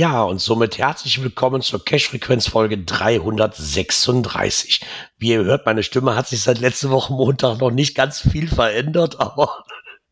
Ja, 0.00 0.22
und 0.22 0.40
somit 0.40 0.78
herzlich 0.78 1.22
willkommen 1.22 1.60
zur 1.60 1.84
Cash-Frequenz-Folge 1.84 2.78
336. 2.78 4.80
Wie 5.18 5.28
ihr 5.28 5.44
hört, 5.44 5.66
meine 5.66 5.82
Stimme 5.82 6.16
hat 6.16 6.26
sich 6.26 6.40
seit 6.40 6.58
letzter 6.58 6.88
Woche 6.88 7.12
Montag 7.12 7.58
noch 7.58 7.70
nicht 7.70 7.94
ganz 7.94 8.18
viel 8.18 8.48
verändert, 8.48 9.20
aber 9.20 9.62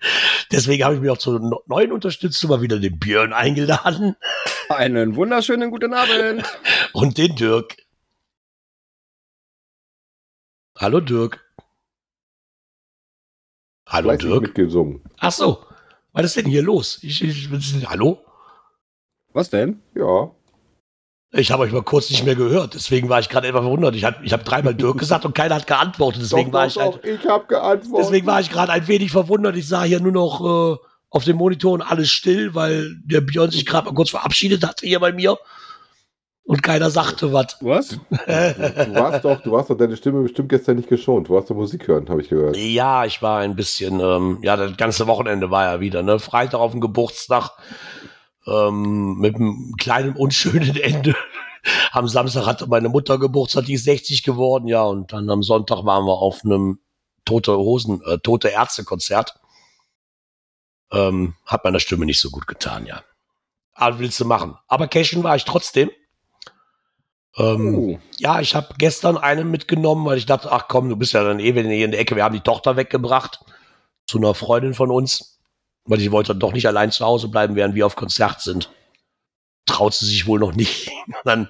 deswegen 0.52 0.84
habe 0.84 0.96
ich 0.96 1.00
mich 1.00 1.08
auch 1.08 1.16
zur 1.16 1.40
neuen 1.68 1.90
Unterstützung 1.90 2.50
mal 2.50 2.60
wieder 2.60 2.78
den 2.78 2.98
Björn 2.98 3.32
eingeladen. 3.32 4.14
Einen 4.68 5.16
wunderschönen 5.16 5.70
guten 5.70 5.94
Abend. 5.94 6.44
Und 6.92 7.16
den 7.16 7.34
Dirk. 7.34 7.74
Hallo 10.76 11.00
Dirk. 11.00 11.42
Hallo 13.86 14.14
Dirk. 14.14 14.42
mitgesungen. 14.42 15.02
Ach 15.16 15.32
so, 15.32 15.64
was 16.12 16.26
ist 16.26 16.36
denn 16.36 16.44
hier 16.44 16.62
los? 16.62 17.02
Ich, 17.02 17.24
ich, 17.24 17.48
hallo? 17.88 18.22
Was 19.32 19.50
denn? 19.50 19.80
Ja. 19.94 20.30
Ich 21.30 21.50
habe 21.50 21.64
euch 21.64 21.72
mal 21.72 21.82
kurz 21.82 22.08
nicht 22.08 22.24
mehr 22.24 22.34
gehört, 22.34 22.72
deswegen 22.72 23.10
war 23.10 23.20
ich 23.20 23.28
gerade 23.28 23.48
etwas 23.48 23.60
verwundert. 23.60 23.94
Ich 23.94 24.04
habe 24.04 24.16
ich 24.24 24.32
hab 24.32 24.44
dreimal 24.44 24.74
Dirk 24.74 24.98
gesagt 24.98 25.26
und 25.26 25.34
keiner 25.34 25.56
hat 25.56 25.66
geantwortet, 25.66 26.22
deswegen 26.22 26.50
doch, 26.50 26.58
war 26.58 26.66
doch, 26.68 26.76
ich, 26.76 26.80
ein, 26.80 26.90
doch, 26.92 27.04
ich 27.04 27.28
habe 27.28 27.46
geantwortet. 27.46 28.06
deswegen 28.06 28.26
war 28.26 28.40
ich 28.40 28.50
gerade 28.50 28.72
ein 28.72 28.88
wenig 28.88 29.10
verwundert. 29.10 29.56
Ich 29.56 29.68
sah 29.68 29.82
hier 29.82 30.00
nur 30.00 30.12
noch 30.12 30.40
äh, 30.40 30.76
auf 31.10 31.24
dem 31.24 31.36
Monitor 31.36 31.72
und 31.72 31.82
alles 31.82 32.10
still, 32.10 32.54
weil 32.54 32.96
der 33.04 33.20
Björn 33.20 33.50
sich 33.50 33.66
gerade 33.66 33.86
mal 33.86 33.94
kurz 33.94 34.10
verabschiedet 34.10 34.66
hatte 34.66 34.86
hier 34.86 35.00
bei 35.00 35.12
mir 35.12 35.36
und 36.48 36.62
keiner 36.62 36.88
sagte 36.88 37.30
was. 37.30 37.58
Was? 37.60 37.90
du 38.10 38.94
warst 38.94 39.22
doch, 39.22 39.42
du 39.42 39.52
warst 39.52 39.68
doch 39.68 39.76
deine 39.76 39.98
Stimme 39.98 40.22
bestimmt 40.22 40.48
gestern 40.48 40.76
nicht 40.76 40.88
geschont. 40.88 41.28
Du 41.28 41.34
warst 41.34 41.50
doch 41.50 41.54
Musik 41.54 41.86
hören, 41.86 42.08
habe 42.08 42.22
ich 42.22 42.30
gehört. 42.30 42.56
Ja, 42.56 43.04
ich 43.04 43.20
war 43.20 43.40
ein 43.40 43.54
bisschen, 43.54 44.00
ähm, 44.00 44.38
ja, 44.40 44.56
das 44.56 44.78
ganze 44.78 45.06
Wochenende 45.06 45.50
war 45.50 45.64
ja 45.64 45.80
wieder, 45.80 46.02
ne? 46.02 46.18
Freitag 46.18 46.58
auf 46.58 46.72
dem 46.72 46.80
Geburtstag 46.80 47.50
ähm, 48.48 49.18
mit 49.18 49.36
einem 49.36 49.74
kleinen 49.78 50.14
unschönen 50.14 50.76
Ende. 50.82 51.14
Am 51.92 52.08
Samstag 52.08 52.46
hatte 52.46 52.66
meine 52.66 52.88
Mutter 52.88 53.18
Geburtstag, 53.18 53.66
die 53.66 53.74
ist 53.74 53.84
60 53.84 54.22
geworden, 54.22 54.68
ja, 54.68 54.82
und 54.82 55.12
dann 55.12 55.28
am 55.28 55.42
Sonntag 55.42 55.84
waren 55.84 56.04
wir 56.06 56.18
auf 56.18 56.44
einem 56.44 56.78
tote 57.24 57.56
Hosen, 57.56 58.00
äh, 58.06 58.18
tote 58.18 58.48
Ärzte-Konzert. 58.48 59.38
Ähm, 60.90 61.34
hat 61.44 61.64
meiner 61.64 61.80
Stimme 61.80 62.06
nicht 62.06 62.20
so 62.20 62.30
gut 62.30 62.46
getan, 62.46 62.86
ja. 62.86 63.02
Aber 63.74 63.98
willst 63.98 64.18
du 64.20 64.24
machen. 64.24 64.56
Aber 64.66 64.88
cashen 64.88 65.22
war 65.22 65.36
ich 65.36 65.44
trotzdem. 65.44 65.90
Ähm, 67.36 67.74
Oh. 67.76 67.98
ja, 68.16 68.40
ich 68.40 68.54
habe 68.54 68.74
gestern 68.78 69.18
einen 69.18 69.50
mitgenommen, 69.50 70.06
weil 70.06 70.18
ich 70.18 70.26
dachte, 70.26 70.50
ach 70.50 70.66
komm, 70.68 70.88
du 70.88 70.96
bist 70.96 71.12
ja 71.12 71.22
dann 71.22 71.40
eh 71.40 71.54
wieder 71.54 71.68
hier 71.68 71.84
in 71.84 71.90
der 71.90 72.00
Ecke. 72.00 72.16
Wir 72.16 72.24
haben 72.24 72.34
die 72.34 72.40
Tochter 72.40 72.76
weggebracht 72.76 73.40
zu 74.06 74.18
einer 74.18 74.34
Freundin 74.34 74.74
von 74.74 74.90
uns, 74.90 75.37
weil 75.88 75.98
sie 75.98 76.12
wollte 76.12 76.36
doch 76.36 76.52
nicht 76.52 76.66
allein 76.66 76.92
zu 76.92 77.04
Hause 77.04 77.28
bleiben, 77.28 77.56
während 77.56 77.74
wir 77.74 77.86
auf 77.86 77.96
Konzert 77.96 78.42
sind. 78.42 78.70
Traut 79.66 79.94
sie 79.94 80.06
sich 80.06 80.26
wohl 80.26 80.38
noch 80.38 80.54
nicht. 80.54 80.90
dann 81.24 81.48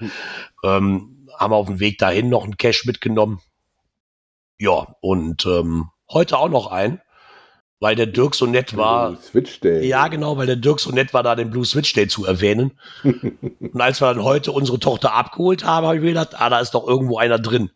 ähm, 0.65 1.29
haben 1.37 1.53
wir 1.53 1.57
auf 1.57 1.67
dem 1.67 1.81
Weg 1.81 1.99
dahin 1.99 2.29
noch 2.29 2.45
einen 2.45 2.57
Cash 2.57 2.87
mitgenommen. 2.87 3.41
Ja, 4.59 4.97
und 5.01 5.45
ähm, 5.47 5.91
heute 6.11 6.39
auch 6.39 6.49
noch 6.49 6.69
einen, 6.69 7.01
weil 7.81 7.95
der 7.95 8.07
Dirk 8.07 8.35
so 8.35 8.47
nett 8.47 8.77
war. 8.77 9.13
Oh, 9.13 9.17
Switch 9.21 9.61
Day. 9.61 9.87
Ja, 9.87 10.09
genau, 10.09 10.37
weil 10.37 10.47
der 10.47 10.57
Dirk 10.57 10.81
so 10.81 10.91
nett 10.91 11.15
war, 11.15 11.23
da 11.23 11.37
den 11.37 11.51
Blue 11.51 11.65
Switch 11.65 11.93
Day 11.93 12.09
zu 12.09 12.25
erwähnen. 12.25 12.79
Und 13.03 13.81
als 13.81 14.01
wir 14.01 14.13
dann 14.13 14.25
heute 14.25 14.53
unsere 14.53 14.79
Tochter 14.79 15.15
abgeholt 15.15 15.65
haben, 15.65 15.87
habe 15.87 15.97
ich 15.97 16.03
mir 16.03 16.09
gedacht, 16.09 16.41
ah, 16.41 16.49
da 16.49 16.61
ist 16.61 16.73
doch 16.73 16.87
irgendwo 16.87 17.19
einer 17.19 17.39
drin. 17.39 17.71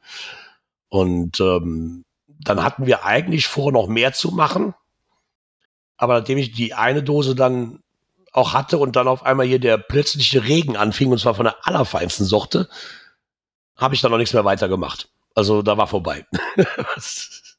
Und 0.88 1.40
ähm, 1.40 2.04
dann 2.26 2.64
hatten 2.64 2.86
wir 2.86 3.04
eigentlich 3.04 3.46
vor, 3.46 3.70
noch 3.70 3.86
mehr 3.86 4.12
zu 4.12 4.32
machen. 4.32 4.74
Aber 6.02 6.18
nachdem 6.18 6.36
ich 6.36 6.50
die 6.50 6.74
eine 6.74 7.04
Dose 7.04 7.36
dann 7.36 7.78
auch 8.32 8.54
hatte 8.54 8.78
und 8.78 8.96
dann 8.96 9.06
auf 9.06 9.24
einmal 9.24 9.46
hier 9.46 9.60
der 9.60 9.78
plötzliche 9.78 10.42
Regen 10.42 10.76
anfing, 10.76 11.12
und 11.12 11.18
zwar 11.18 11.36
von 11.36 11.44
der 11.44 11.64
allerfeinsten 11.64 12.26
Sorte, 12.26 12.68
habe 13.76 13.94
ich 13.94 14.00
dann 14.00 14.10
noch 14.10 14.18
nichts 14.18 14.34
mehr 14.34 14.44
weitergemacht. 14.44 15.10
Also 15.36 15.62
da 15.62 15.76
war 15.76 15.86
vorbei. 15.86 16.26
das 16.86 17.54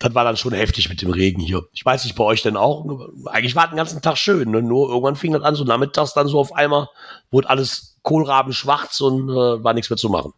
war 0.00 0.24
dann 0.24 0.36
schon 0.36 0.52
heftig 0.52 0.88
mit 0.88 1.00
dem 1.00 1.12
Regen 1.12 1.40
hier. 1.40 1.62
Ich 1.70 1.84
weiß 1.84 2.02
nicht, 2.02 2.16
bei 2.16 2.24
euch 2.24 2.42
denn 2.42 2.56
auch. 2.56 2.84
Eigentlich 3.26 3.54
war 3.54 3.68
den 3.68 3.76
ganzen 3.76 4.02
Tag 4.02 4.18
schön, 4.18 4.50
ne? 4.50 4.60
nur 4.60 4.88
irgendwann 4.88 5.14
fing 5.14 5.32
das 5.32 5.44
an, 5.44 5.54
so 5.54 5.62
nachmittags 5.62 6.14
dann 6.14 6.26
so 6.26 6.40
auf 6.40 6.52
einmal, 6.52 6.88
wurde 7.30 7.48
alles 7.48 8.00
Kohlraben 8.02 8.52
schwarz 8.52 9.00
und 9.00 9.28
äh, 9.28 9.62
war 9.62 9.74
nichts 9.74 9.90
mehr 9.90 9.96
zu 9.96 10.08
machen. 10.08 10.32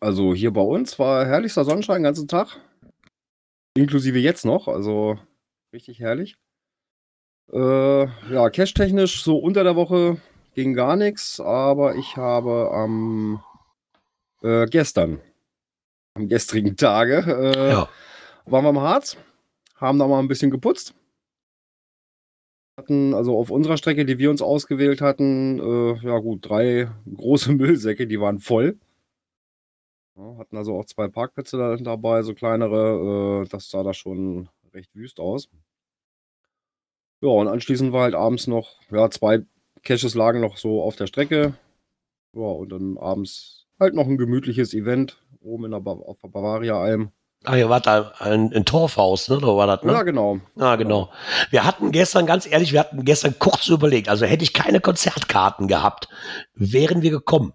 Also 0.00 0.32
hier 0.32 0.50
bei 0.50 0.62
uns 0.62 0.98
war 0.98 1.26
herrlichster 1.26 1.66
Sonnenschein 1.66 1.96
den 1.96 2.04
ganzen 2.04 2.26
Tag. 2.26 2.58
Inklusive 3.76 4.18
jetzt 4.18 4.44
noch, 4.44 4.68
also 4.68 5.18
richtig 5.72 6.00
herrlich. 6.00 6.36
Äh, 7.52 8.04
ja, 8.32 8.50
cash-technisch 8.50 9.22
so 9.22 9.38
unter 9.38 9.64
der 9.64 9.76
Woche 9.76 10.20
ging 10.54 10.74
gar 10.74 10.96
nichts, 10.96 11.40
aber 11.40 11.94
ich 11.96 12.16
habe 12.16 12.70
am 12.72 13.42
äh, 14.42 14.66
gestern, 14.66 15.20
am 16.14 16.28
gestrigen 16.28 16.76
Tage, 16.76 17.18
äh, 17.26 17.70
Ja. 17.70 17.88
waren 18.46 18.64
wir 18.64 18.70
im 18.70 18.80
Harz, 18.80 19.16
haben 19.76 19.98
da 19.98 20.06
mal 20.06 20.18
ein 20.20 20.28
bisschen 20.28 20.50
geputzt. 20.50 20.94
Hatten 22.76 23.14
also 23.14 23.36
auf 23.38 23.50
unserer 23.50 23.76
Strecke, 23.76 24.04
die 24.04 24.18
wir 24.18 24.30
uns 24.30 24.42
ausgewählt 24.42 25.00
hatten, 25.00 25.58
äh, 25.60 26.06
ja 26.06 26.18
gut, 26.18 26.48
drei 26.48 26.90
große 27.14 27.52
Müllsäcke, 27.52 28.06
die 28.06 28.20
waren 28.20 28.38
voll. 28.40 28.78
Ja, 30.16 30.36
hatten 30.38 30.56
also 30.56 30.78
auch 30.78 30.84
zwei 30.84 31.08
Parkplätze 31.08 31.56
da, 31.56 31.76
dabei, 31.76 32.22
so 32.22 32.34
kleinere. 32.34 33.44
Äh, 33.44 33.48
das 33.48 33.70
sah 33.70 33.82
da 33.82 33.94
schon 33.94 34.48
recht 34.74 34.94
wüst 34.94 35.20
aus. 35.20 35.48
Ja, 37.22 37.28
und 37.28 37.48
anschließend 37.48 37.92
war 37.92 38.02
halt 38.02 38.14
abends 38.14 38.46
noch, 38.46 38.76
ja, 38.90 39.10
zwei 39.10 39.44
Caches 39.82 40.14
lagen 40.14 40.40
noch 40.40 40.56
so 40.56 40.82
auf 40.82 40.96
der 40.96 41.06
Strecke. 41.06 41.54
Ja, 42.32 42.42
und 42.42 42.70
dann 42.70 42.98
abends 42.98 43.66
halt 43.78 43.94
noch 43.94 44.06
ein 44.06 44.18
gemütliches 44.18 44.74
Event 44.74 45.22
oben 45.40 45.66
in 45.66 45.70
der 45.72 45.80
ba 45.80 45.92
auf 45.92 46.18
der 46.18 46.28
Bavaria-Alm. 46.28 47.10
Ah, 47.44 47.56
ihr 47.56 47.70
wart 47.70 47.86
da 47.86 48.12
ein, 48.18 48.52
ein 48.52 48.66
Torfhaus, 48.66 49.30
ne? 49.30 49.38
Da 49.40 49.46
war 49.46 49.66
das, 49.66 49.82
ne? 49.82 49.92
Ja, 49.92 50.02
genau. 50.02 50.40
Ah, 50.58 50.76
genau. 50.76 51.10
Wir 51.50 51.64
hatten 51.64 51.90
gestern, 51.90 52.26
ganz 52.26 52.46
ehrlich, 52.46 52.72
wir 52.72 52.80
hatten 52.80 53.02
gestern 53.06 53.38
kurz 53.38 53.68
überlegt, 53.68 54.10
also 54.10 54.26
hätte 54.26 54.44
ich 54.44 54.52
keine 54.52 54.80
Konzertkarten 54.80 55.66
gehabt, 55.66 56.08
wären 56.54 57.00
wir 57.00 57.10
gekommen. 57.10 57.54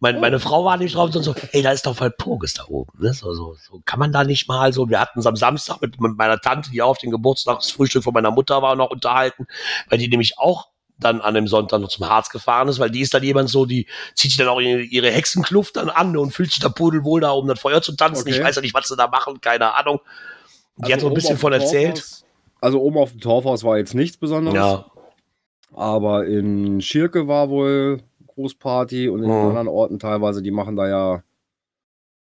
Mein, 0.00 0.20
meine 0.20 0.40
Frau 0.40 0.64
war 0.64 0.76
nicht 0.76 0.94
drauf 0.94 1.14
und 1.14 1.22
so, 1.22 1.34
ey, 1.52 1.62
da 1.62 1.70
ist 1.72 1.86
doch 1.86 1.98
Walpurgis 2.00 2.54
da 2.54 2.64
oben. 2.68 2.92
Ne? 3.02 3.12
So, 3.14 3.32
so, 3.34 3.54
so 3.54 3.80
kann 3.84 3.98
man 3.98 4.12
da 4.12 4.24
nicht 4.24 4.48
mal 4.48 4.72
so. 4.72 4.88
Wir 4.88 5.00
hatten 5.00 5.18
es 5.20 5.26
am 5.26 5.36
Samstag 5.36 5.80
mit, 5.80 6.00
mit 6.00 6.16
meiner 6.16 6.38
Tante, 6.40 6.70
die 6.70 6.82
auch 6.82 6.90
auf 6.90 6.98
den 6.98 7.10
Geburtstagsfrühstück 7.10 8.04
von 8.04 8.12
meiner 8.14 8.30
Mutter 8.30 8.62
war, 8.62 8.76
noch 8.76 8.90
unterhalten, 8.90 9.46
weil 9.88 9.98
die 9.98 10.08
nämlich 10.08 10.38
auch 10.38 10.68
dann 10.98 11.20
an 11.20 11.34
dem 11.34 11.48
Sonntag 11.48 11.80
noch 11.80 11.88
zum 11.88 12.08
Harz 12.08 12.30
gefahren 12.30 12.68
ist, 12.68 12.78
weil 12.78 12.90
die 12.90 13.00
ist 13.00 13.12
dann 13.12 13.24
jemand 13.24 13.48
so, 13.48 13.66
die 13.66 13.88
zieht 14.14 14.30
sich 14.30 14.38
dann 14.38 14.46
auch 14.48 14.60
ihre, 14.60 14.82
ihre 14.82 15.10
Hexenkluft 15.10 15.76
dann 15.76 15.90
an 15.90 16.16
und 16.16 16.30
fühlt 16.32 16.50
sich 16.52 16.60
da 16.60 16.68
pudelwohl 16.68 17.20
da, 17.20 17.30
um 17.32 17.48
das 17.48 17.58
Feuer 17.58 17.82
zu 17.82 17.96
tanzen. 17.96 18.28
Ich 18.28 18.36
Okay. 18.36 18.44
weiß 18.44 18.56
ja 18.56 18.62
nicht, 18.62 18.74
was 18.74 18.86
sie 18.86 18.96
da 18.96 19.08
machen, 19.08 19.40
keine 19.40 19.74
Ahnung. 19.74 20.00
Die 20.76 20.92
hat 20.92 21.00
so 21.00 21.08
ein 21.08 21.14
bisschen 21.14 21.38
von 21.38 21.52
erzählt. 21.52 21.96
Torfhaus- 21.98 22.24
Also 22.60 22.80
oben 22.80 22.98
auf 22.98 23.10
dem 23.10 23.20
Torfhaus 23.20 23.64
war 23.64 23.78
jetzt 23.78 23.94
nichts 23.94 24.16
Besonderes. 24.16 24.54
Ja, 24.54 24.84
Aber 25.74 26.26
in 26.26 26.80
Schirke 26.80 27.26
war 27.26 27.48
wohl 27.48 28.02
Großparty 28.34 29.08
und 29.08 29.22
in 29.22 29.30
Mhm. 29.30 29.48
anderen 29.48 29.68
Orten 29.68 29.98
teilweise, 29.98 30.42
die 30.42 30.50
machen 30.50 30.76
da 30.76 30.88
ja, 30.88 31.22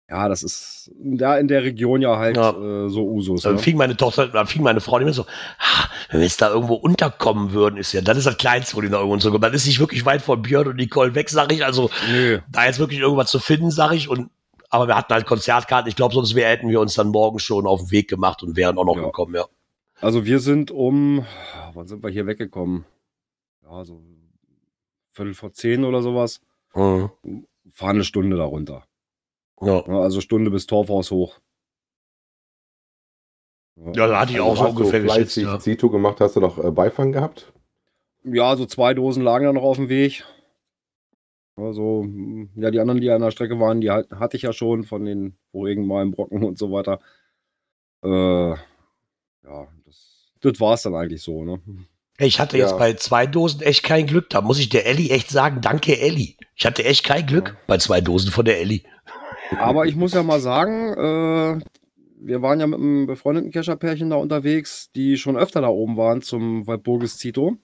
ja, 0.09 0.29
das 0.29 0.43
ist 0.43 0.91
da 0.99 1.37
in 1.37 1.47
der 1.47 1.63
Region 1.63 2.01
ja 2.01 2.17
halt 2.17 2.37
Ja. 2.37 2.51
äh, 2.51 2.89
so 2.89 3.07
Usus. 3.07 3.41
Dann 3.41 3.53
Ne? 3.55 3.59
fing 3.59 3.75
meine 3.77 3.97
Tochter, 3.97 4.27
dann 4.27 4.45
fing 4.45 4.61
meine 4.61 4.79
Frau 4.81 4.99
immer 4.99 5.13
so, 5.13 5.23
ah, 5.23 5.87
wenn 6.11 6.19
wir 6.19 6.25
jetzt 6.27 6.41
da 6.41 6.49
irgendwo 6.49 6.75
unterkommen 6.75 7.53
würden, 7.53 7.77
ist 7.77 7.91
ja, 7.91 8.01
dann 8.01 8.15
ist 8.15 8.27
das 8.27 8.37
Kleinste, 8.37 8.75
wo 8.77 8.81
die 8.81 8.89
da 8.89 8.97
irgendwo 8.97 9.13
unterkommen. 9.15 9.41
Dann 9.41 9.53
ist 9.53 9.65
nicht 9.65 9.79
wirklich 9.79 10.05
weit 10.05 10.21
von 10.21 10.41
Björn 10.43 10.67
und 10.67 10.75
Nicole 10.75 11.15
weg, 11.15 11.29
sag 11.29 11.51
ich. 11.51 11.65
Also 11.65 11.89
Nö. 12.11 12.39
da 12.51 12.65
jetzt 12.65 12.77
wirklich 12.79 12.99
irgendwas 12.99 13.31
zu 13.31 13.39
finden, 13.39 13.71
sag 13.71 13.93
ich. 13.93 14.07
Und 14.07 14.29
aber 14.69 14.87
wir 14.87 14.95
hatten 14.97 15.13
halt 15.13 15.25
Konzertkarten. 15.25 15.87
Ich 15.89 15.95
glaube, 15.95 16.13
sonst 16.13 16.35
wär, 16.35 16.49
hätten 16.49 16.69
wir 16.69 16.81
uns 16.81 16.93
dann 16.95 17.07
morgen 17.09 17.39
schon 17.39 17.65
auf 17.65 17.79
den 17.81 17.91
Weg 17.91 18.07
gemacht 18.09 18.43
und 18.43 18.55
wären 18.55 18.77
auch 18.77 18.85
noch 18.85 18.97
Ja. 18.97 19.03
gekommen, 19.05 19.33
ja. 19.35 19.45
Also 20.01 20.25
wir 20.25 20.39
sind 20.39 20.69
um, 20.69 21.25
wann 21.73 21.87
sind 21.87 22.03
wir 22.03 22.09
hier 22.11 22.27
weggekommen? 22.27 22.83
Ja, 23.63 23.83
so 23.85 24.01
Viertel 25.15 25.33
vor 25.33 25.53
zehn 25.53 25.85
oder 25.85 26.01
sowas. 26.01 26.41
Mhm. 26.73 27.09
Fahren 27.71 27.95
eine 27.95 28.03
Stunde 28.03 28.35
darunter. 28.35 28.85
Ja. 29.61 29.83
Ja, 29.87 29.99
also 30.01 30.19
Stunde 30.19 30.51
bis 30.51 30.67
Torfhaus 30.67 31.09
hoch. 31.09 31.39
Ja, 33.77 34.07
da 34.07 34.19
hatte 34.19 34.33
ich 34.33 34.39
auch 34.39 34.55
so 34.55 34.63
hast 34.63 34.75
du 34.75 34.79
ungefähr 34.79 35.01
geschätzt. 35.01 35.33
fleißig 35.33 35.43
Ja. 35.45 35.59
Zito 35.59 35.89
gemacht, 35.89 36.19
hast 36.19 36.35
du 36.35 36.39
noch 36.41 36.63
äh, 36.63 36.71
Beifang 36.71 37.11
gehabt? 37.11 37.53
Ja, 38.23 38.55
so 38.55 38.65
zwei 38.65 38.93
Dosen 38.93 39.23
lagen 39.23 39.45
da 39.45 39.53
noch 39.53 39.63
auf 39.63 39.77
dem 39.77 39.89
Weg. 39.89 40.25
Also, 41.57 42.03
mm, 42.03 42.49
ja, 42.55 42.71
die 42.71 42.79
anderen, 42.79 42.99
die 42.99 43.09
an 43.09 43.21
der 43.21 43.31
Strecke 43.31 43.59
waren, 43.59 43.79
die 43.79 43.91
hatte 43.91 44.35
ich 44.35 44.43
ja 44.43 44.51
schon 44.51 44.83
von 44.83 45.05
den 45.05 45.37
vorigen 45.51 45.87
Malen 45.87 46.11
Brocken 46.11 46.43
und 46.43 46.57
so 46.57 46.71
weiter. 46.71 46.99
Äh, 48.03 48.49
ja, 48.49 49.67
das, 49.85 50.31
das 50.41 50.59
war 50.59 50.73
es 50.73 50.81
dann 50.83 50.95
eigentlich 50.95 51.21
so, 51.21 51.43
ne? 51.43 51.61
Ich 52.17 52.39
hatte 52.39 52.57
Ja. 52.57 52.65
jetzt 52.65 52.77
bei 52.77 52.93
zwei 52.93 53.27
Dosen 53.27 53.61
echt 53.61 53.83
kein 53.83 54.07
Glück. 54.07 54.29
Da 54.29 54.41
muss 54.41 54.59
ich 54.59 54.69
der 54.69 54.85
Elli 54.85 55.09
echt 55.09 55.29
sagen, 55.29 55.59
danke 55.61 55.99
Elli. 55.99 56.37
Ich 56.55 56.65
hatte 56.65 56.85
echt 56.85 57.03
kein 57.05 57.25
Glück 57.25 57.49
Ja. 57.49 57.55
bei 57.67 57.77
zwei 57.77 57.99
Dosen 58.01 58.31
von 58.31 58.45
der 58.45 58.59
Elli. 58.59 58.83
Aber 59.59 59.85
ich 59.85 59.95
muss 59.95 60.13
ja 60.13 60.23
mal 60.23 60.39
sagen, 60.39 60.93
äh, 60.93 61.61
wir 62.17 62.41
waren 62.41 62.59
ja 62.59 62.67
mit 62.67 62.79
einem 62.79 63.05
befreundeten 63.05 63.51
Kescherpärchen 63.51 64.09
da 64.09 64.15
unterwegs, 64.15 64.89
die 64.95 65.17
schon 65.17 65.37
öfter 65.37 65.61
da 65.61 65.67
oben 65.67 65.97
waren 65.97 66.21
zum 66.21 66.65
Walpurgis 66.67 67.17
Zito. 67.17 67.57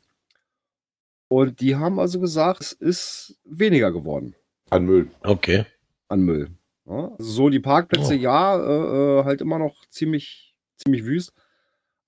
Und 1.30 1.62
die 1.62 1.75
haben 1.77 2.00
also 2.00 2.19
gesagt, 2.19 2.62
es 2.62 2.74
ist 2.74 3.39
weniger 3.45 3.92
geworden 3.92 4.36
An 4.69 4.83
Müll. 4.86 5.09
Okay. 5.24 5.65
an 6.09 6.21
Müll. 6.21 6.50
Ja, 6.86 7.12
also 7.18 7.24
so 7.31 7.50
die 7.50 7.59
Parkplätze, 7.62 8.15
Oh. 8.15 8.18
ja, 8.18 8.57
äh, 8.57 9.19
äh, 9.21 9.24
halt 9.24 9.39
immer 9.39 9.57
noch 9.59 9.75
ziemlich, 9.89 10.56
ziemlich 10.77 11.06
wüst. 11.06 11.31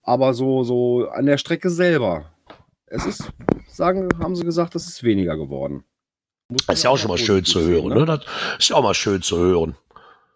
Aber 0.01 0.34
so, 0.34 0.63
so 0.63 1.07
an 1.07 1.25
der 1.25 1.38
Strecke 1.38 1.69
selber. 1.69 2.33
Es 2.94 3.07
ist, 3.07 3.31
sagen, 3.68 4.07
haben 4.19 4.36
sie 4.36 4.45
gesagt, 4.45 4.75
es 4.75 4.88
ist 4.88 5.04
weniger 5.04 5.36
geworden. 5.36 5.84
Muss 6.48 6.68
Das 6.68 6.78
ist 6.78 6.84
ja 6.84 6.92
auch 6.92 6.98
schon 6.98 7.10
mal 7.10 7.18
schön 7.18 7.44
zu 7.44 7.60
hören, 7.62 7.90
sehen, 7.90 8.00
ne? 8.00 8.06
Das 8.06 8.19
ist 8.60 8.69
ja 8.69 8.75
auch 8.75 8.84
mal 8.84 8.94
schön 8.94 9.24
zu 9.24 9.40
hören, 9.40 9.75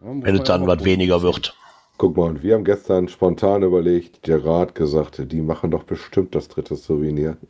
Ja, 0.00 0.08
wenn 0.08 0.34
es 0.34 0.42
dann 0.42 0.66
was 0.66 0.84
weniger 0.84 1.20
sehen. 1.20 1.26
wird. 1.26 1.54
Guck 1.98 2.16
mal, 2.16 2.24
und 2.30 2.42
wir 2.42 2.54
haben 2.54 2.64
gestern 2.64 3.06
spontan 3.08 3.62
überlegt, 3.62 4.24
Gerard 4.24 4.74
gesagt, 4.74 5.22
die 5.30 5.40
machen 5.40 5.70
doch 5.70 5.84
bestimmt 5.84 6.34
das 6.34 6.48
dritte 6.48 6.74
Souvenir. 6.74 7.36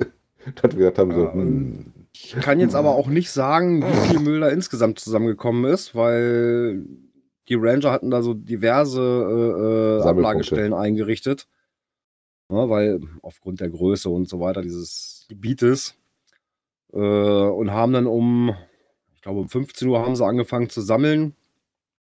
Wir 0.63 0.69
gesagt 0.71 0.99
haben, 0.99 1.13
so, 1.13 1.25
Ja, 1.25 1.33
hm, 1.33 1.93
Ich 2.13 2.33
kann 2.41 2.61
jetzt 2.61 2.75
aber 2.75 2.91
auch 2.91 3.09
nicht 3.09 3.31
sagen, 3.31 3.83
wie 3.83 4.09
viel 4.09 4.21
Müll 4.21 4.41
da 4.41 4.49
insgesamt 4.49 4.99
zusammengekommen 4.99 5.65
ist, 5.71 5.95
weil 5.95 6.85
die 7.49 7.55
Ranger 7.55 7.93
hatten 7.93 8.11
da 8.11 8.23
so 8.23 8.35
diverse 8.35 9.01
äh, 10.01 10.03
äh. 10.05 10.09
Ablagestellen 10.09 10.75
eingerichtet. 10.75 11.49
Ja, 12.51 12.69
weil 12.71 13.01
aufgrund 13.23 13.61
der 13.61 13.69
Größe 13.71 14.09
und 14.09 14.29
so 14.29 14.41
weiter 14.41 14.63
dieses 14.63 15.27
Gebietes 15.29 15.97
äh, 16.93 16.99
und 16.99 17.71
haben 17.71 17.93
dann 17.93 18.07
um, 18.07 18.55
ich 19.15 19.21
glaube 19.23 19.41
um 19.41 19.49
15 19.49 19.87
Uhr 19.89 20.01
haben 20.01 20.17
sie 20.17 20.25
angefangen 20.25 20.71
zu 20.71 20.81
sammeln 20.81 21.35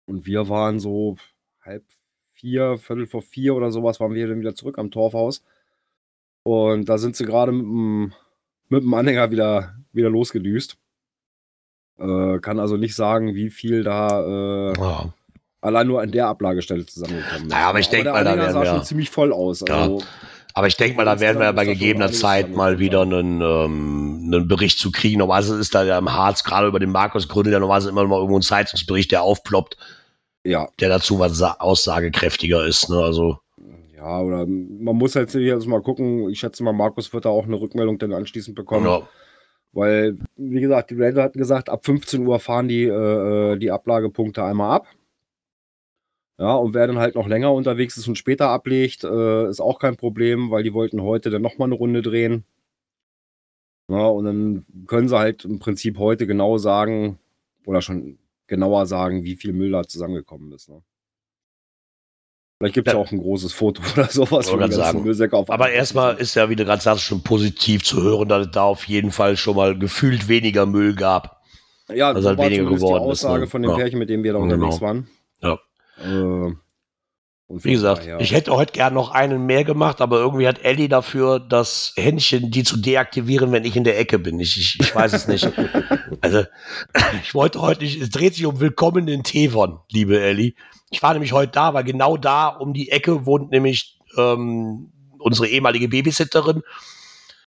und 0.06 0.26
wir 0.26 0.48
waren 0.48 0.78
so 0.78 1.16
halb 1.62 1.84
vier, 2.32 2.78
Viertel 2.78 3.06
vor 3.06 3.22
vier 3.22 3.54
oder 3.54 3.72
sowas 3.72 3.98
waren 4.00 4.14
wir 4.14 4.28
dann 4.28 4.40
wieder 4.40 4.54
zurück 4.54 4.78
am 4.78 4.90
Torfhaus 4.92 5.42
und 6.44 6.88
da 6.88 6.98
sind 6.98 7.16
sie 7.16 7.24
gerade 7.24 7.52
mit 7.52 7.62
dem 7.62 8.12
mit 8.70 8.84
dem 8.84 8.94
Anhänger 8.94 9.30
wieder, 9.30 9.74
wieder 9.92 10.08
losgedüst. 10.08 10.78
Äh, 11.98 12.38
kann 12.38 12.58
also 12.58 12.76
nicht 12.78 12.94
sagen, 12.94 13.34
wie 13.34 13.50
viel 13.50 13.82
da 13.82 14.22
äh, 14.70 14.80
Ja. 14.80 15.12
Allein 15.60 15.86
nur 15.86 16.00
an 16.00 16.10
der 16.10 16.26
Ablagestelle 16.28 16.86
zusammengekommen 16.86 17.44
ist. 17.46 17.50
Naja, 17.50 17.68
aber 17.68 17.78
ich 17.80 17.88
denk 17.88 18.04
der 18.04 18.12
mal, 18.12 18.24
da 18.24 18.30
Anhänger 18.32 18.42
werden 18.54 18.54
sah 18.54 18.62
wir- 18.72 18.76
schon 18.78 18.84
ziemlich 18.84 19.10
voll 19.10 19.32
aus. 19.32 19.64
Ja. 19.66 19.82
Also, 19.82 20.02
Aber 20.54 20.66
ich 20.66 20.76
denke 20.76 20.96
mal, 20.96 21.04
da 21.04 21.20
werden 21.20 21.38
wir 21.38 21.44
ja 21.46 21.52
bei 21.52 21.64
gegebener 21.64 22.10
Zeit 22.10 22.54
mal 22.54 22.78
wieder 22.80 23.02
einen, 23.02 23.40
ähm, 23.40 24.20
einen 24.32 24.48
Bericht 24.48 24.78
zu 24.80 24.90
kriegen. 24.90 25.18
Normalerweise 25.20 25.56
ist 25.58 25.74
da 25.74 25.84
ja 25.84 25.96
im 25.98 26.12
Harz, 26.12 26.42
gerade 26.42 26.66
über 26.66 26.80
den 26.80 26.90
Markus 26.90 27.28
Gründel, 27.28 27.52
ja 27.52 27.60
normalerweise 27.60 27.90
immer 27.90 28.04
mal 28.06 28.16
irgendwo 28.16 28.38
ein 28.38 28.42
Zeitungsbericht, 28.42 29.12
der 29.12 29.22
aufploppt, 29.22 29.76
ja, 30.44 30.68
der 30.80 30.88
dazu 30.88 31.18
was 31.20 31.36
sa- 31.38 31.56
aussagekräftiger 31.60 32.66
ist. 32.66 32.90
Ne? 32.90 32.96
Also, 32.96 33.38
ja, 33.96 34.18
oder 34.20 34.44
man 34.46 34.96
muss 34.96 35.14
halt 35.14 35.32
jetzt 35.34 35.66
mal 35.68 35.82
gucken. 35.82 36.28
Ich 36.30 36.40
schätze 36.40 36.64
mal, 36.64 36.72
Markus 36.72 37.12
wird 37.12 37.26
da 37.26 37.28
auch 37.28 37.44
eine 37.44 37.60
Rückmeldung 37.60 37.98
dann 37.98 38.12
anschließend 38.12 38.56
bekommen. 38.56 38.86
ja, 38.86 39.02
Weil, 39.72 40.18
wie 40.36 40.60
gesagt, 40.60 40.90
die 40.90 41.00
Ranger 41.00 41.22
hatten 41.22 41.38
gesagt, 41.38 41.68
ab 41.68 41.84
15 41.84 42.26
Uhr 42.26 42.40
fahren 42.40 42.66
die, 42.66 42.84
äh, 42.86 43.56
die 43.56 43.70
Ablagepunkte 43.70 44.42
einmal 44.42 44.76
ab. 44.76 44.86
Ja, 46.40 46.54
und 46.54 46.72
wer 46.72 46.86
dann 46.86 46.98
halt 46.98 47.16
noch 47.16 47.28
länger 47.28 47.52
unterwegs 47.52 47.98
ist 47.98 48.08
und 48.08 48.16
später 48.16 48.48
ablegt, 48.48 49.04
äh, 49.04 49.48
ist 49.50 49.60
auch 49.60 49.78
kein 49.78 49.96
Problem, 49.96 50.50
weil 50.50 50.62
die 50.62 50.72
wollten 50.72 51.02
heute 51.02 51.28
dann 51.28 51.42
nochmal 51.42 51.68
eine 51.68 51.74
Runde 51.74 52.00
drehen. 52.00 52.44
Ja, 53.88 54.06
und 54.06 54.24
dann 54.24 54.64
können 54.86 55.08
sie 55.08 55.18
halt 55.18 55.44
im 55.44 55.58
Prinzip 55.58 55.98
heute 55.98 56.26
genau 56.26 56.56
sagen, 56.56 57.18
oder 57.66 57.82
schon 57.82 58.18
genauer 58.46 58.86
sagen, 58.86 59.22
wie 59.24 59.36
viel 59.36 59.52
Müll 59.52 59.72
da 59.72 59.84
zusammengekommen 59.84 60.50
ist. 60.52 60.70
Ne? 60.70 60.80
Vielleicht 62.58 62.74
gibt 62.74 62.88
es 62.88 62.94
ja. 62.94 62.98
Auch 63.00 63.12
ein 63.12 63.18
großes 63.18 63.52
Foto 63.52 63.82
oder 63.92 64.06
sowas, 64.06 64.50
Wollte 64.50 64.58
grad 64.58 64.72
sagen. 64.72 65.02
Müllsäcke 65.02 65.36
auf 65.36 65.50
aber 65.50 65.70
erstmal 65.70 66.16
ist 66.16 66.36
ja, 66.36 66.48
wie 66.48 66.56
du 66.56 66.64
gerade 66.64 66.80
sagst, 66.82 67.02
schon 67.04 67.22
positiv 67.22 67.84
zu 67.84 68.02
hören, 68.02 68.28
dass 68.28 68.46
es 68.46 68.52
da 68.52 68.62
auf 68.62 68.84
jeden 68.84 69.10
Fall 69.10 69.36
schon 69.36 69.56
mal 69.56 69.78
gefühlt 69.78 70.26
weniger 70.28 70.64
Müll 70.64 70.94
gab. 70.94 71.42
Ja, 71.92 72.14
dass 72.14 72.22
so 72.22 72.30
halt 72.30 72.38
war 72.38 72.46
weniger 72.46 72.64
geworden 72.64 73.04
die 73.04 73.12
ist, 73.12 73.24
Aussage 73.24 73.42
ne? 73.42 73.46
von 73.46 73.60
dem 73.62 73.72
Ja. 73.72 73.76
Pärchen, 73.76 73.98
mit 73.98 74.08
dem 74.08 74.22
wir 74.22 74.32
da 74.32 74.38
Genau. 74.38 74.54
unterwegs 74.54 74.80
waren. 74.80 75.06
Ja. 75.42 75.58
Äh, 76.00 76.54
und 77.50 77.64
Wie 77.64 77.72
gesagt, 77.72 78.02
daher- 78.02 78.20
ich 78.20 78.32
hätte 78.32 78.52
heute 78.52 78.72
gern 78.72 78.94
noch 78.94 79.10
einen 79.10 79.44
mehr 79.44 79.64
gemacht, 79.64 80.00
aber 80.00 80.18
irgendwie 80.18 80.46
hat 80.46 80.64
Ellie 80.64 80.88
dafür 80.88 81.40
das 81.40 81.92
Händchen, 81.96 82.52
die 82.52 82.62
zu 82.62 82.76
deaktivieren, 82.76 83.50
wenn 83.50 83.64
ich 83.64 83.74
in 83.74 83.82
der 83.82 83.98
Ecke 83.98 84.20
bin. 84.20 84.38
Ich, 84.38 84.56
ich, 84.56 84.78
ich 84.78 84.94
weiß 84.94 85.12
es 85.12 85.26
nicht. 85.26 85.50
also, 86.20 86.44
ich 87.24 87.34
wollte 87.34 87.60
heute 87.60 87.82
nicht, 87.82 88.00
es 88.00 88.10
dreht 88.10 88.36
sich 88.36 88.46
um 88.46 88.60
Willkommen 88.60 89.08
in 89.08 89.24
Tevon, 89.24 89.80
liebe 89.90 90.20
Ellie. 90.20 90.54
Ich 90.90 91.02
war 91.02 91.12
nämlich 91.12 91.32
heute 91.32 91.50
da, 91.50 91.74
weil 91.74 91.82
genau 91.82 92.16
da 92.16 92.46
um 92.48 92.72
die 92.72 92.90
Ecke 92.92 93.26
wohnt 93.26 93.50
nämlich 93.50 93.98
ähm, 94.16 94.92
unsere 95.18 95.48
ehemalige 95.48 95.88
Babysitterin. 95.88 96.62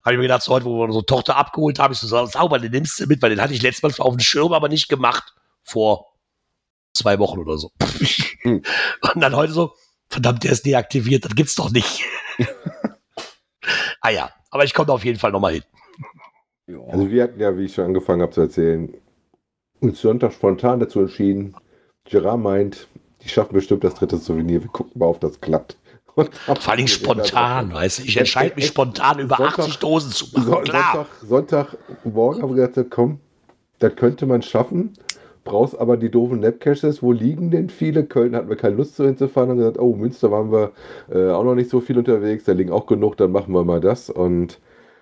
Habe 0.04 0.14
ich 0.14 0.18
mir 0.18 0.22
gedacht, 0.24 0.42
so 0.42 0.52
heute, 0.52 0.66
wo 0.66 0.78
wir 0.80 0.84
unsere 0.86 1.06
Tochter 1.06 1.36
abgeholt 1.36 1.78
haben, 1.78 1.92
ich 1.92 2.00
so, 2.00 2.26
sauber, 2.26 2.58
den 2.58 2.72
nimmst 2.72 2.98
du 2.98 3.06
mit, 3.06 3.22
weil 3.22 3.30
den 3.30 3.40
hatte 3.40 3.54
ich 3.54 3.62
letztes 3.62 3.96
Mal 3.96 4.04
auf 4.04 4.16
dem 4.16 4.20
Schirm, 4.20 4.52
aber 4.52 4.68
nicht 4.68 4.88
gemacht. 4.88 5.34
Vor 5.62 6.13
zwei 6.94 7.18
Wochen 7.18 7.38
oder 7.38 7.58
so. 7.58 7.70
Und 8.44 8.64
dann 9.14 9.36
heute 9.36 9.52
so, 9.52 9.74
verdammt, 10.08 10.44
der 10.44 10.52
ist 10.52 10.64
deaktiviert, 10.64 11.24
das 11.24 11.34
gibt's 11.34 11.54
doch 11.54 11.70
nicht. 11.70 12.04
ah 14.00 14.10
ja, 14.10 14.30
aber 14.50 14.64
ich 14.64 14.74
komme 14.74 14.92
auf 14.92 15.04
jeden 15.04 15.18
Fall 15.18 15.32
nochmal 15.32 15.54
hin. 15.54 15.64
Also 16.88 17.10
wir 17.10 17.24
hatten 17.24 17.40
ja, 17.40 17.56
wie 17.58 17.66
ich 17.66 17.74
schon 17.74 17.84
angefangen 17.84 18.22
habe 18.22 18.32
zu 18.32 18.40
erzählen, 18.40 18.94
uns 19.80 20.00
Sonntag 20.00 20.32
spontan 20.32 20.80
dazu 20.80 21.00
entschieden. 21.00 21.54
Gerard 22.04 22.40
meint, 22.40 22.88
die 23.22 23.28
schaffen 23.28 23.54
bestimmt 23.54 23.84
das 23.84 23.94
dritte 23.94 24.16
Souvenir. 24.16 24.62
Wir 24.62 24.70
gucken 24.70 24.98
mal, 24.98 25.06
ob 25.06 25.20
das 25.20 25.40
klappt. 25.40 25.76
Und 26.14 26.30
Vor 26.32 26.72
allem 26.72 26.86
spontan, 26.86 27.72
weißt 27.72 27.98
du. 27.98 28.02
Ich 28.04 28.16
entscheide 28.16 28.54
mich 28.54 28.66
spontan 28.66 29.18
über 29.18 29.36
Sonntag- 29.36 29.58
80 29.60 29.78
Dosen 29.78 30.12
zu 30.12 30.26
machen. 30.32 30.64
Klar. 30.64 31.06
Sonntag, 31.22 31.76
Sonntagmorgen 31.88 32.42
haben 32.42 32.56
wir 32.56 32.66
gesagt, 32.68 32.90
komm, 32.90 33.20
das 33.80 33.96
könnte 33.96 34.26
man 34.26 34.40
schaffen. 34.42 34.94
Brauchst 35.44 35.78
aber 35.78 35.96
die 35.98 36.10
doofen 36.10 36.40
Napcaches. 36.40 37.02
Wo 37.02 37.12
liegen 37.12 37.50
denn 37.50 37.68
viele? 37.68 38.04
Köln 38.04 38.34
hatten 38.34 38.48
wir 38.48 38.56
keine 38.56 38.76
Lust 38.76 38.96
zu 38.96 39.04
hinzufahren 39.04 39.50
und 39.50 39.58
gesagt, 39.58 39.78
oh, 39.78 39.94
Münster 39.94 40.30
waren 40.30 40.50
wir 40.50 40.72
äh, 41.12 41.30
auch 41.30 41.44
noch 41.44 41.54
nicht 41.54 41.68
so 41.70 41.80
viel 41.80 41.98
unterwegs. 41.98 42.44
Da 42.44 42.52
liegen 42.52 42.72
auch 42.72 42.86
genug, 42.86 43.16
dann 43.18 43.30
machen 43.30 43.52
wir 43.52 43.64
mal 43.64 43.80
das. 43.80 44.08
Und 44.08 44.58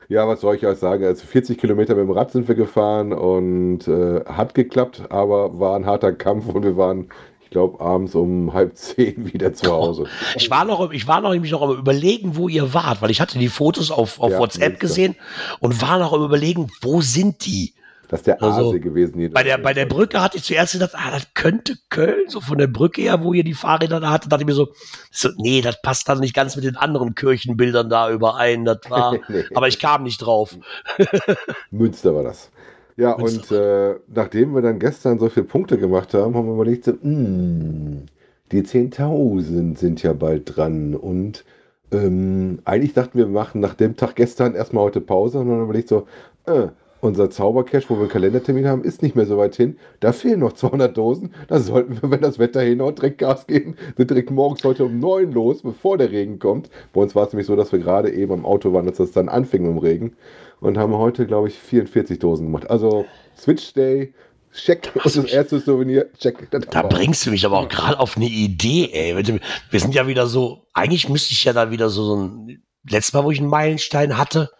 ja, 0.08 0.26
was 0.26 0.40
soll 0.40 0.56
ich 0.56 0.66
euch 0.66 0.78
sagen? 0.78 1.04
Also 1.04 1.24
40 1.26 1.58
Kilometer 1.58 1.94
mit 1.94 2.04
dem 2.04 2.10
Rad 2.10 2.32
sind 2.32 2.48
wir 2.48 2.54
gefahren 2.54 3.12
und 3.12 3.86
äh, 3.86 4.24
hat 4.26 4.54
geklappt, 4.54 5.04
aber 5.10 5.58
war 5.58 5.76
ein 5.76 5.86
harter 5.86 6.12
Kampf 6.12 6.48
und 6.48 6.64
wir 6.64 6.76
waren, 6.76 7.08
ich 7.40 7.50
glaube, 7.50 7.80
abends 7.80 8.14
um 8.14 8.52
halb 8.52 8.76
zehn 8.76 9.14
wieder 9.32 9.52
zu 9.54 9.70
Hause. 9.72 10.06
Ich 10.36 10.50
war 10.50 10.64
noch, 10.64 10.90
ich 10.90 11.06
war 11.06 11.20
noch 11.20 11.32
nämlich 11.32 11.52
noch 11.52 11.62
am 11.62 11.78
überlegen, 11.78 12.36
wo 12.36 12.48
ihr 12.48 12.74
wart, 12.74 13.00
weil 13.00 13.10
ich 13.10 13.20
hatte 13.20 13.38
die 13.38 13.48
Fotos 13.48 13.90
auf, 13.90 14.20
auf 14.20 14.32
Ja, 14.32 14.38
WhatsApp 14.38 14.80
gesehen 14.80 15.14
und 15.60 15.80
war 15.80 15.98
noch 15.98 16.12
am 16.12 16.24
überlegen, 16.24 16.68
wo 16.80 17.00
sind 17.00 17.46
die? 17.46 17.74
Das 18.12 18.20
ist 18.20 18.26
der 18.26 18.42
Also, 18.42 18.68
Aasee 18.68 18.78
gewesen. 18.80 19.18
hier. 19.18 19.30
Bei 19.30 19.42
der, 19.42 19.56
bei 19.56 19.72
der 19.72 19.86
Brücke 19.86 20.20
hatte 20.22 20.36
ich 20.36 20.44
zuerst 20.44 20.74
gedacht, 20.74 20.92
ah, 20.94 21.10
das 21.12 21.28
könnte 21.32 21.76
Köln, 21.88 22.28
so 22.28 22.42
von 22.42 22.58
der 22.58 22.66
Brücke 22.66 23.00
her, 23.00 23.24
wo 23.24 23.32
ihr 23.32 23.42
die 23.42 23.54
Fahrräder 23.54 24.00
da 24.00 24.10
hatte, 24.10 24.28
dachte 24.28 24.42
ich 24.42 24.46
mir 24.46 24.52
so, 24.52 24.68
so 25.10 25.30
nee, 25.38 25.62
das 25.62 25.80
passt 25.80 26.08
dann 26.10 26.20
nicht 26.20 26.34
ganz 26.34 26.54
mit 26.54 26.66
den 26.66 26.76
anderen 26.76 27.14
Kirchenbildern 27.14 27.88
da 27.88 28.10
überein. 28.10 28.66
Das 28.66 28.80
war, 28.90 29.14
Nee. 29.28 29.44
aber 29.54 29.66
ich 29.66 29.78
kam 29.78 30.02
nicht 30.02 30.18
drauf. 30.18 30.54
Münster 31.70 32.14
war 32.14 32.22
das. 32.22 32.50
Ja, 32.96 33.16
Münster. 33.16 33.90
und 33.90 33.96
äh, 33.96 34.00
nachdem 34.14 34.54
wir 34.54 34.60
dann 34.62 34.78
gestern 34.78 35.18
so 35.18 35.28
viele 35.30 35.46
Punkte 35.46 35.78
gemacht 35.78 36.12
haben, 36.12 36.34
haben 36.34 36.46
wir 36.46 36.54
überlegt, 36.54 36.84
so, 36.84 36.92
"Hm, 37.00 38.04
die 38.52 38.62
10.000 38.62 39.78
sind 39.78 40.02
ja 40.02 40.12
bald 40.12 40.54
dran. 40.56 40.94
Und 40.94 41.44
ähm, 41.90 42.58
eigentlich 42.66 42.92
dachten 42.92 43.16
wir, 43.18 43.26
wir 43.26 43.32
machen 43.32 43.62
nach 43.62 43.72
dem 43.74 43.96
Tag 43.96 44.16
gestern 44.16 44.54
erstmal 44.54 44.84
heute 44.84 45.00
Pause 45.00 45.38
und 45.38 45.48
dann 45.48 45.62
überlegt 45.62 45.88
so, 45.88 46.06
äh, 46.44 46.66
unser 47.02 47.30
Zaubercash, 47.30 47.90
wo 47.90 47.94
wir 47.94 48.02
einen 48.02 48.10
Kalendertermin 48.10 48.68
haben, 48.68 48.84
ist 48.84 49.02
nicht 49.02 49.16
mehr 49.16 49.26
so 49.26 49.36
weit 49.36 49.56
hin. 49.56 49.76
Da 49.98 50.12
fehlen 50.12 50.38
noch 50.38 50.52
200 50.52 50.96
Dosen. 50.96 51.34
Da 51.48 51.58
sollten 51.58 52.00
wir, 52.00 52.12
wenn 52.12 52.20
das 52.20 52.38
Wetter 52.38 52.62
hinhaut, 52.62 52.98
direkt 52.98 53.18
Gas 53.18 53.48
geben. 53.48 53.74
Sind 53.96 54.08
direkt 54.08 54.30
morgens 54.30 54.62
heute 54.62 54.84
um 54.84 55.00
9 55.00 55.32
los, 55.32 55.62
bevor 55.62 55.98
der 55.98 56.12
Regen 56.12 56.38
kommt. 56.38 56.70
Bei 56.92 57.00
uns 57.00 57.16
war 57.16 57.26
es 57.26 57.32
nämlich 57.32 57.48
so, 57.48 57.56
dass 57.56 57.72
wir 57.72 57.80
gerade 57.80 58.12
eben 58.12 58.32
am 58.32 58.46
Auto 58.46 58.72
waren, 58.72 58.86
als 58.86 58.98
das 58.98 59.10
dann 59.10 59.28
anfing 59.28 59.62
mit 59.62 59.72
dem 59.72 59.78
Regen. 59.78 60.16
Und 60.60 60.78
haben 60.78 60.96
heute, 60.96 61.26
glaube 61.26 61.48
ich, 61.48 61.58
44 61.58 62.20
Dosen 62.20 62.46
gemacht. 62.46 62.70
Also 62.70 63.04
Switch 63.36 63.74
Day 63.74 64.14
check. 64.54 64.92
Und 64.94 65.04
das 65.04 65.24
erste 65.24 65.58
Souvenir, 65.58 66.06
check. 66.18 66.48
Da 66.52 66.82
bringst 66.82 67.26
du 67.26 67.30
mich 67.30 67.44
aber 67.44 67.58
auch 67.58 67.68
gerade 67.68 67.98
auf 67.98 68.16
eine 68.16 68.26
Idee, 68.26 68.90
ey. 68.92 69.40
Wir 69.70 69.80
sind 69.80 69.94
ja 69.96 70.06
wieder 70.06 70.28
so, 70.28 70.66
eigentlich 70.72 71.08
müsste 71.08 71.32
ich 71.32 71.42
ja 71.42 71.52
da 71.52 71.72
wieder 71.72 71.88
so, 71.88 72.04
so 72.04 72.16
ein, 72.16 72.62
letztes 72.88 73.12
Mal, 73.12 73.24
wo 73.24 73.32
ich 73.32 73.40
einen 73.40 73.50
Meilenstein 73.50 74.16
hatte, 74.16 74.50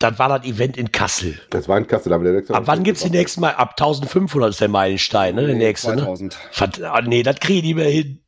dann 0.00 0.18
war 0.18 0.30
das 0.30 0.46
Event 0.46 0.76
in 0.76 0.90
Kassel. 0.90 1.38
Das 1.50 1.68
war 1.68 1.76
in 1.78 1.86
Kassel, 1.86 2.12
aber 2.12 2.24
der 2.24 2.32
nächste 2.32 2.54
Ab 2.54 2.62
wann 2.66 2.82
gibt's 2.82 3.02
die 3.02 3.10
nächsten 3.10 3.42
Mal? 3.42 3.54
Ab 3.54 3.76
1500 3.78 4.50
ist 4.50 4.60
der 4.60 4.68
Meilenstein, 4.68 5.34
ne? 5.34 5.46
Der 5.46 5.54
Nee, 5.54 5.66
nächste, 5.66 5.90
ne? 5.90 5.98
2000. 6.02 6.38
Verd 6.50 6.82
ah, 6.82 7.02
nee, 7.02 7.22
das 7.22 7.36
kriege 7.38 7.58
ich 7.58 7.64
nicht 7.66 7.74
mehr 7.76 7.90
hin. 7.90 8.20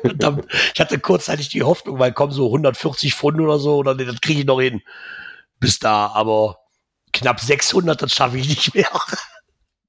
Verdammt. 0.00 0.46
ich 0.74 0.80
hatte 0.80 0.98
kurzzeitig 0.98 1.48
die 1.48 1.62
Hoffnung, 1.62 1.98
weil 1.98 2.12
kommen 2.12 2.32
so 2.32 2.46
140 2.46 3.14
Pfund 3.14 3.40
oder 3.40 3.58
so, 3.58 3.76
oder 3.76 3.94
nee, 3.94 4.04
das 4.04 4.20
kriege 4.20 4.40
ich 4.40 4.46
noch 4.46 4.60
hin. 4.60 4.82
Bis 5.60 5.78
da, 5.78 6.08
aber 6.08 6.58
knapp 7.12 7.40
600, 7.40 8.02
das 8.02 8.12
schaffe 8.12 8.38
ich 8.38 8.48
nicht 8.48 8.74
mehr. 8.74 8.88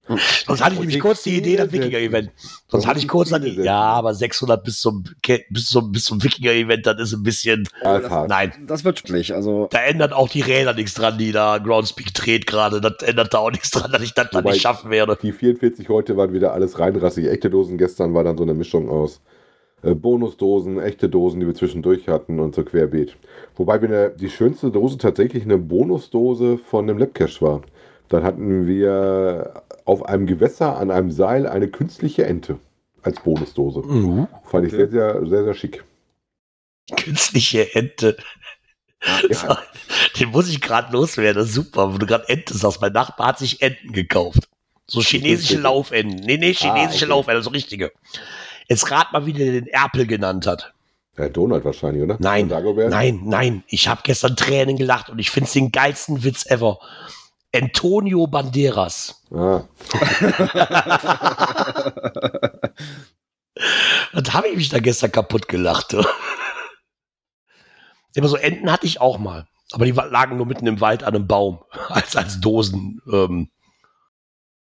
Sonst 0.06 0.62
hatte 0.62 0.74
ich 0.74 0.80
nämlich 0.82 1.00
kurz 1.00 1.24
die 1.24 1.38
Idee, 1.38 1.56
das 1.56 1.72
Wikinger-Event. 1.72 2.32
Sonst 2.68 2.86
hatte 2.86 3.00
ich 3.00 3.08
kurz 3.08 3.30
dann, 3.30 3.44
ja, 3.64 3.80
aber 3.80 4.14
600 4.14 4.62
bis 4.62 4.82
zum, 4.82 5.06
bis 5.50 5.68
zum, 5.68 5.94
bis 5.94 6.04
zum 6.04 6.22
Wikinger-Event, 6.22 6.86
das 6.86 7.00
ist 7.00 7.14
ein 7.14 7.24
bisschen, 7.24 7.68
Ja, 7.82 8.28
nein. 8.28 8.52
Das 8.68 8.84
wird 8.84 9.00
schwierig. 9.00 9.34
Also, 9.34 9.70
Da 9.72 9.80
ändert 9.80 10.12
auch 10.12 10.28
die 10.28 10.42
Räder 10.42 10.74
nichts 10.74 10.94
dran, 10.94 11.18
die 11.18 11.32
da 11.32 11.58
Groundspeak 11.58 12.14
dreht 12.14 12.48
gerade. 12.48 12.82
Das 12.82 13.02
ändert 13.02 13.34
da 13.34 13.38
auch 13.38 13.52
nichts 13.52 13.72
dran, 13.72 13.92
dass 13.92 14.02
ich 14.02 14.14
das 14.14 14.30
dann 14.32 14.44
nicht 14.44 14.62
schaffen 14.62 14.92
werde. 14.92 15.18
Die 15.22 15.32
44 15.32 15.88
heute 15.88 16.18
waren 16.18 16.34
wieder 16.34 16.52
alles 16.52 16.80
reinrassig. 16.80 17.28
Echte 17.30 17.50
Dosen 17.50 17.78
gestern 17.78 18.14
war 18.14 18.26
dann 18.26 18.38
so 18.38 18.44
eine 18.44 18.54
Mischung 18.54 18.90
aus 18.90 19.22
äh, 19.84 19.94
Bonusdosen, 19.96 20.80
echte 20.82 21.08
Dosen, 21.08 21.40
die 21.40 21.48
wir 21.48 21.56
zwischendurch 21.56 22.10
hatten 22.10 22.40
und 22.40 22.56
so 22.56 22.64
querbeet. 22.64 23.16
Wobei 23.56 23.82
wir 23.82 23.88
eine, 23.88 24.10
die 24.10 24.30
schönste 24.30 24.70
Dose 24.70 24.98
tatsächlich 24.98 25.44
eine 25.44 25.58
Bonusdose 25.58 26.58
von 26.58 26.90
einem 26.90 26.98
Labcache 26.98 27.42
war. 27.42 27.62
Dann 28.10 28.24
hatten 28.24 28.68
wir 28.68 29.63
auf 29.86 30.04
einem 30.06 30.26
Gewässer 30.26 30.78
an 30.78 30.92
einem 30.92 31.12
Seil 31.12 31.48
eine 31.48 31.68
künstliche 31.68 32.26
Ente 32.26 32.60
als 33.02 33.20
Bonusdose. 33.20 33.80
Uh, 33.82 34.28
Fand 34.46 34.68
ich 34.68 34.74
Okay. 34.74 34.88
sehr, 34.90 35.14
sehr, 35.14 35.26
sehr, 35.28 35.44
sehr 35.44 35.54
schick. 35.54 35.84
künstliche 36.96 37.74
Ente. 37.76 38.18
Ja, 39.30 39.60
Den 40.20 40.30
muss 40.30 40.48
ich 40.48 40.62
gerade 40.62 40.94
loswerden. 40.94 41.40
Das 41.42 41.50
ist 41.50 41.56
super, 41.56 41.94
wo 41.94 41.98
du 41.98 42.06
gerade 42.06 42.28
Ente 42.30 42.54
sagst. 42.58 42.82
Mein 42.82 42.94
Nachbar 42.94 43.28
hat 43.28 43.40
sich 43.40 43.62
Enten 43.62 43.92
gekauft. 43.92 44.48
So 44.88 45.02
chinesische. 45.02 45.58
Laufenten. 45.60 46.20
Nee, 46.26 46.38
nee, 46.38 46.54
chinesische 46.54 47.06
okay. 47.06 47.10
Laufenten, 47.10 47.44
so 47.44 47.50
richtige. 47.50 47.92
Jetzt 48.70 48.90
rat 48.92 49.12
mal, 49.12 49.26
wie 49.26 49.34
der 49.34 49.52
den 49.52 49.68
Erpel 49.68 50.08
genannt 50.08 50.48
hat. 50.48 50.74
ja, 51.18 51.28
Donald 51.28 51.66
wahrscheinlich, 51.66 52.02
oder? 52.04 52.18
Nein, 52.20 52.48
nein, 52.48 53.22
nein. 53.26 53.64
Ich 53.68 53.88
habe 53.90 54.02
gestern 54.04 54.36
Tränen 54.38 54.78
gelacht 54.78 55.10
und 55.10 55.20
ich 55.20 55.30
finde 55.32 55.48
es 55.48 55.54
den 55.54 55.72
geilsten 55.72 56.24
Witz 56.24 56.46
ever. 56.50 56.80
Antonio 57.56 58.28
Banderas. 58.28 59.22
Ah, 59.32 59.64
Und 64.14 64.34
habe 64.34 64.48
ich 64.48 64.56
mich 64.56 64.70
da 64.70 64.80
gestern 64.80 65.12
kaputt 65.12 65.48
gelacht. 65.48 65.96
Immer 68.16 68.28
so 68.28 68.38
Enten 68.38 68.72
hatte 68.72 68.86
ich 68.86 69.02
auch 69.02 69.18
mal. 69.20 69.46
Aber 69.72 69.86
die 69.86 69.92
lagen 69.92 70.38
nur 70.38 70.46
mitten 70.46 70.68
im 70.68 70.82
Wald 70.82 71.04
an 71.04 71.16
einem 71.16 71.28
Baum. 71.28 71.60
Als, 71.90 72.16
als 72.16 72.40
Dosen. 72.40 73.02
Ähm, 73.12 73.50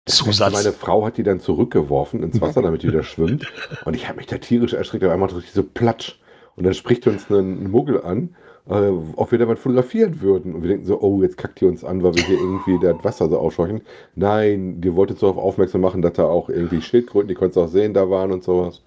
Zusatz. 0.06 0.52
Meine 0.52 0.72
Frau 0.72 1.04
hat 1.06 1.16
die 1.16 1.22
dann 1.22 1.40
zurückgeworfen 1.40 2.22
ins 2.22 2.40
Wasser, 2.40 2.62
damit 2.62 2.82
die 2.82 2.88
wieder 2.88 3.02
schwimmt. 3.02 3.46
Und 3.84 3.94
ich 3.94 4.08
habe 4.08 4.16
mich 4.16 4.26
da 4.26 4.38
tierisch 4.38 4.72
erschreckt. 4.72 5.04
Auf 5.04 5.12
einmal 5.12 5.30
richtig 5.30 5.52
so 5.52 5.62
platsch. 5.62 6.18
Und 6.56 6.64
dann 6.64 6.74
spricht 6.74 7.06
uns 7.06 7.30
ein 7.30 7.70
Muggel 7.70 8.02
an, 8.02 8.36
äh, 8.68 8.90
ob 9.16 9.30
wir 9.32 9.38
da 9.38 9.48
was 9.48 9.58
fotografieren 9.58 10.20
würden. 10.20 10.54
Und 10.54 10.62
wir 10.62 10.68
denken 10.68 10.86
so, 10.86 11.00
oh, 11.00 11.22
jetzt 11.22 11.36
kackt 11.36 11.60
die 11.60 11.66
uns 11.66 11.84
an, 11.84 12.02
weil 12.02 12.14
wir 12.14 12.24
hier 12.24 12.38
irgendwie 12.38 12.78
das 12.82 13.02
Wasser 13.02 13.28
so 13.28 13.38
aufscheuchen. 13.38 13.82
Nein, 14.14 14.80
die 14.80 14.94
wollte 14.94 15.14
uns 15.14 15.20
darauf 15.20 15.38
aufmerksam 15.38 15.80
machen, 15.80 16.02
dass 16.02 16.14
da 16.14 16.24
auch 16.24 16.48
irgendwie 16.48 16.82
Schildkröten, 16.82 17.28
die 17.28 17.34
konntest 17.34 17.56
du 17.56 17.62
auch 17.62 17.68
sehen, 17.68 17.94
da 17.94 18.10
waren 18.10 18.32
und 18.32 18.44
sowas. 18.44 18.82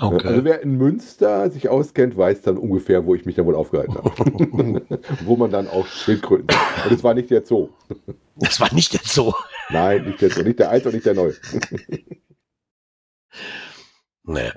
okay. 0.00 0.26
Also 0.26 0.44
wer 0.44 0.62
in 0.62 0.76
Münster 0.76 1.50
sich 1.50 1.68
auskennt, 1.68 2.16
weiß 2.16 2.42
dann 2.42 2.58
ungefähr, 2.58 3.06
wo 3.06 3.14
ich 3.14 3.26
mich 3.26 3.36
da 3.36 3.44
wohl 3.44 3.54
aufgehalten 3.54 3.94
habe. 3.96 4.10
wo 5.24 5.36
man 5.36 5.50
dann 5.50 5.68
auch 5.68 5.86
Schildkröten. 5.86 6.48
Und 6.84 6.92
es 6.92 7.04
war 7.04 7.14
nicht 7.14 7.30
der 7.30 7.44
Zoo. 7.44 7.68
das 8.36 8.60
war 8.60 8.72
nicht 8.72 8.92
jetzt 8.92 9.08
so. 9.08 9.34
Nein, 9.70 10.04
nicht 10.04 10.20
der 10.20 10.30
Zoo. 10.30 10.42
Nicht 10.42 10.58
der 10.58 10.70
alte 10.70 10.88
und 10.88 10.94
nicht 10.94 11.06
der 11.06 11.14
neue. 11.14 11.34
Nee. 14.24 14.52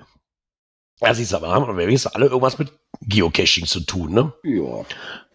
Ja, 1.01 1.13
siehst 1.13 1.31
du, 1.31 1.37
aber 1.37 1.49
haben 1.49 1.65
wir 1.65 1.77
wenigstens 1.77 2.13
alle 2.13 2.27
irgendwas 2.27 2.59
mit 2.59 2.71
Geocaching 3.01 3.65
zu 3.65 3.81
tun, 3.81 4.13
ne? 4.13 4.33
ja. 4.43 4.85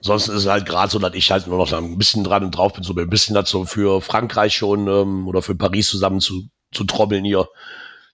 Sonst 0.01 0.29
ist 0.29 0.35
es 0.37 0.47
halt 0.47 0.67
gerade 0.67 0.91
so, 0.91 0.99
dass 1.01 1.15
ich 1.15 1.31
halt 1.33 1.49
nur 1.49 1.59
noch 1.59 1.73
ein 1.73 1.99
bisschen 1.99 2.23
dran 2.23 2.45
und 2.45 2.53
drauf 2.53 2.75
bin, 2.75 2.85
so 2.85 2.95
ein 2.95 3.11
bisschen 3.11 3.35
dazu 3.35 3.65
für 3.65 4.01
Frankreich 4.01 4.55
schon 4.55 4.87
ähm, 4.87 5.27
oder 5.27 5.43
für 5.43 5.57
Paris 5.57 5.89
zusammen 5.89 6.21
zu, 6.21 6.45
zu 6.71 6.85
trommeln 6.85 7.25
hier. 7.25 7.49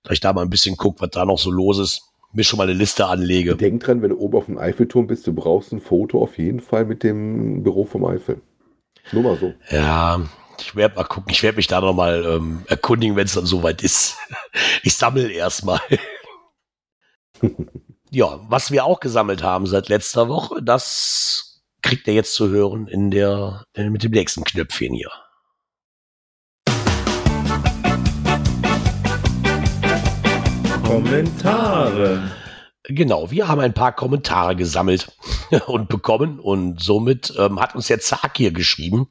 Dass 0.02 0.14
ich 0.14 0.20
da 0.20 0.32
mal 0.32 0.42
ein 0.42 0.50
bisschen 0.50 0.76
gucke, 0.76 1.02
was 1.02 1.10
da 1.10 1.26
noch 1.26 1.38
so 1.38 1.50
los 1.50 1.78
ist. 1.78 2.02
Mir 2.32 2.44
schon 2.44 2.56
mal 2.56 2.62
eine 2.62 2.72
Liste 2.72 3.06
anlege. 3.06 3.56
Denk 3.56 3.84
dran, 3.84 4.00
wenn 4.00 4.08
du 4.08 4.18
oben 4.18 4.38
auf 4.38 4.46
dem 4.46 4.56
Eiffelturm 4.56 5.06
bist, 5.06 5.26
du 5.26 5.34
brauchst 5.34 5.72
ein 5.72 5.80
Foto 5.82 6.22
auf 6.22 6.38
jeden 6.38 6.60
Fall 6.60 6.86
mit 6.86 7.02
dem 7.02 7.62
Büro 7.62 7.84
vom 7.84 8.06
Eiffel. 8.06 8.40
Nur 9.10 9.24
mal 9.24 9.36
so. 9.36 9.52
Ja, 9.70 10.22
ich 10.58 10.74
werde 10.74 10.94
mal 10.94 11.04
gucken. 11.04 11.30
Ich 11.30 11.42
werde 11.42 11.56
mich 11.56 11.66
da 11.66 11.82
noch 11.82 11.92
mal 11.92 12.24
ähm, 12.24 12.62
erkundigen, 12.68 13.16
wenn 13.16 13.26
es 13.26 13.34
dann 13.34 13.46
soweit 13.46 13.82
ist. 13.82 14.16
Ich 14.82 14.94
sammle 14.94 15.30
erstmal. 15.30 15.80
ja, 18.10 18.40
was 18.48 18.70
wir 18.70 18.84
auch 18.84 19.00
gesammelt 19.00 19.42
haben 19.42 19.66
seit 19.66 19.88
letzter 19.88 20.28
Woche, 20.28 20.62
das 20.62 21.62
kriegt 21.82 22.06
ihr 22.06 22.14
jetzt 22.14 22.34
zu 22.34 22.48
hören 22.48 22.86
in 22.86 23.10
der 23.10 23.64
äh, 23.74 23.88
mit 23.90 24.02
dem 24.02 24.12
nächsten 24.12 24.44
Knöpfchen 24.44 24.94
hier. 24.94 25.10
Kommentare. 30.84 32.30
Genau, 32.84 33.30
wir 33.30 33.48
haben 33.48 33.60
ein 33.60 33.74
paar 33.74 33.92
Kommentare 33.92 34.56
gesammelt 34.56 35.10
und 35.66 35.88
bekommen 35.88 36.38
und 36.38 36.80
somit 36.82 37.32
ähm, 37.38 37.60
hat 37.60 37.74
uns 37.74 37.86
der 37.86 38.00
Zag 38.00 38.36
hier 38.36 38.52
geschrieben 38.52 39.08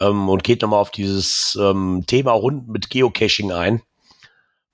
ähm, 0.00 0.28
und 0.28 0.42
geht 0.42 0.62
nochmal 0.62 0.80
auf 0.80 0.90
dieses 0.90 1.56
ähm, 1.60 2.04
Thema 2.06 2.34
Hunden 2.34 2.72
mit 2.72 2.90
Geocaching 2.90 3.52
ein. 3.52 3.82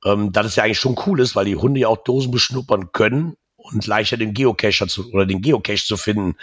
Ähm, 0.04 0.32
dass 0.32 0.46
es 0.46 0.56
ja 0.56 0.64
eigentlich 0.64 0.78
schon 0.78 0.98
cool 1.06 1.20
ist, 1.20 1.34
weil 1.34 1.46
die 1.46 1.56
Hunde 1.56 1.80
ja 1.80 1.88
auch 1.88 2.04
Dosen 2.04 2.30
beschnuppern 2.30 2.92
können 2.92 3.36
und 3.56 3.86
leichter 3.86 4.16
den 4.16 4.34
Geocacher 4.34 4.86
zu, 4.86 5.10
oder 5.12 5.26
den 5.26 5.40
Geocache 5.40 5.84
zu 5.84 5.96
finden. 5.96 6.36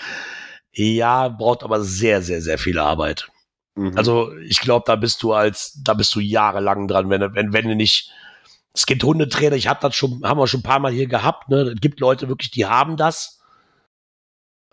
Ja, 0.73 1.27
braucht 1.29 1.63
aber 1.63 1.81
sehr, 1.81 2.21
sehr, 2.21 2.41
sehr 2.41 2.57
viel 2.57 2.79
Arbeit. 2.79 3.29
Mhm. 3.75 3.97
Also 3.97 4.35
ich 4.37 4.59
glaube, 4.59 4.85
da 4.87 4.95
bist 4.95 5.21
du 5.23 5.33
als, 5.33 5.79
da 5.83 5.93
bist 5.93 6.13
du 6.15 6.19
jahrelang 6.19 6.87
dran, 6.87 7.09
wenn, 7.09 7.21
wenn, 7.35 7.53
wenn 7.53 7.67
du 7.67 7.75
nicht. 7.75 8.11
Es 8.73 8.85
gibt 8.85 9.03
Hundetrainer, 9.03 9.57
ich 9.57 9.67
habe 9.67 9.81
das 9.81 9.95
schon, 9.95 10.21
haben 10.23 10.39
wir 10.39 10.47
schon 10.47 10.61
ein 10.61 10.63
paar 10.63 10.79
Mal 10.79 10.93
hier 10.93 11.07
gehabt, 11.07 11.49
ne? 11.49 11.73
Es 11.75 11.81
gibt 11.81 11.99
Leute 11.99 12.29
wirklich, 12.29 12.51
die 12.51 12.65
haben 12.65 12.95
das. 12.95 13.40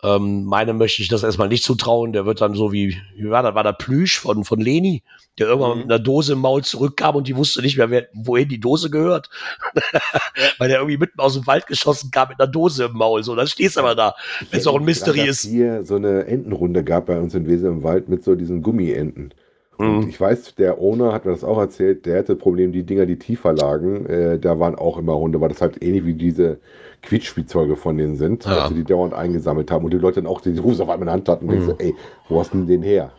Ähm, 0.01 0.45
meine 0.45 0.73
möchte 0.73 1.01
ich 1.01 1.09
das 1.09 1.23
erstmal 1.23 1.49
nicht 1.49 1.63
zutrauen. 1.63 2.13
Der 2.13 2.25
wird 2.25 2.39
dann 2.39 2.53
so 2.53 2.71
wie, 2.71 2.95
wie 3.17 3.29
war 3.29 3.43
das, 3.43 3.53
war 3.53 3.63
der 3.63 3.73
Plüsch 3.73 4.17
von, 4.19 4.45
von 4.45 4.59
Leni, 4.61 5.03
der 5.37 5.47
irgendwann 5.47 5.71
Mhm. 5.73 5.77
mit 5.79 5.91
einer 5.91 5.99
Dose 5.99 6.33
im 6.33 6.39
Maul 6.39 6.63
zurückkam 6.63 7.15
und 7.17 7.27
die 7.27 7.35
wusste 7.35 7.61
nicht 7.61 7.77
mehr, 7.77 7.89
wer, 7.89 8.07
wohin 8.13 8.47
die 8.47 8.59
Dose 8.61 8.89
gehört. 8.89 9.29
Weil 10.57 10.69
der 10.69 10.77
irgendwie 10.79 10.97
mitten 10.97 11.19
aus 11.19 11.33
dem 11.33 11.45
Wald 11.47 11.67
geschossen 11.67 12.11
kam 12.11 12.29
mit 12.29 12.39
einer 12.39 12.49
Dose 12.49 12.85
im 12.85 12.93
Maul. 12.93 13.23
So, 13.23 13.35
dann 13.35 13.47
stehst 13.47 13.75
du 13.75 13.81
aber 13.81 13.95
da, 13.95 14.15
wenn 14.51 14.59
es 14.59 14.67
auch 14.67 14.77
ein 14.77 14.85
Mystery 14.85 15.21
ist. 15.27 15.41
Hier 15.45 15.83
so 15.83 15.95
eine 15.95 16.25
Entenrunde 16.25 16.83
gab 16.83 17.07
bei 17.07 17.19
uns 17.19 17.33
in 17.35 17.47
Wesel 17.47 17.69
im 17.71 17.83
Wald 17.83 18.07
mit 18.09 18.23
so 18.23 18.35
diesen 18.35 18.61
Gummienten. 18.61 19.33
Und 19.77 20.03
Mhm. 20.03 20.09
ich 20.09 20.19
weiß, 20.19 20.55
der 20.55 20.79
Owner 20.79 21.13
hat 21.13 21.25
mir 21.25 21.31
das 21.31 21.43
auch 21.45 21.57
erzählt, 21.57 22.05
der 22.05 22.19
hatte 22.19 22.35
Problem, 22.35 22.71
die 22.73 22.83
Dinger, 22.83 23.05
die 23.05 23.17
tiefer 23.17 23.53
lagen, 23.53 24.05
äh, 24.07 24.37
da 24.37 24.59
waren 24.59 24.75
auch 24.75 24.97
immer 24.97 25.17
Hunde, 25.17 25.39
weil 25.39 25.49
das 25.49 25.61
halt 25.61 25.81
ähnlich 25.81 26.05
wie 26.05 26.13
diese 26.15 26.59
Quietschspielzeuge 27.01 27.75
von 27.75 27.97
denen 27.97 28.15
sind, 28.17 28.45
Ja. 28.45 28.67
sie 28.67 28.73
die 28.75 28.83
dauernd 28.83 29.13
eingesammelt 29.13 29.71
haben 29.71 29.85
und 29.85 29.91
die 29.91 29.97
Leute 29.97 30.21
dann 30.21 30.27
auch 30.31 30.41
die 30.41 30.59
Hose 30.59 30.83
auf 30.83 30.89
einmal 30.89 30.99
in 31.01 31.05
der 31.05 31.13
Hand 31.13 31.29
hatten 31.29 31.47
und 31.49 31.55
Mhm. 31.55 31.65
denkst 31.67 31.77
so, 31.79 31.83
ey, 31.85 31.95
wo 32.27 32.39
hast 32.39 32.53
du 32.53 32.57
denn 32.57 32.67
den 32.67 32.83
her? 32.83 33.11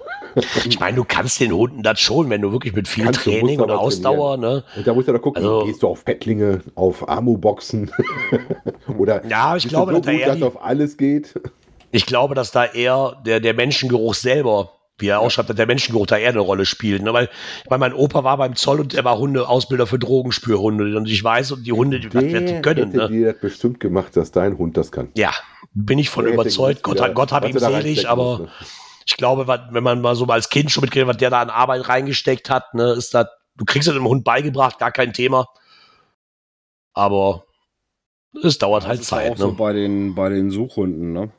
Ich 0.64 0.78
meine, 0.78 0.96
du 0.96 1.04
kannst 1.04 1.40
den 1.40 1.50
Hunden 1.52 1.82
das 1.82 1.98
schon, 1.98 2.30
wenn 2.30 2.40
du 2.42 2.52
wirklich 2.52 2.74
mit 2.74 2.86
viel 2.86 3.04
Kannst 3.04 3.24
Training 3.24 3.60
und 3.60 3.70
Ausdauer, 3.70 4.36
ne? 4.36 4.62
Und 4.76 4.86
da 4.86 4.94
musst 4.94 5.08
du 5.08 5.12
da 5.12 5.18
gucken, 5.18 5.42
Also- 5.42 5.64
gehst 5.64 5.82
du 5.82 5.88
auf 5.88 6.00
Fettlinge, 6.00 6.60
auf 6.76 7.08
Amu-Boxen 7.08 7.90
oder 8.98 9.24
Ja, 9.26 9.56
ich 9.56 9.66
glaube, 9.68 9.92
so 9.92 9.98
dass 10.00 10.06
da 10.06 10.12
gut, 10.12 10.26
dass 10.26 10.42
auf 10.42 10.62
alles 10.64 10.96
geht? 10.96 11.34
ich 11.90 12.06
glaube, 12.06 12.34
dass 12.34 12.52
da 12.52 12.64
eher 12.66 13.16
der, 13.26 13.40
der 13.40 13.54
Menschengeruch 13.54 14.14
selber, 14.14 14.70
wie 15.00 15.08
er 15.08 15.20
ausschreibt, 15.20 15.48
dass 15.48 15.56
der 15.56 15.66
Menschengeruch 15.66 16.06
da 16.06 16.16
eher 16.16 16.30
eine 16.30 16.40
Rolle 16.40 16.64
spielt. 16.66 17.02
Ne? 17.02 17.12
Weil, 17.12 17.28
meine, 17.68 17.80
mein 17.80 17.94
Opa 17.94 18.24
war 18.24 18.36
beim 18.36 18.56
Zoll 18.56 18.80
und 18.80 18.92
der 18.92 19.04
war 19.04 19.18
Hundeausbilder 19.18 19.86
für 19.86 19.98
Drogenspürhunde. 19.98 20.96
Und 20.96 21.06
ich 21.08 21.22
weiß, 21.22 21.52
und 21.52 21.64
die 21.66 21.72
Hunde, 21.72 22.00
die, 22.00 22.08
die 22.08 22.60
können, 22.62 22.90
hätte 22.90 22.96
ne? 22.96 23.08
dir 23.08 23.32
das 23.32 23.40
bestimmt 23.40 23.80
gemacht, 23.80 24.16
dass 24.16 24.30
dein 24.32 24.58
Hund 24.58 24.76
das 24.76 24.92
kann. 24.92 25.08
Ja, 25.16 25.32
bin 25.72 25.98
ich 25.98 26.10
von 26.10 26.24
Der 26.24 26.34
überzeugt. 26.34 26.82
Gott, 26.82 26.96
wie 26.96 27.00
hat- 27.02 27.08
er- 27.10 27.14
Gott 27.14 27.32
hab 27.32 27.44
ihm 27.48 27.56
er 27.56 27.60
selig, 27.60 28.08
aber 28.08 28.24
muss, 28.24 28.40
ne? 28.40 28.48
ich 29.06 29.16
glaube, 29.16 29.46
was- 29.46 29.60
wenn 29.70 29.82
man 29.82 30.00
mal 30.00 30.14
so 30.16 30.26
mal 30.26 30.34
als 30.34 30.48
Kind 30.50 30.70
schon 30.70 30.82
mitkriegt, 30.82 31.06
was 31.06 31.16
der 31.16 31.30
da 31.30 31.40
an 31.40 31.50
Arbeit 31.50 31.88
reingesteckt 31.88 32.50
hat, 32.50 32.74
ne, 32.74 32.92
ist 32.92 33.14
das, 33.14 33.26
du 33.56 33.64
kriegst 33.64 33.88
es 33.88 33.94
dem 33.94 34.06
Hund 34.06 34.24
beigebracht, 34.24 34.78
gar 34.78 34.92
kein 34.92 35.12
Thema. 35.12 35.46
Aber 36.92 37.44
es 38.42 38.58
dauert 38.58 38.82
Das 38.84 38.88
halt 38.88 39.00
ist 39.00 39.06
Zeit, 39.08 39.32
auch 39.32 39.36
so 39.36 39.48
ne? 39.48 39.52
bei 39.54 39.72
den, 39.72 40.14
bei 40.14 40.28
den 40.28 40.50
Suchhunden, 40.50 41.12
ne? 41.12 41.30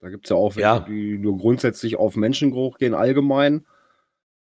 Da 0.00 0.10
gibt 0.10 0.26
es 0.26 0.30
ja 0.30 0.36
auch 0.36 0.54
welche, 0.56 0.60
Ja. 0.68 0.80
die 0.80 1.18
nur 1.18 1.36
grundsätzlich 1.38 1.96
auf 1.96 2.16
Menschengeruch 2.16 2.78
gehen, 2.78 2.94
allgemein. 2.94 3.64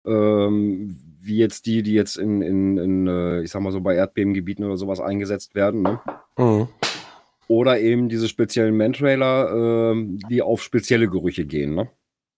Ähm, 0.06 0.98
wie 1.20 1.38
jetzt 1.38 1.68
die, 1.68 1.84
die 1.84 1.94
jetzt 1.94 2.18
in, 2.18 2.42
in, 2.42 2.78
in 2.78 3.08
äh, 3.08 3.42
ich 3.44 3.52
sag 3.52 3.62
mal 3.62 3.72
so 3.72 3.82
bei 3.82 3.96
Erdbebengebieten 3.96 4.66
oder 4.66 4.78
sowas 4.78 5.00
eingesetzt 5.00 5.54
werden. 5.54 5.84
Ne? 5.84 6.00
Mhm. 6.38 6.68
Oder 7.48 7.80
eben 7.80 8.10
diese 8.10 8.28
speziellen 8.28 8.76
Mantrailer, 8.76 9.94
äh, 9.94 10.08
die 10.30 10.42
auf 10.42 10.64
spezielle 10.64 11.08
Gerüche 11.08 11.46
gehen. 11.46 11.76
Ne? 11.76 11.90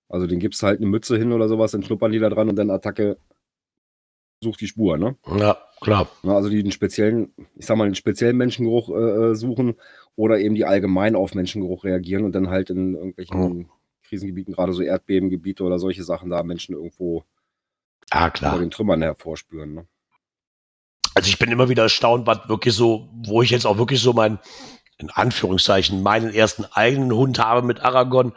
Also 0.10 0.27
den 0.27 0.39
gibst 0.39 0.62
du 0.62 0.67
halt 0.67 0.79
eine 0.79 0.89
Mütze 0.89 1.17
hin 1.17 1.32
oder 1.32 1.48
sowas, 1.48 1.72
dann 1.72 1.84
schnuppern 1.84 2.12
die 2.12 2.20
da 2.20 2.29
dran 2.29 2.50
und 2.50 2.55
dann 2.58 2.70
Attacke 2.72 3.17
sucht 4.43 4.62
die 4.62 4.67
Spur. 4.67 4.97
Ne? 4.97 5.15
Ja, 5.38 5.57
klar. 5.81 6.07
Ja, 6.23 6.35
Also 6.35 6.50
die 6.50 6.62
den 6.62 6.71
speziellen, 6.71 7.33
ich 7.55 7.65
sag 7.65 7.77
mal, 7.77 7.85
den 7.85 7.95
speziellen 7.95 8.38
Menschengeruch 8.38 8.89
äh, 8.89 9.31
äh, 9.31 9.35
suchen 9.35 9.75
oder 10.15 10.39
eben 10.39 10.55
die 10.55 10.65
allgemein 10.65 11.15
auf 11.15 11.33
Menschengeruch 11.33 11.83
reagieren 11.83 12.25
und 12.25 12.33
dann 12.33 12.50
halt 12.50 12.69
in 12.69 12.93
irgendwelchen 12.93 13.69
Krisengebieten, 14.03 14.53
gerade 14.53 14.73
so 14.73 14.83
Erdbebengebiete 14.83 15.63
oder 15.63 15.79
solche 15.79 16.03
Sachen, 16.03 16.29
da 16.29 16.43
Menschen 16.43 16.75
irgendwo 16.75 17.23
unter 18.12 18.31
klar. 18.31 18.59
den 18.59 18.69
Trümmern 18.69 19.01
hervorspüren. 19.01 19.73
Ne? 19.73 19.88
Also 21.15 21.29
ich 21.29 21.39
bin 21.39 21.51
immer 21.51 21.69
wieder 21.69 21.83
erstaunt, 21.83 22.27
was 22.27 22.47
wirklich 22.47 22.75
so, 22.75 23.09
wo 23.25 23.41
ich 23.41 23.50
jetzt 23.50 23.65
auch 23.65 23.77
wirklich 23.77 24.01
so 24.01 24.13
mein, 24.13 24.39
in 24.97 25.09
Anführungszeichen, 25.09 26.03
meinen 26.03 26.33
ersten 26.33 26.65
eigenen 26.65 27.13
Hund 27.13 27.39
habe 27.39 27.65
mit 27.65 27.81
Aragon 27.81 28.33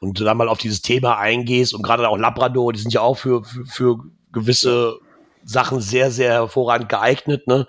und 0.00 0.18
du 0.18 0.24
dann 0.24 0.36
mal 0.36 0.48
auf 0.48 0.58
dieses 0.58 0.82
Thema 0.82 1.18
eingehst 1.18 1.74
und 1.74 1.82
gerade 1.82 2.08
auch 2.08 2.16
Labrador, 2.16 2.72
die 2.72 2.80
sind 2.80 2.92
ja 2.92 3.00
auch 3.00 3.18
für, 3.18 3.44
für, 3.44 3.64
für 3.66 4.04
gewisse 4.32 4.98
Sachen 5.44 5.80
sehr, 5.80 6.10
sehr 6.10 6.32
hervorragend 6.32 6.88
geeignet, 6.88 7.46
ne? 7.48 7.66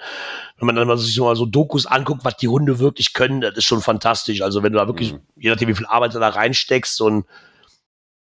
Wenn 0.57 0.67
man 0.67 0.75
dann 0.75 0.87
mal 0.87 0.97
sich 0.97 1.15
so 1.15 1.25
mal 1.25 1.35
so 1.35 1.45
Dokus 1.45 1.85
anguckt, 1.87 2.23
was 2.23 2.37
die 2.37 2.47
Hunde 2.47 2.79
wirklich 2.79 3.13
können, 3.13 3.41
das 3.41 3.57
ist 3.57 3.65
schon 3.65 3.81
fantastisch. 3.81 4.41
Also 4.41 4.61
wenn 4.63 4.71
du 4.73 4.79
da 4.79 4.87
wirklich, 4.87 5.13
Mhm. 5.13 5.19
je 5.37 5.49
nachdem 5.49 5.69
wie 5.69 5.73
viel 5.75 5.87
Arbeit 5.87 6.13
du 6.13 6.19
da 6.19 6.29
reinsteckst 6.29 7.01
und 7.01 7.25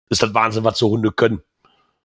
ist 0.09 0.21
das 0.21 0.33
Wahnsinn, 0.33 0.63
was 0.63 0.77
so 0.77 0.89
Hunde 0.89 1.11
können. 1.11 1.41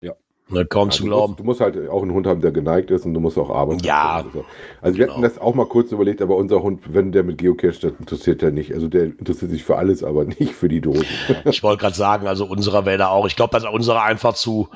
Ja. 0.02 0.14
Ne, 0.48 0.66
kaum 0.66 0.88
Ja, 0.90 0.92
zu 0.96 1.04
du, 1.04 1.10
glauben. 1.10 1.32
musst, 1.34 1.40
du 1.40 1.44
musst 1.44 1.62
halt 1.62 1.90
auch 1.90 2.02
einen 2.02 2.14
Hund 2.14 2.26
haben, 2.26 2.42
der 2.42 2.52
geneigt 2.52 2.90
ist 2.90 3.06
und 3.06 3.14
du 3.14 3.20
musst 3.20 3.38
auch 3.38 3.50
arbeiten. 3.52 3.84
Ja. 3.84 4.24
können. 4.32 4.46
Also 4.82 4.98
wir 4.98 5.06
hatten 5.06 5.16
Genau. 5.22 5.28
das 5.28 5.38
auch 5.38 5.54
mal 5.54 5.68
kurz 5.68 5.92
überlegt, 5.92 6.22
aber 6.24 6.36
unser 6.38 6.64
Hund, 6.64 6.82
wenn 6.94 7.12
der 7.12 7.24
mit 7.24 7.38
Geocache, 7.38 7.80
das 7.80 7.94
interessiert 8.00 8.42
er 8.42 8.50
nicht. 8.52 8.74
Also 8.74 8.88
der 8.88 9.04
interessiert 9.04 9.52
sich 9.52 9.64
für 9.64 9.78
alles, 9.78 10.04
aber 10.04 10.24
nicht 10.40 10.54
für 10.56 10.68
die 10.70 10.82
Dosen. 10.82 11.06
Ich 11.46 11.62
wollte 11.62 11.82
gerade 11.82 11.96
sagen, 11.96 12.28
also 12.28 12.46
unserer 12.46 12.86
wäre 12.88 12.98
da 12.98 13.10
auch. 13.10 13.28
Ich 13.28 13.36
glaube, 13.36 13.52
dass 13.52 13.72
unserer 13.72 14.02
einfach 14.04 14.34
zu. 14.34 14.70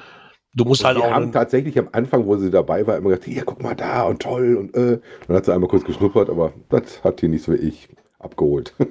Du 0.53 0.65
musst 0.65 0.83
halt 0.83 0.97
die 0.97 1.01
auch. 1.01 1.11
haben 1.11 1.31
tatsächlich 1.31 1.77
am 1.79 1.89
Anfang, 1.91 2.27
wo 2.27 2.37
sie 2.37 2.51
dabei 2.51 2.85
war, 2.85 2.97
immer 2.97 3.09
gesagt, 3.09 3.25
hier, 3.25 3.43
guck 3.43 3.63
mal 3.63 3.75
da 3.75 4.03
und 4.03 4.21
toll 4.21 4.55
und 4.55 4.75
äh. 4.75 4.99
Dann 5.27 5.37
hat 5.37 5.45
sie 5.45 5.53
einmal 5.53 5.69
kurz 5.69 5.83
geschnuppert, 5.83 6.29
aber 6.29 6.53
das 6.69 7.03
hat 7.03 7.21
die 7.21 7.27
nicht 7.27 7.43
so 7.43 7.53
wie 7.53 7.57
ich 7.57 7.89
abgeholt. 8.19 8.73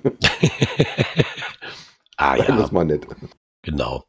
ah 2.16 2.36
ja, 2.36 2.56
wir's 2.56 2.72
mal 2.72 2.84
nett. 2.84 3.06
genau. 3.62 4.04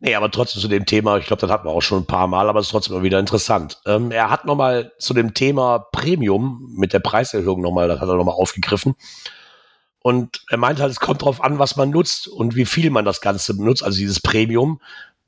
Nee, 0.00 0.14
aber 0.14 0.30
trotzdem 0.30 0.60
zu 0.60 0.68
dem 0.68 0.84
Thema, 0.84 1.16
ich 1.16 1.26
glaube, 1.26 1.40
das 1.40 1.50
hatten 1.50 1.66
wir 1.66 1.72
auch 1.72 1.80
schon 1.80 2.02
ein 2.02 2.06
paar 2.06 2.26
Mal, 2.26 2.48
aber 2.48 2.60
es 2.60 2.66
ist 2.66 2.72
trotzdem 2.72 2.94
immer 2.94 3.04
wieder 3.04 3.18
interessant. 3.18 3.80
Ähm, 3.86 4.10
er 4.10 4.28
hat 4.28 4.44
nochmal 4.44 4.92
zu 4.98 5.14
dem 5.14 5.32
Thema 5.32 5.78
Premium 5.78 6.74
mit 6.76 6.92
der 6.92 6.98
Preiserhöhung 6.98 7.62
nochmal, 7.62 7.88
das 7.88 8.00
hat 8.00 8.08
er 8.08 8.16
nochmal 8.16 8.34
aufgegriffen. 8.34 8.94
Und 10.00 10.42
er 10.50 10.58
meint 10.58 10.80
halt, 10.80 10.92
es 10.92 11.00
kommt 11.00 11.22
drauf 11.22 11.42
an, 11.42 11.58
was 11.58 11.76
man 11.76 11.90
nutzt 11.90 12.28
und 12.28 12.56
wie 12.56 12.66
viel 12.66 12.90
man 12.90 13.04
das 13.04 13.20
Ganze 13.20 13.56
benutzt, 13.56 13.82
also 13.82 13.98
dieses 13.98 14.20
Premium. 14.20 14.80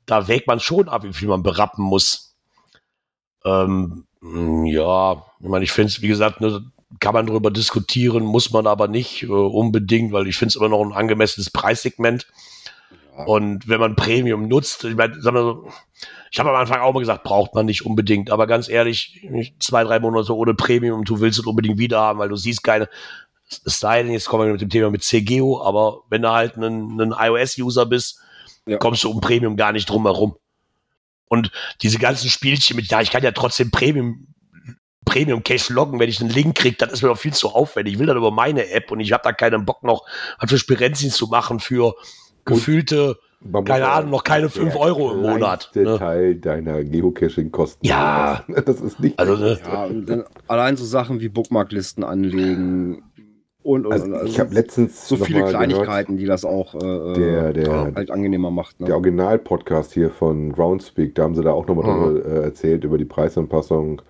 Da 0.09 0.27
wägt 0.27 0.47
man 0.47 0.59
schon 0.59 0.89
ab, 0.89 1.03
wie 1.03 1.13
viel 1.13 1.27
man 1.27 1.43
berappen 1.43 1.83
muss. 1.83 2.35
Ähm, 3.45 4.05
mh, 4.21 4.67
ja, 4.69 5.23
ich 5.39 5.47
meine, 5.47 5.63
ich 5.63 5.71
finde 5.71 5.89
es, 5.89 6.01
wie 6.01 6.07
gesagt, 6.07 6.41
ne, 6.41 6.65
kann 6.99 7.13
man 7.13 7.27
darüber 7.27 7.51
diskutieren, 7.51 8.23
muss 8.23 8.51
man 8.51 8.65
aber 8.65 8.87
nicht 8.87 9.23
äh, 9.23 9.27
unbedingt, 9.27 10.11
weil 10.11 10.27
ich 10.27 10.35
finde 10.35 10.49
es 10.49 10.55
immer 10.55 10.69
noch 10.69 10.81
ein 10.81 10.93
angemessenes 10.93 11.51
Preissegment. 11.51 12.25
Ja. 13.15 13.25
Und 13.25 13.67
wenn 13.67 13.79
man 13.79 13.95
Premium 13.95 14.47
nutzt, 14.47 14.83
ich 14.83 14.95
meine, 14.95 15.21
sagen 15.21 15.35
wir 15.35 15.43
so, 15.43 15.69
ich 16.31 16.39
habe 16.39 16.49
am 16.49 16.55
Anfang 16.55 16.81
auch 16.81 16.93
mal 16.93 17.01
gesagt, 17.01 17.23
braucht 17.23 17.53
man 17.53 17.67
nicht 17.67 17.85
unbedingt, 17.85 18.31
aber 18.31 18.47
ganz 18.47 18.67
ehrlich, 18.67 19.27
zwei, 19.59 19.83
drei 19.83 19.99
Monate 19.99 20.35
ohne 20.35 20.55
Premium, 20.55 21.03
du 21.03 21.19
willst 21.19 21.37
es 21.37 21.45
unbedingt 21.45 21.77
wieder 21.77 21.99
haben, 21.99 22.17
weil 22.17 22.29
du 22.29 22.35
siehst 22.35 22.63
keine, 22.63 22.89
es 23.47 23.79
sei 23.79 24.01
denn, 24.01 24.11
jetzt 24.11 24.27
kommen 24.27 24.45
wir 24.45 24.53
mit 24.53 24.61
dem 24.61 24.69
Thema 24.69 24.89
mit 24.89 25.03
CGO, 25.03 25.61
aber 25.61 26.01
wenn 26.09 26.23
du 26.23 26.31
halt 26.31 26.57
ein, 26.57 26.99
ein 26.99 27.13
iOS-User 27.17 27.85
bist, 27.85 28.21
Ja. 28.69 28.77
kommst 28.77 29.03
du 29.03 29.11
um 29.11 29.21
Premium 29.21 29.57
gar 29.57 29.71
nicht 29.71 29.89
drum 29.89 30.03
herum. 30.03 30.35
Und 31.27 31.51
diese 31.81 31.99
ganzen 31.99 32.29
Spielchen 32.29 32.75
mit, 32.75 32.87
ja, 32.87 33.01
ich 33.01 33.11
kann 33.11 33.23
ja 33.23 33.31
trotzdem 33.31 33.71
Premium, 33.71 34.27
Premium 35.05 35.43
Cache 35.43 35.73
loggen, 35.73 35.99
wenn 35.99 36.09
ich 36.09 36.19
einen 36.21 36.29
Link 36.29 36.55
kriege, 36.55 36.75
das 36.77 36.91
ist 36.91 37.01
mir 37.01 37.09
doch 37.09 37.17
viel 37.17 37.33
zu 37.33 37.49
aufwendig. 37.49 37.93
Ich 37.93 37.99
will 37.99 38.07
das 38.07 38.15
über 38.15 38.31
meine 38.31 38.69
App 38.71 38.91
und 38.91 38.99
ich 38.99 39.11
habe 39.11 39.23
da 39.23 39.31
keinen 39.31 39.65
Bock 39.65 39.83
noch, 39.83 40.05
was 40.39 40.49
für 40.49 40.57
Spirenzien 40.57 41.11
zu 41.11 41.27
machen 41.27 41.59
für 41.59 41.95
gefühlte, 42.45 43.17
Man 43.41 43.63
Keine 43.63 43.87
Ahnung, 43.87 44.11
noch 44.11 44.23
keine 44.23 44.43
der 44.43 44.49
fünf 44.49 44.75
Euro 44.75 45.13
im 45.13 45.21
Monat, 45.21 45.69
kleinste 45.71 45.83
ne? 45.83 45.97
Teil 45.97 46.35
deiner 46.35 46.83
Geocaching-Kosten. 46.83 47.85
Ja. 47.85 48.43
Das 48.65 48.81
ist 48.81 48.99
nicht. 48.99 49.17
also 49.17 49.35
ne, 49.35 49.59
Ja, 49.65 49.87
dann 49.87 50.25
allein 50.47 50.75
so 50.77 50.85
Sachen 50.85 51.21
wie 51.21 51.29
Bookmarklisten 51.29 52.03
anlegen 52.03 53.03
und, 53.69 53.85
und 53.85 53.93
Also, 53.93 54.05
und, 54.05 54.25
ich 54.25 54.39
habe 54.39 54.53
letztens 54.53 55.07
so 55.07 55.15
viele 55.17 55.43
Kleinigkeiten, 55.45 56.17
die 56.17 56.25
das 56.25 56.43
auch 56.45 56.75
äh, 56.75 57.13
Der- 57.13 57.53
der- 57.53 57.93
halt 57.95 58.11
angenehmer 58.11 58.51
macht. 58.51 58.79
Ne? 58.79 58.87
Der 58.87 58.95
Original-Podcast 58.95 59.93
hier 59.93 60.09
von 60.09 60.51
Groundspeak, 60.51 61.15
da 61.15 61.23
haben 61.23 61.35
sie 61.35 61.43
da 61.43 61.51
auch 61.51 61.67
nochmal 61.67 61.85
Mhm. 61.85 62.15
drüber 62.15 62.25
äh, 62.25 62.43
erzählt, 62.43 62.83
über 62.83 62.97
die 62.97 63.05
Preisanpassung 63.05 64.01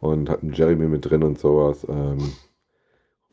und 0.00 0.30
hatten 0.30 0.52
Jeremy 0.52 0.86
mit 0.86 1.08
drin 1.10 1.22
und 1.22 1.38
sowas. 1.38 1.86
Ähm, 1.88 2.18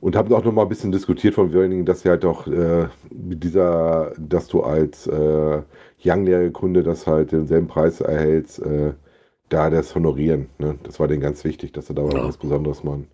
und 0.02 0.16
haben 0.16 0.32
auch 0.34 0.44
nochmal 0.44 0.66
ein 0.66 0.70
bisschen 0.70 0.92
diskutiert 0.92 1.34
von 1.34 1.54
wenigen, 1.54 1.86
dass 1.86 2.02
sie 2.02 2.10
halt 2.10 2.26
auch 2.26 2.46
äh, 2.48 2.88
mit 3.12 3.44
dieser, 3.44 4.12
dass 4.20 4.48
du 4.48 4.62
als 4.62 5.08
äh, 5.08 5.62
Young-Kunde 6.04 6.84
das 6.84 7.08
halt 7.08 7.32
denselben 7.32 7.68
Preis 7.68 8.02
erhältst, 8.02 8.60
äh, 8.60 8.94
da 9.50 9.70
das 9.70 9.96
honorieren. 9.96 10.48
Ne? 10.60 10.76
Das 10.84 11.00
war 11.00 11.08
denen 11.08 11.22
ganz 11.22 11.44
wichtig, 11.44 11.72
dass 11.74 11.88
sie 11.88 11.94
da 11.96 12.04
Ja. 12.04 12.24
was 12.28 12.38
Besonderes 12.38 12.84
machen. 12.84 13.08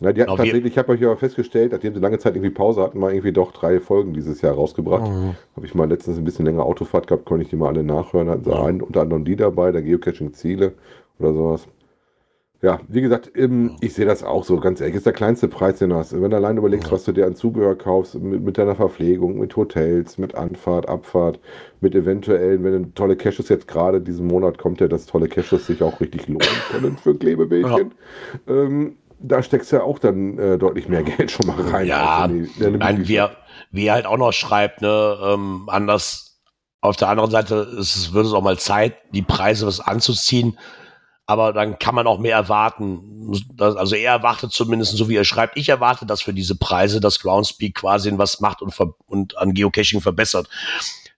Na, 0.00 0.12
die 0.12 0.22
hatten 0.22 0.30
je- 0.30 0.36
tatsächlich, 0.36 0.72
ich 0.72 0.78
habe 0.78 0.92
euch 0.92 1.00
ja 1.00 1.14
festgestellt, 1.16 1.72
nachdem 1.72 1.94
sie 1.94 2.00
lange 2.00 2.18
Zeit 2.18 2.36
irgendwie 2.36 2.54
Pause 2.54 2.82
hatten, 2.82 3.00
mal 3.00 3.10
irgendwie 3.12 3.32
doch 3.32 3.52
drei 3.52 3.80
Folgen 3.80 4.12
dieses 4.14 4.40
Jahr 4.42 4.54
rausgebracht. 4.54 5.10
Mhm. 5.10 5.34
Habe 5.56 5.66
ich 5.66 5.74
mal 5.74 5.88
letztens 5.88 6.18
ein 6.18 6.24
bisschen 6.24 6.46
länger 6.46 6.64
Autofahrt 6.64 7.06
gehabt, 7.08 7.24
konnte 7.26 7.42
ich 7.42 7.50
die 7.50 7.56
mal 7.56 7.68
alle 7.68 7.82
nachhören. 7.82 8.28
Hatten 8.30 8.44
sie 8.44 8.50
Ja. 8.50 8.62
einen, 8.64 8.80
unter 8.80 9.00
anderem 9.00 9.24
die 9.24 9.34
dabei, 9.36 9.72
der 9.72 9.82
Geocaching-Ziele 9.82 10.72
oder 11.18 11.32
sowas. 11.32 11.66
Ja, 12.60 12.80
wie 12.88 13.00
gesagt, 13.02 13.30
ähm, 13.36 13.76
ich 13.80 13.94
sehe 13.94 14.04
das 14.04 14.24
auch 14.24 14.42
so, 14.42 14.58
ganz 14.58 14.80
ehrlich, 14.80 14.96
ist 14.96 15.06
der 15.06 15.12
kleinste 15.12 15.46
Preis, 15.46 15.78
den 15.78 15.90
du 15.90 15.96
hast. 15.96 16.12
Wenn 16.20 16.30
du 16.30 16.36
allein 16.36 16.56
überlegst, 16.56 16.88
Ja. 16.88 16.92
was 16.92 17.04
du 17.04 17.12
dir 17.12 17.24
an 17.26 17.36
Zubehör 17.36 17.76
kaufst, 17.76 18.16
mit, 18.20 18.42
mit 18.42 18.58
deiner 18.58 18.74
Verpflegung, 18.74 19.38
mit 19.38 19.54
Hotels, 19.56 20.18
mit 20.18 20.34
Anfahrt, 20.34 20.88
Abfahrt, 20.88 21.38
mit 21.80 21.94
eventuell, 21.94 22.62
wenn 22.64 22.82
du 22.82 22.88
tolle 22.94 23.14
Caches 23.16 23.48
jetzt 23.48 23.68
gerade 23.68 24.00
diesen 24.00 24.26
Monat 24.26 24.58
kommt 24.58 24.80
ja, 24.80 24.88
dass 24.88 25.06
tolle 25.06 25.28
Caches 25.28 25.68
sich 25.68 25.82
auch 25.84 26.00
richtig 26.00 26.26
lohnen 26.26 26.48
können 26.70 26.96
für 26.96 27.14
Klebebildchen. 27.14 27.92
Ähm, 28.48 28.96
da 29.20 29.42
steckst 29.42 29.72
du 29.72 29.76
ja 29.76 29.82
auch 29.82 29.98
dann 29.98 30.38
äh, 30.38 30.58
deutlich 30.58 30.88
mehr 30.88 31.02
Geld 31.02 31.30
schon 31.30 31.46
mal 31.46 31.60
rein. 31.60 31.86
Ja, 31.86 32.18
als 32.22 32.32
in 32.32 32.44
die- 32.44 32.62
in 32.64 32.78
Nein, 32.78 33.08
wie, 33.08 33.16
er, 33.16 33.36
wie 33.70 33.86
er 33.86 33.94
halt 33.94 34.06
auch 34.06 34.16
noch 34.18 34.32
schreibt, 34.32 34.82
ne, 34.82 35.18
ähm, 35.22 35.64
anders. 35.68 36.40
Auf 36.80 36.96
der 36.96 37.08
anderen 37.08 37.30
Seite 37.30 37.56
ist, 37.78 37.96
es- 37.96 38.12
wird 38.12 38.26
es 38.26 38.32
auch 38.32 38.42
mal 38.42 38.58
Zeit, 38.58 38.94
die 39.12 39.22
Preise 39.22 39.66
was 39.66 39.80
anzuziehen. 39.80 40.58
Aber 41.26 41.52
dann 41.52 41.78
kann 41.78 41.94
man 41.94 42.06
auch 42.06 42.18
mehr 42.18 42.36
erwarten. 42.36 43.34
Das, 43.54 43.76
also 43.76 43.94
er 43.96 44.12
erwartet 44.12 44.50
zumindest, 44.52 44.96
so 44.96 45.10
wie 45.10 45.16
er 45.16 45.24
schreibt, 45.24 45.58
ich 45.58 45.68
erwarte, 45.68 46.06
dass 46.06 46.22
für 46.22 46.32
diese 46.32 46.56
Preise 46.56 47.00
das 47.00 47.20
Groundspeak 47.20 47.74
quasi 47.74 48.10
was 48.16 48.40
macht 48.40 48.62
und, 48.62 48.74
und 49.06 49.36
an 49.36 49.52
Geocaching 49.52 50.00
verbessert. 50.00 50.48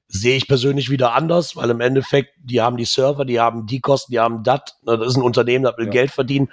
Sehe 0.08 0.34
ich 0.36 0.48
persönlich 0.48 0.90
wieder 0.90 1.14
anders, 1.14 1.54
weil 1.54 1.70
im 1.70 1.80
Endeffekt, 1.80 2.30
die 2.42 2.60
haben 2.60 2.76
die 2.76 2.84
Server, 2.86 3.24
die 3.24 3.38
haben 3.38 3.66
die 3.66 3.78
Kosten, 3.80 4.10
die 4.10 4.18
haben 4.18 4.42
das. 4.42 4.62
Das 4.84 5.06
ist 5.06 5.16
ein 5.16 5.22
Unternehmen, 5.22 5.62
das 5.62 5.76
will 5.78 5.84
Ja. 5.86 5.92
Geld 5.92 6.10
verdienen. 6.10 6.50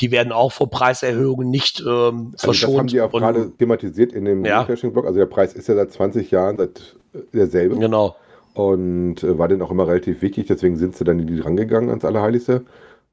Die 0.00 0.10
werden 0.10 0.32
auch 0.32 0.52
vor 0.52 0.70
Preiserhöhungen 0.70 1.50
nicht 1.50 1.80
ähm, 1.80 1.86
Also 1.86 2.30
das 2.32 2.42
verschont. 2.42 2.78
haben 2.78 2.86
die 2.88 3.00
auch 3.00 3.12
Und- 3.12 3.20
gerade 3.22 3.50
thematisiert 3.58 4.12
in 4.12 4.24
dem 4.24 4.44
Ja. 4.44 4.62
Geocaching-Blog. 4.62 5.06
Also 5.06 5.18
der 5.18 5.26
Preis 5.26 5.54
ist 5.54 5.68
ja 5.68 5.74
seit 5.74 5.92
20 5.92 6.30
Jahren 6.30 6.56
seit 6.56 6.96
äh, 7.14 7.18
derselbe 7.32 7.76
Genau. 7.76 8.14
und 8.54 9.22
äh, 9.22 9.38
war 9.38 9.48
denen 9.48 9.62
auch 9.62 9.70
immer 9.70 9.86
relativ 9.88 10.22
wichtig. 10.22 10.46
Deswegen 10.46 10.76
sind 10.76 10.96
sie 10.96 11.04
dann 11.04 11.18
in 11.18 11.26
die 11.26 11.40
rangegangen 11.40 11.88
ans 11.90 12.04
Allerheiligste. 12.04 12.64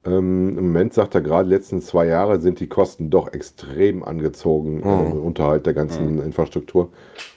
Ähm, 0.06 0.58
Im 0.58 0.68
Moment 0.68 0.94
sagt 0.94 1.16
er 1.16 1.22
gerade, 1.22 1.50
die 1.50 1.56
letzten 1.56 1.82
zwei 1.82 2.06
Jahre 2.06 2.40
sind 2.40 2.60
die 2.60 2.68
Kosten 2.68 3.10
doch 3.10 3.34
extrem 3.34 4.04
angezogen, 4.04 4.78
Mhm. 4.78 4.84
äh, 4.84 5.20
Unterhalt 5.20 5.66
der 5.66 5.74
ganzen 5.74 6.20
Infrastruktur. 6.22 6.90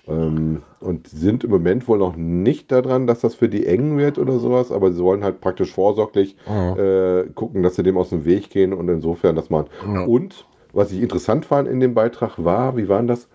Ähm, 0.07 0.63
und 0.81 1.09
sind 1.09 1.45
im 1.45 1.51
Moment 1.51 1.89
wohl 1.89 1.99
noch 1.99 2.17
nicht 2.17 2.71
daran, 2.71 3.07
dass 3.07 3.21
das 3.21 3.35
für 3.35 3.49
die 3.49 3.67
eng 3.67 3.97
wird 3.99 4.19
oder 4.19 4.39
sowas, 4.39 4.71
aber 4.73 4.93
sie 4.93 5.03
wollen 5.03 5.25
halt 5.25 5.41
praktisch 5.41 5.73
vorsorglich 5.73 6.37
äh, 6.79 7.25
gucken, 7.35 7.63
dass 7.63 7.77
sie 7.77 7.83
dem 7.83 7.97
aus 7.99 8.11
dem 8.11 8.25
Weg 8.25 8.51
gehen 8.51 8.73
und 8.73 8.89
insofern 8.89 9.35
das 9.37 9.51
machen. 9.51 9.69
Und 10.07 10.47
was 10.73 10.93
ich 10.93 11.01
interessant 11.03 11.47
fand 11.47 11.69
in 11.69 11.81
dem 11.81 11.95
Beitrag 11.95 12.43
war, 12.45 12.77
wie 12.77 12.89
war 12.89 12.99
denn 12.99 13.07
das? 13.09 13.29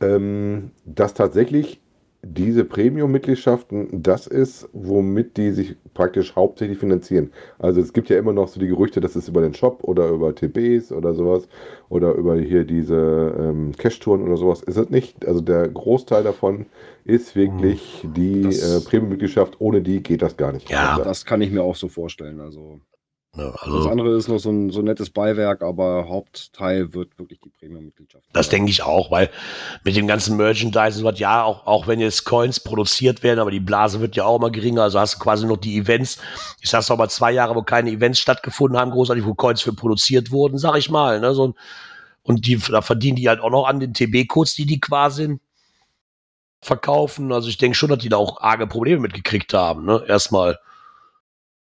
Ähm, 0.00 0.70
dass 0.86 1.12
tatsächlich 1.14 1.80
diese 2.22 2.64
Premium-Mitgliedschaften, 2.64 4.02
das 4.02 4.26
ist, 4.26 4.68
womit 4.72 5.36
die 5.36 5.52
sich 5.52 5.76
praktisch 5.94 6.36
hauptsächlich 6.36 6.78
finanzieren. 6.78 7.30
Also 7.58 7.80
es 7.80 7.92
gibt 7.92 8.08
ja 8.10 8.18
immer 8.18 8.32
noch 8.32 8.48
so 8.48 8.60
die 8.60 8.66
Gerüchte, 8.68 9.00
dass 9.00 9.16
es 9.16 9.28
über 9.28 9.40
den 9.40 9.54
Shop 9.54 9.82
oder 9.84 10.08
über 10.10 10.34
TBs 10.34 10.92
oder 10.92 11.14
sowas 11.14 11.48
oder 11.88 12.12
über 12.14 12.36
hier 12.38 12.64
diese 12.64 13.34
ähm, 13.38 13.72
Cash-Touren 13.76 14.22
oder 14.22 14.36
sowas 14.36 14.62
ist 14.62 14.76
es 14.76 14.90
nicht. 14.90 15.26
Also 15.26 15.40
der 15.40 15.66
Großteil 15.68 16.22
davon 16.22 16.66
ist 17.04 17.34
wirklich 17.36 18.04
die 18.14 18.42
Das- 18.42 18.82
äh, 18.82 18.84
Premium-Mitgliedschaft. 18.84 19.60
Ohne 19.60 19.80
die 19.80 20.02
geht 20.02 20.20
das 20.22 20.36
gar 20.36 20.52
nicht. 20.52 20.68
Ja. 20.70 20.90
Also, 20.90 21.04
Das 21.04 21.24
kann 21.24 21.40
ich 21.40 21.50
mir 21.50 21.62
auch 21.62 21.76
so 21.76 21.88
vorstellen. 21.88 22.40
Also 22.40 22.80
Ne, 23.32 23.44
das 23.44 23.62
also, 23.62 23.88
andere 23.88 24.16
ist 24.16 24.26
noch 24.26 24.38
so 24.38 24.50
ein, 24.50 24.70
so 24.70 24.80
ein 24.80 24.86
nettes 24.86 25.08
Beiwerk, 25.10 25.62
aber 25.62 26.08
Hauptteil 26.08 26.92
wird 26.94 27.16
wirklich 27.16 27.38
die 27.38 27.50
Premium-Mitgliedschaft. 27.50 28.24
das 28.32 28.48
denke 28.48 28.70
ich 28.70 28.82
auch, 28.82 29.12
weil 29.12 29.30
mit 29.84 29.94
dem 29.94 30.08
ganzen 30.08 30.36
Merchandise 30.36 30.98
und 30.98 31.04
was, 31.04 31.20
ja, 31.20 31.44
auch, 31.44 31.64
auch 31.64 31.86
wenn 31.86 32.00
jetzt 32.00 32.24
Coins 32.24 32.58
produziert 32.58 33.22
werden, 33.22 33.38
aber 33.38 33.52
die 33.52 33.60
Blase 33.60 34.00
wird 34.00 34.16
ja 34.16 34.24
auch 34.24 34.38
immer 34.38 34.50
geringer, 34.50 34.82
also 34.82 34.98
hast 34.98 35.14
du 35.14 35.18
quasi 35.20 35.46
noch 35.46 35.58
die 35.58 35.78
Events. 35.78 36.18
Ich 36.60 36.70
sag's 36.70 36.88
noch 36.88 36.96
mal, 36.96 37.08
zwei 37.08 37.30
Jahre, 37.30 37.54
wo 37.54 37.62
keine 37.62 37.90
Events 37.90 38.18
stattgefunden 38.18 38.80
haben, 38.80 38.90
großartig, 38.90 39.24
wo 39.24 39.34
Coins 39.34 39.62
für 39.62 39.74
produziert 39.74 40.32
wurden, 40.32 40.58
sag 40.58 40.76
ich 40.76 40.90
mal, 40.90 41.20
ne, 41.20 41.32
so 41.32 41.48
ein, 41.48 41.54
und 42.22 42.48
die, 42.48 42.56
da 42.56 42.82
verdienen 42.82 43.14
die 43.14 43.28
halt 43.28 43.40
auch 43.40 43.50
noch 43.50 43.66
an 43.66 43.78
den 43.78 43.94
TB-Codes, 43.94 44.56
die 44.56 44.66
die 44.66 44.80
quasi 44.80 45.38
verkaufen. 46.60 47.32
Also 47.32 47.48
ich 47.48 47.58
denke 47.58 47.76
schon, 47.76 47.90
dass 47.90 47.98
die 48.00 48.08
da 48.08 48.16
auch 48.16 48.40
arge 48.40 48.66
Probleme 48.66 49.02
mitgekriegt 49.02 49.54
haben, 49.54 49.84
ne, 49.84 50.04
erstmal. 50.08 50.58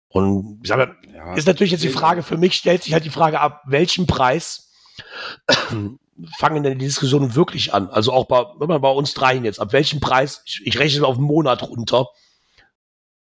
Und 0.09 0.61
ich 0.63 0.69
sag 0.69 0.79
mal, 0.79 0.97
Ja, 1.15 1.35
ist 1.35 1.47
natürlich 1.47 1.73
jetzt 1.73 1.85
die 1.85 1.89
Frage, 1.89 2.23
für 2.23 2.37
mich 2.37 2.55
stellt 2.55 2.83
sich 2.83 2.93
halt 2.93 3.05
die 3.05 3.11
Frage 3.11 3.41
ab, 3.41 3.63
welchen 3.67 4.07
Preis 4.07 4.71
fangen 6.39 6.63
denn 6.63 6.79
die 6.79 6.87
Diskussionen 6.87 7.35
wirklich 7.35 7.75
an? 7.75 7.89
Also 7.91 8.13
auch 8.13 8.27
bei, 8.27 8.45
wenn 8.59 8.69
man 8.69 8.81
bei 8.81 8.91
uns 8.91 9.15
dreien 9.15 9.45
jetzt, 9.45 9.61
ab 9.61 9.73
welchem 9.73 10.01
Preis, 10.01 10.43
ich, 10.47 10.63
ich 10.67 10.79
rechne 10.79 11.07
auf 11.07 11.17
einen 11.17 11.27
Monat 11.27 11.63
runter, 11.63 12.09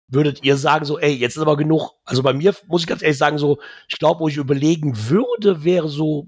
würdet 0.07 0.43
ihr 0.43 0.57
sagen 0.57 0.85
so, 0.85 0.97
ey, 0.97 1.13
jetzt 1.13 1.35
ist 1.35 1.41
aber 1.41 1.57
genug. 1.57 1.91
Also 2.03 2.23
bei 2.23 2.33
mir 2.33 2.55
muss 2.67 2.81
ich 2.81 2.87
ganz 2.87 3.01
ehrlich 3.01 3.17
sagen, 3.17 3.37
so, 3.37 3.59
ich 3.87 3.99
glaube, 3.99 4.21
wo 4.21 4.27
ich 4.27 4.37
überlegen 4.37 5.09
würde, 5.09 5.63
wäre 5.63 5.87
so, 5.87 6.27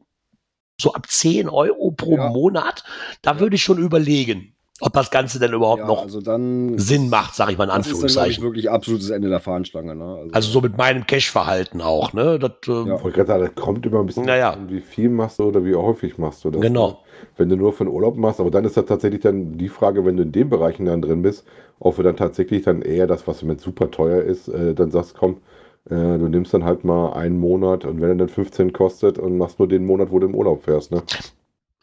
so 0.80 0.94
ab 0.94 1.08
10 1.10 1.50
Euro 1.50 1.92
pro 1.92 2.18
Ja. 2.18 2.30
Monat, 2.30 2.84
da 3.22 3.40
würde 3.40 3.56
ich 3.56 3.64
schon 3.64 3.80
überlegen, 3.80 4.56
ob 4.82 4.94
das 4.94 5.12
Ganze 5.12 5.40
denn 5.40 5.54
überhaupt 5.54 5.82
ja, 5.82 5.88
noch 5.88 6.04
also 6.04 6.22
dann 6.22 6.78
Sinn 6.78 7.10
macht, 7.10 7.36
sag 7.36 7.52
ich 7.52 7.58
mal 7.58 7.66
in 7.66 7.70
Das 7.70 7.88
ist 7.88 7.94
dann, 7.94 8.00
glaube 8.00 8.08
ich, 8.08 8.12
Anführungszeichen. 8.12 8.44
wirklich 8.44 8.70
absolutes 8.72 9.10
Ende 9.10 9.30
der 9.30 9.40
Fahnenstange. 9.40 9.96
Ne? 9.96 10.28
Also 10.32 10.50
so 10.52 10.62
mit 10.62 10.78
meinem 10.78 11.06
Cash-Verhalten 11.08 11.82
auch, 11.82 12.14
ne? 12.14 12.40
Das, 12.40 12.52
äh, 12.68 12.88
Ja. 12.90 12.96
Ich 13.06 13.16
sagen, 13.16 13.44
das 13.44 13.56
kommt 13.56 13.86
immer 13.86 14.00
ein 14.00 14.06
bisschen 14.08 14.26
Naja. 14.26 14.52
an, 14.52 14.70
wie 14.70 14.82
viel 14.82 15.10
machst 15.10 15.40
du 15.40 15.44
oder 15.44 15.64
wie 15.64 15.76
häufig 15.76 16.18
machst 16.18 16.44
du 16.44 16.52
das. 16.52 16.62
Genau. 16.62 17.00
Wenn 17.38 17.50
du 17.50 17.56
nur 17.56 17.74
von 17.74 17.88
Urlaub 17.88 18.18
machst, 18.18 18.40
aber 18.40 18.52
dann 18.52 18.66
ist 18.66 18.78
das 18.78 18.86
tatsächlich 18.86 19.22
dann 19.22 19.58
die 19.58 19.70
Frage, 19.70 20.06
wenn 20.06 20.18
du 20.18 20.24
in 20.24 20.32
den 20.32 20.50
Bereichen 20.50 20.86
dann 20.86 21.02
drin 21.02 21.22
bist, 21.22 21.46
ob 21.80 21.96
du 21.96 22.04
dann 22.04 22.16
tatsächlich 22.16 22.64
dann 22.64 22.82
eher 22.82 23.08
das, 23.08 23.28
was 23.28 23.44
mit 23.44 23.62
super 23.62 23.92
teuer 23.92 24.22
ist, 24.24 24.48
äh, 24.48 24.74
dann 24.74 24.92
sagst, 24.92 25.16
komm, 25.16 25.38
äh, 25.86 25.96
du 25.96 26.28
nimmst 26.28 26.54
dann 26.54 26.64
halt 26.64 26.84
mal 26.84 27.14
einen 27.14 27.40
Monat 27.40 27.86
und 27.86 28.02
wenn 28.02 28.10
er 28.10 28.16
dann 28.16 28.30
15 28.30 28.74
kostet 28.74 29.18
und 29.18 29.38
machst 29.38 29.60
nur 29.60 29.68
den 29.68 29.86
Monat, 29.86 30.12
wo 30.12 30.20
du 30.20 30.28
im 30.28 30.36
Urlaub 30.36 30.64
fährst, 30.64 30.92
ne? 30.92 31.02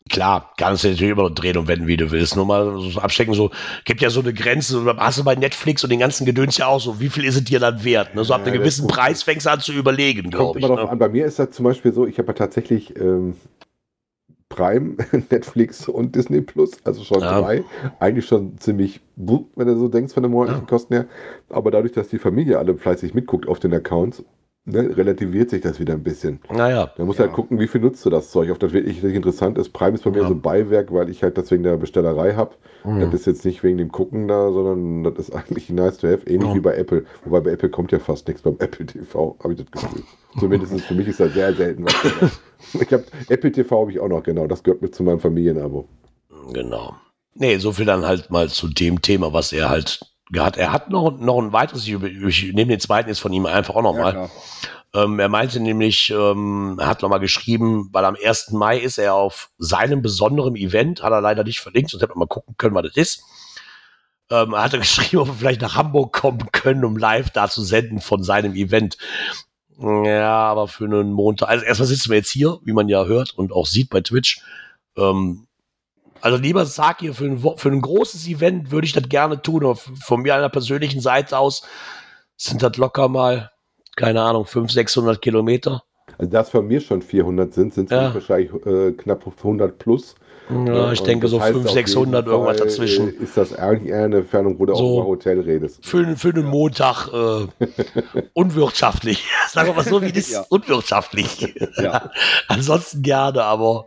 Klar, 0.08 0.52
kannst 0.56 0.84
du 0.84 0.88
natürlich 0.88 1.12
immer 1.12 1.24
noch 1.28 1.34
drehen 1.34 1.56
und 1.58 1.68
wenden, 1.68 1.86
wie 1.86 1.96
du 1.96 2.10
willst. 2.10 2.36
Nur 2.36 2.46
mal 2.46 2.78
so 2.80 3.00
abstecken, 3.00 3.34
so, 3.34 3.50
gibt 3.84 4.00
ja 4.00 4.10
so 4.10 4.20
eine 4.20 4.32
Grenze, 4.32 4.72
so, 4.72 4.96
hast 4.96 5.18
du 5.18 5.24
bei 5.24 5.34
Netflix 5.34 5.84
und 5.84 5.90
den 5.90 6.00
ganzen 6.00 6.24
Gedöns 6.26 6.56
ja 6.58 6.66
auch 6.66 6.80
so, 6.80 7.00
wie 7.00 7.08
viel 7.08 7.24
ist 7.24 7.36
es 7.36 7.44
dir 7.44 7.60
dann 7.60 7.84
wert? 7.84 8.14
Ne? 8.14 8.24
So 8.24 8.34
ab 8.34 8.40
Ja, 8.40 8.52
einem 8.52 8.60
gewissen 8.60 8.86
Preis 8.88 9.22
fängst 9.22 9.46
du 9.46 9.50
an 9.50 9.60
zu 9.60 9.72
überlegen, 9.72 10.30
glaube 10.30 10.58
ich. 10.60 10.68
Ne? 10.68 10.96
Bei 10.96 11.08
mir 11.08 11.26
ist 11.26 11.38
das 11.38 11.50
zum 11.50 11.64
Beispiel 11.64 11.92
so, 11.92 12.06
ich 12.06 12.18
habe 12.18 12.28
ja 12.28 12.34
tatsächlich 12.34 12.98
ähm, 12.98 13.34
Prime, 14.48 14.96
Netflix 15.30 15.88
und 15.88 16.14
Disney 16.16 16.40
Plus, 16.40 16.72
also 16.84 17.04
schon 17.04 17.20
Ja. 17.20 17.40
drei. 17.40 17.64
Eigentlich 18.00 18.26
schon 18.26 18.58
ziemlich, 18.58 19.00
wenn 19.16 19.66
du 19.66 19.76
so 19.78 19.88
denkst 19.88 20.14
von 20.14 20.22
den 20.22 20.32
monatlichen 20.32 20.64
Ja. 20.64 20.68
Kosten 20.70 20.94
her. 20.94 21.06
Aber 21.50 21.70
dadurch, 21.70 21.92
dass 21.92 22.08
die 22.08 22.18
Familie 22.18 22.58
alle 22.58 22.76
fleißig 22.76 23.14
mitguckt 23.14 23.46
auf 23.46 23.60
den 23.60 23.74
Accounts, 23.74 24.24
ne, 24.68 24.96
relativiert 24.96 25.50
sich 25.50 25.60
das 25.62 25.80
wieder 25.80 25.94
ein 25.94 26.02
bisschen. 26.02 26.40
Naja, 26.52 26.90
Da 26.96 27.04
musst 27.04 27.18
Ja. 27.18 27.24
du 27.24 27.28
halt 27.30 27.36
gucken, 27.36 27.58
wie 27.58 27.66
viel 27.66 27.80
nutzt 27.80 28.04
du 28.06 28.10
das 28.10 28.30
Zeug, 28.30 28.50
auf 28.50 28.58
das 28.58 28.72
wirklich 28.72 29.02
interessant 29.02 29.58
ist. 29.58 29.70
Prime 29.72 29.94
ist 29.94 30.04
bei 30.04 30.10
mir 30.10 30.22
Ja. 30.22 30.28
so 30.28 30.34
ein 30.34 30.40
Beiwerk, 30.40 30.92
weil 30.92 31.08
ich 31.10 31.22
halt 31.22 31.36
das 31.38 31.50
wegen 31.50 31.62
der 31.62 31.76
Bestellerei 31.76 32.34
habe. 32.34 32.54
Mhm. 32.84 33.00
Das 33.00 33.14
ist 33.14 33.26
jetzt 33.26 33.44
nicht 33.44 33.62
wegen 33.62 33.78
dem 33.78 33.90
Gucken 33.90 34.28
da, 34.28 34.52
sondern 34.52 35.04
das 35.14 35.28
ist 35.28 35.34
eigentlich 35.34 35.68
nice 35.70 35.98
to 35.98 36.06
have, 36.08 36.26
ähnlich 36.28 36.48
Ja. 36.50 36.54
wie 36.54 36.60
bei 36.60 36.76
Apple. 36.76 37.04
Wobei 37.24 37.40
bei 37.40 37.50
Apple 37.52 37.68
kommt 37.70 37.90
ja 37.92 37.98
fast 37.98 38.28
nichts 38.28 38.42
beim 38.42 38.56
Apple 38.58 38.86
TV, 38.86 39.36
habe 39.42 39.54
ich 39.54 39.58
das 39.64 39.70
Gefühl. 39.70 40.02
Zumindest 40.38 40.80
für 40.82 40.94
mich 40.94 41.08
ist 41.08 41.20
das 41.20 41.32
sehr 41.34 41.52
selten 41.54 41.84
was. 41.84 41.94
ich 42.80 42.92
habe 42.92 43.04
Apple 43.28 43.50
TV 43.52 43.80
habe 43.80 43.90
ich 43.90 43.98
auch 43.98 44.08
noch, 44.08 44.22
genau. 44.22 44.46
Das 44.46 44.62
gehört 44.62 44.82
mit 44.82 44.94
zu 44.94 45.02
meinem 45.02 45.20
Familienabo. 45.20 45.86
genau. 46.52 46.94
Nee, 47.34 47.58
so 47.58 47.70
viel 47.72 47.86
dann 47.86 48.04
halt 48.04 48.30
mal 48.30 48.48
zu 48.48 48.66
dem 48.68 49.00
Thema, 49.00 49.32
was 49.32 49.52
er 49.52 49.68
halt 49.70 50.00
gehabt. 50.30 50.56
Er 50.56 50.72
hat 50.72 50.90
noch, 50.90 51.18
noch 51.18 51.40
ein 51.40 51.52
weiteres, 51.52 51.86
ich, 51.86 51.94
ich 52.02 52.52
nehme 52.52 52.70
den 52.70 52.80
zweiten 52.80 53.08
jetzt 53.08 53.20
von 53.20 53.32
ihm 53.32 53.46
einfach 53.46 53.74
auch 53.74 53.82
noch 53.82 53.96
Ja. 53.96 54.30
Ähm, 54.94 55.18
er 55.18 55.28
meinte 55.28 55.60
nämlich, 55.60 56.10
ähm, 56.10 56.76
er 56.80 56.86
hat 56.86 57.02
nochmal 57.02 57.20
geschrieben, 57.20 57.90
weil 57.92 58.06
am 58.06 58.16
1. 58.22 58.52
Mai 58.52 58.78
ist 58.78 58.98
er 58.98 59.14
auf 59.14 59.50
seinem 59.58 60.00
besonderen 60.00 60.56
Event, 60.56 61.02
hat 61.02 61.12
er 61.12 61.20
leider 61.20 61.44
nicht 61.44 61.60
verlinkt, 61.60 61.90
sonst 61.90 62.02
hätte 62.02 62.12
man 62.12 62.20
mal 62.20 62.26
gucken 62.26 62.54
können, 62.56 62.74
was 62.74 62.84
das 62.84 62.96
ist. 62.96 63.22
Ähm, 64.30 64.54
er 64.54 64.62
hatte 64.62 64.78
geschrieben, 64.78 65.22
ob 65.22 65.28
wir 65.28 65.34
vielleicht 65.34 65.60
nach 65.60 65.74
Hamburg 65.74 66.14
kommen 66.14 66.50
können, 66.52 66.84
um 66.84 66.96
live 66.96 67.30
da 67.30 67.48
zu 67.48 67.62
senden 67.62 68.00
von 68.00 68.22
seinem 68.22 68.54
Event. 68.54 68.96
Ja, 69.78 70.38
aber 70.48 70.68
für 70.68 70.84
einen 70.84 71.12
Montag. 71.12 71.48
Also 71.50 71.64
erstmal 71.64 71.86
sitzen 71.86 72.10
wir 72.10 72.16
jetzt 72.16 72.30
hier, 72.30 72.58
wie 72.64 72.72
man 72.72 72.88
ja 72.88 73.04
hört 73.04 73.34
und 73.36 73.52
auch 73.52 73.66
sieht 73.66 73.90
bei 73.90 74.00
Twitch. 74.00 74.40
Ähm, 74.96 75.47
also 76.20 76.36
lieber 76.38 76.66
sag 76.66 77.02
ihr, 77.02 77.14
für 77.14 77.24
ein, 77.24 77.38
für 77.38 77.68
ein 77.68 77.80
großes 77.80 78.26
Event 78.28 78.70
würde 78.70 78.86
ich 78.86 78.92
das 78.92 79.08
gerne 79.08 79.40
tun, 79.42 79.64
aber 79.64 79.76
von 79.76 80.22
mir 80.22 80.34
einer 80.34 80.48
persönlichen 80.48 81.00
Seite 81.00 81.38
aus 81.38 81.62
sind 82.36 82.62
das 82.62 82.76
locker 82.76 83.08
mal, 83.08 83.50
keine 83.96 84.22
Ahnung, 84.22 84.44
500, 84.44 84.70
600 84.72 85.22
Kilometer. 85.22 85.82
Also 86.18 86.30
das 86.30 86.50
von 86.50 86.66
mir 86.66 86.80
schon 86.80 87.02
400 87.02 87.52
sind, 87.52 87.74
sind 87.74 87.86
es 87.86 87.90
Ja. 87.92 88.14
wahrscheinlich 88.14 88.50
äh, 88.66 88.92
knapp 88.92 89.26
100 89.26 89.78
plus. 89.78 90.14
Ja, 90.50 90.92
ich 90.92 91.00
Und 91.00 91.06
denke 91.08 91.24
das 91.24 91.30
so 91.32 91.40
heißt 91.40 91.52
500, 91.52 91.68
auf 91.68 91.74
600 91.74 92.24
jeden 92.26 92.32
irgendwas 92.32 92.56
dazwischen. 92.56 93.08
äh, 93.08 93.22
Ist 93.22 93.36
das 93.36 93.52
eigentlich 93.54 93.92
eher 93.92 94.04
eine 94.04 94.16
Entfernung, 94.18 94.58
wo 94.58 94.66
du 94.66 94.74
So. 94.74 94.82
auch 94.84 94.94
über 95.00 95.06
Hotel 95.08 95.40
redest? 95.40 95.84
Für, 95.84 96.16
für 96.16 96.28
einen 96.30 96.46
Montag 96.46 97.08
äh, 97.12 97.46
unwirtschaftlich. 98.34 99.24
Sagen 99.50 99.68
wir 99.68 99.74
mal 99.74 99.84
so, 99.84 100.00
wie 100.02 100.12
das 100.12 100.30
Ja. 100.32 100.44
unwirtschaftlich. 100.48 101.54
Ja. 101.76 102.10
Ansonsten 102.48 103.02
gerne, 103.02 103.44
aber 103.44 103.86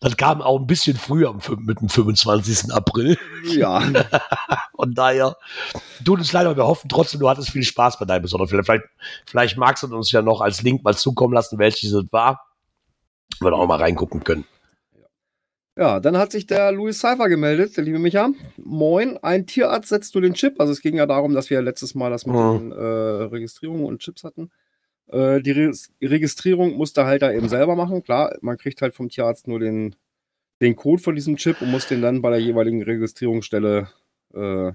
das 0.00 0.16
kam 0.16 0.42
auch 0.42 0.58
ein 0.58 0.66
bisschen 0.66 0.96
früher 0.96 1.32
mit 1.58 1.80
dem 1.80 1.88
25. 1.88 2.72
April. 2.72 3.16
ja, 3.44 3.82
Von 4.74 4.94
daher 4.94 5.36
tut 6.04 6.18
uns 6.18 6.32
leider, 6.32 6.56
wir 6.56 6.66
hoffen 6.66 6.88
trotzdem, 6.88 7.20
du 7.20 7.28
hattest 7.28 7.50
viel 7.50 7.62
Spaß 7.62 7.98
bei 7.98 8.04
deinem 8.04 8.22
besonderen 8.22 8.48
Film. 8.48 8.64
Vielleicht, 8.64 8.84
vielleicht 9.26 9.56
magst 9.58 9.82
du 9.84 9.94
uns 9.94 10.10
ja 10.10 10.22
noch 10.22 10.40
als 10.40 10.62
Link 10.62 10.82
mal 10.82 10.96
zukommen 10.96 11.34
lassen, 11.34 11.58
welches 11.58 11.92
es 11.92 12.04
war. 12.12 12.40
Wir 13.40 13.50
da 13.50 13.56
auch 13.56 13.66
mal 13.66 13.78
reingucken 13.78 14.24
können. 14.24 14.44
Ja, 15.76 16.00
dann 16.00 16.18
hat 16.18 16.32
sich 16.32 16.46
der 16.46 16.70
Louis 16.70 16.98
Cypher 17.00 17.28
gemeldet, 17.30 17.76
der 17.76 17.84
liebe 17.84 17.98
Micha. 17.98 18.30
Moin, 18.58 19.16
ein 19.22 19.46
Tierarzt 19.46 19.88
setzt 19.88 20.14
nur 20.14 20.20
den 20.22 20.34
Chip. 20.34 20.60
Also 20.60 20.72
es 20.72 20.82
ging 20.82 20.96
ja 20.96 21.06
darum, 21.06 21.32
dass 21.32 21.48
wir 21.48 21.62
letztes 21.62 21.94
Mal 21.94 22.10
das 22.10 22.26
mit 22.26 22.36
Mhm. 22.36 22.58
den 22.70 22.72
äh, 22.72 22.76
Registrierungen 23.24 23.84
und 23.86 24.00
Chips 24.00 24.22
hatten. 24.22 24.50
Äh, 25.08 25.40
die 25.40 25.52
Re 25.52 25.72
Registrierung 26.02 26.74
muss 26.76 26.92
der 26.92 27.06
Halter 27.06 27.32
eben 27.32 27.48
selber 27.48 27.74
machen. 27.74 28.02
Klar, 28.02 28.36
man 28.42 28.58
kriegt 28.58 28.82
halt 28.82 28.94
vom 28.94 29.08
Tierarzt 29.08 29.48
nur 29.48 29.60
den, 29.60 29.96
den 30.60 30.76
Code 30.76 31.00
von 31.02 31.14
diesem 31.14 31.36
Chip 31.36 31.62
und 31.62 31.70
muss 31.70 31.86
den 31.88 32.02
dann 32.02 32.20
bei 32.20 32.28
der 32.30 32.40
jeweiligen 32.40 32.82
Registrierungsstelle 32.82 33.88
äh, 34.34 34.72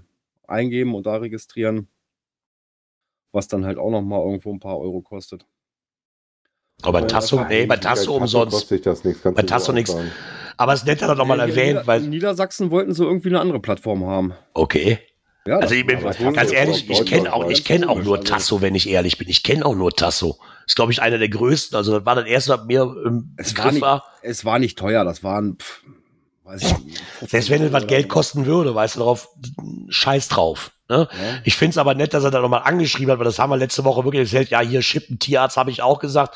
eingeben 0.47 0.95
und 0.95 1.05
da 1.05 1.17
registrieren. 1.17 1.87
Was 3.33 3.47
dann 3.47 3.65
halt 3.65 3.77
auch 3.77 3.91
nochmal 3.91 4.21
irgendwo 4.25 4.51
ein 4.51 4.59
paar 4.59 4.79
Euro 4.79 5.01
kostet. 5.01 5.45
Aber 6.81 6.93
bei 6.93 7.01
Ja, 7.01 7.07
Tasso, 7.07 7.43
nee, 7.47 7.67
bei 7.67 7.77
Tasso 7.77 8.15
umsonst. 8.17 8.51
kostet 8.53 8.85
das 8.87 9.03
nichts. 9.03 9.21
kannst 9.21 9.35
Bei 9.35 9.41
du 9.43 9.47
so 9.47 9.53
Tasso 9.53 9.73
nichts. 9.73 9.95
Aber 10.57 10.73
es 10.73 10.81
ist 10.81 10.85
nett, 10.87 11.01
dass 11.01 11.09
er 11.09 11.15
nochmal 11.15 11.39
Äh, 11.39 11.43
erwähnt, 11.49 11.67
Nieder- 11.69 11.87
weil, 11.87 12.01
Niedersachsen 12.01 12.71
wollten 12.71 12.93
sie 12.93 13.03
irgendwie 13.03 13.29
eine 13.29 13.39
andere 13.39 13.59
Plattform 13.59 14.05
haben. 14.05 14.33
okay. 14.53 14.99
Ja, 15.45 15.59
Also 15.59 15.75
ich 15.75 15.85
bin, 15.87 16.01
ganz 16.33 16.51
ehrlich, 16.51 16.89
ich 16.89 17.05
kenne 17.05 17.31
auch, 17.31 17.49
ich 17.49 17.63
kenne 17.63 17.87
auch 17.87 18.03
nur 18.03 18.21
Tasso, 18.21 18.61
wenn 18.61 18.75
ich 18.75 18.89
ehrlich 18.89 19.17
bin. 19.17 19.29
Ich 19.29 19.43
kenne 19.43 19.65
auch 19.65 19.75
nur 19.75 19.91
Tasso. 19.95 20.37
Ist, 20.65 20.75
glaube 20.75 20.91
ich, 20.91 21.01
einer 21.01 21.17
der 21.19 21.29
größten. 21.29 21.73
Also 21.77 21.93
das 21.93 22.05
war 22.05 22.15
das 22.15 22.25
erste, 22.25 22.51
was 22.51 22.65
mir 22.65 22.81
im 23.05 23.33
Es 23.37 23.53
Begriff 23.53 23.63
war 23.65 23.71
nicht, 23.71 23.81
war. 23.81 24.03
es 24.23 24.43
war 24.43 24.59
nicht 24.59 24.77
teuer, 24.77 25.05
das 25.05 25.23
waren, 25.23 25.55
pff, 25.57 25.83
weiß 26.43 26.63
ich 26.63 26.77
nicht. 26.79 27.03
Selbst 27.27 27.49
wenn 27.49 27.61
es 27.63 27.71
was 27.71 27.83
15 27.83 27.87
Geld 27.87 28.09
kosten 28.09 28.45
würde, 28.45 28.75
weißt 28.75 28.95
du 28.95 28.99
darauf, 28.99 29.29
scheiß 29.87 30.27
drauf. 30.27 30.71
Ne? 30.89 31.07
so. 31.09 31.17
Ja. 31.17 31.39
Ich 31.45 31.55
finde 31.55 31.71
es 31.71 31.77
aber 31.77 31.95
nett, 31.95 32.13
dass 32.13 32.25
er 32.25 32.31
da 32.31 32.41
nochmal 32.41 32.63
angeschrieben 32.65 33.11
hat, 33.13 33.19
weil 33.19 33.25
das 33.25 33.39
haben 33.39 33.49
wir 33.49 33.55
letzte 33.57 33.85
Woche 33.85 34.03
wirklich 34.03 34.23
erzählt. 34.23 34.49
Ja, 34.49 34.59
hier 34.59 34.81
Schippen, 34.81 35.17
Tierarzt 35.17 35.55
habe 35.55 35.71
ich 35.71 35.81
auch 35.81 35.99
gesagt. 35.99 36.35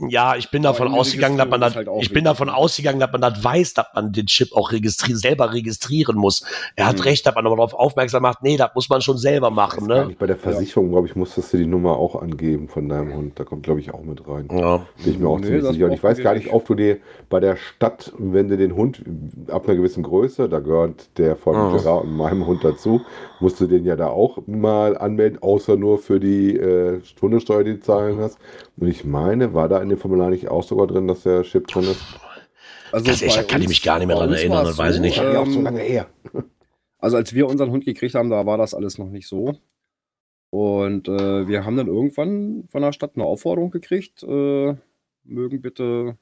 Ja, 0.00 0.36
ich 0.36 0.50
bin 0.52 0.62
davon 0.62 0.88
ausgegangen, 0.94 1.36
dass 1.38 1.48
man 1.48 1.60
das, 1.60 1.74
halt 1.74 1.88
auch 1.88 2.00
ich 2.00 2.12
bin 2.12 2.24
davon 2.24 2.46
ne? 2.46 2.54
ausgegangen, 2.54 3.00
dass 3.00 3.10
man 3.10 3.20
das 3.20 3.42
weiß, 3.42 3.74
dass 3.74 3.86
man 3.94 4.12
den 4.12 4.26
Chip 4.26 4.54
auch 4.54 4.70
registri 4.70 5.14
selber 5.16 5.52
registrieren 5.52 6.16
muss. 6.16 6.44
Er 6.76 6.86
hat 6.86 6.98
Mhm. 6.98 7.02
recht, 7.02 7.26
dass 7.26 7.34
man 7.34 7.44
aber 7.46 7.56
darauf 7.56 7.74
aufmerksam 7.74 8.22
macht, 8.22 8.42
nee, 8.44 8.56
das 8.56 8.70
muss 8.76 8.88
man 8.88 9.00
schon 9.00 9.18
selber 9.18 9.50
machen, 9.50 9.88
ne? 9.88 10.14
bei 10.16 10.26
der 10.28 10.36
Versicherung, 10.36 10.90
glaube 10.90 11.08
ich, 11.08 11.16
musstest 11.16 11.52
du 11.52 11.56
die 11.56 11.66
Nummer 11.66 11.96
auch 11.96 12.14
angeben 12.22 12.68
von 12.68 12.88
deinem 12.88 13.12
Hund. 13.12 13.40
Da 13.40 13.44
kommt, 13.44 13.64
glaube 13.64 13.80
ich, 13.80 13.92
auch 13.92 14.02
mit 14.04 14.26
rein. 14.28 14.48
Ja. 14.52 14.86
Bin 15.02 15.12
ich 15.14 15.18
mir 15.18 15.28
auch 15.28 15.38
Nee, 15.40 15.46
ziemlich 15.46 15.64
sicher. 15.66 15.86
Und 15.86 15.92
ich 15.92 16.02
weiß 16.04 16.18
gar 16.22 16.34
nicht, 16.34 16.52
ob 16.52 16.64
du 16.66 16.74
dir 16.76 16.98
bei 17.28 17.40
der 17.40 17.56
Stadt, 17.56 18.12
wenn 18.18 18.48
du 18.48 18.56
den 18.56 18.76
Hund 18.76 19.02
ab 19.48 19.66
einer 19.66 19.76
gewissen 19.76 20.04
Größe, 20.04 20.48
da 20.48 20.60
gehört 20.60 21.08
der 21.18 21.34
von 21.34 21.56
Mhm. 21.56 21.72
Gerard 21.76 22.04
und 22.04 22.16
meinem 22.16 22.46
Hund 22.46 22.62
dazu, 22.62 23.00
musst 23.40 23.60
du 23.60 23.66
den 23.66 23.84
ja 23.84 23.96
da 23.96 24.06
auch 24.08 24.38
mal 24.46 24.96
anmelden, 24.96 25.42
außer 25.42 25.76
nur 25.76 25.98
für 25.98 26.20
die 26.20 26.56
äh, 26.56 27.00
Hundesteuer, 27.20 27.64
die 27.64 27.74
du 27.74 27.80
zahlen 27.80 28.18
hast. 28.20 28.38
Und 28.78 28.86
ich 28.86 29.04
meine, 29.04 29.54
war 29.54 29.68
da 29.68 29.82
in 29.82 29.88
dem 29.88 29.98
Formular 29.98 30.30
nicht 30.30 30.48
auch 30.48 30.62
sogar 30.62 30.86
drin, 30.86 31.08
dass 31.08 31.22
der 31.24 31.42
Chip 31.42 31.66
drin 31.66 31.84
ist? 31.84 32.02
Also 32.92 33.06
Das 33.06 33.20
da 33.20 33.42
kann 33.42 33.60
ich 33.62 33.68
mich 33.68 33.82
gar 33.82 33.98
nicht 33.98 34.06
mehr 34.06 34.16
dran 34.16 34.30
uns 34.30 34.38
erinnern, 34.38 34.64
das 34.64 34.78
weiß 34.78 34.96
ich 34.96 35.00
nicht. 35.00 35.16
Ja, 35.16 35.40
auch 35.40 35.46
so 35.46 35.58
ähm, 35.58 35.64
lange 35.64 35.80
her. 35.80 36.08
Also 37.00 37.16
als 37.16 37.32
wir 37.32 37.46
unseren 37.46 37.70
Hund 37.70 37.84
gekriegt 37.84 38.16
haben, 38.16 38.28
da 38.28 38.44
war 38.44 38.58
das 38.58 38.74
alles 38.74 38.98
noch 38.98 39.08
nicht 39.08 39.28
so. 39.28 39.54
Und 40.50 41.06
äh, 41.06 41.46
wir 41.46 41.64
haben 41.64 41.76
dann 41.76 41.86
irgendwann 41.86 42.64
von 42.68 42.82
der 42.82 42.92
Stadt 42.92 43.12
eine 43.14 43.24
Aufforderung 43.24 43.70
gekriegt, 43.70 44.24
äh, 44.24 44.74
mögen 45.22 45.60
bitte 45.62 46.18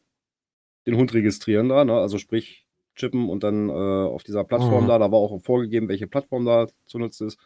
den 0.86 0.96
Hund 0.96 1.14
registrieren 1.14 1.70
da, 1.70 1.84
ne? 1.86 1.94
also 1.94 2.18
sprich 2.18 2.66
chippen 2.94 3.30
und 3.30 3.42
dann 3.42 3.70
äh, 3.70 3.72
auf 3.72 4.22
dieser 4.22 4.44
Plattform 4.44 4.84
Mhm. 4.84 4.88
da, 4.88 4.98
da 4.98 5.10
war 5.10 5.18
auch 5.18 5.40
vorgegeben, 5.42 5.88
welche 5.88 6.06
Plattform 6.06 6.44
da 6.44 6.66
zu 6.84 6.98
nutzen 6.98 7.28
ist 7.28 7.38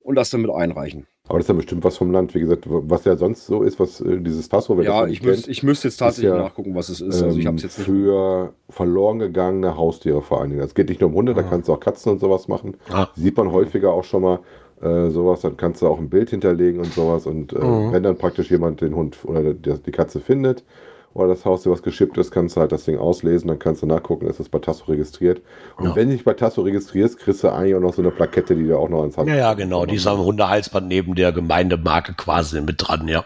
und 0.00 0.14
das 0.16 0.28
dann 0.28 0.42
mit 0.42 0.50
einreichen. 0.50 1.06
Aber 1.30 1.38
das 1.38 1.44
ist 1.46 1.48
ja 1.48 1.54
bestimmt 1.54 1.84
was 1.84 1.96
vom 1.96 2.10
Land, 2.12 2.34
wie 2.34 2.40
gesagt, 2.40 2.64
was 2.68 3.04
ja 3.04 3.16
sonst 3.16 3.46
so 3.46 3.62
ist, 3.62 3.80
was 3.80 4.00
äh, 4.00 4.18
dieses 4.20 4.48
Passwort, 4.48 4.84
ja, 4.84 5.06
ich, 5.06 5.22
müsst, 5.22 5.44
kennt, 5.44 5.48
ich 5.56 5.62
müsste 5.62 5.88
jetzt 5.88 5.96
tatsächlich 5.96 6.30
ja, 6.32 6.38
nachgucken, 6.38 6.74
was 6.74 6.88
es 6.90 7.00
ist. 7.00 7.22
Also 7.22 7.38
ich 7.38 7.46
habe 7.46 7.56
es 7.56 7.62
ähm, 7.62 7.68
jetzt 7.68 7.78
nicht. 7.78 7.86
für 7.88 8.52
verloren 8.68 9.20
gegangene 9.20 9.76
Haustiere 9.76 10.20
vor 10.22 10.40
allen 10.40 10.50
Dingen. 10.50 10.60
Das 10.62 10.74
geht 10.74 10.88
nicht 10.88 11.00
nur 11.00 11.08
um 11.10 11.16
Hunde, 11.16 11.32
da 11.34 11.40
Ah. 11.42 11.46
kannst 11.48 11.68
du 11.68 11.72
auch 11.72 11.80
Katzen 11.80 12.12
und 12.12 12.18
sowas 12.18 12.48
machen. 12.48 12.74
Ah. 12.90 13.06
Sieht 13.16 13.36
man 13.36 13.50
häufiger 13.52 13.92
auch 13.92 14.04
schon 14.04 14.22
mal 14.22 14.40
äh, 14.82 15.10
sowas, 15.10 15.40
dann 15.42 15.56
kannst 15.56 15.82
du 15.82 15.86
auch 15.88 15.98
ein 15.98 16.08
Bild 16.10 16.30
hinterlegen 16.30 16.80
und 16.80 16.92
sowas. 16.92 17.26
Und 17.26 17.52
äh, 17.52 17.58
Mhm. 17.58 17.92
wenn 17.92 18.02
dann 18.02 18.16
praktisch 18.16 18.50
jemand 18.50 18.80
den 18.80 18.94
Hund 18.96 19.18
oder 19.24 19.54
die, 19.54 19.74
die 19.78 19.90
Katze 19.92 20.20
findet 20.20 20.64
oder 21.12 21.28
das 21.28 21.44
Haustier, 21.44 21.72
was 21.72 21.82
geschippt 21.82 22.16
ist, 22.18 22.30
kannst 22.30 22.56
du 22.56 22.60
halt 22.60 22.72
das 22.72 22.84
Ding 22.84 22.98
auslesen, 22.98 23.48
dann 23.48 23.58
kannst 23.58 23.82
du 23.82 23.86
nachgucken, 23.86 24.26
ist 24.26 24.38
es 24.40 24.48
bei 24.48 24.58
Tasso 24.60 24.84
registriert. 24.86 25.42
Und 25.78 25.86
Ja. 25.88 25.96
wenn 25.96 26.08
du 26.08 26.14
dich 26.14 26.24
bei 26.24 26.34
Tasso 26.34 26.62
registrierst, 26.62 27.18
kriegst 27.18 27.42
du 27.42 27.48
eigentlich 27.48 27.74
auch 27.74 27.80
noch 27.80 27.94
so 27.94 28.02
eine 28.02 28.10
Plakette, 28.10 28.54
die 28.54 28.66
du 28.66 28.78
auch 28.78 28.88
noch 28.88 29.00
ans 29.00 29.18
Hand 29.18 29.28
Ja, 29.28 29.34
ja, 29.36 29.54
genau. 29.54 29.86
Die 29.86 29.96
ist 29.96 30.06
am 30.06 30.20
Hundehalsband 30.20 30.86
neben 30.88 31.14
der 31.14 31.32
Gemeindemarke 31.32 32.14
quasi 32.14 32.60
mit 32.60 32.76
dran, 32.78 33.08
ja. 33.08 33.24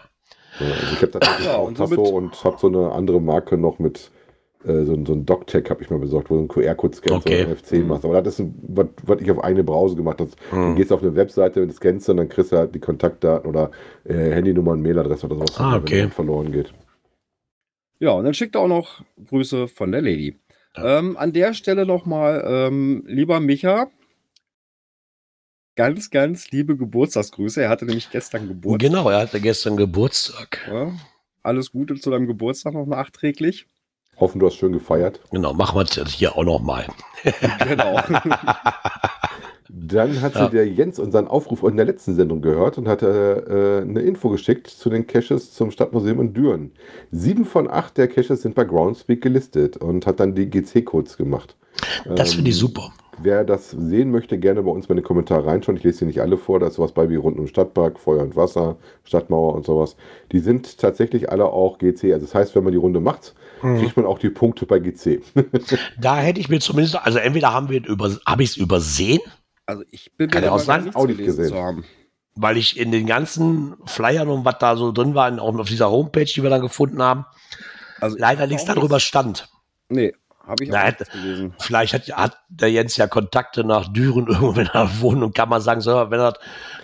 Ja, 0.59 0.67
also 0.67 0.93
ich 0.93 1.01
habe 1.01 1.11
tatsächlich 1.11 1.45
Ja, 1.45 1.57
auch 1.57 1.67
und 1.67 1.77
Tasso 1.77 2.01
und 2.03 2.43
habe 2.43 2.57
so 2.59 2.67
eine 2.67 2.91
andere 2.91 3.21
Marke 3.21 3.57
noch 3.57 3.77
mit 3.79 4.11
äh, 4.65 4.83
so, 4.83 4.93
ein- 4.93 5.05
so 5.05 5.13
ein 5.13 5.27
DocTech 5.27 5.69
habe 5.69 5.83
ich 5.83 5.91
mal 5.91 5.99
besorgt, 5.99 6.31
wo 6.31 6.33
du 6.33 6.39
einen 6.39 6.47
QR-Code 6.47 6.95
scannst 6.95 7.27
Okay. 7.27 7.41
oder 7.43 7.51
NFC 7.51 7.85
machst. 7.85 8.03
Aber 8.03 8.19
das 8.19 8.39
ist 8.39 8.47
was, 8.69 8.87
was 9.05 9.21
ich 9.21 9.29
auf 9.29 9.43
eigene 9.43 9.63
Browse 9.63 9.95
gemacht 9.95 10.19
habe. 10.19 10.31
Du 10.49 10.55
Hm. 10.55 10.75
gehst 10.75 10.91
auf 10.91 11.03
eine 11.03 11.15
Webseite 11.15 11.61
und 11.61 11.71
scannst 11.71 12.09
und 12.09 12.17
dann 12.17 12.29
kriegst 12.29 12.51
du 12.51 12.57
halt 12.57 12.73
die 12.73 12.79
Kontaktdaten 12.79 13.47
oder 13.47 13.69
äh, 14.05 14.31
Handynummer 14.31 14.71
und 14.71 14.81
Mailadresse 14.81 15.27
oder 15.27 15.35
sowas, 15.35 15.59
Ah, 15.59 15.73
wenn 15.75 15.81
okay. 15.83 15.99
der 16.01 16.09
verloren 16.09 16.51
geht. 16.51 16.73
Ja, 17.99 18.11
und 18.11 18.25
dann 18.25 18.33
schickt 18.33 18.55
er 18.55 18.61
auch 18.61 18.67
noch 18.67 19.03
Grüße 19.27 19.67
von 19.67 19.91
der 19.91 20.01
Lady. 20.01 20.37
Ähm, 20.75 21.15
an 21.17 21.31
der 21.31 21.53
Stelle 21.53 21.85
nochmal, 21.85 22.43
ähm, 22.45 23.03
lieber 23.07 23.39
Micha, 23.39 23.87
ganz, 25.75 26.09
ganz 26.09 26.51
liebe 26.51 26.75
Geburtstagsgrüße. 26.75 27.61
Er 27.61 27.69
hatte 27.69 27.85
nämlich 27.85 28.09
gestern 28.09 28.47
Geburtstag. 28.47 28.89
Genau, 28.89 29.09
er 29.09 29.19
hatte 29.19 29.39
gestern 29.39 29.77
Geburtstag. 29.77 30.67
Ja, 30.67 30.91
alles 31.43 31.71
Gute 31.71 31.95
zu 31.95 32.11
deinem 32.11 32.27
Geburtstag 32.27 32.73
noch 32.73 32.85
nachträglich. 32.85 33.67
Hoffen, 34.17 34.39
du 34.39 34.47
hast 34.47 34.55
schön 34.55 34.71
gefeiert. 34.71 35.19
Genau, 35.31 35.53
machen 35.53 35.77
wir 35.77 35.83
das 35.83 36.13
hier 36.13 36.37
auch 36.37 36.43
nochmal. 36.43 36.87
Genau. 37.67 37.99
Dann 39.69 40.21
hat 40.21 40.35
Ja. 40.35 40.45
sie 40.45 40.51
der 40.51 40.67
Jens 40.67 40.99
unseren 40.99 41.27
Aufruf 41.27 41.63
in 41.63 41.75
der 41.77 41.85
letzten 41.85 42.13
Sendung 42.15 42.41
gehört 42.41 42.77
und 42.77 42.87
hatte 42.87 43.81
äh, 43.85 43.89
eine 43.89 44.01
Info 44.01 44.29
geschickt 44.29 44.67
zu 44.67 44.89
den 44.89 45.07
Caches 45.07 45.53
zum 45.53 45.71
Stadtmuseum 45.71 46.19
in 46.21 46.33
Düren. 46.33 46.71
Sieben 47.11 47.45
von 47.45 47.69
acht 47.69 47.97
der 47.97 48.07
Caches 48.07 48.41
sind 48.43 48.53
bei 48.55 48.63
Groundspeak 48.63 49.21
gelistet 49.21 49.77
und 49.77 50.05
hat 50.05 50.19
dann 50.19 50.35
die 50.35 50.49
GC-Codes 50.49 51.17
gemacht. 51.17 51.55
Das 52.05 52.33
finde 52.33 52.51
ich 52.51 52.55
Ähm, 52.57 52.59
super. 52.61 52.93
Wer 53.21 53.45
das 53.45 53.71
sehen 53.71 54.11
möchte, 54.11 54.37
gerne 54.37 54.61
bei 54.61 54.71
uns 54.71 54.89
mal 54.89 54.93
in 54.93 55.01
die 55.01 55.07
Kommentare 55.07 55.45
reinschauen. 55.45 55.77
Ich 55.77 55.83
lese 55.83 55.99
hier 55.99 56.07
nicht 56.07 56.21
alle 56.21 56.37
vor, 56.37 56.59
da 56.59 56.67
ist 56.67 56.73
sowas 56.75 56.91
bei 56.91 57.09
wie 57.09 57.15
rund 57.15 57.37
um 57.37 57.45
den 57.45 57.47
Stadtpark, 57.49 57.97
Feuer 57.97 58.21
und 58.21 58.35
Wasser, 58.35 58.75
Stadtmauer 59.05 59.53
und 59.55 59.65
sowas. 59.65 59.95
Die 60.33 60.39
sind 60.39 60.77
tatsächlich 60.77 61.31
alle 61.31 61.45
auch 61.45 61.77
GC. 61.77 62.11
Also 62.13 62.25
das 62.25 62.35
heißt, 62.35 62.55
wenn 62.55 62.63
man 62.65 62.73
die 62.73 62.77
Runde 62.79 62.99
macht, 62.99 63.33
Mhm. 63.63 63.77
kriegt 63.79 63.95
man 63.95 64.05
auch 64.05 64.19
die 64.19 64.29
Punkte 64.29 64.65
bei 64.65 64.79
GC. 64.79 65.21
Da 65.99 66.17
hätte 66.17 66.41
ich 66.41 66.49
mir 66.49 66.59
zumindest, 66.59 66.97
also 67.01 67.17
entweder 67.19 67.53
haben 67.53 67.69
wir 67.69 67.85
über, 67.87 68.11
habe 68.25 68.43
ich 68.43 68.49
es 68.49 68.57
übersehen, 68.57 69.21
Also 69.65 69.83
ich 69.91 70.11
bin 70.15 70.29
Kann 70.29 70.41
mir 70.41 70.47
ja 70.47 70.53
auch 70.53 71.07
nicht 71.07 71.17
gesehen. 71.17 71.49
zu 71.49 71.55
haben. 71.55 71.85
weil 72.35 72.57
ich 72.57 72.77
in 72.77 72.91
den 72.91 73.05
ganzen 73.05 73.75
Flyern 73.85 74.27
und 74.29 74.45
was 74.45 74.57
da 74.59 74.75
so 74.77 74.91
drin 74.91 75.15
war, 75.15 75.31
auch 75.41 75.55
auf 75.57 75.67
dieser 75.67 75.89
Homepage, 75.89 76.25
die 76.25 76.43
wir 76.43 76.49
dann 76.49 76.61
gefunden 76.61 77.01
haben, 77.01 77.25
Also 78.01 78.17
leider 78.19 78.45
nichts 78.47 78.65
darüber 78.65 78.99
stand. 78.99 79.47
Nee, 79.89 80.13
habe 80.45 80.63
ich 80.63 80.71
auch 80.73 80.83
nichts 80.83 81.09
gelesen. 81.11 81.53
Vielleicht 81.59 81.93
hat, 81.93 82.07
hat 82.11 82.37
der 82.49 82.69
Jens 82.71 82.97
ja 82.97 83.07
Kontakte 83.07 83.63
nach 83.63 83.91
Düren 83.91 84.27
irgendwo, 84.27 84.55
wenn 84.55 84.67
er 84.67 84.99
wohnt 85.01 85.23
und 85.23 85.33
kann 85.33 85.49
man 85.49 85.61
sagen, 85.61 85.81
so, 85.81 85.91
wenn 86.11 86.19
er, 86.19 86.33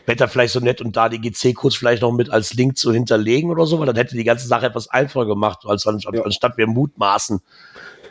wenn 0.06 0.18
er 0.18 0.28
vielleicht 0.28 0.54
so 0.54 0.60
nett 0.62 0.82
und 0.82 0.96
da 0.98 1.10
die 1.10 1.20
GC-Codes 1.20 1.76
vielleicht 1.78 2.02
noch 2.02 2.12
mit 2.14 2.30
als 2.32 2.54
Link 2.54 2.78
zu 2.78 2.92
hinterlegen 2.94 3.52
oder 3.52 3.66
so, 3.68 3.78
weil 3.80 3.86
dann 3.88 3.96
hätte 3.98 4.16
die 4.16 4.24
ganze 4.24 4.48
Sache 4.48 4.66
etwas 4.68 4.90
einfacher 4.90 5.26
gemacht, 5.28 5.60
als 5.66 5.86
anstatt, 5.86 6.16
Ja. 6.16 6.24
anstatt 6.24 6.58
wir 6.58 6.66
mutmaßen. 6.68 7.42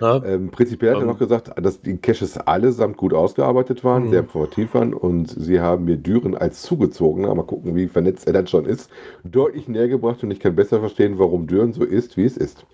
Ne? 0.00 0.22
Ähm, 0.26 0.50
prinzipiell 0.50 0.90
hat 0.92 0.98
er 0.98 1.02
Ähm. 1.02 1.08
noch 1.08 1.18
gesagt, 1.18 1.50
dass 1.62 1.80
die 1.82 1.96
Caches 1.98 2.36
allesamt 2.38 2.96
gut 2.96 3.12
ausgearbeitet 3.14 3.84
waren, 3.84 4.04
Mhm. 4.04 4.10
sehr 4.10 4.20
informativ 4.20 4.74
waren 4.74 4.94
und 4.94 5.28
sie 5.28 5.60
haben 5.60 5.84
mir 5.84 5.96
Düren 5.96 6.36
als 6.36 6.62
zugezogener, 6.62 7.34
mal 7.34 7.42
gucken, 7.44 7.74
wie 7.76 7.86
vernetzt 7.88 8.26
er 8.26 8.32
dann 8.32 8.46
schon 8.46 8.64
ist, 8.64 8.90
deutlich 9.24 9.68
näher 9.68 9.88
gebracht 9.88 10.22
und 10.22 10.30
ich 10.30 10.40
kann 10.40 10.56
besser 10.56 10.80
verstehen, 10.80 11.18
warum 11.18 11.46
Düren 11.46 11.72
so 11.72 11.84
ist, 11.84 12.16
wie 12.16 12.24
es 12.24 12.36
ist. 12.36 12.64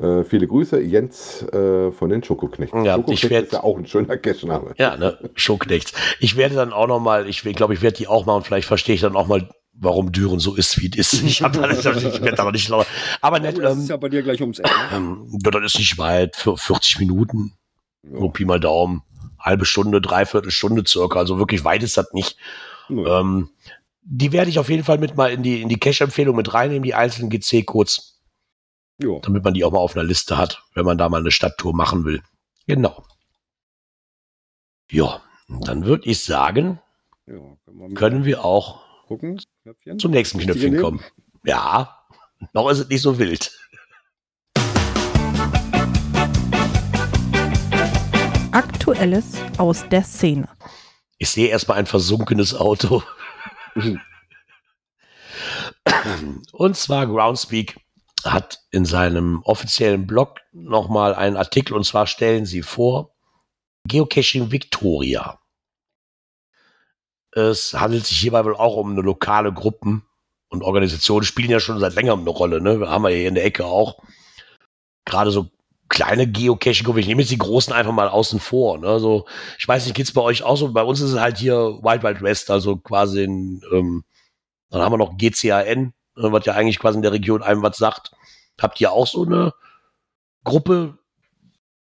Äh, 0.00 0.24
viele 0.24 0.46
Grüße, 0.46 0.80
Jens 0.80 1.42
äh, 1.52 1.92
von 1.92 2.08
den 2.08 2.24
Schokoknechten. 2.24 2.82
Ja, 2.84 2.94
Schokoknecht 2.94 3.24
ich 3.24 3.30
werd- 3.30 3.44
ist 3.44 3.52
ja 3.52 3.62
auch 3.62 3.76
ein 3.76 3.84
schöner 3.86 4.16
Cache-Name. 4.16 4.72
Ja, 4.78 4.96
ne, 4.96 5.18
Showknechts. 5.34 5.92
Ich 6.18 6.36
werde 6.38 6.54
dann 6.54 6.72
auch 6.72 6.86
noch 6.86 7.00
mal, 7.00 7.28
ich 7.28 7.42
glaube, 7.42 7.74
ich 7.74 7.82
werde 7.82 7.98
die 7.98 8.06
auch 8.08 8.24
mal 8.24 8.36
und 8.36 8.46
vielleicht 8.46 8.66
verstehe 8.66 8.94
ich 8.94 9.02
dann 9.02 9.16
auch 9.16 9.26
mal, 9.26 9.46
warum 9.74 10.12
Düren 10.12 10.38
so 10.38 10.54
ist, 10.54 10.80
wie 10.80 10.90
es 10.96 11.12
ist. 11.14 11.22
Ich, 11.22 11.42
hab 11.42 11.52
da 11.54 11.66
nicht, 11.66 11.78
ich 11.80 11.84
werde 12.22 12.34
da 12.36 12.44
noch 12.44 12.52
nicht 12.52 12.68
lauter. 12.68 12.88
Aber 13.20 13.38
Ja, 13.38 13.42
nett, 13.44 13.58
das 13.58 13.72
ähm, 13.74 13.80
ist 13.80 13.88
ja 13.88 13.96
bei 13.96 14.08
dir 14.08 14.22
gleich 14.22 14.40
ums 14.40 14.58
Ende. 14.58 14.70
ähm, 14.92 15.38
ja, 15.44 15.50
das 15.50 15.64
ist 15.74 15.78
nicht 15.78 15.98
weit, 15.98 16.36
für 16.36 16.56
40 16.56 16.98
Minuten, 17.00 17.52
Ja. 18.02 18.28
Pi 18.28 18.44
mal 18.44 18.60
Daumen, 18.60 19.02
halbe 19.38 19.64
Stunde, 19.64 20.00
dreiviertel 20.00 20.50
Stunde 20.50 20.84
circa, 20.86 21.18
also 21.18 21.38
wirklich 21.38 21.64
weit 21.64 21.82
ist 21.82 21.96
das 21.96 22.12
nicht. 22.12 22.36
Nö. 22.88 23.06
Ähm, 23.08 23.50
die 24.04 24.32
werde 24.32 24.50
ich 24.50 24.58
auf 24.58 24.68
jeden 24.68 24.84
Fall 24.84 24.98
mit 24.98 25.16
mal 25.16 25.30
in 25.30 25.42
die, 25.42 25.62
in 25.62 25.68
die 25.68 25.78
Cache-Empfehlung 25.78 26.34
mit 26.36 26.52
reinnehmen, 26.52 26.82
die 26.82 26.94
einzelnen 26.94 27.30
GC-Codes, 27.30 28.20
Ja. 28.98 29.18
damit 29.20 29.44
man 29.44 29.54
die 29.54 29.64
auch 29.64 29.70
mal 29.72 29.78
auf 29.78 29.94
einer 29.96 30.04
Liste 30.04 30.36
hat, 30.36 30.62
wenn 30.74 30.84
man 30.84 30.98
da 30.98 31.08
mal 31.08 31.20
eine 31.20 31.30
Stadttour 31.30 31.74
machen 31.74 32.04
will. 32.04 32.22
Genau. 32.66 33.04
Ja, 34.90 35.22
dann 35.48 35.84
würde 35.84 36.08
ich 36.10 36.22
sagen, 36.24 36.80
ja. 37.26 37.34
Können 37.64 37.78
wir 37.78 37.94
können 37.94 38.24
wir 38.24 38.44
auch 38.44 38.80
gucken? 39.06 39.40
Knöpfchen? 39.62 39.98
zum 39.98 40.10
nächsten 40.10 40.38
Knöpfchen 40.40 40.76
kommen. 40.80 41.00
Ja, 41.44 42.04
noch 42.52 42.68
ist 42.68 42.80
es 42.80 42.88
nicht 42.88 43.02
so 43.02 43.18
wild. 43.18 43.56
Aktuelles 48.50 49.36
aus 49.58 49.88
der 49.88 50.02
Szene. 50.02 50.48
Ich 51.18 51.30
sehe 51.30 51.48
erstmal 51.48 51.78
ein 51.78 51.86
versunkenes 51.86 52.54
Auto. 52.54 53.04
Und 56.52 56.76
zwar 56.76 57.06
Groundspeak 57.06 57.76
hat 58.24 58.60
in 58.72 58.84
seinem 58.84 59.42
offiziellen 59.44 60.06
Blog 60.06 60.40
nochmal 60.52 61.14
einen 61.14 61.36
Artikel 61.36 61.74
und 61.74 61.84
zwar 61.84 62.06
stellen 62.08 62.46
sie 62.46 62.62
vor 62.62 63.14
Geocaching 63.88 64.50
Victoria. 64.50 65.38
Es 67.32 67.74
handelt 67.74 68.06
sich 68.06 68.18
hierbei 68.18 68.44
wohl 68.44 68.56
auch 68.56 68.76
um 68.76 68.92
eine 68.92 69.00
lokale 69.00 69.52
Gruppen 69.52 70.04
und 70.48 70.62
Organisationen 70.62 71.24
spielen 71.24 71.50
ja 71.50 71.60
schon 71.60 71.78
seit 71.80 71.94
längerem 71.94 72.20
eine 72.20 72.30
Rolle. 72.30 72.60
Ne? 72.60 72.78
Wir 72.78 72.90
haben 72.90 73.04
ja 73.04 73.10
hier 73.10 73.28
in 73.28 73.34
der 73.34 73.44
Ecke 73.44 73.64
auch 73.64 74.02
gerade 75.04 75.30
so 75.30 75.50
kleine 75.88 76.26
Geocaching-Gruppen. 76.26 77.00
Ich 77.00 77.06
nehme 77.06 77.22
jetzt 77.22 77.30
die 77.30 77.38
großen 77.38 77.72
einfach 77.72 77.92
mal 77.92 78.08
außen 78.08 78.40
vor. 78.40 78.78
Ne? 78.78 78.98
So, 78.98 79.26
ich 79.58 79.66
weiß 79.66 79.84
nicht, 79.84 79.94
geht's 79.94 80.12
bei 80.12 80.20
euch 80.20 80.42
auch 80.42 80.56
so? 80.56 80.72
Bei 80.72 80.82
uns 80.82 81.00
ist 81.00 81.12
es 81.12 81.20
halt 81.20 81.38
hier 81.38 81.56
Wild 81.82 82.02
Wild 82.02 82.22
West, 82.22 82.50
also 82.50 82.76
quasi 82.76 83.24
in, 83.24 83.62
ähm, 83.72 84.04
dann 84.70 84.82
haben 84.82 84.92
wir 84.92 84.98
noch 84.98 85.16
GCAN, 85.16 85.92
äh, 86.16 86.32
was 86.32 86.46
ja 86.46 86.54
eigentlich 86.54 86.78
quasi 86.78 86.96
in 86.96 87.02
der 87.02 87.12
Region 87.12 87.42
einem 87.42 87.62
was 87.62 87.76
sagt. 87.76 88.12
Habt 88.60 88.80
ihr 88.80 88.92
auch 88.92 89.06
so 89.06 89.24
eine 89.24 89.52
Gruppe, 90.44 90.98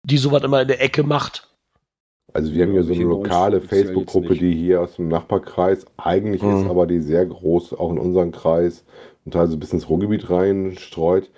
die 0.04 0.17
sowas 0.17 0.43
immer 0.43 0.62
in 0.62 0.67
der 0.67 0.82
Ecke 0.82 1.04
macht? 1.04 1.53
Also 2.34 2.52
wir 2.54 2.63
haben 2.63 2.72
hier 2.72 2.84
so 2.84 2.93
eine 2.93 3.04
lokale 3.04 3.62
Facebook-Gruppe, 3.62 4.34
die 4.36 4.54
hier 4.56 4.82
aus 4.82 4.96
dem 4.96 5.08
Nachbarkreis 5.08 5.86
eigentlich 5.98 6.41
ist, 6.43 6.63
Mhm. 6.63 6.69
aber 6.69 6.88
die 6.88 7.00
sehr 7.00 7.26
groß 7.26 7.74
auch 7.74 7.91
in 7.91 8.00
unseren 8.00 8.32
Kreis 8.32 8.84
und 9.26 9.34
teilweise 9.34 9.58
bis 9.58 9.72
ins 9.74 9.88
Ruhrgebiet 9.89 10.30
reinstreut. 10.30 11.30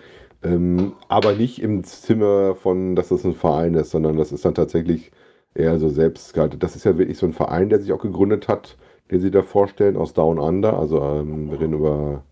Ähm, 0.44 0.94
aber 1.10 1.34
nicht 1.34 1.62
im 1.62 1.84
Zimmer 1.84 2.56
von, 2.56 2.96
dass 2.96 3.10
das 3.10 3.26
ein 3.26 3.34
Verein 3.34 3.74
ist, 3.76 3.92
sondern 3.92 4.18
das 4.18 4.32
ist 4.32 4.46
dann 4.46 4.54
tatsächlich 4.56 5.12
eher 5.54 5.80
so 5.80 5.90
selbst. 5.90 6.36
Das 6.60 6.76
ist 6.76 6.86
ja 6.86 6.98
wirklich 6.98 7.18
so 7.18 7.26
ein 7.26 7.34
Verein, 7.34 7.70
der 7.70 7.80
sich 7.80 7.92
auch 7.92 8.02
gegründet 8.02 8.48
hat, 8.48 8.78
den 9.12 9.20
sie 9.20 9.32
da 9.32 9.42
vorstellen, 9.42 9.98
aus 9.98 10.14
Down 10.14 10.40
Under. 10.40 10.78
Also 10.78 11.02
ähm, 11.02 11.50
wir 11.52 11.60
reden 11.60 11.74
über 11.74 12.24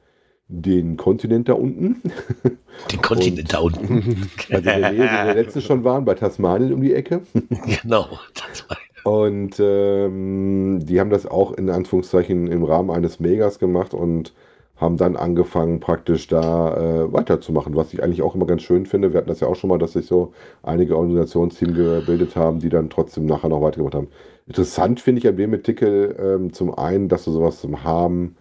den 0.47 0.97
Kontinent 0.97 1.49
da 1.49 1.53
unten. 1.53 2.01
Den 2.91 3.01
Kontinent 3.01 3.39
Und- 3.39 3.53
da 3.53 3.60
unten. 3.60 4.29
Also 4.51 4.56
in 4.58 4.63
der 4.63 4.91
Nähe, 4.91 4.99
wo 5.08 5.27
wir 5.27 5.34
letztens 5.36 5.63
schon 5.63 5.84
waren, 5.84 6.06
bei 6.06 6.15
Tasmanien 6.15 6.73
um 6.73 6.82
die 6.82 6.93
Ecke. 6.93 7.21
genau. 7.82 8.08
Das 8.34 8.65
war, 8.67 8.77
Und 9.21 9.56
ähm, 9.60 10.79
die 10.84 10.99
haben 10.99 11.10
das 11.10 11.25
auch 11.25 11.53
in 11.53 11.69
Anführungszeichen 11.69 12.47
im 12.47 12.63
Rahmen 12.63 12.89
eines 12.91 13.19
Megas 13.19 13.60
gemacht 13.60 13.93
und 13.93 14.34
haben 14.75 14.97
dann 14.97 15.15
angefangen, 15.15 15.79
praktisch 15.79 16.27
da 16.27 16.75
äh, 17.06 17.13
weiterzumachen, 17.13 17.75
was 17.75 17.93
ich 17.93 18.03
eigentlich 18.03 18.21
auch 18.23 18.36
immer 18.36 18.47
ganz 18.47 18.63
schön 18.63 18.86
finde. 18.86 19.13
Wir 19.13 19.19
hatten 19.19 19.29
das 19.29 19.39
ja 19.39 19.47
auch 19.47 19.56
schon 19.56 19.69
mal, 19.69 19.77
dass 19.77 19.93
sich 19.93 20.08
so 20.08 20.34
einige 20.63 20.97
Organisationsteams 20.97 21.75
gebildet 21.75 22.36
haben, 22.36 22.60
die 22.60 22.69
dann 22.69 22.89
trotzdem 22.89 23.25
nachher 23.25 23.49
noch 23.49 23.62
weitergemacht 23.62 23.95
haben. 23.95 24.08
Interessant 24.47 24.99
finde 24.99 25.19
ich 25.19 25.27
an 25.27 25.38
dem 25.38 25.51
mit 25.51 25.63
Tickel 25.63 26.15
ähm, 26.19 26.51
zum 26.53 26.75
einen, 26.77 27.08
dass 27.08 27.23
sie 27.25 27.32
sowas 27.32 27.62
zum 27.62 27.84
haben, 27.84 28.36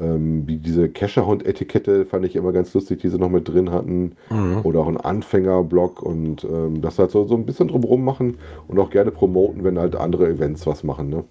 ähm, 0.00 0.46
wie 0.46 0.56
diese 0.56 0.88
Kescherhund-Etikette 0.88 2.06
fand 2.06 2.24
ich 2.24 2.36
immer 2.36 2.52
ganz 2.52 2.74
lustig, 2.74 3.00
die 3.00 3.08
sie 3.08 3.18
noch 3.18 3.30
mit 3.30 3.48
drin 3.48 3.70
hatten 3.70 4.16
mhm. 4.30 4.60
oder 4.64 4.80
auch 4.80 4.88
ein 4.88 4.96
Anfängerblock 4.96 6.02
und 6.02 6.44
ähm, 6.44 6.80
das 6.80 6.98
halt 6.98 7.10
so, 7.10 7.24
so 7.24 7.34
ein 7.34 7.46
bisschen 7.46 7.68
drumherum 7.68 8.04
machen 8.04 8.38
und 8.66 8.78
auch 8.78 8.90
gerne 8.90 9.10
promoten, 9.10 9.64
wenn 9.64 9.78
halt 9.78 9.96
andere 9.96 10.28
Events 10.28 10.66
was 10.66 10.84
machen. 10.84 11.08
Ne? 11.08 11.24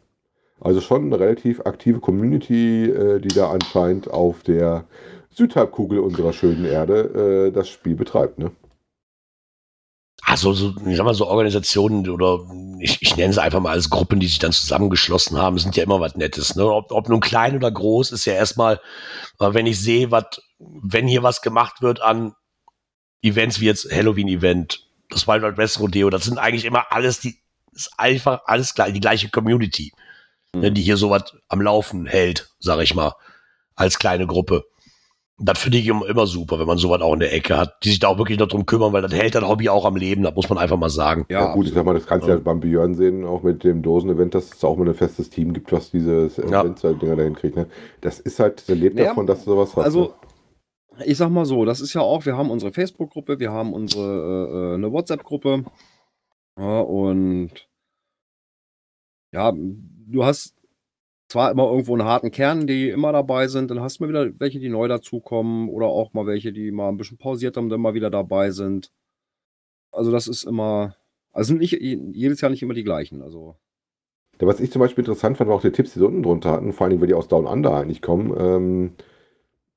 Also 0.60 0.82
schon 0.82 1.06
eine 1.06 1.19
relativ 1.19 1.62
aktive 1.65 1.99
Community, 1.99 2.86
äh, 2.86 3.19
die 3.19 3.30
da 3.30 3.51
anscheinend 3.51 4.10
auf 4.10 4.43
der 4.43 4.86
Südhalbkugel 5.30 5.99
unserer 5.99 6.34
schönen 6.34 6.65
Erde 6.65 7.47
äh, 7.47 7.51
das 7.51 7.69
Spiel 7.69 7.95
betreibt. 7.95 8.39
Ne? 8.39 8.51
Also, 10.30 10.52
so, 10.52 10.76
ich 10.86 10.98
sag 10.98 11.06
mal, 11.06 11.13
so 11.13 11.26
Organisationen 11.26 12.10
oder 12.10 12.42
ich, 12.82 13.02
ich 13.02 13.16
nenne 13.16 13.30
es 13.30 13.38
einfach 13.38 13.62
mal 13.62 13.72
als 13.72 13.90
Gruppen, 13.90 14.20
die 14.20 14.28
sich 14.28 14.40
dann 14.40 14.52
zusammengeschlossen 14.52 15.38
haben, 15.38 15.58
sind 15.58 15.78
ja 15.78 15.84
immer 15.84 16.02
was 16.02 16.18
Nettes. 16.18 16.58
Ne? 16.58 16.66
Ob, 16.66 16.92
ob 16.92 17.08
nun 17.08 17.22
klein 17.22 17.56
oder 17.56 17.72
groß, 17.72 18.12
ist 18.12 18.26
ja 18.26 18.34
erstmal, 18.34 18.82
äh, 19.40 19.54
wenn 19.54 19.66
ich 19.66 19.80
sehe, 19.80 20.12
was, 20.12 20.42
wenn 20.60 21.08
hier 21.08 21.24
was 21.24 21.42
gemacht 21.42 21.82
wird 21.82 22.02
an 22.02 22.36
Events 23.22 23.62
wie 23.62 23.68
jetzt 23.68 23.90
Halloween-Event, 23.90 24.86
das 25.10 25.30
Wild 25.30 25.44
Wild 25.44 25.56
West 25.56 25.80
Rodeo, 25.80 26.10
das 26.10 26.26
sind 26.26 26.40
eigentlich 26.40 26.66
immer 26.66 26.92
alles 26.92 27.22
die, 27.22 27.38
ist 27.72 27.92
einfach 27.98 28.42
alles 28.48 28.76
gleich, 28.76 28.92
die 28.92 29.00
gleiche 29.00 29.30
Community, 29.30 29.94
ne, 30.52 30.74
die 30.74 30.82
hier 30.82 30.98
sowas 30.98 31.38
am 31.48 31.62
Laufen 31.62 32.06
hält, 32.06 32.50
sag 32.60 32.82
ich 32.82 32.94
mal, 32.94 33.16
als 33.78 33.98
kleine 33.98 34.28
Gruppe. 34.28 34.66
Das 35.39 35.60
finde 35.60 35.78
ich 35.78 35.88
immer, 35.88 36.08
immer 36.10 36.26
super, 36.26 36.58
wenn 36.58 36.65
man 36.65 36.80
sowas 36.80 37.00
auch 37.02 37.13
in 37.13 37.19
der 37.19 37.32
Ecke 37.32 37.56
hat, 37.58 37.84
die 37.84 37.89
sich 37.89 38.00
da 38.00 38.08
auch 38.08 38.17
wirklich 38.17 38.39
noch 38.39 38.47
drum 38.47 38.65
kümmern, 38.65 38.91
weil 38.91 39.04
das 39.04 39.13
hält 39.13 39.36
das 39.36 39.47
Hobby 39.47 39.69
auch 39.69 39.86
am 39.86 39.95
Leben, 39.95 40.23
das 40.23 40.34
muss 40.34 40.50
man 40.50 40.58
einfach 40.58 40.78
mal 40.78 40.89
sagen. 40.89 41.28
Ja, 41.30 41.54
gut, 41.54 41.67
ich 41.67 41.73
sag 41.73 41.86
mal, 41.86 41.93
das 41.93 42.08
kannst 42.08 42.26
du 42.26 42.32
Ja. 42.32 42.38
ja 42.38 42.41
beim 42.41 42.60
Björn 42.60 42.95
sehen, 42.95 43.23
auch 43.23 43.43
mit 43.43 43.63
dem 43.63 43.84
Dosen-Event, 43.84 44.34
dass 44.34 44.52
es 44.52 44.63
auch 44.63 44.76
mal 44.78 44.88
ein 44.88 44.95
festes 44.95 45.30
Team 45.30 45.54
gibt, 45.54 45.71
was 45.71 45.91
diese 45.91 46.30
Ja. 46.50 46.62
Events-Dinger 46.62 47.15
dahin 47.15 47.36
kriegt. 47.36 47.56
Ne? 47.56 47.67
Das 48.02 48.19
ist 48.19 48.39
halt, 48.39 48.67
der 48.67 48.78
lebt 48.78 48.95
Naja, 48.95 49.10
davon, 49.10 49.28
dass 49.28 49.45
du 49.45 49.52
sowas 49.52 49.76
hast. 49.76 49.84
Also, 49.86 50.15
ne? 50.97 51.06
ich 51.06 51.17
sag 51.17 51.30
mal 51.30 51.45
so, 51.45 51.65
das 51.65 51.82
ist 51.82 51.93
ja 51.93 52.02
auch, 52.02 52.26
wir 52.26 52.36
haben 52.36 52.50
unsere 52.50 52.71
Facebook-Gruppe, 52.73 53.39
wir 53.39 53.52
haben 53.52 53.73
unsere 53.73 54.04
äh, 54.04 54.71
äh, 54.71 54.73
eine 54.73 54.91
WhatsApp-Gruppe. 54.91 55.65
Ja, 56.58 56.80
und 56.80 57.52
ja, 59.32 59.54
du 59.54 60.26
hast 60.26 60.56
zwar 61.28 61.52
immer 61.52 61.70
irgendwo 61.70 61.94
einen 61.94 62.06
harten 62.06 62.32
Kern, 62.32 62.68
die 62.68 62.90
immer 62.90 63.12
dabei 63.12 63.48
sind, 63.48 63.70
dann 63.70 63.82
hast 63.82 64.00
du 64.00 64.04
mal 64.04 64.10
wieder 64.10 64.40
welche, 64.40 64.60
die 64.60 64.70
neu 64.70 64.88
dazukommen 64.88 65.70
oder 65.70 65.88
auch 65.88 66.13
mal 66.13 66.26
welche, 66.26 66.54
die 66.54 66.72
mal 66.72 66.90
ein 66.90 66.98
bisschen 66.98 67.18
pausiert 67.18 67.58
haben, 67.58 67.70
dann 67.70 67.82
mal 67.82 67.94
wieder 67.94 68.10
dabei 68.10 68.52
sind. 68.52 68.92
Also 69.92 70.12
das 70.12 70.28
ist 70.28 70.44
immer, 70.44 70.96
also 71.34 71.50
sind 71.50 71.60
nicht 71.60 71.74
jedes 71.74 72.42
Jahr 72.42 72.52
nicht 72.52 72.63
immer 72.63 72.74
die 72.74 72.84
gleichen. 72.84 73.22
Also 73.22 73.56
Ja, 74.40 74.48
was 74.48 74.60
ich 74.60 74.72
zum 74.72 74.80
Beispiel 74.80 75.04
interessant 75.04 75.38
fand, 75.38 75.50
war 75.50 75.58
auch 75.58 75.62
die 75.62 75.72
Tipps, 75.72 75.94
die 75.94 76.00
sie 76.00 76.06
unten 76.06 76.24
drunter 76.24 76.52
hatten, 76.52 76.74
vor 76.74 76.88
allem, 76.88 77.02
weil 77.02 77.08
die 77.08 77.13
aus 77.13 77.28
Down 77.28 77.46
Under 77.46 77.74
eigentlich 77.76 78.02
kommen, 78.02 78.34
ähm, 78.38 78.92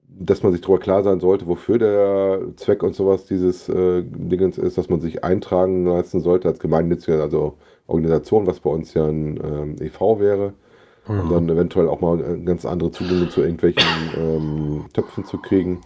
dass 0.07 0.43
man 0.43 0.53
sich 0.53 0.61
darüber 0.61 0.81
klar 0.81 1.03
sein 1.03 1.21
sollte, 1.21 1.47
wofür 1.47 1.79
der 1.79 2.57
Zweck 2.57 2.83
und 2.83 2.95
sowas 2.95 3.27
dieses 3.27 3.69
äh, 3.69 4.03
Dingens 4.05 4.59
ist, 4.59 4.79
dass 4.79 4.89
man 4.89 5.01
sich 5.01 5.25
eintragen 5.25 5.87
lassen 5.87 6.21
sollte 6.21 6.49
als 6.49 6.59
gemeinnützige 6.61 7.23
also 7.23 7.59
Organisation, 7.87 8.47
was 8.47 8.61
bei 8.61 8.71
uns 8.71 8.95
ja 8.95 9.07
ein 9.07 9.41
ähm, 9.43 9.77
e.V. 9.81 10.21
wäre, 10.21 10.55
Mhm. 11.11 11.21
und 11.21 11.29
dann 11.31 11.49
eventuell 11.49 11.89
auch 11.89 12.01
mal 12.01 12.21
äh, 12.21 12.39
ganz 12.45 12.65
andere 12.67 12.91
Zugänge 12.91 13.29
zu 13.29 13.43
irgendwelchen 13.43 14.11
ähm, 14.17 14.87
Töpfen 14.93 15.25
zu 15.25 15.39
kriegen. 15.41 15.83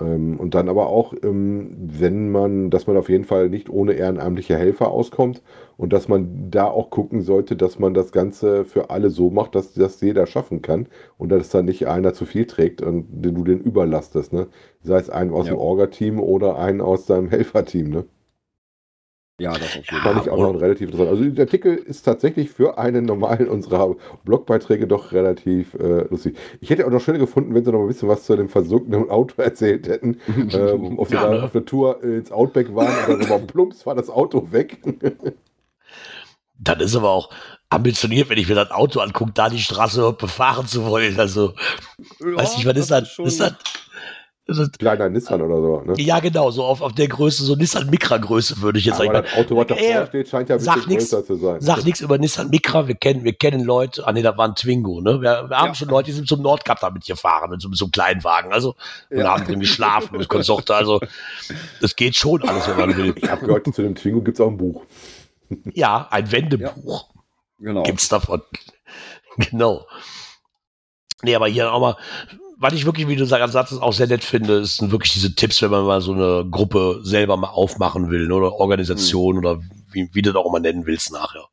Ähm, 0.00 0.40
und 0.40 0.54
dann 0.54 0.68
aber 0.68 0.88
auch, 0.88 1.14
ähm, 1.22 1.76
wenn 1.78 2.30
man, 2.32 2.70
dass 2.70 2.86
man 2.88 2.96
auf 2.96 3.08
jeden 3.08 3.24
Fall 3.24 3.48
nicht 3.50 3.70
ohne 3.70 3.92
ehrenamtliche 3.94 4.56
Helfer 4.56 4.90
auskommt 4.90 5.42
und 5.76 5.92
dass 5.92 6.08
man 6.08 6.50
da 6.50 6.66
auch 6.66 6.90
gucken 6.90 7.22
sollte, 7.22 7.56
dass 7.56 7.78
man 7.78 7.94
das 7.94 8.10
Ganze 8.12 8.64
für 8.64 8.90
alle 8.90 9.10
so 9.10 9.30
macht, 9.30 9.54
dass 9.54 9.72
das 9.74 10.00
jeder 10.00 10.26
schaffen 10.26 10.62
kann 10.62 10.88
und 11.18 11.28
dass 11.30 11.50
dann 11.50 11.66
nicht 11.66 11.86
einer 11.86 12.12
zu 12.14 12.26
viel 12.26 12.46
trägt 12.46 12.82
und 12.82 13.06
den 13.24 13.34
du 13.36 13.44
den 13.44 13.60
überlastest, 13.60 14.32
ne? 14.32 14.48
Sei 14.82 14.98
es 14.98 15.10
einen 15.10 15.32
aus 15.32 15.48
Ja. 15.48 15.54
dem 15.54 15.58
Orga-Team 15.58 16.18
oder 16.20 16.58
einen 16.58 16.80
aus 16.80 17.06
deinem 17.06 17.28
Helferteam, 17.30 17.88
ne? 17.90 18.04
Ja, 19.40 19.52
das 19.52 19.62
auf 19.64 19.74
jeden 19.74 19.86
Ja, 19.96 20.00
Fall. 20.02 20.12
Fand 20.14 20.26
ich 20.26 20.30
auch 20.32 20.38
noch 20.38 20.60
relativ 20.60 20.82
interessant. 20.90 21.10
Also 21.10 21.24
der 21.28 21.44
Artikel 21.46 21.74
ist 21.74 22.02
tatsächlich 22.02 22.50
für 22.50 22.78
einen 22.78 23.04
normalen 23.04 23.48
unserer 23.56 23.96
Blogbeiträge 24.24 24.86
doch 24.86 25.12
relativ 25.12 25.74
äh, 25.74 26.06
lustig. 26.08 26.36
Ich 26.60 26.70
hätte 26.70 26.86
auch 26.86 26.90
noch 26.90 27.00
schöner 27.00 27.18
gefunden, 27.18 27.54
wenn 27.54 27.64
sie 27.64 27.72
noch 27.72 27.80
ein 27.80 27.88
bisschen 27.88 28.08
was 28.08 28.24
zu 28.24 28.36
dem 28.36 28.48
versunkenen 28.48 29.10
Auto 29.10 29.42
erzählt 29.42 29.88
hätten. 29.88 30.20
ähm, 30.52 30.98
ob 30.98 31.08
sie 31.08 31.14
Ja, 31.14 31.22
da 31.28 31.30
ne? 31.34 31.42
auf 31.42 31.52
der 31.52 31.64
Tour 31.64 32.02
ins 32.02 32.30
Outback 32.30 32.74
waren 32.74 32.94
oder 33.12 33.22
so 33.22 33.28
mal 33.28 33.40
plumps 33.40 33.84
war 33.86 33.94
das 33.96 34.08
Auto 34.08 34.52
weg. 34.52 34.78
Das 36.58 36.80
ist 36.80 36.94
aber 36.94 37.10
auch 37.10 37.30
ambitioniert, 37.68 38.28
wenn 38.28 38.38
ich 38.38 38.48
mir 38.48 38.54
das 38.54 38.70
Auto 38.70 39.00
angucke, 39.00 39.32
da 39.34 39.48
die 39.48 39.58
Straße 39.58 39.98
überhaupt 39.98 40.20
befahren 40.20 40.66
zu 40.68 40.86
wollen. 40.86 41.18
Also, 41.18 41.54
weiß 42.20 42.56
nicht, 42.56 42.66
was 42.66 42.76
ist 42.76 42.90
das? 42.92 43.08
schon- 43.10 43.26
Ist 43.26 43.40
das, 43.40 43.50
ist 43.50 43.58
das 43.58 43.83
Kleiner 44.78 45.08
Nissan 45.08 45.40
oder 45.40 45.56
so. 45.56 45.80
Ne? 45.86 45.94
ja, 46.02 46.20
genau, 46.20 46.50
so 46.50 46.64
auf, 46.64 46.82
auf 46.82 46.92
der 46.92 47.08
Größe, 47.08 47.42
so 47.44 47.56
Nissan 47.56 47.88
Micra-Größe 47.88 48.60
würde 48.60 48.78
ich 48.78 48.84
jetzt 48.84 48.96
Aber 49.00 49.06
sagen. 49.06 49.26
das 49.26 49.32
Auto, 49.38 49.56
was 49.56 49.66
davor 49.68 49.82
Ey, 49.82 50.06
steht, 50.06 50.28
scheint 50.28 50.48
ja 50.50 50.56
ein 50.56 50.60
sag 50.60 50.74
bisschen 50.74 50.90
nix. 50.90 51.04
größer 51.10 51.24
zu 51.24 51.36
sein. 51.36 51.60
Sag 51.62 51.82
nichts 51.84 52.02
über 52.02 52.18
Nissan 52.18 52.50
Micra, 52.50 52.86
wir 52.86 52.94
kennen, 52.94 53.24
wir 53.24 53.32
kennen 53.32 53.64
Leute, 53.64 54.06
ah 54.06 54.12
nee, 54.12 54.20
da 54.20 54.36
war 54.36 54.46
ein 54.48 54.54
Twingo, 54.54 55.00
ne? 55.00 55.22
Wir, 55.22 55.48
wir 55.48 55.56
haben 55.58 55.68
Ja. 55.68 55.74
schon 55.74 55.88
Leute, 55.88 56.06
die 56.10 56.12
sind 56.12 56.28
zum 56.28 56.42
Nordkap 56.42 56.78
damit 56.80 57.06
gefahren, 57.06 57.48
mit 57.50 57.62
so, 57.62 57.70
mit 57.70 57.78
so 57.78 57.86
einem 57.86 57.92
kleinen 57.92 58.22
Wagen, 58.22 58.52
also, 58.52 58.74
und 59.10 59.16
Ja. 59.18 59.32
haben 59.32 59.44
drin 59.46 59.60
geschlafen 59.60 60.14
und 60.14 60.28
Konsorte, 60.28 60.74
also, 60.74 61.00
das 61.80 61.96
geht 61.96 62.14
schon 62.14 62.42
alles, 62.46 62.68
wenn 62.68 62.76
man 62.76 62.96
will. 62.98 63.14
Ich 63.16 63.30
habe 63.30 63.46
gehört, 63.46 63.64
zu 63.74 63.80
dem 63.80 63.94
Twingo 63.94 64.20
gibt 64.20 64.36
es 64.36 64.42
auch 64.42 64.48
ein 64.50 64.58
Buch. 64.58 64.82
Ja, 65.72 66.06
ein 66.10 66.30
Wendebuch. 66.30 67.08
Genau. 67.60 67.82
gibt's 67.84 68.10
davon. 68.10 68.42
genau. 69.38 69.86
Nee, 71.22 71.34
aber 71.34 71.48
hier 71.48 71.72
auch 71.72 71.80
mal, 71.80 71.96
was 72.58 72.72
ich 72.72 72.86
wirklich, 72.86 73.08
wie 73.08 73.16
du 73.16 73.24
sagst, 73.26 73.56
auch 73.56 73.92
sehr 73.92 74.06
nett 74.06 74.24
finde, 74.24 74.58
ist 74.58 74.78
sind 74.78 74.92
wirklich 74.92 75.12
diese 75.12 75.34
Tipps, 75.34 75.60
wenn 75.62 75.70
man 75.70 75.84
mal 75.84 76.00
so 76.00 76.12
eine 76.12 76.46
Gruppe 76.50 77.00
selber 77.02 77.36
mal 77.36 77.48
aufmachen 77.48 78.10
will, 78.10 78.26
ne, 78.28 78.34
oder 78.34 78.52
Organisation 78.54 79.38
oder 79.38 79.60
wie, 79.92 80.08
wie 80.12 80.22
du 80.22 80.32
das 80.32 80.40
auch 80.42 80.46
immer 80.48 80.60
nennen 80.60 80.86
willst 80.86 81.12
nachher. 81.12 81.44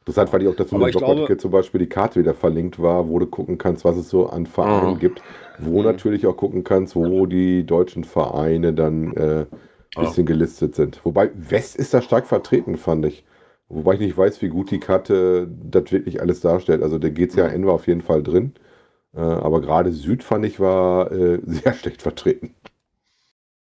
Interessant 0.00 0.30
fand 0.30 0.42
ich 0.42 0.48
auch, 0.48 0.56
dass 0.56 0.72
in 0.72 0.78
glaube- 0.90 1.36
zum 1.38 1.50
Beispiel 1.52 1.78
die 1.78 1.88
Karte 1.88 2.18
wieder 2.18 2.34
verlinkt 2.34 2.82
war, 2.82 3.08
wo 3.08 3.18
du 3.20 3.26
gucken 3.26 3.56
kannst, 3.56 3.84
was 3.84 3.96
es 3.96 4.08
so 4.08 4.26
an 4.28 4.46
Vereinen 4.46 4.94
Mhm. 4.94 4.98
gibt, 4.98 5.22
wo 5.58 5.78
Mhm. 5.78 5.84
natürlich 5.84 6.26
auch 6.26 6.36
gucken 6.36 6.64
kannst, 6.64 6.96
wo 6.96 7.26
die 7.26 7.64
deutschen 7.64 8.02
Vereine 8.04 8.72
dann 8.72 9.12
äh, 9.16 9.46
ein 9.94 10.00
bisschen 10.00 10.26
gelistet 10.26 10.74
sind. 10.74 11.00
Wobei 11.04 11.30
West 11.34 11.76
ist 11.76 11.94
da 11.94 12.02
stark 12.02 12.26
vertreten, 12.26 12.76
fand 12.76 13.06
ich. 13.06 13.24
Wobei 13.68 13.94
ich 13.94 14.00
nicht 14.00 14.16
weiß, 14.16 14.42
wie 14.42 14.48
gut 14.48 14.70
die 14.70 14.80
Karte 14.80 15.48
das 15.70 15.92
wirklich 15.92 16.20
alles 16.20 16.40
darstellt. 16.40 16.82
Also 16.82 16.98
der 16.98 17.10
GCAN 17.10 17.64
war 17.66 17.74
auf 17.74 17.86
jeden 17.86 18.02
Fall 18.02 18.22
drin. 18.22 18.52
Äh, 19.14 19.20
aber 19.20 19.60
gerade 19.60 19.92
Süd 19.92 20.22
fand 20.24 20.44
ich 20.44 20.60
war 20.60 21.10
äh, 21.12 21.40
sehr 21.44 21.74
schlecht 21.74 22.02
vertreten. 22.02 22.54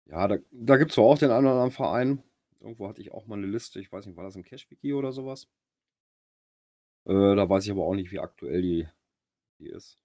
Ja, 0.05 0.27
da, 0.27 0.37
da 0.51 0.77
gibt 0.77 0.91
es 0.91 0.95
zwar 0.95 1.05
auch 1.05 1.17
den 1.17 1.31
einen 1.31 1.45
oder 1.45 1.53
anderen 1.53 1.71
Verein. 1.71 2.23
Irgendwo 2.59 2.87
hatte 2.87 3.01
ich 3.01 3.11
auch 3.11 3.27
mal 3.27 3.37
eine 3.37 3.47
Liste. 3.47 3.79
Ich 3.79 3.91
weiß 3.91 4.05
nicht, 4.05 4.17
war 4.17 4.23
das 4.23 4.35
im 4.35 4.43
Cashwiki 4.43 4.93
oder 4.93 5.11
sowas? 5.11 5.47
Äh, 7.05 7.35
da 7.35 7.49
weiß 7.49 7.65
ich 7.65 7.71
aber 7.71 7.85
auch 7.85 7.95
nicht, 7.95 8.11
wie 8.11 8.19
aktuell 8.19 8.61
die, 8.61 8.87
die 9.59 9.69
ist. 9.69 9.97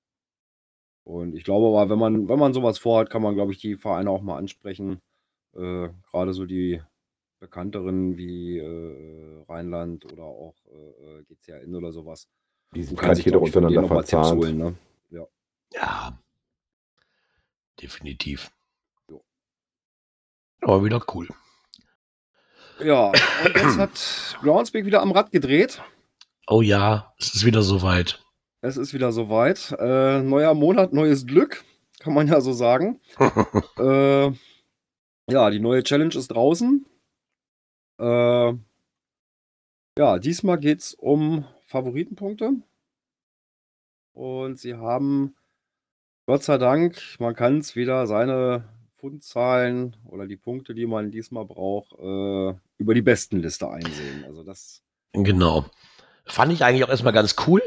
Und 1.05 1.35
ich 1.37 1.45
glaube 1.45 1.67
aber, 1.67 1.91
wenn 1.91 1.99
man, 1.99 2.29
wenn 2.29 2.39
man 2.39 2.55
sowas 2.55 2.79
vorhat, 2.79 3.11
kann 3.11 3.23
man, 3.23 3.35
glaube 3.35 3.53
ich, 3.53 3.59
die 3.59 3.77
Vereine 3.77 4.11
auch 4.11 4.23
mal 4.23 4.39
ansprechen. 4.39 5.01
Äh, 5.55 5.89
Gerade 6.11 6.33
so 6.33 6.47
die 6.47 6.83
bekannteren 7.39 8.17
wie 8.17 8.59
äh, 8.59 9.45
Rheinland 9.49 10.11
oder 10.11 10.25
auch 10.25 10.57
äh, 10.67 11.19
äh, 11.21 11.25
GCAN 11.25 11.75
oder 11.75 11.93
sowas. 11.93 12.29
Die 12.75 12.83
sind 12.83 12.99
Kann 12.99 13.09
gerade 13.09 13.17
sich, 13.17 13.27
jeder 13.27 13.39
denen 13.39 13.47
untereinander 13.47 13.89
verzahnt. 13.89 14.41
holen, 14.41 14.59
ne? 14.59 14.75
Ja. 15.77 16.19
Definitiv. 17.81 18.51
Jo. 19.09 19.23
Aber 20.63 20.85
wieder 20.85 21.03
cool. 21.15 21.29
Ja, 22.81 23.07
und 23.09 23.55
jetzt 23.55 23.79
hat 23.79 24.37
Groundspeak 24.43 24.85
wieder 24.87 25.03
am 25.03 25.13
Rad 25.13 25.31
gedreht. 25.31 25.83
Oh 26.47 26.63
ja, 26.63 27.15
es 27.19 27.35
ist 27.35 27.45
wieder 27.45 27.63
soweit. 27.63 28.23
Es 28.61 28.77
ist 28.77 28.95
wieder 28.95 29.13
soweit. 29.13 29.73
Äh, 29.79 30.23
neuer 30.23 30.55
Monat, 30.55 30.93
neues 30.93 31.27
Glück, 31.27 31.65
kann 31.99 32.15
man 32.15 32.29
ja 32.29 32.41
so 32.41 32.53
sagen. 32.53 33.01
äh, 33.79 34.31
Ja, 35.29 35.51
die 35.51 35.59
neue 35.61 35.83
Challenge 35.83 36.15
ist 36.15 36.29
draußen. 36.29 36.87
Äh, 37.99 38.55
ja, 39.99 40.19
diesmal 40.19 40.59
geht 40.59 40.81
es 40.81 40.95
um 40.95 41.47
Favoritenpunkte. 41.65 42.53
Und 44.13 44.59
sie 44.59 44.75
haben, 44.75 45.35
Gott 46.27 46.43
sei 46.43 46.59
Dank, 46.59 47.01
man 47.21 47.35
kann 47.37 47.59
es 47.59 47.77
wieder 47.77 48.07
seine 48.07 48.65
Fundzahlen 48.97 49.97
oder 50.07 50.27
die 50.27 50.37
Punkte, 50.37 50.75
die 50.75 50.87
man 50.87 51.11
diesmal 51.13 51.45
braucht, 51.45 51.93
äh, 51.93 52.55
über 52.79 52.95
die 52.95 53.03
Bestenliste 53.03 53.69
einsehen. 53.71 54.25
Also 54.27 54.43
das 54.43 54.83
Genau. 55.13 55.65
Fand 56.25 56.53
ich 56.53 56.65
eigentlich 56.65 56.85
auch 56.85 56.89
erstmal 56.89 57.13
ganz 57.13 57.37
cool. 57.47 57.63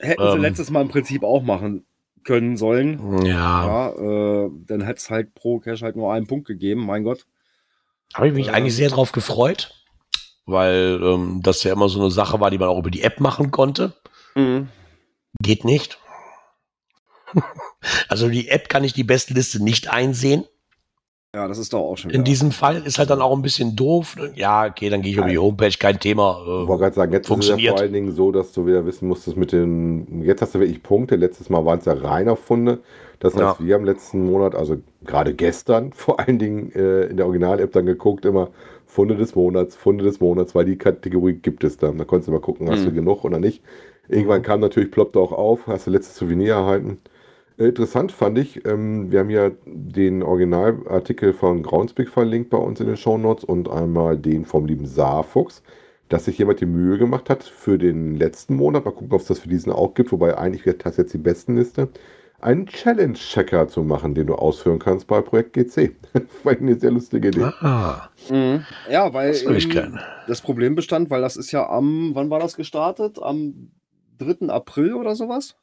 hätten 0.00 0.20
sie 0.22 0.34
Ähm. 0.36 0.42
letztes 0.42 0.70
Mal 0.70 0.82
im 0.82 0.88
Prinzip 0.88 1.22
auch 1.22 1.42
machen 1.42 1.86
können 2.24 2.56
sollen. 2.56 3.24
Ja, 3.24 3.92
Ja, 3.94 4.46
äh, 4.46 4.50
dann 4.66 4.80
hätte 4.80 4.98
es 4.98 5.08
halt 5.10 5.34
pro 5.34 5.60
Cash 5.60 5.82
halt 5.82 5.94
nur 5.94 6.12
einen 6.12 6.26
Punkt 6.26 6.46
gegeben, 6.48 6.84
mein 6.84 7.04
Gott. 7.04 7.24
habe 8.14 8.26
ich 8.28 8.34
mich 8.34 8.48
äh, 8.48 8.50
eigentlich 8.50 8.74
sehr 8.74 8.90
drauf 8.90 9.12
gefreut, 9.12 9.72
weil 10.44 10.98
ähm, 11.02 11.40
das 11.44 11.62
ja 11.62 11.72
immer 11.72 11.88
so 11.88 12.00
eine 12.00 12.10
Sache 12.10 12.40
war, 12.40 12.50
die 12.50 12.58
man 12.58 12.68
auch 12.68 12.78
über 12.80 12.90
die 12.90 13.02
App 13.02 13.20
machen 13.20 13.52
konnte. 13.52 13.94
Geht 15.40 15.64
nicht. 15.64 15.98
Also 18.08 18.28
die 18.28 18.48
App 18.48 18.68
kann 18.68 18.84
ich 18.84 18.92
die 18.92 19.04
Bestenliste 19.04 19.62
nicht 19.62 19.92
einsehen. 19.92 20.44
Ja, 21.34 21.46
das 21.48 21.58
ist 21.58 21.74
doch 21.74 21.80
auch 21.80 21.96
schon 21.98 22.10
In 22.10 22.24
diesem 22.24 22.50
Fall 22.50 22.82
ist 22.86 22.98
halt 22.98 23.10
dann 23.10 23.20
auch 23.20 23.36
ein 23.36 23.42
bisschen 23.42 23.76
doof. 23.76 24.16
Ja, 24.36 24.64
okay, 24.66 24.88
dann 24.88 25.02
gehe 25.02 25.12
ich 25.12 25.18
über 25.18 25.28
die 25.28 25.36
Homepage, 25.36 25.70
kein 25.78 26.00
Thema. 26.00 26.38
Ich 26.40 26.46
wollte 26.46 26.72
Äh, 26.72 26.78
gerade 26.78 26.94
sagen, 26.94 27.12
jetzt 27.12 27.24
ist 27.24 27.26
es 27.26 27.28
ja 27.28 27.34
Funktioniert. 27.34 27.70
vor 27.72 27.80
allen 27.80 27.92
Dingen 27.92 28.12
so, 28.12 28.32
dass 28.32 28.52
du 28.52 28.66
wieder 28.66 28.86
wissen 28.86 29.06
musstest 29.06 29.36
mit 29.36 29.52
den, 29.52 30.22
jetzt 30.22 30.40
hast 30.40 30.54
du 30.54 30.60
wirklich 30.60 30.82
Punkte, 30.82 31.16
letztes 31.16 31.50
Mal 31.50 31.64
waren 31.66 31.78
es 31.78 31.84
ja 31.84 31.92
rein 31.92 32.30
auf 32.30 32.38
Funde. 32.38 32.78
Das 33.18 33.34
heißt, 33.34 33.60
Ja. 33.60 33.66
wir 33.66 33.74
haben 33.74 33.84
letzten 33.84 34.24
Monat, 34.24 34.54
also 34.54 34.78
gerade 35.04 35.34
gestern, 35.34 35.92
vor 35.94 36.20
allen 36.20 36.38
Dingen 36.38 36.72
äh, 36.72 37.02
in 37.04 37.18
der 37.18 37.26
Original-App 37.26 37.72
dann 37.72 37.84
geguckt, 37.84 38.24
immer 38.24 38.48
Funde 38.86 39.16
des 39.16 39.34
Monats, 39.34 39.76
Funde 39.76 40.04
des 40.04 40.20
Monats, 40.20 40.54
weil 40.54 40.64
die 40.64 40.78
Kategorie 40.78 41.34
gibt 41.34 41.64
es 41.64 41.76
dann. 41.76 41.98
Da 41.98 42.04
konntest 42.06 42.28
du 42.28 42.32
mal 42.32 42.40
gucken, 42.40 42.70
hast 42.70 42.80
Mhm. 42.80 42.84
du 42.86 42.92
genug 42.94 43.24
oder 43.24 43.38
nicht. 43.40 43.62
Irgendwann 44.08 44.42
kam 44.42 44.60
natürlich, 44.60 44.90
ploppte 44.90 45.18
auch 45.18 45.32
auf, 45.32 45.66
hast 45.66 45.86
du 45.86 45.90
letztes 45.90 46.16
Souvenir 46.16 46.54
erhalten. 46.54 46.98
Interessant 47.58 48.12
fand 48.12 48.38
ich, 48.38 48.66
ähm, 48.66 49.10
wir 49.10 49.20
haben 49.20 49.30
ja 49.30 49.50
den 49.64 50.22
Originalartikel 50.22 51.32
von 51.32 51.62
Groundspeak 51.62 52.10
verlinkt 52.10 52.50
bei 52.50 52.58
uns 52.58 52.80
in 52.80 52.86
den 52.86 52.98
Shownotes 52.98 53.44
und 53.44 53.70
einmal 53.70 54.18
den 54.18 54.44
vom 54.44 54.66
lieben 54.66 54.86
Saarfuchs, 54.86 55.62
dass 56.10 56.26
sich 56.26 56.36
jemand 56.36 56.60
die 56.60 56.66
Mühe 56.66 56.98
gemacht 56.98 57.30
hat 57.30 57.44
für 57.44 57.78
den 57.78 58.14
letzten 58.14 58.56
Monat, 58.56 58.84
mal 58.84 58.90
gucken, 58.90 59.12
ob 59.12 59.22
es 59.22 59.26
das 59.26 59.38
für 59.38 59.48
diesen 59.48 59.72
auch 59.72 59.94
gibt, 59.94 60.12
wobei 60.12 60.36
eigentlich 60.36 60.66
wird 60.66 60.84
das 60.84 60.98
jetzt 60.98 61.14
die 61.14 61.18
Bestenliste, 61.18 61.88
einen 62.40 62.66
Challenge-Checker 62.66 63.68
zu 63.68 63.82
machen, 63.82 64.14
den 64.14 64.26
du 64.26 64.34
ausführen 64.34 64.78
kannst 64.78 65.06
bei 65.06 65.22
Projekt 65.22 65.54
GC. 65.54 65.96
War 66.44 66.52
eine 66.60 66.78
sehr 66.78 66.90
lustige 66.90 67.28
Idee. 67.28 67.44
ah, 67.60 68.10
Mhm. 68.28 68.64
Ja, 68.90 69.12
weil 69.14 69.32
das 69.32 69.42
ich 69.42 69.74
ähm, 69.74 69.98
das 70.26 70.42
Problem 70.42 70.74
bestand, 70.74 71.08
weil 71.08 71.22
das 71.22 71.36
ist 71.36 71.52
ja 71.52 71.68
am, 71.68 72.10
wann 72.14 72.28
war 72.28 72.38
das 72.38 72.56
gestartet? 72.56 73.18
Am 73.22 73.70
3. 74.18 74.48
April 74.48 74.94
oder 74.94 75.14
sowas? 75.14 75.56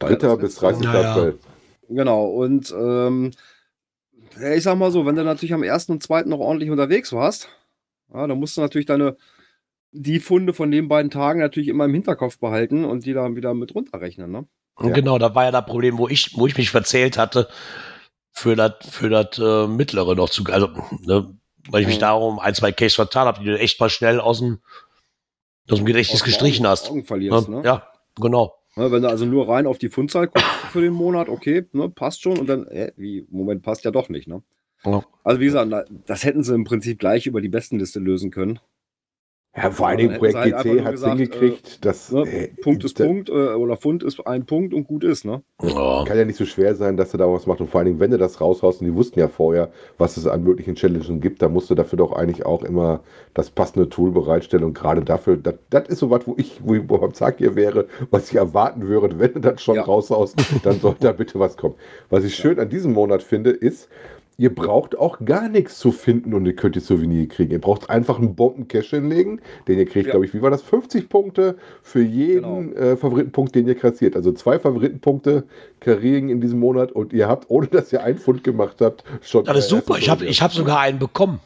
War 0.00 0.10
ja 0.10 0.16
3. 0.16 0.26
das 0.28 0.38
bis 0.38 0.60
letzte 0.60 0.84
30. 0.84 0.86
Mal. 0.86 1.02
Ja, 1.02 1.26
ja. 1.28 1.32
Genau, 1.90 2.26
und 2.26 2.70
ähm, 2.78 3.30
ich 4.54 4.62
sag 4.62 4.76
mal 4.78 4.90
so, 4.90 5.06
wenn 5.06 5.16
du 5.16 5.24
natürlich 5.24 5.54
am 5.54 5.62
1. 5.62 5.88
und 5.90 6.02
2. 6.02 6.22
noch 6.22 6.38
ordentlich 6.38 6.70
unterwegs 6.70 7.12
warst, 7.12 7.48
ja, 8.12 8.26
dann 8.26 8.38
musst 8.38 8.56
du 8.56 8.60
natürlich 8.60 8.86
deine 8.86 9.16
die 9.90 10.20
Funde 10.20 10.52
von 10.52 10.70
den 10.70 10.86
beiden 10.86 11.10
Tagen 11.10 11.40
natürlich 11.40 11.68
immer 11.68 11.86
im 11.86 11.94
Hinterkopf 11.94 12.38
behalten 12.38 12.84
und 12.84 13.06
die 13.06 13.14
dann 13.14 13.36
wieder 13.36 13.54
mit 13.54 13.74
runterrechnen, 13.74 14.30
ne? 14.30 14.46
Und 14.74 14.88
Ja. 14.88 14.94
Genau, 14.94 15.18
da 15.18 15.34
war 15.34 15.44
ja 15.44 15.50
das 15.50 15.64
Problem, 15.64 15.96
wo 15.98 16.08
ich, 16.08 16.36
wo 16.38 16.46
ich 16.46 16.56
mich 16.58 16.70
verzählt 16.70 17.16
hatte, 17.16 17.48
für 18.32 18.54
das 18.54 18.74
für 18.90 19.08
das 19.08 19.38
äh, 19.38 19.66
mittlere 19.66 20.14
noch 20.14 20.28
zu, 20.28 20.44
also 20.44 20.68
ne, 21.00 21.34
weil 21.70 21.80
ich 21.80 21.86
mich 21.88 21.96
Mhm. 21.96 22.00
darum 22.00 22.38
ein, 22.38 22.54
zwei 22.54 22.70
Case 22.70 22.94
vertan 22.94 23.26
habe, 23.26 23.40
die 23.40 23.46
du 23.46 23.58
echt 23.58 23.80
mal 23.80 23.88
schnell 23.90 24.20
aus 24.20 24.38
dem 24.40 24.60
aus 25.70 25.78
dem 25.78 25.86
Gedächtnis 25.86 26.20
Aus 26.20 26.24
gestrichen 26.24 26.64
Augen, 26.66 26.70
hast. 26.70 26.90
Augen 26.90 27.04
verlierst, 27.04 27.48
Ja, 27.48 27.54
ne? 27.54 27.62
ja, 27.64 27.88
genau. 28.20 28.57
Ne, 28.78 28.92
wenn 28.92 29.02
du 29.02 29.08
also 29.08 29.24
nur 29.24 29.48
rein 29.48 29.66
auf 29.66 29.78
die 29.78 29.88
Fundzahl 29.88 30.28
guckst 30.28 30.46
für 30.70 30.80
den 30.80 30.92
Monat, 30.92 31.28
okay, 31.28 31.64
ne, 31.72 31.88
passt 31.88 32.22
schon. 32.22 32.38
Und 32.38 32.48
dann, 32.48 32.64
äh, 32.68 32.92
wie, 32.96 33.26
Moment, 33.28 33.64
passt 33.64 33.84
ja 33.84 33.90
doch 33.90 34.08
nicht, 34.08 34.28
ne? 34.28 34.40
Ja. 34.84 35.02
Also 35.24 35.40
wie 35.40 35.46
gesagt, 35.46 35.90
das 36.06 36.24
hätten 36.24 36.44
sie 36.44 36.54
im 36.54 36.62
Prinzip 36.62 37.00
gleich 37.00 37.26
über 37.26 37.40
die 37.40 37.48
Bestenliste 37.48 37.98
lösen 37.98 38.30
können. 38.30 38.60
Ja, 39.62 39.70
vor 39.70 39.90
sie 39.98 40.08
Projekt 40.08 40.36
halt 40.36 40.64
GC 40.64 40.84
hat 40.84 40.94
es 40.94 41.04
hingekriegt, 41.04 41.84
dass 41.84 42.10
Ne? 42.12 42.22
äh, 42.22 42.48
Punkt 42.62 42.84
ist 42.84 42.98
da- 42.98 43.04
Punkt 43.04 43.28
äh, 43.28 43.32
oder 43.32 43.76
Fund 43.76 44.02
ist 44.02 44.26
ein 44.26 44.46
Punkt 44.46 44.72
und 44.74 44.84
gut 44.84 45.04
ist, 45.04 45.24
ne? 45.24 45.42
Kann 45.60 46.16
ja 46.16 46.24
nicht 46.24 46.36
so 46.36 46.44
schwer 46.44 46.74
sein, 46.74 46.96
dass 46.96 47.10
du 47.10 47.18
da 47.18 47.30
was 47.30 47.46
machst. 47.46 47.60
Und 47.60 47.68
vor 47.68 47.80
allen 47.80 47.86
Dingen, 47.86 48.00
wenn 48.00 48.10
du 48.10 48.18
das 48.18 48.40
raushaust, 48.40 48.80
und 48.80 48.86
die 48.86 48.94
wussten 48.94 49.18
ja 49.18 49.28
vorher, 49.28 49.70
was 49.98 50.16
es 50.16 50.26
an 50.26 50.42
möglichen 50.44 50.74
Challenges 50.76 51.08
gibt, 51.20 51.42
dann 51.42 51.52
musst 51.52 51.68
du 51.70 51.74
dafür 51.74 51.96
doch 51.96 52.12
eigentlich 52.12 52.46
auch 52.46 52.62
immer 52.62 53.00
das 53.34 53.50
passende 53.50 53.88
Tool 53.88 54.10
bereitstellen. 54.12 54.64
Und 54.64 54.74
gerade 54.74 55.02
dafür, 55.02 55.36
das, 55.36 55.54
das 55.70 55.88
ist 55.88 55.98
so 55.98 56.10
was, 56.10 56.26
wo 56.26 56.34
ich, 56.38 56.60
wo 56.64 56.74
ich 56.74 56.86
beim 56.86 57.12
Tag 57.12 57.38
hier 57.38 57.56
wäre, 57.56 57.86
was 58.10 58.30
ich 58.30 58.36
erwarten 58.36 58.86
würde, 58.88 59.18
wenn 59.18 59.34
du 59.34 59.40
das 59.40 59.62
schon 59.62 59.76
Ja. 59.76 59.82
raushaust, 59.82 60.36
dann 60.62 60.78
sollte 60.80 61.00
da 61.00 61.12
bitte 61.12 61.38
was 61.38 61.56
kommen. 61.56 61.74
Was 62.10 62.24
ich 62.24 62.34
schön 62.34 62.58
an 62.60 62.68
diesem 62.68 62.92
Monat 62.92 63.22
finde, 63.22 63.50
ist, 63.50 63.88
Ihr 64.40 64.54
braucht 64.54 64.96
auch 64.96 65.18
gar 65.24 65.48
nichts 65.48 65.80
zu 65.80 65.90
finden 65.90 66.32
und 66.32 66.46
ihr 66.46 66.54
könnt 66.54 66.76
die 66.76 66.80
Souvenir 66.80 67.26
kriegen. 67.26 67.50
Ihr 67.50 67.60
braucht 67.60 67.90
einfach 67.90 68.18
einen 68.18 68.36
Bomben-Cash 68.36 68.90
hinlegen, 68.90 69.40
den 69.66 69.78
ihr 69.80 69.84
kriegt, 69.84 70.06
Ja. 70.06 70.12
glaube 70.12 70.26
ich, 70.26 70.32
wie 70.32 70.40
war 70.40 70.50
das? 70.52 70.62
50 70.62 71.08
Punkte 71.08 71.56
für 71.82 72.00
jeden 72.02 72.70
Genau. 72.70 72.80
äh, 72.80 72.96
Favoritenpunkt, 72.96 73.56
den 73.56 73.66
ihr 73.66 73.74
kassiert. 73.74 74.14
Also 74.14 74.30
zwei 74.30 74.60
Favoritenpunkte 74.60 75.42
karieren 75.80 76.28
in 76.28 76.40
diesem 76.40 76.60
Monat 76.60 76.92
und 76.92 77.12
ihr 77.12 77.26
habt, 77.26 77.46
ohne 77.50 77.66
dass 77.66 77.92
ihr 77.92 78.04
einen 78.04 78.18
Pfund 78.18 78.44
gemacht 78.44 78.76
habt, 78.80 79.02
schon. 79.22 79.44
Das 79.44 79.58
ist 79.58 79.72
euer 79.72 79.80
super. 79.80 79.98
Ich 79.98 80.08
habe 80.08 80.24
ich 80.24 80.40
hab 80.40 80.52
sogar 80.52 80.78
einen 80.78 81.00
bekommen. 81.00 81.40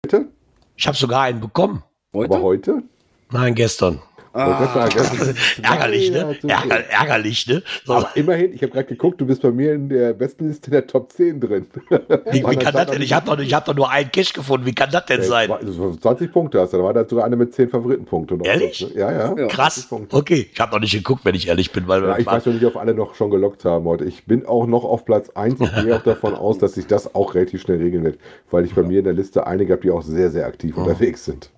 Bitte? 0.00 0.28
Ich 0.74 0.86
habe 0.86 0.96
sogar 0.96 1.20
einen 1.24 1.40
bekommen. 1.40 1.82
Heute? 2.14 2.32
Aber 2.34 2.42
heute? 2.42 2.82
Nein, 3.30 3.54
gestern. 3.54 4.00
Ah, 4.34 4.86
Ärgerlich, 5.62 6.08
Ja, 6.08 6.24
ne? 6.24 6.36
Ärger, 6.48 6.90
ärgerlich, 6.90 7.46
ne? 7.46 7.62
So, 7.84 7.94
Aber 7.94 8.10
immerhin, 8.14 8.54
ich 8.54 8.62
habe 8.62 8.72
gerade 8.72 8.86
geguckt, 8.86 9.20
du 9.20 9.26
bist 9.26 9.42
bei 9.42 9.50
mir 9.50 9.74
in 9.74 9.88
der 9.88 10.14
besten 10.14 10.48
Liste 10.48 10.70
der 10.70 10.86
Top 10.86 11.12
10 11.12 11.40
drin. 11.40 11.66
wie, 12.30 12.38
wie 12.46 12.56
kann 12.56 12.72
das 12.74 12.86
denn? 12.90 13.02
Ich 13.02 13.12
habe 13.12 13.26
doch, 13.26 13.38
ich 13.38 13.52
hab 13.52 13.64
doch 13.66 13.74
nur 13.74 13.90
einen 13.90 14.10
Cash 14.10 14.32
gefunden. 14.32 14.66
Wie 14.66 14.74
kann 14.74 14.90
das 14.90 15.04
denn 15.06 15.22
sein? 15.22 15.50
Also 15.50 15.94
20 15.94 16.32
Punkte 16.32 16.60
hast 16.60 16.72
du, 16.72 16.78
da 16.78 16.84
war 16.84 16.94
da 16.94 17.04
sogar 17.06 17.24
einer 17.26 17.36
mit 17.36 17.54
10 17.54 17.68
Favoritenpunkten. 17.68 18.38
Und 18.40 18.46
Ehrlich? 18.46 18.80
ne? 18.94 18.98
Ja, 19.00 19.12
ja. 19.12 19.34
Ja. 19.36 19.46
Krass. 19.48 19.74
20 19.74 19.88
Punkte. 19.88 20.16
Okay, 20.16 20.48
ich 20.52 20.60
habe 20.60 20.72
noch 20.72 20.80
nicht 20.80 20.92
geguckt, 20.92 21.24
wenn 21.24 21.34
ich 21.34 21.48
ehrlich 21.48 21.70
bin, 21.72 21.86
weil 21.86 22.02
Ja, 22.02 22.18
ich 22.18 22.26
weiß 22.26 22.46
noch 22.46 22.54
nicht, 22.54 22.64
ob 22.64 22.76
alle 22.76 22.94
noch 22.94 23.14
schon 23.14 23.30
gelockt 23.30 23.64
haben 23.64 23.84
heute. 23.84 24.04
Ich 24.04 24.24
bin 24.24 24.46
auch 24.46 24.66
noch 24.66 24.84
auf 24.84 25.04
Platz 25.04 25.30
1. 25.30 25.60
Ich 25.60 25.74
gehe 25.82 25.94
auch 25.96 26.02
davon 26.02 26.34
aus, 26.34 26.58
dass 26.58 26.72
sich 26.74 26.86
das 26.86 27.14
auch 27.14 27.34
relativ 27.34 27.60
schnell 27.62 27.78
regeln 27.78 28.04
wird, 28.04 28.18
weil 28.50 28.64
ich 28.64 28.74
bei 28.74 28.82
mir 28.82 29.00
in 29.00 29.04
der 29.04 29.14
Liste 29.14 29.46
einige 29.46 29.74
habe, 29.74 29.82
die 29.82 29.90
auch 29.90 30.02
sehr, 30.02 30.30
sehr 30.30 30.46
aktiv 30.46 30.74
Oh. 30.76 30.80
unterwegs 30.80 31.24
sind. 31.26 31.50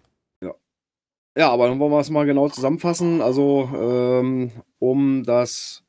Ja, 1.37 1.51
aber 1.51 1.69
dann 1.69 1.79
wollen 1.81 1.91
wir 1.93 1.99
es 2.01 2.11
mal 2.11 2.27
genau 2.27 2.49
zusammenfassen. 2.49 3.21
Also, 3.21 3.69
ähm, 3.75 4.53
um 4.79 5.25
das. 5.25 5.83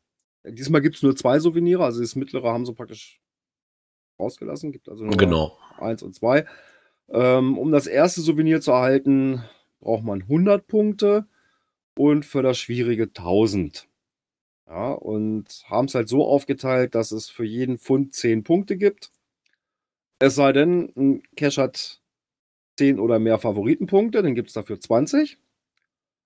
Diesmal 0.43 0.81
gibt 0.81 0.95
es 0.97 1.03
nur 1.03 1.15
zwei 1.15 1.39
Souvenire, 1.39 1.83
also 1.83 2.01
das 2.01 2.15
mittlere 2.15 2.51
haben 2.51 2.65
sie 2.65 2.73
praktisch 2.73 3.19
rausgelassen. 4.19 4.71
Gibt 4.71 4.89
also 4.89 5.03
nur 5.05 5.17
Genau. 5.17 5.57
eins 5.77 6.03
und 6.03 6.13
zwei. 6.15 6.45
Ähm, 7.09 7.57
um 7.57 7.71
das 7.71 7.87
erste 7.87 8.21
Souvenir 8.21 8.61
zu 8.61 8.71
erhalten, 8.71 9.43
braucht 9.79 10.03
man 10.03 10.23
100 10.27 10.65
Punkte 10.67 11.27
und 11.97 12.25
für 12.25 12.41
das 12.41 12.57
schwierige 12.57 13.13
1000. 13.13 13.87
Ja, 14.67 14.93
und 14.93 15.63
haben 15.67 15.85
es 15.85 15.93
halt 15.95 16.09
so 16.09 16.25
aufgeteilt, 16.25 16.95
dass 16.95 17.11
es 17.11 17.29
für 17.29 17.45
jeden 17.45 17.77
Pfund 17.77 18.13
10 18.13 18.43
Punkte 18.43 18.77
gibt. 18.77 19.11
Es 20.19 20.35
sei 20.35 20.53
denn, 20.53 20.91
ein 20.95 21.23
Cash 21.35 21.57
hat 21.57 22.01
10 22.77 22.99
oder 22.99 23.19
mehr 23.19 23.37
Favoritenpunkte, 23.37 24.21
dann 24.21 24.35
gibt 24.35 24.49
es 24.49 24.53
dafür 24.53 24.79
20. 24.79 25.37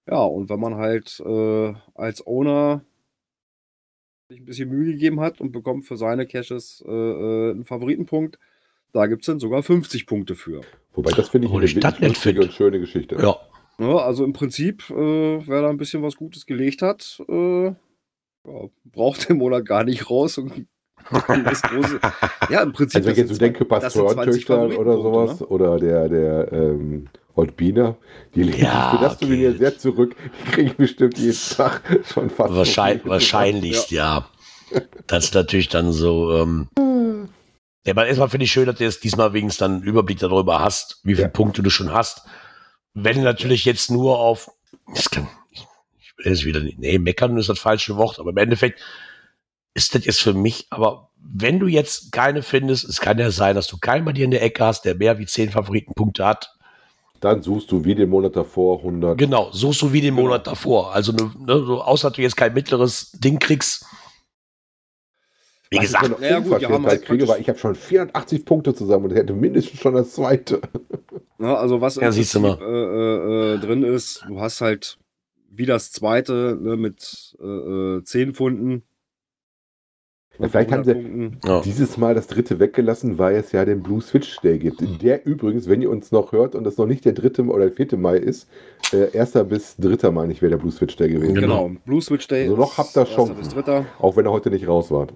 Ja, 0.10 0.24
und 0.24 0.50
wenn 0.50 0.60
man 0.60 0.76
halt 0.76 1.20
äh, 1.26 1.74
als 1.93 2.26
Owner 2.26 2.84
sich 4.30 4.39
ein 4.41 4.45
bisschen 4.45 4.70
Mühe 4.70 4.91
gegeben 4.93 5.20
hat 5.20 5.41
und 5.41 5.52
bekommt 5.52 5.86
für 5.86 5.97
seine 5.97 6.26
Caches 6.26 6.84
äh, 6.88 6.91
äh, 6.91 7.52
einen 7.52 7.66
Favoritenpunkt, 7.66 8.39
da 8.91 9.06
gibt 9.08 9.22
es 9.22 9.28
dann 9.28 9.39
sogar 9.39 9.62
50 9.62 10.06
Punkte 10.08 10.36
für. 10.36 10.62
Wobei, 10.93 11.12
das 11.12 11.30
finde 11.30 11.47
ich 11.47 11.54
Obwohl 11.54 11.68
eine 11.68 12.08
lustige 12.08 12.41
und 12.41 12.54
schöne 12.54 12.80
Geschichte. 12.80 13.16
Ja. 13.22 13.38
Ja, 13.80 13.95
also 14.00 14.26
im 14.26 14.34
Prinzip, 14.34 14.89
äh, 14.89 14.93
wer 15.47 15.62
da 15.62 15.70
ein 15.70 15.78
bisschen 15.78 16.04
was 16.04 16.18
Gutes 16.18 16.45
gelegt 16.45 16.82
hat, 16.82 17.24
äh, 17.30 17.68
ja, 17.68 18.70
braucht 18.84 19.30
den 19.30 19.38
Monat 19.38 19.66
gar 19.66 19.86
nicht 19.86 20.10
raus 20.10 20.38
und 20.38 20.68
große. 21.10 22.00
Ja, 22.50 22.62
im 22.62 22.74
Prinzip. 22.74 22.97
Also 22.97 23.08
wenn 23.08 23.14
ich 23.14 23.18
jetzt 23.20 23.30
so 23.30 23.38
denke, 23.38 23.68
zwei- 23.68 23.80
das 23.80 23.93
sind 23.93 24.10
20 24.10 24.45
Pastorentöchter 24.47 24.80
oder 24.80 24.93
sowas, 24.93 25.41
oder 25.41 25.78
der, 25.80 26.10
der 26.10 26.52
ähm, 26.52 27.08
Holtbiner, 27.36 27.95
die 28.36 28.43
legen 28.43 28.64
Ja, 28.64 28.89
sich 28.91 29.00
für 29.00 29.06
das 29.06 29.16
okay. 29.16 29.26
Souvenir 29.26 29.58
sehr 29.58 29.78
zurück. 29.78 30.16
Die 30.45 30.52
kriege 30.52 30.70
ich 30.72 30.78
bestimmt 30.78 31.18
jeden 31.18 31.38
Tag 31.58 31.82
schon 32.12 32.30
fast. 32.30 32.54
Wahrscheinlich, 32.54 33.04
so 33.04 33.10
wahrscheinlich, 33.10 33.91
ja. 33.91 34.28
Das 35.08 35.26
ist 35.26 35.34
natürlich 35.36 35.70
dann 35.70 35.91
so. 35.91 36.36
Ähm, 36.38 36.68
ja, 37.86 37.93
aber 37.93 38.06
erstmal 38.08 38.30
finde 38.30 38.43
ich 38.43 38.52
schön, 38.52 38.66
dass 38.66 38.76
du 38.78 38.84
jetzt 38.84 39.04
diesmal 39.04 39.34
wenigstens 39.34 39.60
dann 39.60 39.76
einen 39.76 39.84
Überblick 39.84 40.20
darüber 40.20 40.60
hast, 40.60 41.00
wie 41.04 41.14
viele 41.16 41.28
Ja. 41.28 41.32
Punkte 41.34 41.64
du 41.64 41.70
schon 41.70 41.91
hast. 41.93 42.24
Wenn 42.93 43.18
du 43.18 43.24
natürlich 43.24 43.66
jetzt 43.66 43.89
nur 43.89 44.20
auf. 44.20 44.52
Das 44.93 45.10
kann, 45.10 45.28
ich, 45.52 45.66
ich 46.00 46.14
will 46.18 46.32
jetzt 46.34 46.45
wieder 46.45 46.60
nicht. 46.60 46.78
Nee, 46.80 47.00
meckern 47.00 47.38
ist 47.38 47.50
das 47.50 47.60
falsche 47.60 47.95
Wort, 47.95 48.20
aber 48.20 48.32
im 48.32 48.38
Endeffekt 48.38 48.80
ist 49.80 49.96
das 49.96 50.06
jetzt 50.06 50.22
für 50.22 50.34
mich 50.34 50.68
aber 50.70 51.10
wenn 51.22 51.60
du 51.60 51.68
jetzt 51.68 52.12
keine 52.12 52.42
findest, 52.42 52.86
es 52.86 53.02
kann 53.02 53.20
ja 53.20 53.32
sein, 53.32 53.56
dass 53.56 53.68
du 53.68 53.78
keinen 53.78 54.06
bei 54.06 54.14
dir 54.14 54.26
in 54.26 54.32
der 54.32 54.42
Ecke 54.42 54.64
hast, 54.66 54.84
der 54.86 54.96
mehr 54.96 55.20
wie 55.20 55.26
10 55.26 55.52
Favoritenpunkte 55.52 56.26
hat. 56.26 56.56
Dann 57.20 57.42
suchst 57.44 57.72
du 57.72 57.84
wie 57.84 57.96
den 57.96 58.10
Monat 58.10 58.36
davor 58.36 58.80
100. 58.80 59.18
Genau, 59.18 59.52
suchst 59.52 59.82
du 59.82 59.92
wie 59.92 60.02
den 60.02 60.14
Monat 60.14 60.48
davor. 60.48 60.94
Also, 60.94 61.12
ne, 61.12 61.32
ne, 61.38 61.64
so, 61.66 61.82
außer 61.82 62.10
dass 62.10 62.16
du 62.16 62.22
jetzt 62.22 62.38
kein 62.38 62.54
mittleres 62.54 63.12
Ding 63.12 63.40
kriegst. 63.40 63.86
Wie 65.70 65.78
Was 65.78 65.84
ich 65.84 65.92
gesagt, 65.92 66.10
gut, 66.10 66.22
die 66.22 66.26
haben 66.34 66.46
Unverschämtheit 66.46 66.86
halt 66.86 67.06
kriege, 67.06 67.28
weil 67.28 67.42
ich 67.42 67.50
habe 67.50 67.60
schon 67.60 67.76
480 67.76 68.46
Punkte 68.46 68.74
zusammen 68.74 69.06
und 69.06 69.16
hätte 69.16 69.34
mindestens 69.34 69.80
schon 69.82 69.94
das 69.94 70.14
zweite. 70.14 70.62
Ja, 71.40 71.56
also 71.56 71.80
was 71.80 71.98
im 71.98 72.04
Ja, 72.04 72.10
Prinzip, 72.10 72.36
äh, 72.36 72.66
äh, 72.66 73.54
äh, 73.54 73.60
drin 73.60 73.84
ist, 73.84 74.26
du 74.28 74.40
hast 74.42 74.62
halt 74.62 74.98
wie 75.52 75.66
das 75.66 75.92
zweite 75.92 76.58
ne, 76.60 76.76
mit 76.76 77.38
äh, 77.40 77.98
äh, 77.98 78.04
10 78.04 78.34
Pfunden. 78.34 78.84
Ja, 80.40 80.48
vielleicht 80.48 80.72
haben 80.72 80.84
sie- 80.86 80.94
Punkten. 80.94 81.40
ja. 81.46 81.62
Dieses 81.62 81.98
Mal 81.98 82.16
das 82.16 82.28
dritte 82.28 82.60
weggelassen, 82.60 83.18
weil 83.18 83.36
es 83.36 83.52
ja 83.52 83.66
den 83.66 83.84
Blue 83.84 84.02
Switch 84.02 84.38
Day 84.42 84.58
gibt. 84.58 84.82
Der 85.02 85.26
übrigens, 85.26 85.68
wenn 85.68 85.82
ihr 85.82 85.90
uns 85.90 86.12
noch 86.12 86.32
hört 86.32 86.56
und 86.56 86.64
das 86.64 86.78
noch 86.78 86.86
nicht 86.86 87.04
der 87.06 87.12
dritte 87.14 87.44
oder 87.46 87.66
der 87.66 87.74
vierte 87.74 87.98
Mai 87.98 88.16
ist, 88.18 88.48
äh, 88.94 89.12
erster 89.12 89.44
bis 89.44 89.76
dritter 89.78 90.12
Mai 90.12 90.28
nicht 90.28 90.42
wäre 90.42 90.52
der 90.52 90.58
Blue 90.58 90.72
Switch 90.72 90.96
Day 90.96 91.10
gewesen. 91.10 91.36
Genau. 91.36 91.68
Genau, 91.68 91.80
Blue 91.86 92.02
Switch 92.02 92.28
Day. 92.28 92.44
Also 92.44 92.56
noch 92.56 92.78
habt 92.78 92.96
ihr 92.96 93.02
erster 93.02 93.16
Chancen. 93.16 93.36
bis 93.36 93.50
dritter. 93.50 93.86
Auch 94.00 94.16
wenn 94.16 94.26
er 94.26 94.32
heute 94.32 94.50
nicht 94.50 94.68
raus 94.68 94.90
war. 94.92 95.08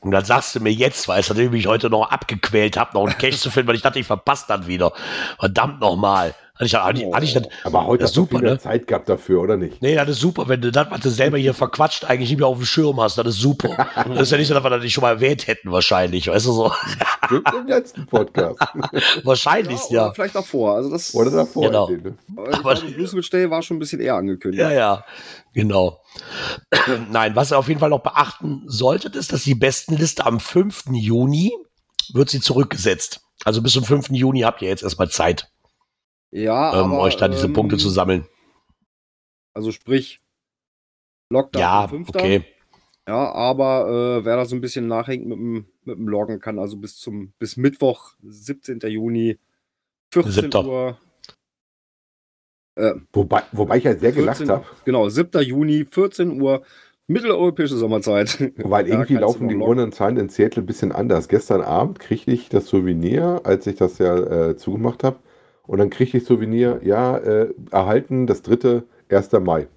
Und 0.00 0.10
dann 0.10 0.24
sagst 0.24 0.54
du 0.56 0.60
mir 0.60 0.72
jetzt, 0.72 1.06
weißt 1.06 1.30
du, 1.30 1.34
nachdem 1.34 1.46
ich 1.46 1.52
mich 1.52 1.66
heute 1.68 1.88
noch 1.88 2.10
abgequält 2.10 2.76
habe, 2.76 2.90
noch 2.94 3.06
einen 3.06 3.16
Cash 3.18 3.38
zu 3.38 3.50
finden, 3.50 3.68
weil 3.68 3.76
ich 3.76 3.82
dachte, 3.82 4.00
ich 4.00 4.06
verpasse 4.06 4.46
das 4.48 4.66
wieder. 4.66 4.92
Verdammt 5.38 5.80
nochmal. 5.80 6.34
Hatte 6.62 6.66
ich, 6.66 6.74
hatte 6.74 7.00
ich, 7.02 7.14
hatte 7.14 7.24
ich 7.24 7.32
das, 7.34 7.48
Aber 7.64 7.86
heute 7.86 8.02
Das 8.02 8.10
hast 8.10 8.16
du 8.16 8.20
super, 8.22 8.36
viel 8.38 8.42
mehr 8.42 8.52
ne? 8.52 8.58
Zeit 8.58 8.86
gehabt 8.86 9.08
dafür, 9.08 9.40
oder 9.42 9.56
nicht? 9.56 9.82
nee, 9.82 9.94
das 9.96 10.08
ist 10.10 10.20
super, 10.20 10.48
wenn 10.48 10.60
du 10.60 10.70
das, 10.70 10.86
was 10.90 11.00
du 11.00 11.10
selber 11.10 11.38
hier 11.38 11.54
verquatscht, 11.54 12.04
eigentlich 12.04 12.30
nicht 12.30 12.38
mehr 12.38 12.46
auf 12.48 12.56
dem 12.58 12.64
Schirm 12.66 13.00
hast. 13.00 13.18
Das 13.18 13.26
ist 13.26 13.38
super. 13.40 13.86
Das 14.12 14.22
ist 14.22 14.30
ja 14.32 14.38
nicht 14.38 14.48
so, 14.48 14.54
dass 14.54 14.62
wir 14.64 14.70
das 14.70 14.82
nicht 14.82 14.92
schon 14.92 15.02
mal 15.02 15.10
erwähnt 15.10 15.46
hätten, 15.46 15.70
wahrscheinlich. 15.72 16.28
Weißt 16.28 16.46
du 16.46 16.52
so? 16.52 16.72
Stimmt 17.26 17.48
im 17.54 17.66
letzten 17.66 18.06
Podcast. 18.06 18.60
Wahrscheinlich, 19.24 19.80
Ja, 19.90 20.06
ja. 20.06 20.12
Vielleicht 20.12 20.34
davor. 20.34 20.74
Also 20.76 20.90
das, 20.90 21.14
oder 21.14 21.30
davor. 21.30 21.66
Genau. 21.66 21.86
den, 21.86 22.02
ne? 22.02 22.14
Aber 22.36 22.50
ich 22.50 22.56
Aber- 22.58 22.74
glaube, 22.74 22.92
Blue 22.92 23.06
Switch 23.06 23.30
Day 23.30 23.50
war 23.50 23.62
schon 23.62 23.76
ein 23.76 23.80
bisschen 23.80 24.00
eher 24.00 24.14
angekündigt. 24.14 24.60
Ja, 24.60 24.70
ja, 24.70 25.04
genau. 25.54 26.00
Nein, 27.10 27.34
was 27.36 27.52
ihr 27.52 27.58
auf 27.58 27.68
jeden 27.68 27.80
Fall 27.80 27.90
noch 27.90 28.02
beachten 28.02 28.62
solltet, 28.66 29.16
ist, 29.16 29.32
dass 29.32 29.42
die 29.44 29.54
Bestenliste 29.54 30.24
am 30.26 30.40
5. 30.40 30.84
Juni 30.92 31.52
wird 32.12 32.30
sie 32.30 32.40
zurückgesetzt. 32.40 33.20
Also 33.44 33.62
bis 33.62 33.72
zum 33.72 33.84
5. 33.84 34.10
Juni 34.10 34.40
habt 34.40 34.62
ihr 34.62 34.68
jetzt 34.68 34.82
erstmal 34.82 35.08
Zeit, 35.10 35.48
Ja, 36.32 36.72
ähm, 36.72 36.92
aber, 36.92 37.00
euch 37.00 37.16
da 37.16 37.28
diese 37.28 37.46
ähm, 37.46 37.52
Punkte 37.52 37.76
zu 37.76 37.90
sammeln. 37.90 38.26
Also 39.54 39.70
sprich, 39.70 40.20
Lockdown 41.30 41.60
Ja, 41.60 41.88
5. 41.88 42.08
okay. 42.08 42.44
Ja, 43.06 43.32
aber 43.32 44.18
äh, 44.20 44.24
wer 44.24 44.36
da 44.36 44.44
so 44.44 44.54
ein 44.54 44.60
bisschen 44.60 44.86
nachhängt 44.86 45.26
mit 45.26 45.36
dem, 45.36 45.66
mit 45.84 45.98
dem 45.98 46.08
Loggen, 46.08 46.40
kann 46.40 46.58
also 46.58 46.76
bis 46.76 46.96
zum 46.96 47.32
bis 47.38 47.56
Mittwoch, 47.56 48.12
17. 48.22 48.80
Juni, 48.86 49.38
14 50.12 50.32
Siebter. 50.32 50.66
Uhr. 50.66 50.98
Wobei, 53.12 53.42
wobei 53.52 53.76
ich 53.76 53.84
ja 53.84 53.94
sehr 53.94 54.12
gelacht 54.12 54.38
14 54.38 54.54
habe, 54.54 54.64
Genau, 54.86 55.08
7. 55.08 55.42
Juni, 55.42 55.84
14 55.84 56.40
Uhr, 56.40 56.62
mitteleuropäische 57.06 57.76
Sommerzeit. 57.76 58.38
weil 58.56 58.88
irgendwie 58.88 59.14
laufen 59.14 59.48
die. 59.48 59.56
Uhren 59.56 59.78
anscheinend 59.78 60.20
in 60.20 60.28
Seattle 60.30 60.62
ein 60.62 60.66
bisschen 60.66 60.92
anders. 60.92 61.28
Gestern 61.28 61.60
Abend 61.60 61.98
kriegte 61.98 62.30
ich 62.30 62.48
das 62.48 62.66
Souvenir, 62.68 63.42
als 63.44 63.66
ich 63.66 63.76
das 63.76 63.98
ja 63.98 64.16
äh, 64.16 64.56
zugemacht 64.56 65.04
habe. 65.04 65.18
Und 65.72 65.78
dann 65.78 65.88
kriegte 65.88 66.18
ich 66.18 66.24
Souvenir, 66.26 66.80
ja, 66.84 67.16
äh, 67.16 67.48
erhalten, 67.70 68.26
das 68.26 68.42
dritte, 68.42 68.84
1. 69.08 69.32
Mai. 69.40 69.68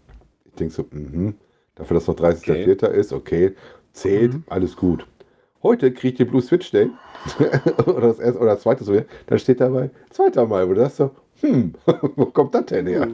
Ich 0.43 0.55
denke 0.55 0.73
so, 0.73 0.85
mhm, 0.91 1.35
dafür, 1.75 1.93
dass 1.95 2.07
noch 2.07 2.17
30.04. 2.17 2.87
ist, 2.87 3.13
okay, 3.13 3.55
zählt, 3.93 4.33
Mhm. 4.33 4.43
alles 4.49 4.75
gut. 4.75 5.07
Heute 5.63 5.93
kriege 5.93 6.09
ich 6.09 6.17
den 6.17 6.27
Blue 6.27 6.41
Switch 6.41 6.69
Day 6.71 6.89
oder, 7.85 8.01
das 8.09 8.19
erste, 8.19 8.39
oder 8.41 8.51
das 8.55 8.63
zweite 8.63 8.83
Souvenir, 8.83 9.05
dann 9.27 9.39
steht 9.39 9.61
dabei 9.61 9.89
2. 10.09 10.45
Mai. 10.47 10.65
Und 10.65 10.75
das 10.75 10.97
so, 10.97 11.11
hm, 11.39 11.75
wo 12.17 12.25
kommt 12.25 12.53
das 12.55 12.65
denn 12.65 12.87
her? 12.87 13.07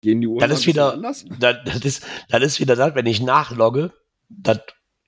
Gehen 0.00 0.22
die 0.22 0.26
Uhren 0.26 0.40
Das 0.48 0.60
ist 0.60 0.66
wieder- 0.66 0.94
anders? 0.94 1.26
Das, 1.38 1.56
das, 1.66 1.84
ist, 1.84 2.06
das 2.30 2.42
ist 2.42 2.60
wieder 2.60 2.76
das, 2.76 2.94
wenn 2.94 3.04
ich 3.04 3.20
nachlogge, 3.22 3.92
das, 4.30 4.60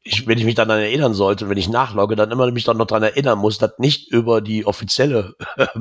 ich, 0.02 0.26
wenn 0.26 0.36
ich 0.36 0.44
mich 0.44 0.56
dann 0.56 0.68
daran 0.68 0.82
erinnern 0.82 1.14
sollte, 1.14 1.48
wenn 1.48 1.56
ich 1.56 1.70
nachlogge, 1.70 2.16
dann 2.16 2.30
immer 2.30 2.50
mich 2.52 2.64
dann 2.64 2.76
noch 2.76 2.86
daran 2.86 3.02
erinnern 3.04 3.38
muss, 3.38 3.56
das 3.56 3.78
nicht 3.78 4.12
über 4.12 4.42
die 4.42 4.66
offizielle 4.66 5.32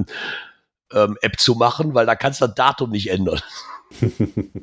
ähm, 0.93 1.17
App 1.21 1.39
zu 1.39 1.55
machen, 1.55 1.93
weil 1.93 2.05
da 2.05 2.15
kannst 2.15 2.41
du 2.41 2.47
das 2.47 2.55
Datum 2.55 2.91
nicht 2.91 3.09
ändern. 3.09 3.39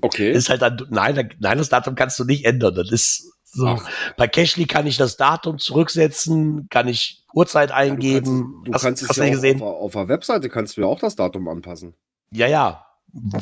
Okay. 0.01 0.33
Ist 0.33 0.49
halt 0.51 0.63
dann, 0.63 0.85
nein, 0.91 1.31
nein, 1.39 1.59
das 1.59 1.69
Datum 1.69 1.95
kannst 1.95 2.19
du 2.19 2.25
nicht 2.25 2.45
ändern. 2.45 2.75
Das 2.75 2.91
ist 2.91 3.33
so. 3.45 3.67
Ach. 3.67 3.89
Bei 4.17 4.27
Cashly 4.27 4.67
kann 4.67 4.87
ich 4.87 4.97
das 4.97 5.17
Datum 5.17 5.59
zurücksetzen, 5.59 6.67
kann 6.71 6.89
ich 6.89 7.23
Uhrzeit 7.33 7.71
eingeben. 7.71 8.63
Du 8.65 8.73
Hast- 8.73 8.83
kannst 8.83 9.03
es 9.03 9.09
hast 9.11 9.17
ja 9.19 9.23
du 9.25 9.29
auch 9.29 9.31
nicht 9.33 9.43
gesehen? 9.43 9.63
auf, 9.63 9.81
auf 9.81 9.93
der 9.93 10.09
Webseite 10.09 10.49
kannst 10.49 10.77
du 10.77 10.83
ja 10.83 10.87
auch 10.87 10.99
das 10.99 11.17
Datum 11.17 11.49
anpassen. 11.49 11.95
Ja, 12.31 12.47
ja. 12.47 12.85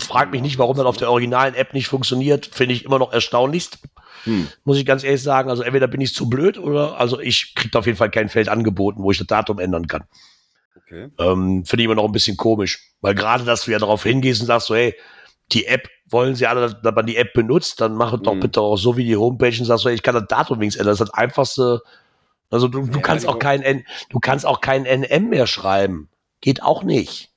Frag 0.01 0.33
mich 0.33 0.43
nicht, 0.43 0.59
warum 0.59 0.77
das 0.77 0.85
auf 0.87 0.97
der 0.97 1.11
originalen 1.11 1.55
App 1.55 1.75
nicht 1.75 1.87
funktioniert. 1.89 2.47
Finde 2.47 2.75
ich 2.75 2.85
immer 2.85 2.99
noch 2.99 3.13
erstaunlichst. 3.13 3.79
Hm. 4.25 4.49
Muss 4.65 4.77
ich 4.79 4.85
ganz 4.85 5.03
ehrlich 5.05 5.23
sagen. 5.23 5.49
Also 5.49 5.63
entweder 5.63 5.87
bin 5.89 6.01
ich 6.01 6.13
zu 6.13 6.29
blöd 6.29 6.59
oder 6.59 6.99
also 6.99 7.21
ich 7.21 7.55
kriege 7.55 7.79
auf 7.79 7.87
jeden 7.87 7.97
Fall 7.97 8.11
kein 8.11 8.29
Feld 8.29 8.49
angeboten, 8.49 9.03
wo 9.03 9.11
ich 9.13 9.19
das 9.19 9.29
Datum 9.29 9.59
ändern 9.61 9.87
kann. 9.87 10.05
Okay. 10.77 11.09
Ähm, 11.19 11.65
Finde 11.65 11.83
ich 11.83 11.85
immer 11.85 11.95
noch 11.95 12.05
ein 12.05 12.13
bisschen 12.13 12.37
komisch. 12.37 12.93
Weil 13.01 13.15
gerade, 13.15 13.45
dass 13.45 13.65
du 13.65 13.71
ja 13.73 13.79
darauf 13.79 14.03
hingehst 14.03 14.41
und 14.41 14.47
sagst 14.47 14.67
so, 14.69 14.75
hey, 14.75 14.95
die 15.53 15.67
App, 15.67 15.89
wollen 16.09 16.35
sie 16.35 16.47
alle, 16.47 16.75
dass 16.83 16.95
man 16.95 17.07
die 17.07 17.17
App 17.17 17.33
benutzt, 17.35 17.81
dann 17.81 17.95
mach 17.95 18.13
es 18.13 18.21
doch 18.23 18.35
Mhm. 18.35 18.41
bitte 18.41 18.61
auch 18.61 18.77
so 18.77 18.97
wie 18.97 19.05
die 19.05 19.17
Homepage 19.17 19.57
und 19.59 19.65
sagst 19.65 19.85
so, 19.85 19.89
hey, 19.89 19.95
ich 19.95 20.03
kann 20.03 20.15
das 20.15 20.27
Datum 20.29 20.59
wenigstens 20.61 20.81
ändern. 20.81 20.93
Das 20.93 21.01
ist 21.01 21.09
das 21.09 21.15
einfachste. 21.15 21.83
Also 22.51 22.67
du, 22.69 22.83
du 22.87 22.97
Ja, 22.97 23.01
kannst 23.01 23.25
die- 23.25 23.29
auch 23.29 23.39
kein 23.39 23.63
N, 23.63 23.85
du 24.11 24.19
kannst 24.19 24.45
auch 24.45 24.61
kein 24.61 24.85
NM 24.85 25.29
mehr 25.29 25.47
schreiben. 25.47 26.09
Geht 26.41 26.63
auch 26.63 26.83
nicht 26.83 27.31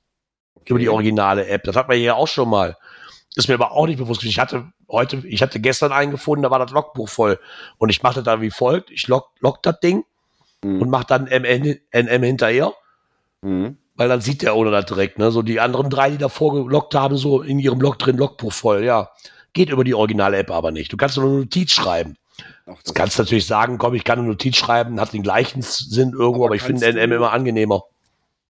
über 0.66 0.78
die 0.80 0.88
originale 0.88 1.46
App. 1.46 1.62
Das 1.64 1.76
hat 1.76 1.86
man 1.88 1.96
hier 1.98 2.16
auch 2.16 2.26
schon 2.28 2.48
mal. 2.48 2.76
Ist 3.36 3.48
mir 3.48 3.54
aber 3.54 3.72
auch 3.72 3.86
nicht 3.86 3.98
bewusst. 3.98 4.24
Ich 4.24 4.38
hatte 4.38 4.72
heute, 4.88 5.18
ich 5.26 5.42
hatte 5.42 5.60
gestern 5.60 5.92
einen 5.92 6.10
gefunden, 6.10 6.42
da 6.42 6.50
war 6.50 6.58
das 6.58 6.70
Logbuch 6.72 7.08
voll. 7.08 7.38
Und 7.78 7.90
ich 7.90 8.02
machte 8.02 8.22
da 8.22 8.40
wie 8.40 8.50
folgt. 8.50 8.90
Ich 8.90 9.06
log, 9.08 9.28
log 9.40 9.62
das 9.62 9.78
Ding 9.80 10.04
Mhm. 10.64 10.82
und 10.82 10.90
mache 10.90 11.06
dann 11.06 11.26
MN, 11.26 11.78
NM 11.92 12.22
hinterher, 12.22 12.72
Mhm. 13.44 13.76
weil 13.94 14.08
dann 14.08 14.20
sieht 14.20 14.42
der 14.42 14.56
ohne 14.56 14.70
das 14.70 14.86
direkt. 14.86 15.18
Ne? 15.18 15.30
So 15.30 15.42
die 15.42 15.60
anderen 15.60 15.90
drei, 15.90 16.10
die 16.10 16.18
davor 16.18 16.54
gelockt 16.64 16.94
haben, 16.94 17.16
so 17.16 17.42
in 17.42 17.58
ihrem 17.58 17.80
Log 17.80 17.98
drin, 17.98 18.16
Logbuch 18.16 18.52
voll. 18.52 18.84
Ja, 18.84 19.10
geht 19.52 19.70
über 19.70 19.84
die 19.84 19.94
originale 19.94 20.38
App 20.38 20.50
aber 20.50 20.70
nicht. 20.72 20.92
Du 20.92 20.96
kannst 20.96 21.16
nur 21.16 21.26
eine 21.26 21.38
Notiz 21.40 21.70
schreiben. 21.72 22.16
Ach, 22.66 22.82
Du 22.82 22.92
kannst 22.94 23.18
natürlich 23.18 23.46
sagen, 23.46 23.78
komm, 23.78 23.94
ich 23.94 24.02
kann 24.02 24.18
eine 24.18 24.26
Notiz 24.26 24.56
schreiben, 24.56 24.98
hat 25.00 25.12
den 25.12 25.22
gleichen 25.22 25.62
Sinn 25.62 26.12
irgendwo, 26.12 26.46
Aber 26.46 26.46
aber, 26.46 26.54
ich 26.56 26.62
finde 26.62 26.90
NM 26.92 27.12
immer 27.12 27.32
angenehmer. 27.32 27.84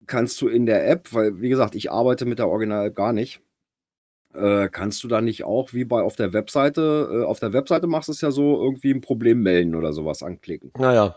kannst 0.06 0.40
du 0.42 0.48
in 0.48 0.66
der 0.66 0.88
App, 0.88 1.08
weil 1.12 1.40
wie 1.40 1.48
gesagt, 1.48 1.74
ich 1.74 1.90
arbeite 1.90 2.24
mit 2.26 2.38
der 2.38 2.48
Original-App 2.48 2.94
gar 2.94 3.12
nicht, 3.12 3.40
äh, 4.34 4.68
kannst 4.68 5.02
du 5.02 5.08
da 5.08 5.20
nicht 5.20 5.44
auch 5.44 5.72
wie 5.72 5.84
bei 5.84 6.02
auf 6.02 6.14
der 6.16 6.32
Webseite, 6.32 7.22
äh, 7.22 7.24
auf 7.24 7.40
der 7.40 7.52
Webseite 7.52 7.86
machst 7.86 8.08
du 8.08 8.12
es 8.12 8.20
ja 8.20 8.30
so 8.30 8.62
irgendwie 8.62 8.92
ein 8.92 9.00
Problem 9.00 9.40
melden 9.42 9.74
oder 9.74 9.92
sowas 9.92 10.22
anklicken. 10.22 10.70
Naja. 10.78 11.16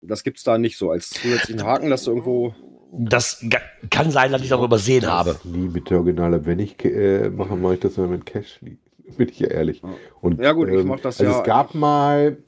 Das 0.00 0.22
gibt's 0.24 0.42
da 0.44 0.58
nicht 0.58 0.78
so 0.78 0.90
als 0.90 1.10
zusätzlichen 1.10 1.64
Haken, 1.64 1.90
dass 1.90 2.04
du 2.04 2.10
irgendwo 2.12 2.54
Das 2.92 3.44
kann 3.90 4.10
sein, 4.10 4.32
dass 4.32 4.42
ich 4.42 4.48
das 4.48 4.60
übersehen 4.62 5.06
habe. 5.06 5.36
Nie 5.44 5.68
mit 5.68 5.90
der 5.90 5.98
Originale. 5.98 6.44
Wenn 6.46 6.58
ich 6.58 6.82
äh, 6.84 7.28
mache, 7.28 7.54
mache 7.56 7.74
ich 7.74 7.80
das 7.80 7.98
immer 7.98 8.06
mit 8.08 8.24
Cashly. 8.26 8.78
Bin 9.16 9.28
ich 9.28 9.38
ja 9.40 9.48
ehrlich. 9.48 9.82
Ja. 9.82 9.88
Und, 10.20 10.40
Ja 10.40 10.52
gut, 10.52 10.68
ich 10.68 10.80
ähm, 10.80 10.88
mach 10.88 11.00
das 11.00 11.20
also 11.20 11.32
ja 11.32 11.38
Es 11.38 11.44
gab 11.44 11.74
mal, 11.74 12.38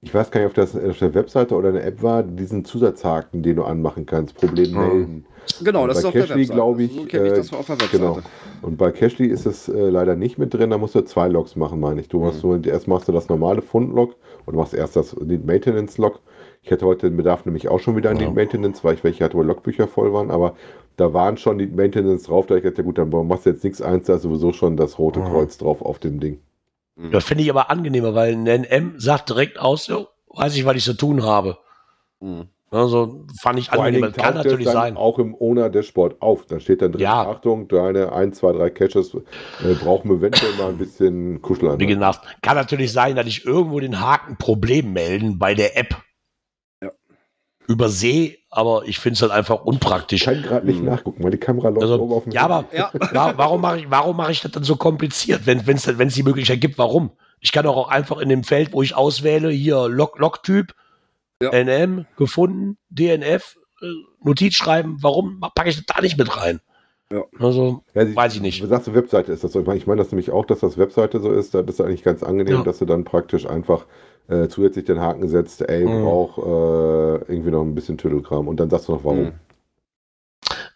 ich 0.00 0.12
weiß 0.12 0.30
gar 0.30 0.40
nicht, 0.40 0.48
ob 0.48 0.54
das 0.54 0.74
auf 0.76 0.98
der 0.98 1.14
Webseite 1.14 1.54
oder 1.54 1.68
eine 1.68 1.82
App 1.82 2.02
war, 2.02 2.22
diesen 2.22 2.64
Zusatzhaken, 2.64 3.42
den 3.42 3.56
du 3.56 3.64
anmachen 3.64 4.04
kannst. 4.06 4.34
Problem 4.36 4.72
Ja. 4.74 4.80
melden. 4.80 5.26
Genau, 5.62 5.86
das 5.88 5.98
ist 5.98 6.04
auf 6.04 6.12
der 6.12 6.22
Cashly, 6.22 6.40
Webseite. 6.42 6.54
glaub 6.54 6.78
ich, 6.78 6.92
so 6.92 7.04
kenne 7.04 7.26
ich 7.26 7.32
äh, 7.32 7.36
das 7.36 7.52
auf 7.52 7.66
der 7.66 7.80
Webseite. 7.80 7.98
Genau. 7.98 8.18
Und 8.62 8.76
bei 8.78 8.90
Cashly 8.92 9.26
ist 9.26 9.44
es 9.46 9.68
äh, 9.68 9.88
leider 9.90 10.14
nicht 10.14 10.38
mit 10.38 10.54
drin, 10.54 10.70
da 10.70 10.78
musst 10.78 10.94
du 10.94 11.02
zwei 11.02 11.26
Logs 11.28 11.56
machen, 11.56 11.80
meine 11.80 12.00
ich. 12.00 12.08
Du 12.08 12.20
machst 12.20 12.42
Mhm. 12.44 12.50
nur, 12.50 12.64
erst 12.66 12.86
machst 12.88 13.08
du 13.08 13.12
das 13.12 13.28
normale 13.28 13.60
Fundlog 13.62 14.14
und 14.46 14.54
machst 14.56 14.72
erst 14.74 14.94
das 14.96 15.16
Need 15.16 15.44
Maintenance 15.44 15.98
Log. 15.98 16.20
Ich 16.64 16.70
hatte 16.70 16.86
heute 16.86 17.08
den 17.10 17.16
Bedarf 17.16 17.44
nämlich 17.44 17.68
auch 17.68 17.80
schon 17.80 17.96
wieder 17.96 18.10
an 18.10 18.16
Ja. 18.20 18.26
Need 18.26 18.36
Maintenance, 18.36 18.84
weil 18.84 18.94
ich 18.94 19.02
welche 19.04 19.24
hatte, 19.24 19.36
wo 19.36 19.42
Logbücher 19.42 19.88
voll 19.88 20.12
waren, 20.12 20.30
aber 20.30 20.54
da 20.96 21.12
waren 21.12 21.36
schon 21.36 21.56
Need 21.56 21.74
Maintenance 21.74 22.24
drauf, 22.24 22.46
da 22.46 22.54
ich 22.56 22.62
gedacht, 22.62 22.78
ja 22.78 22.84
gut, 22.84 22.98
dann 22.98 23.10
machst 23.26 23.46
du 23.46 23.50
jetzt 23.50 23.64
nichts 23.64 23.82
eins, 23.82 24.06
da 24.06 24.14
ist 24.14 24.22
sowieso 24.22 24.52
schon 24.52 24.76
das 24.76 24.98
rote 24.98 25.20
Ja. 25.20 25.28
Kreuz 25.28 25.58
drauf 25.58 25.82
auf 25.82 25.98
dem 25.98 26.20
Ding. 26.20 26.38
Mhm. 26.96 27.10
Das 27.10 27.24
finde 27.24 27.42
ich 27.42 27.50
aber 27.50 27.68
angenehmer, 27.70 28.14
weil 28.14 28.34
ein 28.34 28.44
NM 28.44 28.94
sagt 28.98 29.30
direkt 29.30 29.58
aus, 29.58 29.88
jo, 29.88 30.06
weiß 30.28 30.54
ich, 30.56 30.64
was 30.64 30.76
ich 30.76 30.84
zu 30.84 30.94
tun 30.94 31.24
habe. 31.24 31.58
Mhm. 32.20 32.44
Also 32.70 33.26
fand 33.38 33.58
ich 33.58 33.68
Vor 33.68 33.84
Kann 33.84 34.34
natürlich 34.34 34.66
sein. 34.66 34.96
auch 34.96 35.18
im 35.18 35.34
Owner-Dashboard 35.38 36.22
auf. 36.22 36.46
Da 36.46 36.58
steht 36.58 36.80
dann 36.80 36.92
drin, 36.92 37.02
Ja. 37.02 37.28
Achtung, 37.28 37.68
deine 37.68 38.12
1, 38.12 38.38
2, 38.38 38.52
3 38.52 38.70
Caches 38.70 39.12
äh, 39.14 39.74
brauchen 39.74 40.08
wir 40.08 40.16
eventuell 40.16 40.54
mal 40.56 40.70
ein 40.70 40.78
bisschen 40.78 41.34
Wie 41.34 41.38
Kuscheleinheit. 41.40 41.86
gesagt, 41.86 42.20
kann 42.40 42.56
natürlich 42.56 42.90
sein, 42.92 43.14
dass 43.16 43.26
ich 43.26 43.44
irgendwo 43.44 43.78
den 43.78 44.00
Haken 44.00 44.38
Problem 44.38 44.94
melden 44.94 45.38
bei 45.38 45.52
der 45.54 45.76
App. 45.76 45.96
Übersehe, 47.72 48.36
aber 48.50 48.82
ich 48.86 48.98
finde 48.98 49.14
es 49.14 49.22
halt 49.22 49.32
einfach 49.32 49.56
Ich 49.60 49.66
unpraktisch. 49.66 50.24
kann 50.24 50.42
gerade 50.42 50.66
nicht 50.66 50.80
Mhm. 50.80 50.86
nachgucken, 50.86 51.24
weil 51.24 51.30
die 51.32 51.38
Kamera 51.38 51.68
läuft 51.70 51.82
Also, 51.82 51.98
oben 52.00 52.12
auf 52.12 52.24
dem 52.24 52.32
ja, 52.32 52.42
aber 52.42 52.64
Ja. 52.72 52.90
wa- 53.12 53.32
warum 53.36 53.60
mache 53.60 53.80
ich, 53.80 53.90
warum 53.90 54.16
mache 54.16 54.32
ich 54.32 54.40
das 54.40 54.52
dann 54.52 54.64
so 54.64 54.76
kompliziert, 54.76 55.46
wenn 55.46 55.58
es 55.58 55.98
wenn 55.98 56.08
es 56.08 56.14
die 56.14 56.22
Möglichkeit 56.22 56.60
gibt? 56.60 56.78
Warum? 56.78 57.10
Ich 57.40 57.50
kann 57.50 57.66
auch 57.66 57.88
einfach 57.88 58.18
in 58.18 58.28
dem 58.28 58.44
Feld, 58.44 58.72
wo 58.72 58.82
ich 58.82 58.94
auswähle, 58.94 59.50
hier 59.50 59.88
Log, 59.88 60.18
Log-Typ, 60.18 60.74
Ja. 61.42 61.50
NM, 61.50 62.06
gefunden, 62.16 62.78
DNF, 62.90 63.56
äh, 63.80 63.86
Notiz 64.22 64.54
schreiben, 64.54 64.98
warum 65.00 65.40
packe 65.40 65.68
ich 65.70 65.76
das 65.76 65.86
da 65.86 66.00
nicht 66.00 66.16
mit 66.18 66.36
rein? 66.36 66.60
Ja. 67.12 67.24
Also, 67.38 67.82
Ja, 67.94 68.06
sie- 68.06 68.16
Weiß 68.16 68.34
ich 68.34 68.40
nicht. 68.40 68.62
Du 68.62 68.66
sagst, 68.66 68.86
du 68.86 68.94
Webseite 68.94 69.32
ist 69.32 69.44
das 69.44 69.52
so. 69.52 69.60
Ich 69.72 69.86
meine, 69.86 69.98
das 70.02 70.10
nämlich 70.12 70.30
auch, 70.30 70.46
dass 70.46 70.60
das 70.60 70.78
Webseite 70.78 71.20
so 71.20 71.30
ist. 71.30 71.54
Da 71.54 71.60
ist 71.60 71.78
das 71.78 71.86
eigentlich 71.86 72.02
ganz 72.02 72.22
angenehm, 72.22 72.56
Ja. 72.58 72.62
dass 72.62 72.78
du 72.78 72.84
dann 72.86 73.04
praktisch 73.04 73.46
einfach 73.46 73.86
äh, 74.28 74.46
zusätzlich 74.48 74.84
den 74.84 75.00
Haken 75.00 75.28
setzt, 75.28 75.62
ey, 75.68 75.84
Mhm. 75.84 76.04
brauch 76.04 76.38
äh, 76.38 77.32
irgendwie 77.32 77.50
noch 77.50 77.62
ein 77.62 77.74
bisschen 77.74 77.98
Tüdelkram. 77.98 78.46
Und 78.46 78.60
dann 78.60 78.70
sagst 78.70 78.86
du 78.88 78.92
noch, 78.92 79.04
warum. 79.04 79.18
Mhm. 79.24 79.32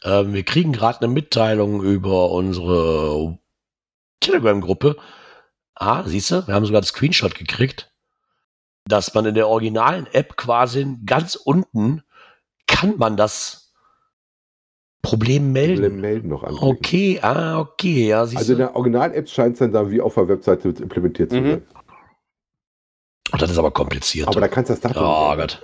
ähm, 0.05 0.33
wir 0.35 0.43
kriegen 0.43 0.73
gerade 0.73 1.01
eine 1.03 1.13
Mitteilung 1.15 1.83
über 1.83 2.31
unsere 2.33 3.39
Telegram-Gruppe. 4.21 4.97
Ah, 5.75 6.03
siehst 6.07 6.31
du, 6.33 6.47
wir 6.47 6.55
haben 6.55 6.67
sogar 6.67 6.81
das 6.81 6.89
Screenshot 6.91 7.35
gekriegt, 7.35 7.93
dass 8.89 9.15
man 9.15 9.27
in 9.27 9.35
der 9.35 9.49
originalen 9.49 10.07
App 10.13 10.37
quasi 10.37 10.97
ganz 11.07 11.37
unten 11.37 12.03
kann 12.67 12.97
man 12.99 13.17
das 13.17 13.66
Problem 15.03 15.53
melden. 15.53 15.75
Problem 15.83 16.01
melden 16.01 16.29
noch 16.29 16.43
anklicken. 16.43 16.69
Okay, 16.69 17.19
ah, 17.23 17.61
okay, 17.61 18.09
ja, 18.09 18.21
Also 18.21 18.53
in 18.53 18.59
der 18.59 18.75
Original-App 18.75 19.29
scheint 19.29 19.53
es 19.55 19.59
dann 19.61 19.73
da 19.73 19.91
wie 19.91 20.01
auf 20.01 20.15
der 20.15 20.29
Webseite 20.29 20.69
implementiert 20.71 21.31
zu 21.31 21.41
Mhm. 21.41 21.51
sein. 21.51 21.63
Oh, 23.33 23.37
das 23.39 23.51
ist 23.51 23.59
aber 23.59 23.71
kompliziert. 23.71 24.29
Aber 24.29 24.41
da 24.41 24.49
kannst 24.49 24.71
du 24.71 24.75
das 24.75 24.81
Datum 24.81 25.03
oh 25.05 25.37
Gott. 25.37 25.61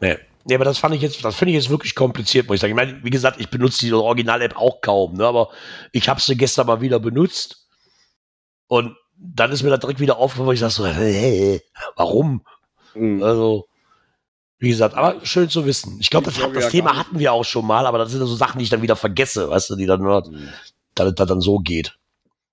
nee. 0.00 0.16
nee, 0.44 0.54
aber 0.54 0.64
das 0.64 0.78
fand 0.78 0.94
ich 0.94 1.02
jetzt, 1.02 1.22
das 1.24 1.36
finde 1.36 1.52
ich 1.52 1.56
jetzt 1.62 1.70
wirklich 1.70 1.94
kompliziert, 1.94 2.46
muss 2.46 2.56
ich 2.56 2.60
sagen. 2.60 2.72
Ich 2.72 2.76
meine, 2.76 3.02
wie 3.04 3.10
gesagt, 3.10 3.40
ich 3.40 3.50
benutze 3.50 3.84
die 3.84 3.92
Original-App 3.92 4.56
auch 4.56 4.80
kaum, 4.80 5.14
ne? 5.14 5.26
aber 5.26 5.50
ich 5.92 6.08
habe 6.08 6.20
sie 6.20 6.36
gestern 6.36 6.66
mal 6.66 6.80
wieder 6.80 6.98
benutzt 6.98 7.68
und 8.68 8.96
dann 9.18 9.52
ist 9.52 9.62
mir 9.62 9.68
das 9.70 9.80
direkt 9.80 10.00
wieder 10.00 10.16
aufgefallen, 10.16 10.48
wo 10.48 10.52
ich 10.52 10.60
sage 10.60 10.72
so, 10.72 10.86
hey, 10.86 11.60
warum? 11.96 12.42
Mhm. 12.94 13.22
Also, 13.22 13.66
wie 14.60 14.68
gesagt, 14.68 14.94
aber 14.94 15.16
schön 15.24 15.48
zu 15.48 15.66
wissen. 15.66 15.96
Ich 16.00 16.10
glaube, 16.10 16.26
das, 16.26 16.36
glaube 16.36 16.54
das 16.54 16.64
ja 16.64 16.70
Thema 16.70 16.96
hatten 16.96 17.18
wir 17.18 17.32
auch 17.32 17.44
schon 17.44 17.66
mal, 17.66 17.86
aber 17.86 17.98
das 17.98 18.12
sind 18.12 18.20
so 18.20 18.34
Sachen, 18.36 18.58
die 18.58 18.64
ich 18.64 18.70
dann 18.70 18.82
wieder 18.82 18.94
vergesse, 18.96 19.50
weißt 19.50 19.70
du, 19.70 19.76
die 19.76 19.86
dann, 19.86 20.02
nur- 20.02 20.28
Mhm. 20.30 20.48
dass 20.94 21.14
das 21.14 21.26
dann 21.28 21.40
so 21.40 21.58
geht. 21.58 21.96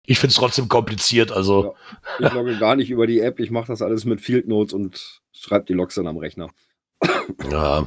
Ich 0.05 0.17
finde 0.19 0.31
es 0.31 0.37
trotzdem 0.37 0.69
kompliziert, 0.69 1.31
also. 1.33 1.75
Ich 2.19 2.31
logge 2.31 2.57
gar 2.57 2.75
nicht 2.77 2.89
über 2.89 3.05
die 3.07 3.19
App, 3.19 3.39
ich 3.41 3.51
mache 3.51 3.67
das 3.67 3.81
alles 3.81 4.05
mit 4.05 4.21
Field 4.21 4.47
Notes 4.47 4.73
und 4.73 5.21
schreibe 5.33 5.65
die 5.65 5.73
Logs 5.73 5.95
dann 5.95 6.07
am 6.07 6.17
Rechner. 6.17 6.49
Ja. 7.51 7.85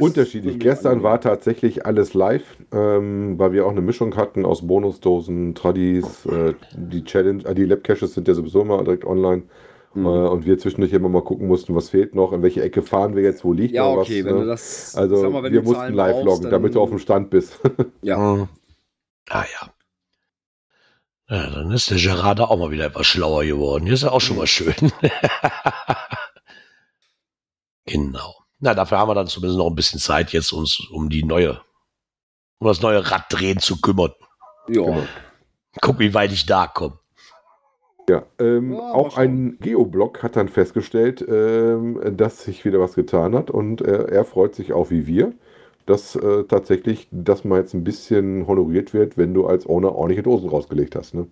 Unterschiedlich. 0.00 0.58
Gestern 0.58 1.02
war 1.02 1.20
tatsächlich 1.20 1.84
alles 1.86 2.14
live, 2.14 2.44
ähm, 2.72 3.38
weil 3.38 3.52
wir 3.52 3.66
auch 3.66 3.70
eine 3.70 3.80
Mischung 3.80 4.16
hatten 4.16 4.44
aus 4.46 4.66
Bonusdosen, 4.66 5.54
Tradis, 5.54 6.24
äh, 6.26 6.54
die 6.74 7.04
Challenge, 7.04 7.44
äh, 7.44 7.54
die 7.54 7.64
Lab-Caches 7.64 8.14
sind 8.14 8.28
ja 8.28 8.34
sowieso 8.34 8.62
immer 8.62 8.82
direkt 8.84 9.04
online. 9.04 9.42
Mhm. 9.94 10.06
Äh, 10.06 10.08
und 10.28 10.44
wir 10.46 10.58
zwischendurch 10.58 10.92
immer 10.92 11.08
mal 11.08 11.22
gucken 11.24 11.48
mussten, 11.48 11.74
was 11.74 11.90
fehlt 11.90 12.14
noch, 12.14 12.32
in 12.32 12.42
welche 12.42 12.62
Ecke 12.62 12.82
fahren 12.82 13.16
wir 13.16 13.22
jetzt, 13.24 13.44
wo 13.44 13.52
liegt 13.52 13.74
ja, 13.74 13.82
noch 13.84 14.02
okay, 14.02 14.20
was. 14.20 14.26
wenn 14.26 14.34
ne? 14.36 14.40
du 14.42 14.46
das. 14.46 14.94
also 14.94 15.16
sag 15.16 15.32
mal, 15.32 15.42
wenn 15.42 15.52
wir 15.52 15.60
du 15.60 15.66
mussten 15.66 15.80
Zahlen 15.80 15.94
live 15.94 16.12
brauchst, 16.12 16.26
loggen, 16.26 16.42
dann- 16.42 16.50
damit 16.52 16.74
du 16.74 16.80
auf 16.80 16.90
dem 16.90 16.98
Stand 16.98 17.30
bist. 17.30 17.60
Ja. 18.02 18.18
Mhm. 18.18 18.48
Ah 19.28 19.44
ja. 19.44 19.70
Ja, 21.28 21.50
dann 21.50 21.70
ist 21.70 21.90
der 21.90 21.98
Gerard 21.98 22.40
auch 22.40 22.56
mal 22.58 22.70
wieder 22.72 22.86
etwas 22.86 23.06
schlauer 23.06 23.44
geworden. 23.44 23.84
Hier 23.84 23.94
ist 23.94 24.02
ja 24.02 24.10
auch 24.10 24.20
schon 24.20 24.36
mal 24.36 24.48
schön. 24.48 24.74
genau. 27.86 28.36
Na, 28.58 28.74
dafür 28.74 28.98
haben 28.98 29.08
wir 29.08 29.14
dann 29.14 29.26
zumindest 29.26 29.58
noch 29.58 29.68
ein 29.68 29.74
bisschen 29.74 30.00
Zeit, 30.00 30.32
jetzt 30.32 30.52
uns 30.52 30.80
um 30.90 31.08
die 31.08 31.24
neue, 31.24 31.60
um 32.58 32.66
das 32.66 32.80
neue 32.82 33.10
Rad 33.10 33.24
drehen 33.30 33.58
zu 33.58 33.80
kümmern. 33.80 34.12
ja. 34.68 35.06
Guck, 35.80 36.00
wie 36.00 36.14
weit 36.14 36.32
ich 36.32 36.46
da 36.46 36.66
komme. 36.66 36.98
Ja, 38.10 38.24
ähm, 38.40 38.72
Ja, 38.72 38.92
auch 38.92 39.16
ein 39.16 39.56
Geoblog 39.60 40.22
hat 40.24 40.34
dann 40.34 40.48
festgestellt, 40.48 41.24
ähm, 41.28 42.00
dass 42.16 42.42
sich 42.42 42.64
wieder 42.64 42.80
was 42.80 42.94
getan 42.94 43.36
hat 43.36 43.50
und 43.52 43.82
äh, 43.82 44.06
er 44.10 44.24
freut 44.24 44.54
sich 44.56 44.72
auch 44.72 44.90
wie 44.90 45.06
wir, 45.06 45.32
dass 45.86 46.16
äh, 46.16 46.44
tatsächlich 46.44 47.06
das 47.12 47.44
mal 47.44 47.60
jetzt 47.60 47.72
ein 47.74 47.84
bisschen 47.84 48.46
honoriert 48.48 48.94
wird, 48.94 49.16
wenn 49.16 49.32
du 49.32 49.46
als 49.46 49.64
Owner 49.68 49.94
ordentliche 49.94 50.24
Dosen 50.24 50.48
rausgelegt 50.48 50.96
hast. 50.96 51.14
Ne? 51.14 51.28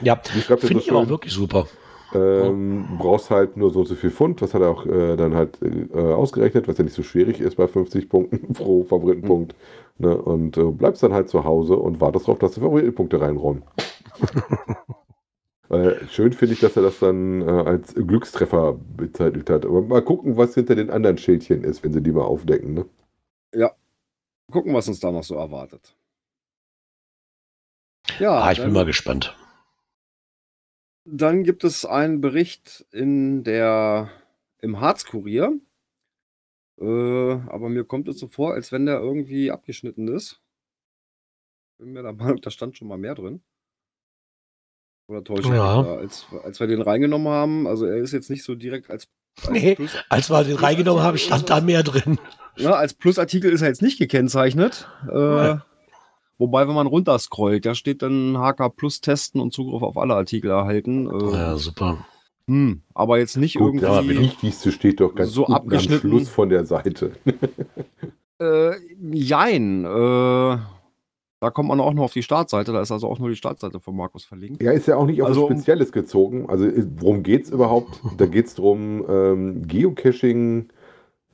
Ja, 0.00 0.16
finde 0.60 0.80
so 0.80 0.80
ich 0.80 0.90
aber 0.90 1.00
auch 1.00 1.04
schön? 1.04 1.10
wirklich 1.10 1.34
super. 1.34 1.68
Ähm, 2.12 2.86
du 2.90 2.96
brauchst 2.96 3.30
halt 3.30 3.56
nur 3.56 3.70
so 3.72 3.80
und 3.80 3.86
so 3.86 3.94
viel 3.96 4.10
Pfund, 4.10 4.40
das 4.40 4.54
hat 4.54 4.62
er 4.62 4.70
auch 4.70 4.86
äh, 4.86 5.16
dann 5.16 5.34
halt 5.34 5.58
äh, 5.62 5.98
ausgerechnet, 5.98 6.68
was 6.68 6.78
ja 6.78 6.84
nicht 6.84 6.94
so 6.94 7.02
schwierig 7.02 7.40
ist 7.40 7.56
bei 7.56 7.66
50 7.68 8.08
Punkten 8.08 8.52
pro 8.54 8.84
Favoritenpunkt. 8.84 9.54
Ne? 9.98 10.16
Und 10.16 10.56
äh, 10.56 10.64
bleibst 10.70 11.02
dann 11.02 11.12
halt 11.12 11.28
zu 11.28 11.44
Hause 11.44 11.76
und 11.76 12.00
wartest 12.00 12.26
darauf, 12.28 12.38
dass 12.38 12.52
die 12.54 12.60
Favoritenpunkte 12.60 13.20
reinrollen. 13.20 13.64
äh, 15.70 16.06
schön 16.08 16.32
finde 16.32 16.54
ich, 16.54 16.60
dass 16.60 16.76
er 16.76 16.82
das 16.82 16.98
dann 16.98 17.42
äh, 17.42 17.44
als 17.50 17.94
Glückstreffer 17.94 18.74
bezeichnet 18.96 19.48
hat. 19.50 19.64
Aber 19.64 19.82
mal 19.82 20.02
gucken, 20.02 20.36
was 20.36 20.54
hinter 20.54 20.74
den 20.74 20.90
anderen 20.90 21.18
Schildchen 21.18 21.64
ist, 21.64 21.82
wenn 21.82 21.92
sie 21.92 22.02
die 22.02 22.12
mal 22.12 22.22
aufdecken. 22.22 22.74
Ne? 22.74 22.86
Gucken, 24.52 24.74
was 24.74 24.86
uns 24.88 25.00
da 25.00 25.10
noch 25.10 25.24
so 25.24 25.36
erwartet. 25.36 25.96
Ja, 28.18 28.42
Ah, 28.42 28.52
ich 28.52 28.58
bin 28.58 28.66
dann- 28.66 28.74
mal 28.74 28.84
gespannt. 28.84 29.34
Dann 31.06 31.44
gibt 31.44 31.64
es 31.64 31.84
einen 31.86 32.20
Bericht 32.20 32.86
in 32.90 33.42
der, 33.42 34.10
im 34.60 34.80
Harzkurier. 34.80 35.58
Äh, 36.78 36.84
aber 36.84 37.68
mir 37.70 37.84
kommt 37.84 38.06
es 38.08 38.18
so 38.18 38.28
vor, 38.28 38.52
als 38.54 38.70
wenn 38.70 38.84
der 38.86 38.98
irgendwie 39.00 39.50
abgeschnitten 39.50 40.08
ist. 40.08 40.40
Bin 41.78 41.92
mir 41.92 42.02
der 42.02 42.12
Meinung, 42.12 42.40
da 42.40 42.50
stand 42.50 42.76
schon 42.76 42.88
mal 42.88 42.98
mehr 42.98 43.14
drin. 43.14 43.42
Oder 45.08 45.22
täusche 45.22 45.42
ich 45.48 45.54
Ja. 45.54 45.82
Als, 45.82 46.26
als 46.44 46.60
wir 46.60 46.66
den 46.66 46.80
reingenommen 46.82 47.28
haben, 47.28 47.66
also 47.66 47.84
er 47.86 47.96
ist 47.98 48.12
jetzt 48.12 48.30
nicht 48.30 48.42
so 48.44 48.54
direkt 48.54 48.90
als, 48.90 49.06
als, 49.42 49.50
Nee, 49.50 49.74
Plus, 49.74 49.90
Als 50.08 50.30
wir 50.30 50.44
den 50.44 50.56
reingenommen 50.56 51.02
haben, 51.02 51.18
stand 51.18 51.50
da 51.50 51.60
mehr 51.60 51.82
drin. 51.82 52.18
ja, 52.56 52.72
als 52.72 52.94
Plusartikel 52.94 53.50
ist 53.52 53.62
er 53.62 53.68
jetzt 53.68 53.82
nicht 53.82 53.98
gekennzeichnet. 53.98 54.88
Äh, 55.10 55.56
wobei, 56.38 56.66
wenn 56.68 56.74
man 56.74 56.86
runterscrollt, 56.86 57.66
da 57.66 57.74
steht 57.74 58.02
dann 58.02 58.36
HK 58.38 58.70
Plus 58.76 59.00
testen 59.00 59.40
und 59.40 59.52
Zugriff 59.52 59.82
auf 59.82 59.98
alle 59.98 60.14
Artikel 60.14 60.50
erhalten. 60.50 61.06
Äh, 61.08 61.32
Ja, 61.36 61.56
super. 61.56 62.06
hm, 62.46 62.82
aber 62.94 63.18
jetzt 63.18 63.36
nicht 63.36 63.56
Gut, 63.56 63.82
das 63.82 63.96
irgendwie. 63.96 64.20
Wichtigste 64.20 64.72
steht 64.72 65.00
doch 65.00 65.14
ganz 65.14 65.32
so 65.32 65.42
unten 65.42 65.52
abgeschnitten. 65.54 66.10
am 66.10 66.16
Schluss 66.18 66.28
von 66.28 66.48
der 66.48 66.64
Seite. 66.64 67.12
Äh, 68.40 68.72
jein. 69.12 69.84
Äh, 69.84 70.58
da 71.44 71.50
kommt 71.50 71.68
man 71.68 71.78
auch 71.78 71.92
noch 71.92 72.04
auf 72.04 72.12
die 72.14 72.22
Startseite. 72.22 72.72
Da 72.72 72.80
ist 72.80 72.90
also 72.90 73.06
auch 73.06 73.18
nur 73.18 73.28
die 73.28 73.36
Startseite 73.36 73.78
von 73.78 73.94
Markus 73.94 74.24
verlinkt. 74.24 74.62
Ja, 74.62 74.72
ist 74.72 74.88
ja 74.88 74.96
auch 74.96 75.04
nicht 75.04 75.20
auf 75.20 75.28
Also, 75.28 75.42
was 75.42 75.50
Spezielles 75.50 75.92
gezogen. 75.92 76.48
Also 76.48 76.64
äh, 76.64 76.86
worum 76.96 77.22
geht 77.22 77.44
es 77.44 77.50
überhaupt? 77.50 78.00
Da 78.16 78.24
geht 78.24 78.46
es 78.46 78.54
darum, 78.54 79.04
ähm, 79.08 79.68
Geocaching 79.68 80.70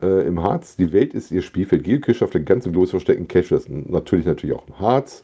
äh, 0.02 0.26
im 0.26 0.42
Harz. 0.42 0.74
Die 0.74 0.92
Welt 0.92 1.14
ist 1.14 1.30
ihr 1.30 1.42
Spielfeld. 1.42 1.84
Geocache 1.84 2.24
auf 2.24 2.30
der 2.30 2.40
ganzen 2.40 2.72
Globus 2.72 2.90
verstecken 2.90 3.28
Caches. 3.28 3.68
Natürlich 3.68 4.26
natürlich 4.26 4.56
auch 4.56 4.66
im 4.66 4.80
Harz. 4.80 5.22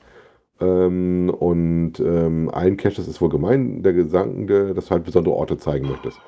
Ähm, 0.60 1.34
und 1.36 1.98
ähm, 1.98 2.48
ein 2.50 2.76
Cache 2.76 3.00
ist 3.00 3.20
wohl 3.20 3.28
gemein, 3.28 3.82
der 3.82 3.92
Gedanke, 3.92 4.72
dass 4.72 4.86
du 4.86 4.90
halt 4.92 5.04
besondere 5.04 5.34
Orte 5.34 5.58
zeigen 5.58 5.88
möchtest. 5.88 6.20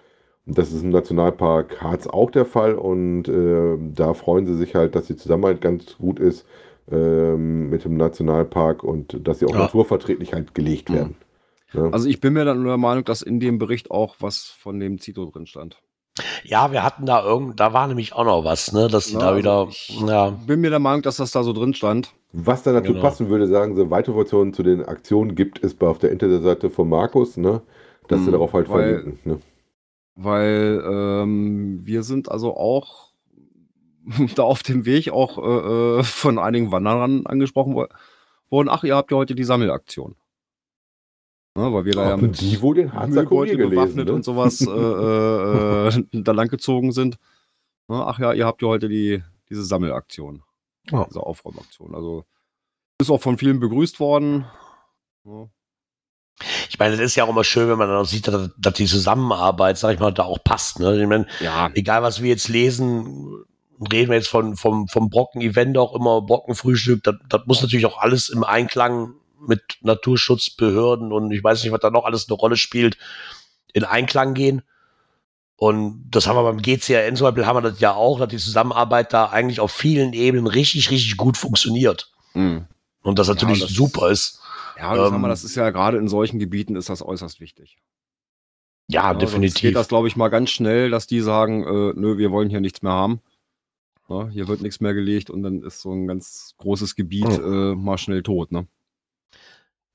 Und 0.46 0.58
das 0.58 0.72
ist 0.72 0.82
im 0.82 0.90
Nationalpark 0.90 1.80
Harz 1.80 2.08
auch 2.08 2.32
der 2.32 2.44
Fall. 2.44 2.74
Und 2.74 3.28
äh, 3.28 3.78
da 3.94 4.14
freuen 4.14 4.46
sie 4.46 4.56
sich 4.56 4.74
halt, 4.74 4.96
dass 4.96 5.06
die 5.06 5.16
Zusammenarbeit 5.16 5.60
ganz 5.60 5.96
gut 5.96 6.18
ist 6.18 6.44
ähm, 6.90 7.70
mit 7.70 7.84
dem 7.84 7.96
Nationalpark 7.96 8.82
und 8.82 9.26
dass 9.26 9.38
sie 9.40 9.46
auch 9.46 9.52
Ja. 9.52 9.58
naturverträglich 9.60 10.32
halt 10.32 10.54
gelegt 10.54 10.90
Mhm. 10.90 10.94
werden. 10.94 11.16
Ja. 11.74 11.90
Also 11.90 12.08
ich 12.08 12.20
bin 12.20 12.32
mir 12.32 12.44
dann 12.44 12.62
nur 12.62 12.72
der 12.72 12.78
Meinung, 12.78 13.04
dass 13.04 13.20
in 13.22 13.40
dem 13.40 13.58
Bericht 13.58 13.90
auch 13.90 14.16
was 14.20 14.44
von 14.58 14.80
dem 14.80 14.98
Zito 14.98 15.26
drin 15.26 15.46
stand. 15.46 15.78
Ja, 16.42 16.72
wir 16.72 16.82
hatten 16.82 17.06
da 17.06 17.22
irgend, 17.24 17.60
da 17.60 17.72
war 17.72 17.86
nämlich 17.86 18.12
auch 18.14 18.24
noch 18.24 18.44
was, 18.44 18.72
ne, 18.72 18.88
dass 18.88 19.06
die 19.06 19.12
Ja, 19.14 19.20
da 19.20 19.26
also 19.28 19.38
wieder, 19.38 19.66
ich- 19.70 20.00
ja, 20.00 20.30
Bin 20.30 20.60
mir 20.60 20.70
der 20.70 20.78
Meinung, 20.80 21.02
dass 21.02 21.18
das 21.18 21.30
da 21.30 21.42
so 21.44 21.52
drin 21.52 21.74
stand. 21.74 22.12
Was 22.32 22.62
da 22.62 22.72
dazu 22.72 22.92
Genau. 22.92 23.02
passen 23.02 23.28
würde, 23.28 23.46
sagen 23.46 23.76
sie, 23.76 23.88
weitere 23.90 24.12
Informationen 24.12 24.52
zu 24.52 24.62
den 24.62 24.84
Aktionen 24.84 25.34
gibt 25.34 25.62
es 25.62 25.74
bei 25.74 25.86
auf 25.86 25.98
der 25.98 26.10
Internetseite 26.10 26.70
von 26.70 26.88
Markus, 26.88 27.36
ne? 27.36 27.62
Dass 28.08 28.20
sie 28.20 28.26
Mhm, 28.28 28.32
darauf 28.32 28.52
halt 28.54 28.68
weil- 28.68 28.94
verlinken. 29.00 29.18
Ne? 29.30 29.38
Weil 30.16 30.82
ähm, 30.84 31.80
wir 31.84 32.02
sind 32.02 32.30
also 32.30 32.56
auch 32.56 33.07
da 34.34 34.42
auf 34.42 34.62
dem 34.62 34.84
Weg 34.84 35.10
auch 35.10 35.38
äh, 35.38 35.98
äh, 36.00 36.02
von 36.02 36.38
einigen 36.38 36.72
Wanderern 36.72 37.26
angesprochen 37.26 37.74
wo- 37.74 37.86
worden. 38.50 38.68
Ach, 38.70 38.84
ihr 38.84 38.96
habt 38.96 39.10
ja 39.10 39.16
heute 39.16 39.34
die 39.34 39.44
Sammelaktion. 39.44 40.16
Ne, 41.56 41.72
weil 41.72 41.84
wir 41.86 41.92
da 41.94 42.10
ja 42.10 42.16
mit 42.16 42.40
die 42.40 42.60
wohl 42.62 42.76
den 42.76 42.92
Müllbeutel 42.92 43.56
gelesen, 43.56 43.70
bewaffnet 43.70 44.06
ne? 44.06 44.12
und 44.14 44.24
sowas 44.24 44.60
äh, 44.60 44.70
äh, 44.70 45.88
äh, 46.18 46.22
da 46.22 46.32
lang 46.32 46.48
gezogen 46.48 46.92
sind. 46.92 47.18
Ne, 47.88 47.96
ach 48.06 48.18
ja, 48.18 48.32
ihr 48.32 48.46
habt 48.46 48.62
ja 48.62 48.68
heute 48.68 48.88
die, 48.88 49.22
diese 49.48 49.64
Sammelaktion. 49.64 50.42
Ja. 50.90 51.04
Diese 51.06 51.20
Aufräumaktion. 51.20 51.94
Also 51.94 52.24
ist 53.00 53.10
auch 53.10 53.20
von 53.20 53.38
vielen 53.38 53.60
begrüßt 53.60 53.98
worden. 54.00 54.46
Ne. 55.24 55.50
ich 56.68 56.78
meine, 56.78 56.96
das 56.96 57.04
ist 57.04 57.16
ja 57.16 57.24
auch 57.24 57.28
immer 57.28 57.44
schön, 57.44 57.68
wenn 57.68 57.78
man 57.78 57.88
dann 57.88 57.98
auch 57.98 58.06
sieht, 58.06 58.28
dass, 58.28 58.50
dass 58.56 58.74
die 58.74 58.86
Zusammenarbeit, 58.86 59.78
sag 59.78 59.94
ich 59.94 60.00
mal, 60.00 60.12
da 60.12 60.24
auch 60.24 60.42
passt, 60.42 60.78
ne, 60.80 61.00
ich 61.00 61.08
meine, 61.08 61.26
Ja, 61.40 61.70
egal 61.74 62.02
was 62.02 62.22
wir 62.22 62.28
jetzt 62.28 62.48
lesen, 62.48 63.44
reden 63.92 64.10
wir 64.10 64.16
jetzt 64.16 64.28
von, 64.28 64.56
vom, 64.56 64.88
vom 64.88 65.10
Brocken-Event 65.10 65.76
auch 65.78 65.94
immer, 65.94 66.22
Brockenfrühstück, 66.22 67.02
das, 67.04 67.14
das 67.28 67.42
muss 67.46 67.62
natürlich 67.62 67.86
auch 67.86 67.98
alles 67.98 68.28
im 68.28 68.44
Einklang 68.44 69.14
mit 69.46 69.62
Naturschutzbehörden 69.82 71.12
und 71.12 71.30
ich 71.30 71.42
weiß 71.44 71.62
nicht, 71.62 71.72
was 71.72 71.80
da 71.80 71.90
noch 71.90 72.04
alles 72.04 72.28
eine 72.28 72.36
Rolle 72.36 72.56
spielt, 72.56 72.98
in 73.72 73.84
Einklang 73.84 74.34
gehen. 74.34 74.62
Und 75.56 76.04
das 76.10 76.26
haben 76.26 76.36
wir 76.36 76.44
beim 76.44 76.62
GCRN 76.62 77.16
zum 77.16 77.26
Beispiel, 77.26 77.46
haben 77.46 77.56
wir 77.56 77.70
das 77.70 77.80
ja 77.80 77.92
auch, 77.94 78.18
dass 78.20 78.28
die 78.28 78.36
Zusammenarbeit 78.36 79.12
da 79.12 79.26
eigentlich 79.26 79.58
auf 79.60 79.72
vielen 79.72 80.12
Ebenen 80.12 80.46
richtig, 80.46 80.90
richtig 80.90 81.16
gut 81.16 81.36
funktioniert. 81.36 82.12
Mhm. 82.34 82.66
Und 83.02 83.18
das 83.18 83.28
natürlich 83.28 83.60
das- 83.60 83.70
super 83.70 84.10
ist. 84.10 84.40
Ja, 84.76 84.94
das, 84.94 85.10
Ähm, 85.10 85.20
wir, 85.20 85.28
das 85.28 85.42
ist 85.42 85.56
ja 85.56 85.70
gerade 85.70 85.98
in 85.98 86.06
solchen 86.06 86.38
Gebieten 86.38 86.76
ist 86.76 86.88
das 86.88 87.02
äußerst 87.02 87.40
wichtig. 87.40 87.78
Ja, 88.86 89.12
Ja, 89.12 89.14
definitiv. 89.14 89.60
geht 89.60 89.74
das, 89.76 89.88
glaube 89.88 90.06
ich, 90.06 90.14
mal 90.14 90.28
ganz 90.28 90.50
schnell, 90.50 90.90
dass 90.90 91.08
die 91.08 91.20
sagen, 91.20 91.64
äh, 91.64 91.92
nö, 91.96 92.16
wir 92.16 92.30
wollen 92.30 92.48
hier 92.48 92.60
nichts 92.60 92.82
mehr 92.82 92.92
haben. 92.92 93.20
Ne, 94.08 94.30
hier 94.30 94.48
wird 94.48 94.62
nichts 94.62 94.80
mehr 94.80 94.94
gelegt 94.94 95.28
und 95.28 95.42
dann 95.42 95.62
ist 95.62 95.82
so 95.82 95.92
ein 95.92 96.06
ganz 96.06 96.54
großes 96.58 96.96
Gebiet 96.96 97.28
äh, 97.28 97.74
mal 97.74 97.98
schnell 97.98 98.22
tot. 98.22 98.52
Ne? 98.52 98.66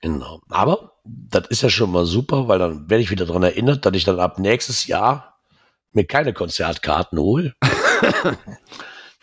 Genau. 0.00 0.40
Aber 0.48 0.92
das 1.04 1.48
ist 1.48 1.62
ja 1.62 1.70
schon 1.70 1.90
mal 1.90 2.06
super, 2.06 2.46
weil 2.46 2.58
dann 2.58 2.88
werde 2.88 3.02
ich 3.02 3.10
wieder 3.10 3.26
daran 3.26 3.42
erinnert, 3.42 3.84
dass 3.84 3.94
ich 3.94 4.04
dann 4.04 4.20
ab 4.20 4.38
nächstes 4.38 4.86
Jahr 4.86 5.40
mir 5.92 6.04
keine 6.06 6.32
Konzertkarten 6.32 7.18
hole. 7.18 7.54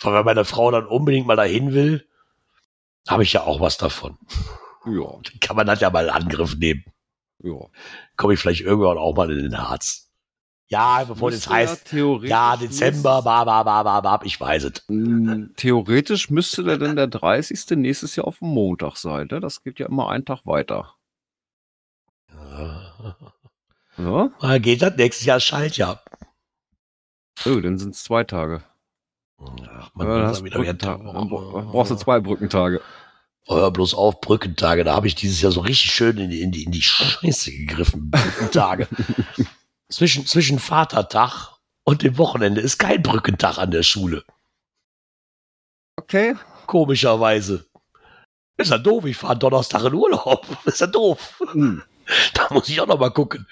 Weil 0.02 0.14
wenn 0.16 0.26
meine 0.26 0.46
Frau 0.46 0.72
dann 0.72 0.88
unbedingt 0.88 1.28
mal 1.28 1.36
dahin 1.36 1.74
will, 1.74 2.08
habe 3.08 3.24
ich 3.24 3.34
ja 3.34 3.44
auch 3.44 3.60
was 3.60 3.78
davon. 3.78 4.18
Ja, 4.86 5.20
Kann 5.42 5.56
man 5.56 5.68
das 5.68 5.80
ja 5.82 5.92
mal 5.92 6.06
in 6.06 6.12
Angriff 6.12 6.56
nehmen. 6.58 6.84
ja. 7.44 7.56
Komme 8.18 8.34
ich 8.34 8.40
vielleicht 8.40 8.62
irgendwann 8.62 8.98
auch 8.98 9.16
mal 9.16 9.32
in 9.32 9.44
den 9.44 9.58
Harz. 9.58 10.11
Ja, 10.72 11.04
bevor 11.04 11.32
das 11.32 11.50
heißt, 11.50 11.90
theoretisch 11.90 12.30
ja, 12.30 12.56
Dezember, 12.56 13.22
ba, 13.22 13.44
ba, 13.44 13.62
ba, 13.64 13.84
ba, 13.84 14.00
ba, 14.00 14.22
ich 14.24 14.40
weiß 14.40 14.64
es. 14.64 14.84
Mm, 14.88 15.48
Theoretisch 15.58 16.30
müsste 16.30 16.64
der 16.64 16.78
denn 16.78 16.96
der 16.96 17.08
30. 17.08 17.72
nächstes 17.78 18.16
Jahr 18.16 18.26
auf 18.26 18.40
dem 18.40 18.48
Montag 18.50 18.96
sein. 18.96 19.28
Ne? 19.30 19.42
Das 19.42 19.64
geht 19.64 19.80
ja 19.80 19.88
immer 19.88 20.10
einen 20.10 20.24
Tag 20.24 20.46
weiter. 20.46 20.96
Ja? 23.98 24.32
Mal 24.42 24.60
geht 24.62 24.82
das 24.82 24.96
nächstes 24.96 25.26
Jahr 25.26 25.40
Schaltjahr. 25.40 26.02
Oh, 27.46 27.60
dann 27.60 27.78
sind 27.78 27.94
es 27.96 28.04
zwei 28.04 28.24
Tage. 28.24 28.64
Ach, 29.40 29.48
Ja, 29.60 29.90
man 29.94 30.08
dann 30.08 30.28
hast 30.28 30.38
ja 30.46 30.50
du 30.50 30.62
wieder 30.62 30.74
Dann 30.74 31.04
bra- 31.04 31.26
brauchst 31.72 31.92
du 31.92 31.96
zwei 31.96 32.20
Brückentage. 32.20 32.82
Hör 33.48 33.72
bloß 33.72 33.94
auf, 33.96 34.22
Brückentage. 34.22 34.84
Da 34.84 34.96
habe 34.96 35.08
ich 35.08 35.16
dieses 35.16 35.42
Jahr 35.42 35.52
so 35.52 35.62
richtig 35.62 35.92
schön 35.92 36.18
in 36.18 36.30
die, 36.30 36.42
in 36.42 36.52
die, 36.52 36.64
in 36.64 36.72
die 36.72 36.82
Scheiße 36.82 37.52
gegriffen. 37.52 38.10
Brückentage. 38.12 38.88
zwischen, 39.92 40.26
zwischen 40.26 40.60
Vatertag 40.60 41.58
und 41.84 42.02
dem 42.02 42.18
Wochenende 42.18 42.62
ist 42.62 42.78
kein 42.78 43.02
Brückentag 43.04 43.58
an 43.58 43.72
der 43.72 43.84
Schule. 43.84 44.24
Okay. 45.98 46.36
Komischerweise. 46.66 47.66
Ist 48.58 48.72
ja 48.72 48.78
doof, 48.78 49.06
ich 49.06 49.18
fahre 49.18 49.38
Donnerstag 49.38 49.84
in 49.86 49.94
Urlaub. 49.94 50.46
Ist 50.66 50.82
ja 50.82 50.88
doof. 50.88 51.42
Hm, 51.52 51.84
Da 52.34 52.48
muss 52.52 52.70
ich 52.70 52.80
auch 52.80 52.88
noch 52.88 53.00
mal 53.00 53.12
gucken. 53.12 53.48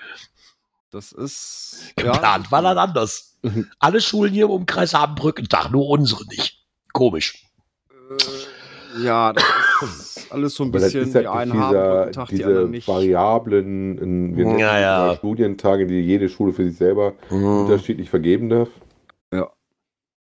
Das 0.92 1.12
ist. 1.12 1.94
Geplant 1.96 2.52
war 2.52 2.62
dann 2.64 2.78
anders. 2.78 3.38
Mhm. 3.44 3.70
Alle 3.80 4.02
Schulen 4.02 4.34
hier 4.34 4.46
im 4.46 4.52
Umkreis 4.52 4.94
haben 4.94 5.16
Brückentag, 5.16 5.70
nur 5.70 5.88
unsere 5.88 6.26
nicht. 6.28 6.66
Komisch. 6.94 7.44
Äh, 7.92 9.04
ja, 9.04 9.34
das 9.34 9.44
ist 9.84 10.09
alles 10.32 10.56
so 10.56 10.64
ein 10.64 10.70
Aber 10.70 10.80
bisschen, 10.80 11.04
ist 11.08 11.16
halt 11.16 11.26
die 11.26 11.30
einen 11.30 11.54
haben 11.54 11.70
dieser, 11.74 11.96
Brückentag, 11.98 12.28
die 12.30 12.36
diese 12.36 12.48
anderen 12.48 12.72
nicht. 12.72 12.88
Variablen, 12.88 13.98
in, 13.98 14.38
wir 14.38 14.58
Ja, 14.60 14.80
ja. 14.80 15.16
Studientage, 15.16 15.88
die 15.88 16.02
jede 16.02 16.30
Schule 16.30 16.54
für 16.54 16.64
sich 16.68 16.78
selber 16.78 17.14
Hm. 17.30 17.62
unterschiedlich 17.62 18.10
vergeben 18.10 18.50
darf. 18.50 18.70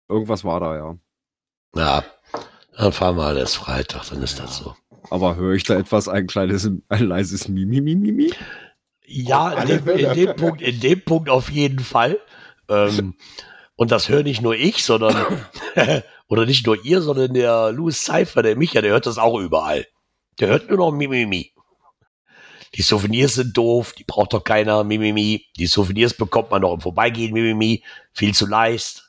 Irgendwas 0.08 0.44
war 0.44 0.60
da, 0.60 0.76
ja. 0.76 0.98
Ja, 1.76 2.04
dann 2.78 2.92
fahren 2.92 3.18
wir 3.18 3.26
halt 3.26 3.40
erst 3.40 3.58
Freitag, 3.58 4.08
dann 4.10 4.22
ist 4.22 4.40
das 4.40 4.58
so. 4.58 4.76
Aber 5.10 5.36
höre 5.36 5.56
ich 5.56 5.64
da 5.64 5.76
etwas, 5.76 6.08
ein 6.08 6.28
kleines, 6.28 6.70
ein 6.90 7.08
leises 7.08 7.48
Mimi, 7.48 7.82
Mimi, 7.82 7.96
Mimi? 7.96 8.32
Ja, 9.08 9.52
in 9.54 9.68
dem, 9.68 9.88
in 9.88 10.14
dem 10.14 10.36
Punkt, 10.36 10.62
in 10.62 10.80
dem 10.80 11.02
Punkt 11.04 11.30
auf 11.30 11.50
jeden 11.50 11.80
Fall. 11.80 12.20
Ähm, 12.70 13.16
und 13.76 13.92
das 13.92 14.10
höre 14.10 14.24
nicht 14.24 14.42
nur 14.42 14.56
ich, 14.56 14.84
sondern 14.84 15.16
oder 16.28 16.46
nicht 16.46 16.66
nur 16.68 16.84
ihr, 16.86 17.02
sondern 17.02 17.34
der 17.34 17.72
Louis 17.72 18.04
Cypher, 18.04 18.44
der 18.44 18.56
Micha, 18.56 18.82
der 18.82 18.92
hört 18.92 19.06
das 19.08 19.18
auch 19.18 19.40
überall. 19.40 19.86
Der 20.40 20.50
hört 20.50 20.70
nur 20.70 20.78
noch 20.78 20.92
Mimimi. 20.92 21.54
Die 22.76 22.82
Souvenirs 22.82 23.36
sind 23.36 23.56
doof, 23.56 23.94
die 23.94 24.04
braucht 24.04 24.34
doch 24.34 24.44
keiner, 24.44 24.84
Mimimi. 24.84 25.46
Die 25.58 25.68
Souvenirs 25.68 26.14
bekommt 26.14 26.52
man 26.52 26.62
noch 26.62 26.74
im 26.74 26.82
Vorbeigehen, 26.82 27.32
Mimimi. 27.34 27.84
Viel 28.14 28.34
zu 28.34 28.46
leicht. 28.48 29.04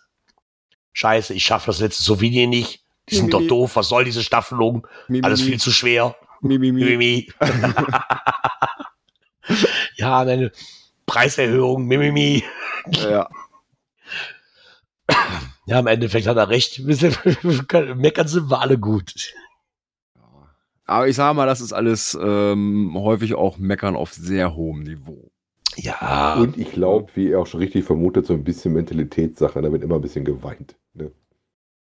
Scheiße, 0.93 1.35
ich 1.35 1.45
schaffe 1.45 1.67
das 1.67 1.81
letzte 1.81 2.03
Souvenir 2.05 2.47
nicht. 2.47 2.85
Die 3.11 3.17
sind 3.17 3.33
doch 3.33 3.41
Mimimi. 3.41 3.49
doof, 3.49 3.77
was 3.77 3.89
soll 3.89 4.05
diese 4.05 4.23
Staffelung? 4.23 4.87
Mimi, 5.09 5.25
Alles 5.25 5.43
viel 5.43 5.59
zu 5.59 5.73
schwer. 5.73 6.15
Mimi, 6.41 6.71
Mimi. 6.71 6.85
Mimimi. 6.91 7.33
ja, 9.97 10.21
eine 10.21 10.53
Preiserhöhung, 11.07 11.87
Mimimi. 11.87 12.45
Ja. 12.93 13.29
Ja, 15.67 15.81
im 15.81 15.87
Endeffekt 15.89 16.29
hat 16.29 16.37
er 16.37 16.49
recht. 16.49 16.79
Meckern 16.85 18.29
sind 18.29 18.49
wir 18.51 18.61
alle 18.61 18.79
gut. 18.79 19.13
Aber 20.87 21.09
ich 21.09 21.17
sage 21.17 21.35
mal, 21.35 21.47
das 21.47 21.61
ist 21.61 21.73
alles 21.73 22.17
ähm, 22.21 22.93
häufig 22.95 23.35
auch 23.35 23.59
Meckern 23.59 23.97
auf 23.97 24.13
sehr 24.13 24.55
hohem 24.55 24.83
Niveau. 24.83 25.31
Ja, 25.77 26.35
Und 26.35 26.57
ich 26.57 26.73
glaube, 26.73 27.11
wie 27.15 27.29
ihr 27.29 27.41
auch 27.41 27.47
schon 27.47 27.61
richtig 27.61 27.85
vermutet, 27.85 28.25
so 28.27 28.33
ein 28.33 28.45
bisschen 28.45 28.73
Mentalitätssache. 28.73 29.61
Da 29.61 29.71
wird 29.71 29.83
immer 29.83 29.97
ein 29.97 30.01
bisschen 30.01 30.25
geweint. 30.25 30.77
Ne? 30.95 31.13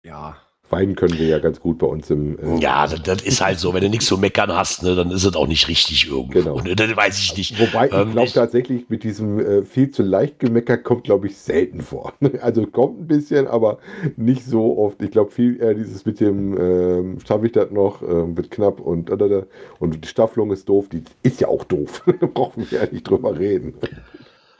Ja. 0.03 0.37
Weinen 0.73 0.95
können 0.95 1.17
wir 1.19 1.27
ja 1.27 1.37
ganz 1.39 1.59
gut 1.59 1.77
bei 1.77 1.85
uns 1.87 2.09
im. 2.09 2.37
äh, 2.39 2.59
ja, 2.59 2.87
das, 2.87 3.01
das 3.03 3.21
ist 3.21 3.41
halt 3.41 3.59
so. 3.59 3.73
Wenn 3.73 3.81
du 3.81 3.89
nichts 3.89 4.07
zu 4.07 4.17
meckern 4.17 4.51
hast, 4.51 4.81
ne, 4.81 4.95
dann 4.95 5.11
ist 5.11 5.23
es 5.23 5.35
auch 5.35 5.47
nicht 5.47 5.67
richtig 5.67 6.07
irgendwo. 6.09 6.31
Genau. 6.39 6.59
Ne? 6.61 6.75
Das 6.83 6.95
weiß 6.95 7.19
ich 7.19 7.37
nicht. 7.37 7.59
Wobei 7.59 7.87
ich 7.87 7.93
Ähm, 7.93 8.11
glaube 8.13 8.27
ich- 8.27 8.33
tatsächlich, 8.33 8.89
mit 8.89 9.03
diesem 9.03 9.39
äh, 9.39 9.63
viel 9.63 9.91
zu 9.91 10.01
leicht 10.03 10.39
Gemecker 10.39 10.77
kommt, 10.77 11.03
glaube 11.03 11.27
ich, 11.27 11.37
selten 11.37 11.81
vor. 11.81 12.13
Also 12.41 12.65
kommt 12.65 13.01
ein 13.01 13.07
bisschen, 13.07 13.47
aber 13.47 13.77
nicht 14.17 14.43
so 14.45 14.77
oft. 14.79 15.01
Ich 15.03 15.11
glaube 15.11 15.29
viel 15.31 15.61
eher 15.61 15.73
dieses 15.75 16.05
mit 16.05 16.19
dem, 16.19 16.57
ähm, 16.59 17.17
schaffe 17.25 17.45
ich 17.45 17.51
das 17.51 17.69
noch, 17.71 18.01
ähm, 18.01 18.35
wird 18.35 18.49
knapp 18.51 18.79
und, 18.79 19.09
und, 19.11 19.21
und, 19.21 19.45
und 19.79 20.03
die 20.03 20.07
Staffelung 20.07 20.51
ist 20.51 20.67
doof. 20.67 20.89
Die 20.91 21.03
ist 21.21 21.39
ja 21.39 21.47
auch 21.47 21.63
doof. 21.63 22.03
da 22.19 22.25
brauchen 22.25 22.65
wir 22.69 22.79
ja 22.79 22.87
nicht 22.91 23.07
drüber 23.07 23.37
reden. 23.37 23.75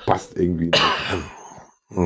Passt 0.06 0.38
irgendwie 0.38 0.66
nicht. 0.66 0.82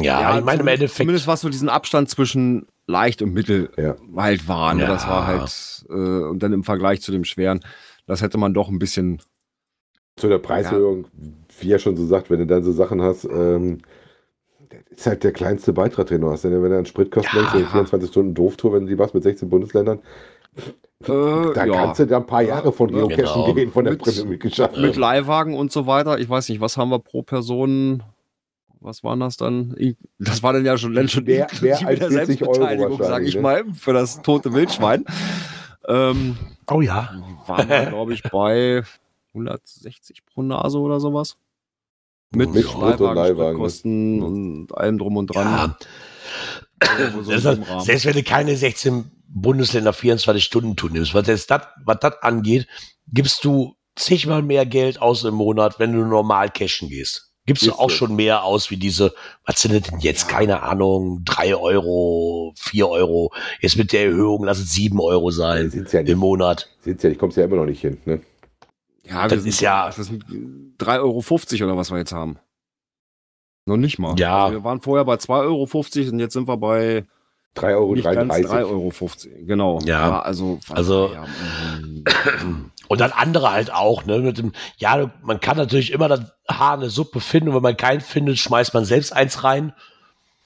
Ja, 0.02 0.38
ich 0.38 0.44
meine 0.44 0.60
im 0.60 0.60
zumindest- 0.60 0.68
Endeffekt. 0.68 0.96
Zumindest 0.98 1.28
was 1.28 1.42
so 1.42 1.50
diesen 1.50 1.70
Abstand 1.70 2.10
zwischen 2.10 2.68
leicht 2.88 3.22
und 3.22 3.34
mittel 3.34 3.70
Ja. 3.78 3.96
halt 4.16 4.48
war. 4.48 4.74
Ne? 4.74 4.84
Ja. 4.84 4.88
Das 4.90 5.08
war 5.08 5.28
halt, 5.28 5.86
äh, 5.90 5.94
und 5.94 6.40
dann 6.44 6.54
im 6.54 6.64
Vergleich 6.64 7.02
zu 7.02 7.12
dem 7.12 7.24
schweren, 7.24 7.60
das 8.06 8.22
hätte 8.22 8.38
man 8.38 8.54
doch 8.54 8.70
ein 8.70 8.80
bisschen. 8.80 9.22
Zu 10.18 10.30
der 10.30 10.40
Preiserhöhung, 10.40 11.06
wie 11.60 11.72
er 11.72 11.80
schon 11.80 11.96
so 11.96 12.06
sagt, 12.06 12.30
wenn 12.30 12.40
du 12.40 12.48
dann 12.48 12.64
so 12.64 12.72
Sachen 12.72 13.02
hast, 13.02 13.26
ähm, 13.26 13.80
ist 14.90 15.06
halt 15.06 15.24
der 15.24 15.32
kleinste 15.32 15.74
Beitrag, 15.74 16.08
den 16.08 16.22
du 16.22 16.32
hast. 16.32 16.44
Denn 16.44 16.52
wenn 16.64 16.72
du 16.72 16.78
an 16.80 16.86
Spritkosten 16.86 17.36
Ja. 17.36 17.42
denkst, 17.42 17.52
so 17.52 17.58
eine 17.60 17.68
24 17.68 18.10
Stunden 18.10 18.34
Dooftour, 18.34 18.74
wenn 18.74 18.82
du 18.84 18.88
die 18.90 18.96
machst 18.96 19.14
mit 19.14 19.24
16 19.24 19.50
Bundesländern, 19.50 20.00
Äh, 21.04 21.54
da 21.54 21.66
ja. 21.66 21.74
kannst 21.74 22.00
du 22.00 22.08
da 22.08 22.18
ein 22.18 22.26
paar 22.26 22.42
Jahre 22.42 22.72
von 22.72 22.90
Ja, 22.90 23.06
Geocachen 23.06 23.18
genau. 23.44 23.54
gehen, 23.54 23.72
von 23.72 23.84
der 23.86 23.94
Mit- 23.94 24.02
Prämie 24.02 24.40
geschafft. 24.40 24.76
mit 24.78 24.96
Leihwagen 24.96 25.54
und 25.54 25.72
so 25.72 25.86
weiter. 25.86 26.18
Ich 26.18 26.28
weiß 26.28 26.50
nicht, 26.50 26.60
was 26.62 26.78
haben 26.78 26.90
wir 26.90 26.98
pro 27.00 27.22
Person? 27.22 28.02
Was 28.88 29.04
waren 29.04 29.20
das 29.20 29.36
dann? 29.36 29.76
Ich- 29.78 29.98
Das 30.18 30.42
war 30.44 30.54
dann 30.54 30.66
ja 30.66 30.78
schon, 30.78 30.94
dann 30.96 31.10
schon 31.10 31.26
Mehr- 31.26 31.48
mehr 31.62 31.78
als 31.86 32.00
der 32.00 32.10
40 32.10 32.42
Euro 32.44 32.54
Selbstbeteiligung, 32.54 32.92
sag 32.94 33.00
wahrscheinlich, 33.02 33.30
ich 33.30 33.36
ne? 33.36 33.42
mal, 33.42 33.66
für 33.74 33.92
das 33.92 34.22
tote 34.22 34.54
Wildschwein. 34.54 35.04
ähm, 35.90 36.38
Oh 36.70 36.80
ja. 36.80 37.10
waren 37.48 37.68
wir, 37.70 37.86
glaube 37.88 38.14
ich, 38.14 38.24
bei 38.24 38.84
160 39.34 40.26
pro 40.26 40.42
Nase 40.42 40.80
oder 40.80 41.02
sowas. 41.02 41.36
Mit, 42.32 42.54
Mit 42.54 42.64
Sprit 42.66 43.00
und 43.02 43.16
Leihwagen, 43.16 43.56
Spritkosten 43.56 44.24
und 44.24 44.78
allem 44.78 44.98
drum 44.98 45.18
und 45.18 45.28
dran. 45.28 45.46
ja. 45.48 45.78
So 47.24 47.32
Rahmen. 47.32 47.82
selbst 47.82 48.06
wenn 48.06 48.14
du 48.14 48.24
keine 48.24 48.56
16 48.56 49.12
Bundesländer 49.28 49.92
24 49.94 50.44
Stunden 50.44 50.76
Tour 50.78 50.92
nimmst, 50.92 51.14
was 51.14 51.26
das, 51.26 51.48
was 51.84 51.98
das 52.00 52.22
angeht, 52.22 52.68
gibst 53.08 53.44
du 53.44 53.76
zigmal 53.96 54.42
mehr 54.44 54.66
Geld 54.66 55.02
aus 55.02 55.24
im 55.24 55.34
Monat, 55.36 55.80
wenn 55.80 55.92
du 55.94 56.06
normal 56.06 56.50
cashen 56.52 56.88
gehst. 56.90 57.27
Gibst 57.48 57.66
du 57.66 57.72
auch 57.72 57.90
so. 57.90 57.96
schon 57.96 58.16
mehr 58.16 58.44
aus 58.44 58.70
wie 58.70 58.78
diese, 58.78 59.14
was 59.46 59.60
sind 59.62 59.74
denn 59.74 60.00
jetzt? 60.00 60.28
Keine 60.30 60.62
Ahnung, 60.62 61.22
drei 61.26 61.56
Euro, 61.56 62.54
vier 62.58 62.88
Euro. 62.90 63.34
Jetzt 63.62 63.78
mit 63.78 63.92
der 63.94 64.06
Erhöhung, 64.08 64.44
lass 64.44 64.60
es 64.60 64.72
sieben 64.74 65.00
Euro 65.00 65.32
sein 65.32 65.72
Sind's 65.72 65.94
ja 65.94 66.02
im 66.02 66.06
nicht. 66.06 66.16
Monat. 66.18 66.70
Sind's 66.82 67.02
ja 67.04 67.10
nicht, 67.10 67.18
kommst 67.20 67.38
ja 67.38 67.46
immer 67.46 67.56
noch 67.56 67.66
nicht 67.66 67.82
hin. 67.82 67.98
Ne? 68.06 68.22
Ja, 69.08 69.28
Das 69.28 69.40
sind, 69.42 69.50
ist 69.50 69.62
ja- 69.62 69.88
Das 69.88 69.96
sind 70.08 70.24
3,50 70.78 71.62
Euro 71.62 71.72
oder 71.72 71.78
was 71.78 71.90
wir 71.90 71.98
jetzt 71.98 72.12
haben. 72.12 72.38
Noch 73.66 73.78
nicht 73.78 73.98
mal. 73.98 74.18
Ja. 74.20 74.46
Also 74.46 74.58
wir 74.58 74.64
waren 74.64 74.82
vorher 74.82 75.06
bei 75.06 75.16
2,50 75.16 76.00
Euro 76.04 76.12
und 76.12 76.20
jetzt 76.20 76.34
sind 76.34 76.48
wir 76.48 76.58
bei 76.58 77.06
3,33 77.60 77.76
Euro. 77.76 77.96
nicht 77.96 78.04
ganz 78.12 78.34
3,50 78.34 78.66
Euro. 78.66 78.92
Genau. 79.46 79.80
Ja. 79.86 80.20
also, 80.22 80.60
Also- 80.70 81.12
ja, 81.14 81.24
mm, 82.44 82.72
Und 82.90 83.02
dann 83.02 83.12
andere 83.12 83.52
halt 83.52 83.74
auch, 83.74 84.06
ne? 84.06 84.20
Mit 84.20 84.38
dem, 84.38 84.54
ja, 84.78 85.12
man 85.22 85.40
kann 85.42 85.58
natürlich 85.58 85.92
immer 85.92 86.08
das 86.08 86.22
Haar 86.50 86.76
in 86.76 86.82
der 86.82 86.90
Suppe 86.90 87.20
finden 87.20 87.50
und 87.50 87.56
wenn 87.56 87.62
man 87.62 87.76
keinen 87.76 88.00
findet, 88.02 88.38
schmeißt 88.38 88.74
man 88.74 88.86
selbst 88.86 89.12
eins 89.14 89.44
rein. 89.44 89.74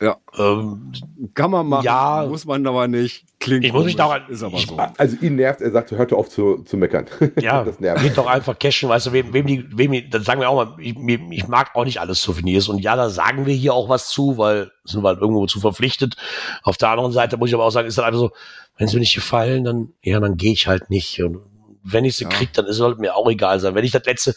Ja. 0.01 0.17
Ähm, 0.35 0.91
Kann 1.35 1.51
man 1.51 1.67
machen, 1.67 1.85
Ja. 1.85 2.25
muss 2.27 2.43
man 2.45 2.65
aber 2.65 2.87
nicht. 2.87 3.23
Klingt 3.39 3.63
Ich 3.63 3.71
muss 3.71 3.85
mich 3.85 3.95
daran- 3.95 4.27
ist 4.29 4.41
aber 4.41 4.57
ich- 4.57 4.65
so. 4.65 4.75
Also 4.97 5.15
ihn 5.21 5.35
nervt, 5.35 5.61
er 5.61 5.69
sagt, 5.71 5.91
hört 5.91 6.11
doch 6.11 6.17
auf 6.17 6.29
zu, 6.29 6.63
zu 6.63 6.75
meckern. 6.75 7.05
ja, 7.39 7.63
das 7.63 7.79
nervt. 7.79 8.01
geht 8.01 8.17
doch 8.17 8.25
einfach 8.25 8.57
cashen, 8.57 8.89
weißt 8.89 9.05
du, 9.07 9.11
wem, 9.13 9.31
wem 9.31 9.45
die, 9.45 9.65
wem 9.77 9.91
die, 9.91 10.09
das 10.09 10.25
sagen 10.25 10.41
wir 10.41 10.49
auch 10.49 10.55
mal, 10.65 10.75
ich, 10.79 10.95
ich 10.97 11.47
mag 11.47 11.75
auch 11.75 11.85
nicht 11.85 11.99
alles 12.01 12.19
Souvenirs 12.21 12.67
und 12.67 12.79
ja, 12.79 12.95
da 12.95 13.09
sagen 13.11 13.45
wir 13.45 13.53
hier 13.53 13.75
auch 13.75 13.89
was 13.89 14.09
zu, 14.09 14.37
weil 14.39 14.71
sind 14.85 15.03
wir 15.03 15.09
halt 15.09 15.21
irgendwo 15.21 15.45
zu 15.45 15.59
verpflichtet. 15.59 16.15
Auf 16.63 16.77
der 16.77 16.89
anderen 16.89 17.11
Seite 17.11 17.37
muss 17.37 17.49
ich 17.49 17.53
aber 17.55 17.65
auch 17.65 17.69
sagen, 17.71 17.87
ist 17.87 17.97
dann 17.99 18.05
einfach 18.05 18.19
so, 18.19 18.31
wenn 18.77 18.87
sie 18.87 18.95
mir 18.95 19.01
nicht 19.01 19.13
gefallen, 19.15 19.63
dann, 19.63 19.93
ja, 20.03 20.19
dann 20.19 20.35
gehe 20.37 20.53
ich 20.53 20.65
halt 20.67 20.89
nicht. 20.89 21.21
Und 21.21 21.41
wenn 21.83 22.05
ich 22.05 22.15
sie 22.15 22.23
Ja. 22.23 22.29
krieg, 22.31 22.53
dann 22.53 22.65
soll 22.71 22.95
mir 22.95 23.15
auch 23.15 23.29
egal 23.29 23.59
sein. 23.59 23.75
Wenn 23.75 23.85
ich 23.85 23.91
das 23.91 24.05
letzte, 24.05 24.33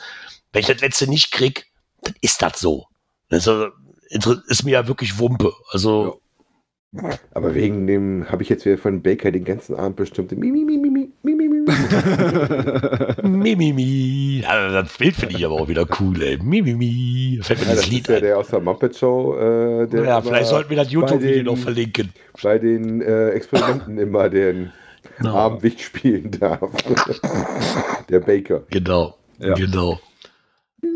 wenn 0.52 0.60
ich 0.60 0.66
das 0.66 0.80
letzte 0.82 1.08
nicht 1.08 1.32
krieg, 1.32 1.66
dann 2.02 2.14
ist 2.20 2.42
das 2.42 2.60
so. 2.60 2.86
Das 3.30 3.48
ist, 4.10 4.64
mir 4.64 4.72
ja 4.72 4.86
wirklich 4.88 5.18
Wumpe. 5.18 5.52
Also, 5.70 6.20
Aber 7.32 7.54
wegen 7.54 7.86
dem 7.86 8.26
habe 8.30 8.42
ich 8.42 8.48
jetzt 8.48 8.64
wieder 8.64 8.78
von 8.78 9.02
Baker 9.02 9.30
den 9.32 9.44
ganzen 9.44 9.74
Abend 9.74 9.96
bestimmt. 9.96 10.30
Mi, 10.32 10.50
mi, 10.50 10.64
mi, 10.64 10.76
mi, 10.76 10.90
mi, 10.90 11.08
mi, 11.22 11.34
mi, 11.34 11.48
mi. 11.48 11.64
Mimimi. 13.22 14.42
Ja, 14.44 14.68
das 14.82 14.96
Bild 14.98 15.14
finde 15.16 15.36
ich 15.36 15.44
aber 15.44 15.54
auch 15.54 15.68
wieder 15.68 15.86
cool, 16.00 16.22
ey. 16.22 16.38
Mimimi. 16.38 17.40
Fällt 17.42 17.60
mir 17.60 17.66
Ja, 17.66 17.72
das 17.74 17.82
das 17.82 17.90
Lied 17.90 18.00
ist 18.08 18.08
ja 18.14 18.20
der 18.20 18.38
aus 18.38 18.48
der 18.48 18.60
Muppet 18.60 18.96
Show. 18.96 19.34
Äh, 19.36 19.86
der 19.88 20.04
Ja, 20.04 20.20
vielleicht 20.20 20.48
sollten 20.48 20.70
wir 20.70 20.76
das 20.76 20.90
YouTube-Video 20.92 21.42
noch 21.44 21.56
verlinken. 21.58 22.12
bei 22.42 22.58
den 22.58 23.00
äh, 23.00 23.30
Experimenten 23.30 23.98
immer 24.06 24.28
den 24.28 24.72
Genau. 25.18 25.34
Abendwicht 25.36 25.80
spielen 25.80 26.30
darf. 26.32 26.60
der 28.08 28.20
Baker. 28.20 28.62
Genau. 28.70 29.16
Ja. 29.38 29.54
Genau. 29.54 30.00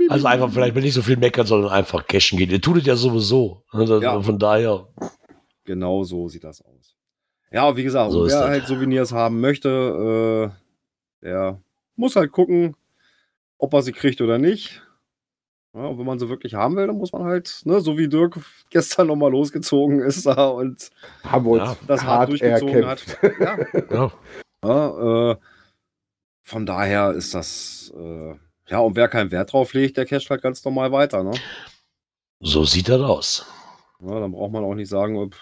Also 0.08 0.26
einfach 0.26 0.50
vielleicht 0.50 0.74
mal 0.74 0.80
nicht 0.80 0.94
so 0.94 1.02
viel 1.02 1.16
meckern, 1.16 1.46
sondern 1.46 1.70
einfach 1.72 2.06
cashen 2.06 2.38
gehen. 2.38 2.50
Ihr 2.50 2.60
tut 2.60 2.78
es 2.78 2.86
ja 2.86 2.96
sowieso. 2.96 3.62
Also 3.70 4.00
Ja. 4.00 4.20
Von 4.20 4.38
daher, 4.38 4.86
Genau 5.64 6.02
so 6.04 6.28
sieht 6.28 6.44
das 6.44 6.62
aus. 6.62 6.96
Ja, 7.50 7.76
wie 7.76 7.82
gesagt, 7.82 8.12
So 8.12 8.26
wer 8.26 8.40
halt 8.48 8.66
Souvenirs 8.66 9.12
haben 9.12 9.40
möchte, 9.40 10.50
äh, 11.22 11.24
der 11.26 11.60
muss 11.96 12.16
halt 12.16 12.32
gucken, 12.32 12.74
ob 13.58 13.74
er 13.74 13.82
sie 13.82 13.92
kriegt 13.92 14.20
oder 14.20 14.38
nicht. 14.38 14.82
Ja, 15.74 15.82
und 15.86 15.98
wenn 15.98 16.06
man 16.06 16.18
sie 16.18 16.28
wirklich 16.30 16.54
haben 16.54 16.76
will, 16.76 16.86
dann 16.86 16.96
muss 16.96 17.12
man 17.12 17.24
halt, 17.24 17.60
ne, 17.64 17.80
so 17.80 17.98
wie 17.98 18.08
Dirk 18.08 18.38
gestern 18.70 19.06
nochmal 19.08 19.30
losgezogen 19.30 20.00
ist 20.00 20.24
da 20.26 20.46
und 20.48 20.90
Haben 21.24 21.44
wir 21.44 21.50
uns 21.52 21.62
Ja, 21.62 21.76
das 21.86 22.02
hart 22.02 22.18
hart 22.18 22.28
durchgezogen 22.30 22.82
erkämpft. 22.82 23.22
hat. 23.22 23.32
Ja, 23.90 23.94
ja. 23.94 24.12
ja, 24.64 25.30
äh, 25.32 25.36
von 26.42 26.64
daher 26.66 27.12
ist 27.12 27.34
das, 27.34 27.92
äh, 27.94 28.34
ja, 28.68 28.78
und 28.80 28.96
wer 28.96 29.08
keinen 29.08 29.30
Wert 29.30 29.52
drauf 29.52 29.72
legt, 29.74 29.96
der 29.96 30.06
casht 30.06 30.30
halt 30.30 30.42
ganz 30.42 30.64
normal 30.64 30.92
weiter, 30.92 31.22
ne? 31.22 31.32
so 32.40 32.64
sieht 32.64 32.88
das 32.88 33.00
aus. 33.00 33.46
Ja, 34.00 34.20
dann 34.20 34.30
braucht 34.32 34.52
man 34.52 34.62
auch 34.64 34.74
nicht 34.74 34.88
sagen, 34.88 35.16
ob, 35.16 35.34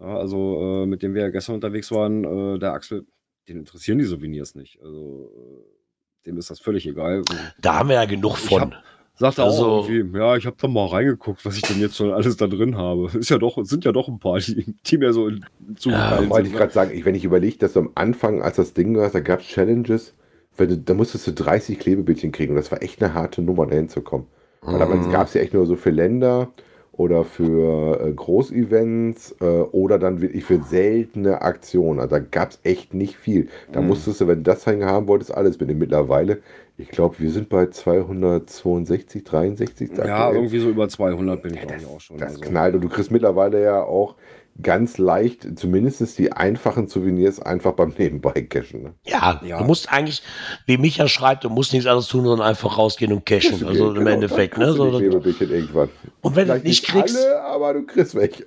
ja, 0.00 0.16
also 0.18 0.82
äh, 0.82 0.86
mit 0.86 1.02
dem 1.02 1.14
wir 1.14 1.22
ja 1.22 1.30
gestern 1.30 1.54
unterwegs 1.54 1.90
waren, 1.92 2.24
äh, 2.56 2.58
der 2.58 2.72
Axel, 2.72 3.06
den 3.48 3.58
interessieren 3.58 3.98
die 3.98 4.04
Souvenirs 4.04 4.54
nicht. 4.56 4.80
Also 4.82 5.30
äh, 5.34 6.26
dem 6.26 6.36
ist 6.38 6.50
das 6.50 6.58
völlig 6.58 6.86
egal. 6.86 7.22
Da 7.60 7.74
haben 7.78 7.88
wir 7.88 7.94
ja 7.96 8.04
genug 8.04 8.34
Ich 8.38 8.48
von. 8.48 8.60
hab- 8.62 8.82
Sagt 9.18 9.38
er 9.38 9.44
Also- 9.44 9.64
auch 9.64 9.88
irgendwie, 9.88 10.18
ja, 10.18 10.36
ich 10.36 10.44
habe 10.44 10.56
da 10.60 10.68
mal 10.68 10.88
reingeguckt, 10.88 11.42
was 11.46 11.56
ich 11.56 11.62
denn 11.62 11.80
jetzt 11.80 11.96
schon 11.96 12.12
alles 12.12 12.36
da 12.36 12.46
drin 12.48 12.76
habe. 12.76 13.06
Ist 13.18 13.30
ja 13.30 13.38
doch, 13.38 13.56
es 13.56 13.68
sind 13.70 13.82
ja 13.86 13.92
doch 13.92 14.08
ein 14.08 14.18
paar, 14.18 14.38
die, 14.40 14.74
die 14.84 14.98
mir 14.98 15.12
so 15.14 15.30
zugefallen 15.76 16.28
Wollte 16.28 16.48
ich 16.48 16.50
sind. 16.50 16.58
gerade 16.58 16.72
sagen, 16.74 16.90
ich, 16.92 17.04
wenn 17.06 17.14
ich 17.14 17.24
überlege, 17.24 17.56
dass 17.56 17.72
du 17.72 17.78
am 17.78 17.92
Anfang, 17.94 18.42
als 18.42 18.56
das 18.56 18.74
Ding 18.74 18.94
war, 18.94 19.08
da 19.08 19.20
gab 19.20 19.40
es 19.40 19.46
Challenges, 19.46 20.12
wenn 20.56 20.68
du, 20.68 20.78
da 20.78 20.94
musstest 20.94 21.26
du 21.26 21.32
30 21.32 21.78
Klebebildchen 21.78 22.32
kriegen 22.32 22.52
und 22.52 22.56
das 22.56 22.72
war 22.72 22.82
echt 22.82 23.02
eine 23.02 23.14
harte 23.14 23.42
Nummer, 23.42 23.66
dahin 23.66 23.88
zu 23.88 24.02
kommen. 24.02 24.26
Weil 24.70 24.78
damals 24.80 25.08
Mhm. 25.08 25.08
gab 25.08 25.28
es 25.28 25.34
ja 25.34 25.40
echt 25.42 25.54
nur 25.54 25.66
so 25.66 25.76
für 25.76 25.90
Länder 25.90 26.52
oder 26.92 27.24
für 27.24 28.00
äh, 28.00 28.12
Großevents 28.12 29.36
äh, 29.40 29.44
oder 29.44 29.98
dann 29.98 30.20
wirklich 30.22 30.44
für 30.44 30.62
seltene 30.62 31.42
Aktionen. 31.42 32.00
Also 32.00 32.16
da 32.16 32.18
gab 32.20 32.50
es 32.50 32.60
echt 32.64 32.94
nicht 32.94 33.16
viel. 33.16 33.48
Da 33.72 33.80
Mhm. 33.80 33.82
musstest 33.82 34.20
du, 34.20 34.26
wenn 34.28 34.38
du 34.38 34.50
das 34.50 34.66
haben 34.66 35.06
wolltest, 35.08 35.34
alles 35.34 35.60
mit. 35.60 35.76
Mittlerweile, 35.76 36.38
ich 36.78 36.88
glaube, 36.88 37.18
wir 37.18 37.30
sind 37.30 37.48
bei 37.48 37.66
262, 37.66 39.24
63. 39.24 39.90
Ja, 39.90 40.30
irgendwie 40.30 40.58
so 40.60 40.68
über 40.70 40.88
200 40.88 41.42
bin 41.42 41.54
ich 41.54 41.60
Ja, 41.60 41.66
das, 41.66 41.84
auch 41.86 42.00
schon. 42.00 42.22
das 42.22 42.26
also. 42.26 42.40
knallt 42.40 42.74
und 42.74 42.80
du 42.82 42.88
kriegst 42.88 43.10
mittlerweile 43.10 43.62
ja 43.62 43.82
auch 43.82 44.16
ganz 44.62 44.98
leicht, 44.98 45.46
zumindest 45.58 46.18
die 46.18 46.32
einfachen 46.32 46.88
Souvenirs 46.88 47.40
einfach 47.40 47.72
beim 47.72 47.90
Nebenbei-Cashen. 47.98 48.82
Ne? 48.82 48.94
Ja, 49.04 49.40
Ja. 49.44 49.58
du 49.58 49.64
musst 49.64 49.92
eigentlich, 49.92 50.22
wie 50.66 50.78
Micha 50.78 51.08
schreibt, 51.08 51.44
du 51.44 51.50
musst 51.50 51.72
nichts 51.72 51.86
anderes 51.86 52.08
tun, 52.08 52.24
sondern 52.24 52.46
einfach 52.48 52.78
rausgehen 52.78 53.12
und 53.12 53.26
cashen. 53.26 53.58
Du 53.60 53.66
Also 53.68 53.88
im 53.90 53.94
genau, 53.96 54.10
Endeffekt. 54.10 54.56
Ne? 54.58 54.66
du 54.66 54.72
So, 54.72 55.00
irgendwann. 55.00 55.90
und 56.22 56.36
wenn 56.36 56.48
du 56.48 56.58
nicht 56.60 56.84
kriegst, 56.86 57.16
alle, 57.16 57.42
aber 57.42 57.74
du 57.74 57.84
kriegst 57.86 58.14
welche. 58.14 58.44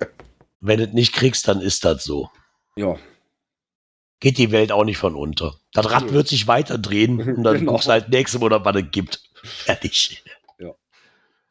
wenn 0.60 0.78
du 0.80 0.86
nicht 0.88 1.12
kriegst, 1.14 1.46
dann 1.48 1.60
ist 1.60 1.84
das 1.84 2.04
so. 2.04 2.28
Ja, 2.76 2.96
Geht 4.22 4.36
die 4.36 4.52
Welt 4.52 4.70
auch 4.70 4.84
nicht 4.84 4.98
von 4.98 5.14
unter. 5.14 5.54
Das 5.72 5.90
Rad 5.90 6.12
wird 6.12 6.28
sich 6.28 6.46
weiter 6.46 6.76
drehen 6.76 7.20
und 7.36 7.42
dann 7.42 7.58
Genau. 7.60 7.72
guckst 7.72 7.88
du 7.88 7.92
halt 7.92 8.10
nächste 8.10 8.38
Monat, 8.38 8.64
was 8.66 8.76
es 8.76 8.90
gibt. 8.90 9.22
Fertig. 9.42 10.22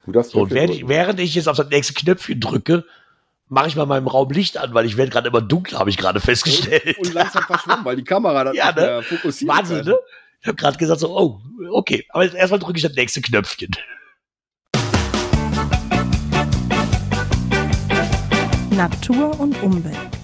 Du 0.05 0.11
darfst 0.13 0.31
So, 0.31 0.41
und 0.41 0.51
während 0.51 0.73
ich, 0.75 0.87
während 0.87 1.19
ich 1.19 1.35
jetzt 1.35 1.47
auf 1.49 1.57
das 1.57 1.69
nächste 1.69 1.93
Knöpfchen 1.93 2.39
drücke, 2.39 2.85
mache 3.49 3.67
ich 3.67 3.75
mal 3.75 3.83
in 3.83 3.89
meinem 3.89 4.07
Raum 4.07 4.29
Licht 4.29 4.57
an, 4.57 4.73
weil 4.73 4.85
ich 4.85 4.95
werde 4.95 5.11
gerade 5.11 5.27
immer 5.27 5.41
dunkler, 5.41 5.79
habe 5.79 5.89
ich 5.89 5.97
gerade 5.97 6.19
festgestellt. 6.21 6.97
und 6.99 7.13
langsam 7.13 7.43
verschwommen, 7.43 7.83
weil 7.83 7.95
die 7.95 8.03
Kamera 8.03 8.43
dann 8.45 8.55
Ja, 8.55 8.71
ne? 8.71 9.01
fokussiert. 9.03 9.51
Wahnsinn, 9.51 9.85
ne? 9.85 9.97
Ich 10.41 10.47
habe 10.47 10.55
gerade 10.55 10.77
gesagt 10.77 11.01
so, 11.01 11.17
oh, 11.17 11.41
okay, 11.71 12.05
aber 12.09 12.23
jetzt 12.23 12.35
erstmal 12.35 12.59
drücke 12.59 12.77
ich 12.77 12.83
das 12.83 12.93
nächste 12.93 13.21
Knöpfchen. 13.21 13.71
Natur 18.69 19.37
und 19.39 19.61
Umwelt. 19.61 20.18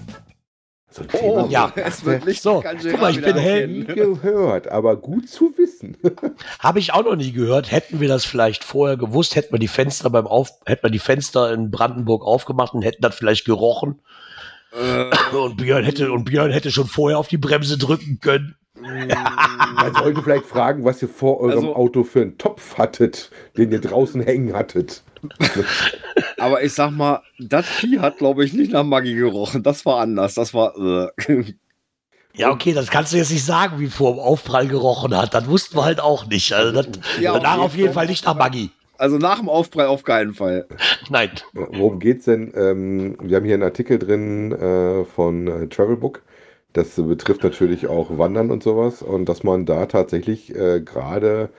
So 0.95 1.03
ein 1.03 1.09
Oh, 1.13 1.17
Thema, 1.17 1.47
Ja. 1.49 1.73
es 1.75 2.05
wird 2.05 2.23
Licht. 2.25 2.41
So, 2.41 2.63
guck 2.63 3.01
mal, 3.01 3.11
ich 3.11 3.17
bin 3.21 3.35
erkennen. 3.35 3.85
gehört, 3.87 4.69
aber 4.69 4.95
gut 4.95 5.27
zu 5.29 5.53
wissen. 5.57 5.97
Habe 6.59 6.79
ich 6.79 6.93
auch 6.93 7.03
noch 7.03 7.17
nie 7.17 7.33
gehört. 7.33 7.69
Hätten 7.69 7.99
wir 7.99 8.07
das 8.07 8.23
vielleicht 8.23 8.63
vorher 8.63 8.95
gewusst, 8.95 9.35
hätten 9.35 9.53
wir 9.53 9.59
die 9.59 9.67
Fenster 9.67 10.09
beim 10.09 10.25
Auf, 10.25 10.51
hätten 10.65 10.83
wir 10.83 10.89
die 10.91 10.99
Fenster 10.99 11.51
in 11.53 11.69
Brandenburg 11.69 12.23
aufgemacht 12.25 12.73
und 12.73 12.81
hätten 12.83 13.01
das 13.01 13.13
vielleicht 13.15 13.43
gerochen. 13.45 13.99
Äh, 14.71 15.35
Und 15.35 15.57
Björn 15.57 15.83
hätte, 15.83 16.11
und 16.13 16.23
Björn 16.25 16.51
hätte 16.51 16.71
schon 16.71 16.87
vorher 16.87 17.17
auf 17.19 17.27
die 17.27 17.37
Bremse 17.37 17.77
drücken 17.77 18.19
können. 18.21 18.55
Man 18.79 19.93
sollte 19.95 20.21
vielleicht 20.21 20.45
fragen, 20.45 20.83
was 20.83 21.01
ihr 21.01 21.07
vor 21.09 21.39
eurem 21.39 21.57
Also- 21.57 21.75
Auto 21.75 22.03
für 22.03 22.21
einen 22.21 22.37
Topf 22.37 22.77
hattet, 22.77 23.31
den 23.57 23.71
ihr 23.71 23.81
draußen 23.81 24.21
hängen 24.21 24.53
hattet. 24.53 25.03
aber 26.37 26.63
ich 26.63 26.73
sag 26.73 26.91
mal, 26.91 27.21
das 27.39 27.65
Vieh 27.65 27.99
hat, 27.99 28.17
glaube 28.17 28.45
ich, 28.45 28.53
nicht 28.53 28.71
nach 28.71 28.83
Maggi 28.83 29.15
gerochen. 29.15 29.63
Das 29.63 29.85
war 29.85 29.99
anders. 29.99 30.35
Das 30.35 30.53
war. 30.53 30.75
Äh. 31.27 31.43
Ja, 32.35 32.51
okay, 32.51 32.73
das 32.73 32.91
kannst 32.91 33.13
du 33.13 33.17
jetzt 33.17 33.31
nicht 33.31 33.45
sagen, 33.45 33.79
wie 33.79 33.87
vor 33.87 34.11
dem 34.13 34.19
Aufprall 34.19 34.67
gerochen 34.67 35.15
hat. 35.15 35.33
Das 35.33 35.47
wussten 35.47 35.77
wir 35.77 35.85
halt 35.85 36.01
auch 36.01 36.27
nicht. 36.27 36.51
Also 36.53 36.73
das, 36.73 36.87
Ja, 37.19 37.33
danach 37.33 37.59
auf 37.59 37.75
jeden. 37.75 37.93
Fall 37.93 38.07
nicht 38.07 38.25
nach 38.25 38.35
Maggi. 38.35 38.71
Also 38.97 39.17
nach 39.17 39.39
dem 39.39 39.49
Aufprall 39.49 39.87
auf 39.87 40.03
keinen 40.03 40.33
Fall. 40.33 40.67
Nein. 41.09 41.31
Worum 41.53 41.99
geht's 41.99 42.25
denn? 42.25 42.53
Ähm, 42.55 43.17
wir 43.21 43.37
haben 43.37 43.45
hier 43.45 43.53
einen 43.55 43.63
Artikel 43.63 43.97
drin 43.99 44.51
äh, 44.51 45.05
von 45.05 45.47
äh, 45.47 45.67
Travelbook. 45.67 46.21
Das 46.75 46.95
betrifft 46.97 47.41
natürlich 47.41 47.87
auch 47.87 48.17
Wandern 48.17 48.51
und 48.51 48.61
sowas. 48.61 49.01
Und 49.01 49.29
dass 49.29 49.43
man 49.45 49.65
da 49.65 49.85
tatsächlich 49.85 50.53
äh, 50.53 50.81
gerade 50.81 51.49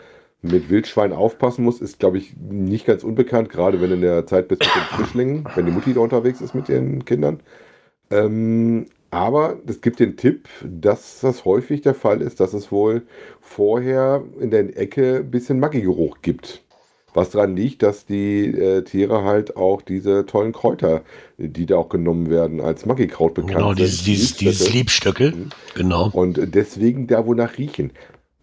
mit 0.42 0.68
Wildschwein 0.68 1.14
aufpassen 1.14 1.64
muss, 1.64 1.80
ist, 1.80 1.98
glaube 1.98 2.18
ich, 2.18 2.36
nicht 2.36 2.86
ganz 2.86 3.02
unbekannt, 3.02 3.48
gerade 3.48 3.80
wenn 3.80 3.88
du 3.88 3.94
in 3.96 4.02
der 4.02 4.26
Zeit 4.26 4.48
bist 4.48 4.60
mit 4.62 4.74
den 4.74 4.82
Frischlingen, 4.82 5.48
wenn 5.54 5.64
die 5.64 5.72
Mutti 5.72 5.94
da 5.94 6.00
unterwegs 6.00 6.42
ist 6.42 6.54
mit 6.54 6.68
ihren 6.68 7.06
Kindern. 7.06 7.40
Ähm, 8.10 8.86
aber 9.10 9.56
es 9.66 9.80
gibt 9.80 10.00
den 10.00 10.18
Tipp, 10.18 10.48
dass 10.62 11.20
das 11.20 11.46
häufig 11.46 11.80
der 11.80 11.94
Fall 11.94 12.20
ist, 12.20 12.38
dass 12.40 12.52
es 12.52 12.70
wohl 12.70 13.06
vorher 13.40 14.22
in 14.38 14.50
der 14.50 14.78
Ecke 14.78 15.20
ein 15.20 15.30
bisschen 15.30 15.60
Maggi-Geruch 15.60 16.18
gibt. 16.20 16.62
Was 17.14 17.30
daran 17.30 17.56
liegt, 17.56 17.82
dass 17.82 18.04
die 18.04 18.48
äh, 18.48 18.82
Tiere 18.82 19.24
halt 19.24 19.56
auch 19.56 19.80
diese 19.80 20.26
tollen 20.26 20.52
Kräuter, 20.52 21.02
die 21.38 21.66
da 21.66 21.76
auch 21.76 21.88
genommen 21.88 22.30
werden, 22.30 22.60
als 22.60 22.86
Maggi-Kraut 22.86 23.34
bekannt 23.34 23.56
Genau, 23.56 23.74
dieses, 23.74 24.02
dieses, 24.02 24.36
dieses 24.36 24.72
Liebstöcke. 24.72 25.28
Liebstöckel. 25.28 25.50
Genau. 25.74 26.08
Und 26.12 26.40
deswegen 26.54 27.06
da 27.06 27.26
wonach 27.26 27.58
riechen. 27.58 27.92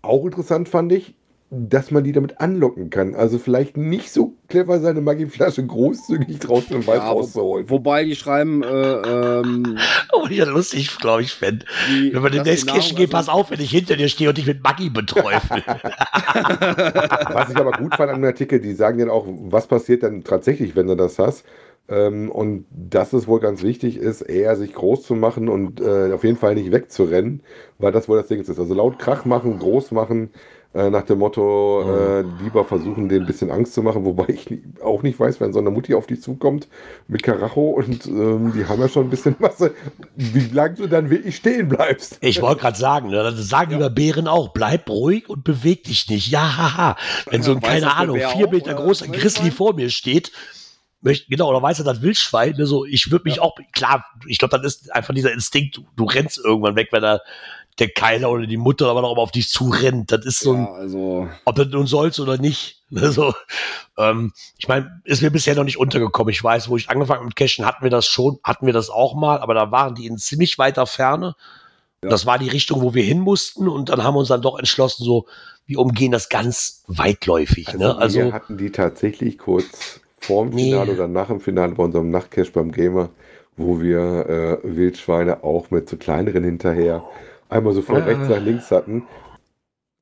Auch 0.01 0.25
interessant 0.25 0.69
fand 0.69 0.91
ich, 0.91 1.15
dass 1.55 1.91
man 1.91 2.03
die 2.03 2.11
damit 2.13 2.39
anlocken 2.41 2.89
kann. 2.89 3.13
Also 3.13 3.37
vielleicht 3.37 3.77
nicht 3.77 4.11
so 4.11 4.33
clever 4.47 4.79
seine 4.79 5.01
Maggi-Flasche 5.01 5.65
großzügig 5.65 6.39
draußen 6.39 6.75
im 6.75 6.87
Wald 6.87 7.01
Ja, 7.01 7.09
rauszuholen. 7.11 7.69
wobei 7.69 8.03
die 8.05 8.15
schreiben, 8.15 8.63
äh, 8.63 8.67
ähm, 8.67 9.77
Oh, 10.13 10.25
ich 10.29 10.37
das 10.39 10.49
lustig, 10.49 10.97
glaube 10.99 11.21
ich, 11.21 11.31
fände. 11.33 11.65
die, 11.89 12.11
Wenn 12.13 12.31
demnächst 12.31 12.63
die 12.63 12.67
Nahrung- 12.67 12.81
cashen 12.81 12.97
gehen, 12.97 13.09
pass 13.09 13.29
auf, 13.29 13.51
wenn 13.51 13.61
ich 13.61 13.69
hinter 13.71 13.95
dir 13.95 14.09
stehe 14.09 14.29
und 14.29 14.37
dich 14.37 14.47
mit 14.47 14.63
Maggi 14.63 14.89
beträufel. 14.89 15.61
Was 17.33 17.49
ich 17.49 17.57
aber 17.57 17.71
gut 17.71 17.95
fand 17.95 18.09
an 18.11 18.21
dem 18.21 18.25
Artikel, 18.25 18.59
die 18.59 18.73
sagen 18.73 18.99
dann 18.99 19.09
auch, 19.09 19.25
was 19.27 19.67
passiert 19.67 20.03
dann 20.03 20.23
tatsächlich, 20.23 20.75
wenn 20.75 20.87
du 20.87 20.95
das 20.95 21.19
hast. 21.19 21.45
Ähm, 21.89 22.31
und 22.31 22.65
dass 22.71 23.11
es 23.11 23.27
wohl 23.27 23.41
ganz 23.41 23.61
wichtig 23.61 23.97
ist, 23.97 24.21
eher 24.21 24.55
sich 24.55 24.73
groß 24.73 25.03
zu 25.03 25.15
machen 25.15 25.49
und 25.49 25.81
äh, 25.81 26.13
auf 26.13 26.23
jeden 26.23 26.37
Fall 26.37 26.55
nicht 26.55 26.71
wegzurennen, 26.71 27.41
weil 27.77 27.91
das 27.91 28.07
wohl 28.07 28.17
das 28.17 28.27
Ding 28.27 28.39
ist. 28.39 28.49
Also 28.49 28.73
laut 28.73 28.99
Krach 28.99 29.25
machen, 29.25 29.59
groß 29.59 29.91
machen, 29.91 30.29
Äh, 30.75 30.89
nach 30.89 31.03
dem 31.03 31.19
Motto, 31.19 31.83
Mhm. 31.85 31.91
äh, 32.39 32.43
lieber 32.43 32.65
versuchen, 32.65 33.07
denen 33.07 33.21
ein 33.25 33.27
bisschen 33.27 33.51
Angst 33.51 33.75
zu 33.75 33.83
machen, 33.83 34.05
wobei 34.05 34.25
ich 34.29 34.47
auch 34.83 35.03
nicht 35.03 35.19
weiß, 35.19 35.39
wenn 35.39 35.53
so 35.53 35.59
eine 35.59 35.69
Mutti 35.69 35.93
auf 35.93 36.07
dich 36.07 36.23
zukommt 36.23 36.67
mit 37.07 37.21
Karacho 37.21 37.69
und 37.69 38.07
ähm, 38.07 38.53
die 38.55 38.65
haben 38.65 38.81
ja 38.81 38.89
schon 38.89 39.05
ein 39.05 39.09
bisschen 39.11 39.35
Masse, 39.37 39.75
wie 40.15 40.47
lange 40.51 40.73
du 40.73 40.87
dann 40.87 41.11
wirklich 41.11 41.35
stehen 41.35 41.69
bleibst. 41.69 42.17
Ich 42.21 42.41
wollte 42.41 42.61
gerade 42.61 42.77
sagen, 42.77 43.09
ne, 43.09 43.21
das 43.21 43.47
sagen 43.47 43.69
die 43.69 43.77
bei 43.77 43.89
Bären 43.89 44.27
auch, 44.27 44.51
bleib 44.51 44.89
ruhig 44.89 45.29
und 45.29 45.43
beweg 45.43 45.83
dich 45.83 46.09
nicht. 46.09 46.31
Ja, 46.31 46.57
haha. 46.57 46.95
Wenn 47.29 47.43
so 47.43 47.51
ein, 47.51 47.61
keine 47.61 47.95
Ahnung, 47.95 48.17
vier 48.35 48.49
Meter 48.49 48.73
großer 48.73 49.09
Grizzly 49.09 49.51
vor 49.51 49.75
mir 49.75 49.91
steht, 49.91 50.31
möchte, 51.01 51.29
genau, 51.29 51.49
oder 51.49 51.61
weiß 51.61 51.79
er 51.79 51.85
das 51.85 52.01
Wildschwein, 52.01 52.55
ne, 52.57 52.65
so, 52.65 52.83
ich 52.85 53.11
würde 53.11 53.25
mich 53.25 53.39
auch, 53.39 53.55
klar, 53.73 54.05
ich 54.25 54.39
glaube, 54.39 54.57
das 54.57 54.77
ist 54.77 54.95
einfach 54.95 55.13
dieser 55.13 55.33
Instinkt, 55.33 55.77
du, 55.77 55.85
du 55.95 56.05
rennst 56.05 56.39
irgendwann 56.43 56.75
weg, 56.75 56.87
wenn 56.91 57.03
er 57.03 57.21
der 57.79 57.89
Keiler 57.89 58.29
oder 58.31 58.45
die 58.45 58.57
Mutter 58.57 58.87
aber 58.87 59.01
noch 59.01 59.17
auf 59.17 59.31
dich 59.31 59.49
zurennt. 59.49 60.11
Das 60.11 60.25
ist 60.25 60.39
so 60.41 60.53
ein, 60.53 60.65
Ja, 60.65 60.71
also, 60.73 61.27
ob 61.45 61.55
du 61.55 61.65
nun 61.65 61.87
sollst 61.87 62.19
oder 62.19 62.37
nicht. 62.37 62.79
Also, 62.95 63.33
ähm, 63.97 64.33
ich 64.59 64.67
meine, 64.67 65.01
ist 65.03 65.23
mir 65.23 65.31
bisher 65.31 65.55
noch 65.55 65.63
nicht 65.63 65.79
untergekommen. 65.79 66.31
Ich 66.31 66.43
weiß, 66.43 66.69
wo 66.69 66.77
ich 66.77 66.91
angefangen 66.91 67.17
habe 67.21 67.25
mit 67.25 67.35
Cashen, 67.35 67.65
hatten 67.65 67.83
wir 67.83 67.89
das 67.89 68.05
schon, 68.05 68.37
hatten 68.43 68.67
wir 68.67 68.73
das 68.73 68.91
auch 68.91 69.15
mal, 69.15 69.39
aber 69.39 69.55
da 69.55 69.71
waren 69.71 69.95
die 69.95 70.05
in 70.05 70.19
ziemlich 70.19 70.59
weiter 70.59 70.85
Ferne. 70.85 71.35
Ja. 72.03 72.09
Das 72.11 72.27
war 72.27 72.37
die 72.37 72.49
Richtung, 72.49 72.83
wo 72.83 72.93
wir 72.93 73.01
hin 73.03 73.19
mussten 73.19 73.67
und 73.67 73.89
dann 73.89 74.03
haben 74.03 74.13
wir 74.13 74.19
uns 74.19 74.27
dann 74.27 74.43
doch 74.43 74.59
entschlossen, 74.59 75.03
so, 75.05 75.25
wir 75.65 75.79
umgehen 75.79 76.11
das 76.11 76.29
ganz 76.29 76.83
weitläufig. 76.87 77.73
ne? 77.73 77.79
wir 77.79 77.97
Also, 77.97 78.31
hatten 78.31 78.57
die 78.59 78.69
tatsächlich 78.71 79.39
kurz 79.39 79.99
vorm 80.19 80.49
Nee. 80.49 80.69
Finale 80.71 80.91
oder 80.91 81.07
nach 81.07 81.27
dem 81.29 81.39
Finale 81.39 81.73
bei 81.73 81.83
unserem 81.83 82.11
Nachtcash 82.11 82.51
beim 82.51 82.71
Gamer, 82.71 83.09
wo 83.57 83.81
wir 83.81 84.59
äh, 84.63 84.75
Wildschweine 84.75 85.43
auch 85.43 85.71
mit 85.71 85.89
so 85.89 85.97
kleineren 85.97 86.43
hinterher 86.43 87.03
einmal 87.53 87.73
so 87.73 87.81
von 87.81 87.97
Ah. 87.97 88.03
rechts 88.03 88.27
nach 88.27 88.39
links 88.39 88.71
hatten. 88.71 89.07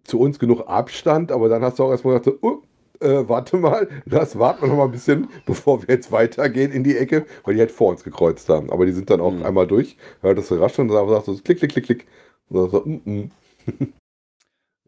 Zu 0.03 0.19
uns 0.19 0.39
genug 0.39 0.61
Abstand, 0.67 1.31
aber 1.31 1.49
dann 1.49 1.63
hast 1.63 1.79
du 1.79 1.83
auch 1.83 1.91
erstmal 1.91 2.19
gedacht, 2.19 2.39
so, 2.41 2.47
uh, 2.47 2.61
äh, 2.99 3.27
warte 3.29 3.57
mal, 3.57 3.89
lass 4.05 4.37
warten 4.39 4.61
wir 4.63 4.67
noch 4.69 4.77
mal 4.77 4.85
ein 4.85 4.91
bisschen, 4.91 5.29
bevor 5.45 5.81
wir 5.81 5.89
jetzt 5.95 6.11
weitergehen 6.11 6.71
in 6.71 6.83
die 6.83 6.97
Ecke, 6.97 7.25
weil 7.43 7.55
die 7.55 7.59
halt 7.61 7.71
vor 7.71 7.89
uns 7.89 8.03
gekreuzt 8.03 8.49
haben. 8.49 8.71
Aber 8.71 8.85
die 8.85 8.93
sind 8.93 9.09
dann 9.09 9.21
auch 9.21 9.31
Mhm. 9.31 9.43
einmal 9.43 9.67
durch, 9.67 9.97
hört 10.21 10.37
das 10.37 10.51
Rascheln 10.51 10.89
und 10.89 10.95
dann 10.95 11.07
sagst 11.09 11.27
du 11.27 11.33
so, 11.33 11.43
klick, 11.43 11.59
klick, 11.59 11.71
klick, 11.71 11.85
klick. 11.85 12.07
Und 12.49 12.57
dann 12.61 12.69
so, 12.71 12.81
mm, 12.85 13.01
mm. 13.05 13.31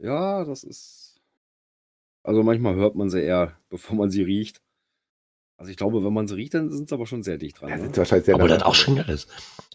ja, 0.01 0.43
das 0.45 0.64
ist. 0.64 1.22
Also 2.24 2.43
manchmal 2.43 2.76
hört 2.76 2.95
man 2.95 3.09
sie 3.09 3.22
eher, 3.22 3.53
bevor 3.70 3.95
man 3.97 4.09
sie 4.11 4.24
riecht. 4.24 4.61
Also 5.64 5.72
ich 5.72 5.78
glaube, 5.78 6.03
wenn 6.03 6.11
man 6.11 6.28
sie 6.28 6.36
riecht, 6.36 6.55
dann 6.55 6.70
sind 6.74 6.89
sie 6.89 6.93
aber 6.93 7.07
schon 7.07 7.24
sehr 7.24 7.38
dicht 7.38 7.61
dran. 7.61 7.70
Ja, 7.70 7.78
Ne? 7.78 7.89
wahrscheinlich 7.95 8.26
sehr 8.26 8.36
aber 8.36 8.49
das 8.49 8.64
auch 8.64 8.76
schon 8.76 8.99
alles. 8.99 9.28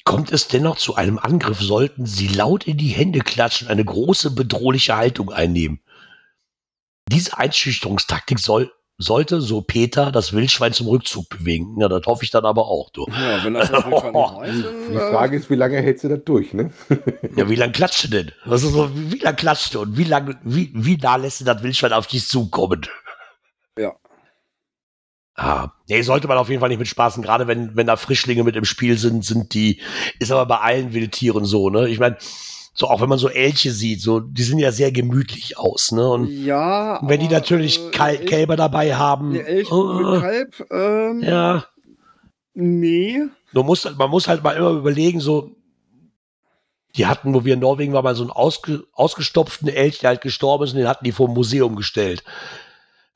Kommt 0.05 0.31
es 0.33 0.47
dennoch 0.47 0.77
zu 0.77 0.97
einem 0.97 1.19
Angriff, 1.19 1.61
sollten 1.63 2.05
sie 2.05 2.29
laut 2.29 2.67
in 2.67 2.77
die 2.77 2.89
Hände 2.89 3.21
klatschen, 3.21 3.69
eine 3.69 3.87
große 3.87 4.33
bedrohliche 4.33 4.99
Haltung 4.99 5.33
einnehmen. 5.33 5.81
Diese 7.11 7.39
Einschüchterungstaktik 7.39 8.39
soll, 8.39 8.71
sollte, 8.99 9.41
so 9.41 9.63
Peter, 9.63 10.13
das 10.13 10.35
Wildschwein 10.35 10.75
zum 10.75 10.89
Rückzug 10.89 11.31
bewegen. 11.31 11.81
Ja, 11.81 11.89
das 11.89 12.05
hoffe 12.05 12.23
ich 12.23 12.31
dann 12.31 12.45
aber 12.45 12.67
auch, 12.69 12.91
du. 12.91 13.07
Ja, 13.09 13.43
wenn 13.43 13.55
das 13.55 13.71
das 13.71 13.87
Wildschwein 13.87 14.13
nicht 14.13 14.35
weiß, 14.37 14.55
Die 14.91 14.95
dann, 14.95 15.11
Frage 15.11 15.37
ist, 15.39 15.49
wie 15.49 15.55
lange 15.55 15.81
hältst 15.81 16.05
du 16.05 16.09
das 16.11 16.23
durch, 16.23 16.53
ne? 16.53 16.71
Ja, 17.35 17.49
wie 17.49 17.55
lang 17.57 17.73
klatscht 17.73 18.05
du 18.05 18.09
denn? 18.09 18.33
Was 18.45 18.63
ist 18.63 18.73
so, 18.73 18.91
wie 18.95 19.21
lang 19.21 19.37
klatscht 19.37 19.75
du 19.75 19.81
und 19.81 19.97
wie 19.97 20.05
lang, 20.05 20.39
wie, 20.45 20.71
wie 20.75 20.99
nah 20.99 21.17
lässt 21.17 21.41
du 21.41 21.47
das 21.47 21.63
Wildschwein 21.63 21.95
auf 21.95 22.07
dich 22.09 22.29
zukommen? 22.29 22.87
Ja. 23.79 23.95
Ah, 25.41 25.71
nee, 25.89 26.03
sollte 26.03 26.27
man 26.27 26.37
auf 26.37 26.49
jeden 26.49 26.59
Fall 26.59 26.69
nicht 26.69 26.81
mit 26.81 26.89
spaßen. 26.89 27.23
Gerade 27.23 27.47
wenn, 27.47 27.77
wenn 27.77 27.87
da 27.87 27.95
Frischlinge 27.95 28.43
mit 28.43 28.57
im 28.57 28.65
Spiel 28.65 28.99
sind, 28.99 29.25
sind 29.25 29.55
die, 29.55 29.81
ist 30.19 30.33
aber 30.33 30.47
bei 30.47 30.59
allen 30.59 30.93
Wildtieren 30.93 31.45
so, 31.45 31.71
ne? 31.71 31.89
Ich 31.89 32.01
meine, 32.01 32.17
so 32.75 32.89
auch 32.89 33.01
wenn 33.01 33.09
man 33.09 33.21
so 33.21 33.29
Elche 33.29 33.71
sieht, 33.71 34.01
so, 34.01 34.19
die 34.19 34.43
sehen 34.43 34.59
ja 34.59 34.73
sehr 34.73 34.91
gemütlich 34.91 35.57
aus, 35.57 35.93
ne? 35.93 36.09
Und 36.09 36.27
ja. 36.29 36.99
wenn 37.07 37.21
die 37.21 37.29
natürlich 37.29 37.79
äh, 37.79 37.91
Kal 37.93 38.15
Elch- 38.17 38.27
Kälber 38.27 38.57
dabei 38.57 38.97
haben, 38.97 39.33
Der 39.35 39.47
Elch 39.47 39.71
äh, 39.71 39.75
mit 39.75 40.21
Kalb, 40.21 40.67
ähm, 40.73 41.23
ja, 41.23 41.65
nee. 42.55 43.21
du 43.55 43.63
musst, 43.63 43.85
halt- 43.85 43.97
man 43.97 44.11
muss 44.11 44.27
halt 44.27 44.43
mal 44.43 44.57
immer 44.57 44.71
überlegen, 44.71 45.21
so, 45.21 45.53
die 46.97 47.07
hatten, 47.07 47.33
wo 47.33 47.45
wir 47.45 47.55
in 47.55 47.61
Norwegen 47.61 47.93
waren, 47.93 48.03
mal 48.03 48.17
so 48.17 48.25
einen 48.25 48.33
ausge, 48.33 48.83
ausgestopften 48.93 49.69
Elch, 49.69 50.01
der 50.01 50.09
halt 50.09 50.21
gestorben 50.21 50.65
ist, 50.65 50.73
und 50.73 50.79
den 50.79 50.89
hatten 50.89 51.05
die 51.05 51.13
vor 51.13 51.29
dem 51.29 51.35
Museum 51.35 51.77
gestellt. 51.77 52.25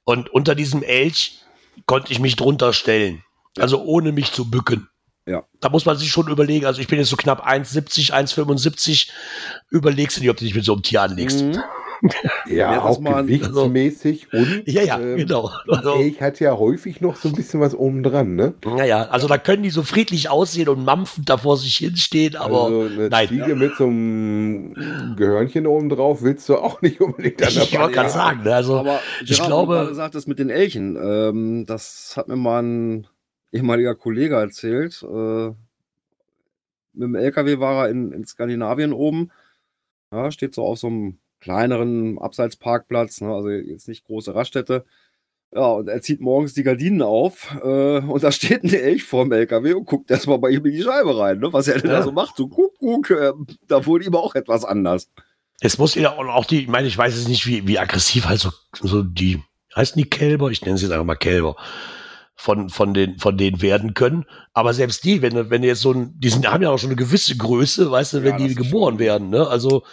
Und 0.05 0.29
unter 0.29 0.55
diesem 0.55 0.85
Elch 0.85 1.41
konnte 1.87 2.13
ich 2.13 2.19
mich 2.19 2.37
drunter 2.37 2.73
stellen. 2.73 3.23
Also 3.59 3.83
ohne 3.83 4.13
mich 4.13 4.33
zu 4.33 4.51
bücken. 4.51 4.89
Ja. 5.27 5.45
Da 5.61 5.69
muss 5.69 5.85
man 5.85 5.97
sich 5.97 6.11
schon 6.11 6.29
überlegen, 6.29 6.67
also 6.67 6.81
ich 6.81 6.89
bin 6.89 6.99
jetzt 6.99 7.11
so 7.11 7.17
knapp 7.17 7.47
1,70, 7.47 8.13
1,75, 8.13 9.11
überlegst 9.71 10.17
du 10.17 10.21
nicht, 10.21 10.31
ob 10.31 10.37
du 10.37 10.45
dich 10.45 10.55
mit 10.55 10.65
so 10.65 10.73
einem 10.73 10.83
Tier 10.83 11.03
anlegst. 11.03 11.43
Mhm. 11.43 11.63
Ja, 12.47 12.55
Ja, 12.73 12.75
das 12.75 12.85
auch 12.97 13.01
mal- 13.01 13.23
gewichtsmäßig 13.23 14.33
und 14.33 14.65
Ja, 14.67 14.83
ja, 14.83 14.99
ähm, 15.01 15.19
genau. 15.19 15.51
der 15.69 15.79
Also, 15.79 15.95
Elch 15.95 16.21
hat 16.21 16.41
ja 16.41 16.57
häufig 16.59 17.01
noch 17.01 17.15
so 17.17 17.29
ein 17.29 17.35
bisschen 17.35 17.61
was 17.61 17.75
oben 17.75 18.03
dran, 18.03 18.35
ne? 18.35 18.55
naja, 18.65 19.05
also 19.05 19.29
da 19.29 19.39
können 19.39 19.63
die 19.63 19.71
so 19.71 19.83
friedlich 19.85 20.29
aussehen 20.29 20.69
und 20.69 20.85
mampfend 20.85 21.29
da 21.31 21.37
vor 21.37 21.57
sich 21.57 21.77
hinstehen, 21.77 22.35
aber 22.37 22.65
also 22.65 22.81
eine 22.81 23.09
nein. 23.09 23.29
Ziege 23.29 23.55
mit 23.55 23.77
so 23.77 23.85
einem 23.87 25.15
Gehörnchen 25.17 25.67
oben 25.67 25.89
drauf 25.89 26.23
willst 26.23 26.49
du 26.49 26.57
auch 26.57 26.83
nicht 26.83 27.01
unbedingt 27.01 27.41
an 27.43 27.49
der 27.55 27.63
ich 27.63 27.79
wollte 27.79 27.93
gerade 27.95 28.09
ja. 28.09 28.13
sagen, 28.15 28.43
ne, 28.43 28.55
also 28.55 28.79
Aber 28.79 29.01
ich 29.23 29.29
Gerard, 29.31 29.47
glaube- 29.47 29.75
du 29.75 29.81
gerade 29.85 29.95
sagtest 29.95 30.27
mit 30.29 30.39
den 30.41 30.51
Elchen, 30.51 30.97
ähm, 31.01 31.65
das 31.67 32.15
hat 32.17 32.27
mir 32.29 32.37
mal 32.37 32.63
ein 32.63 33.07
ehemaliger 33.53 33.95
Kollege 33.95 34.35
erzählt. 34.37 35.03
Äh, 35.03 35.49
mit 36.95 37.05
dem 37.05 37.15
LKW 37.15 37.59
war 37.59 37.85
er 37.87 37.91
in, 37.91 38.13
in 38.13 38.25
Skandinavien 38.25 38.93
oben. 38.93 39.31
Ja, 40.13 40.31
steht 40.31 40.55
so 40.55 40.65
auf 40.65 40.79
so 40.79 40.89
einem 40.89 41.19
kleineren 41.43 42.19
Abseitsparkplatz, 42.19 43.21
ne, 43.21 43.35
also 43.35 43.49
jetzt 43.51 43.89
nicht 43.89 44.05
große 44.07 44.35
Raststätte. 44.35 44.85
Ja, 45.55 45.67
und 45.67 45.89
er 45.89 46.01
zieht 46.01 46.23
morgens 46.23 46.55
die 46.55 46.63
Gardinen 46.63 47.03
auf 47.03 47.55
äh, 47.63 47.99
und 47.99 48.23
da 48.23 48.33
steht 48.33 48.65
ein 48.65 48.73
Elch 48.73 49.05
vor 49.05 49.25
dem 49.25 49.33
LKW 49.33 49.75
und 49.75 49.85
guckt 49.85 50.11
erstmal 50.11 50.39
bei 50.39 50.49
ihm 50.49 50.65
in 50.65 50.73
die 50.73 50.83
Scheibe 50.83 51.19
rein, 51.19 51.41
ne, 51.41 51.53
was 51.53 51.69
er 51.69 51.79
denn 51.79 51.91
Ja. 51.91 51.99
da 51.99 52.03
so 52.05 52.13
macht. 52.13 52.37
So, 52.37 52.49
guck, 52.49 52.79
guck, 52.79 53.11
äh, 53.11 53.33
da 53.69 53.85
wurde 53.85 54.07
ihm 54.07 54.15
auch 54.15 54.35
etwas 54.35 54.65
anders. 54.65 55.11
Es 55.61 55.77
muss 55.77 55.95
ja 55.95 56.13
auch, 56.13 56.27
auch 56.27 56.45
die, 56.47 56.63
ich 56.63 56.69
meine, 56.69 56.89
ich 56.89 56.97
weiß 56.97 57.15
es 57.15 57.29
nicht, 57.29 57.47
wie, 57.47 57.67
wie 57.69 57.79
aggressiv 57.79 58.25
halt 58.27 58.41
so, 58.41 58.51
so 58.81 59.03
die, 59.03 59.43
heißen 59.77 60.01
die 60.01 60.09
Kälber? 60.09 60.51
Ich 60.51 60.63
nenne 60.63 60.79
sie 60.79 60.85
jetzt 60.87 60.93
einfach 60.93 61.05
mal 61.05 61.17
Kälber. 61.17 61.57
Von, 62.35 62.71
von, 62.71 62.95
den, 62.95 63.19
von 63.19 63.37
denen 63.37 63.61
werden 63.63 63.95
können. 63.95 64.25
Aber 64.55 64.73
selbst 64.75 65.05
die, 65.05 65.23
wenn, 65.23 65.51
wenn 65.51 65.63
jetzt 65.63 65.83
so 65.83 65.93
ein, 65.93 66.15
die 66.19 66.31
sind, 66.31 66.51
haben 66.51 66.63
ja 66.63 66.71
auch 66.71 66.79
schon 66.79 66.89
eine 66.89 66.97
gewisse 66.97 67.37
Größe, 67.37 67.91
weißt 67.91 68.15
du, 68.15 68.19
Ja, 68.19 68.25
wenn 68.25 68.39
das 68.39 68.49
die 68.49 68.55
geboren 68.57 68.99
werden, 68.99 69.29
ne? 69.29 69.47
Also, 69.47 69.85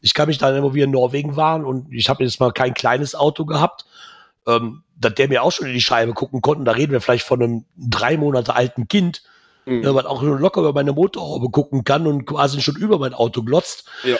ich 0.00 0.14
kann 0.14 0.28
mich 0.28 0.38
da, 0.38 0.62
wo 0.62 0.74
wir 0.74 0.84
in 0.84 0.90
Norwegen 0.90 1.36
waren 1.36 1.64
und 1.64 1.92
ich 1.92 2.08
habe 2.08 2.24
jetzt 2.24 2.40
mal 2.40 2.52
kein 2.52 2.74
kleines 2.74 3.14
Auto 3.14 3.44
gehabt, 3.44 3.84
ähm, 4.46 4.82
dass 4.96 5.14
der 5.14 5.28
mir 5.28 5.42
auch 5.42 5.52
schon 5.52 5.66
in 5.66 5.74
die 5.74 5.80
Scheibe 5.80 6.12
gucken 6.12 6.40
konnte. 6.40 6.64
Da 6.64 6.72
reden 6.72 6.92
wir 6.92 7.00
vielleicht 7.00 7.26
von 7.26 7.42
einem 7.42 7.64
drei 7.76 8.16
Monate 8.16 8.54
alten 8.54 8.88
Kind, 8.88 9.22
Mhm. 9.66 9.82
ja, 9.84 9.94
was 9.94 10.06
auch 10.06 10.20
schon 10.22 10.38
locker 10.38 10.60
über 10.60 10.72
meine 10.72 10.92
Motorhaube 10.92 11.50
gucken 11.50 11.84
kann 11.84 12.06
und 12.06 12.24
quasi 12.24 12.60
schon 12.62 12.76
über 12.76 12.98
mein 12.98 13.12
Auto 13.12 13.42
glotzt. 13.42 13.84
Ja. 14.04 14.16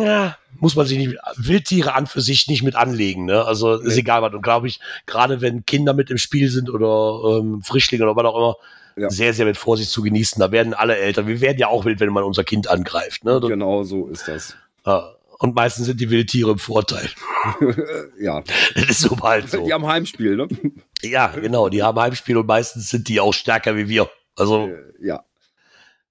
Ja, 0.00 0.36
muss 0.58 0.74
man 0.74 0.86
sich 0.86 0.98
nicht, 0.98 1.16
Wildtiere 1.36 1.94
an 1.94 2.06
für 2.06 2.20
sich 2.20 2.48
nicht 2.48 2.62
mit 2.62 2.74
anlegen, 2.74 3.24
ne? 3.26 3.44
Also 3.44 3.74
ist 3.74 3.94
Nee. 3.94 4.00
egal 4.00 4.22
was. 4.22 4.32
Und 4.34 4.42
glaube 4.42 4.66
ich, 4.68 4.80
gerade 5.06 5.40
wenn 5.40 5.64
Kinder 5.64 5.92
mit 5.94 6.10
im 6.10 6.18
Spiel 6.18 6.50
sind 6.50 6.70
oder 6.70 7.38
ähm, 7.38 7.62
Frischlinge 7.62 8.02
oder 8.04 8.16
was 8.16 8.24
auch 8.24 8.36
immer, 8.36 8.56
Ja. 8.96 9.10
sehr, 9.10 9.32
sehr 9.34 9.44
mit 9.46 9.56
Vorsicht 9.58 9.90
zu 9.90 10.02
genießen. 10.02 10.40
Da 10.40 10.50
werden 10.50 10.74
alle 10.74 10.96
Eltern, 10.96 11.26
wir 11.26 11.40
werden 11.40 11.58
ja 11.58 11.68
auch 11.68 11.84
wild, 11.84 12.00
wenn 12.00 12.12
man 12.12 12.24
unser 12.24 12.42
Kind 12.44 12.68
angreift, 12.68 13.24
ne? 13.24 13.38
Genau 13.40 13.82
so 13.84 14.08
ist 14.08 14.26
das. 14.28 14.56
Ja. 14.86 15.12
Und 15.38 15.54
meistens 15.54 15.84
sind 15.86 16.00
die 16.00 16.08
Wildtiere 16.10 16.52
im 16.52 16.58
Vorteil. 16.58 17.10
ja, 18.18 18.42
Das 18.74 18.84
ist 18.84 19.00
so 19.02 19.18
halt 19.20 19.50
so. 19.50 19.66
die 19.66 19.74
am 19.74 19.86
Heimspiel, 19.86 20.34
ne? 20.36 20.48
Ja, 21.02 21.26
genau. 21.28 21.68
Die 21.68 21.82
haben 21.82 21.98
Heimspiel 22.00 22.38
und 22.38 22.46
meistens 22.46 22.88
sind 22.88 23.06
die 23.08 23.20
auch 23.20 23.34
stärker 23.34 23.76
wie 23.76 23.86
wir. 23.86 24.08
Also, 24.34 24.68
Äh, 24.68 25.06
ja. 25.06 25.24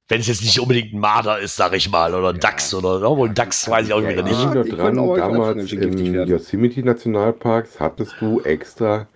wenn 0.08 0.22
es 0.22 0.28
jetzt 0.28 0.44
nicht 0.44 0.60
unbedingt 0.60 0.94
ein 0.94 1.00
Marder 1.00 1.40
ist, 1.40 1.56
sag 1.56 1.74
ich 1.74 1.90
mal, 1.90 2.14
oder 2.14 2.30
ein 2.30 2.36
Ja. 2.36 2.42
Dachs 2.42 2.72
oder 2.76 3.02
obwohl 3.10 3.30
ein 3.30 3.34
Dachs 3.36 3.68
weiß 3.68 3.88
ich 3.88 3.94
auch 3.94 4.02
wieder 4.02 4.18
Ich 4.18 4.24
nicht. 4.26 4.54
Ja, 4.56 4.64
dran, 4.64 4.96
damals 4.96 5.72
im. 5.72 6.28
Yosemite 6.28 6.84
Nationalparks 6.84 7.80
hattest 7.80 8.14
du 8.20 8.42
extra 8.42 9.08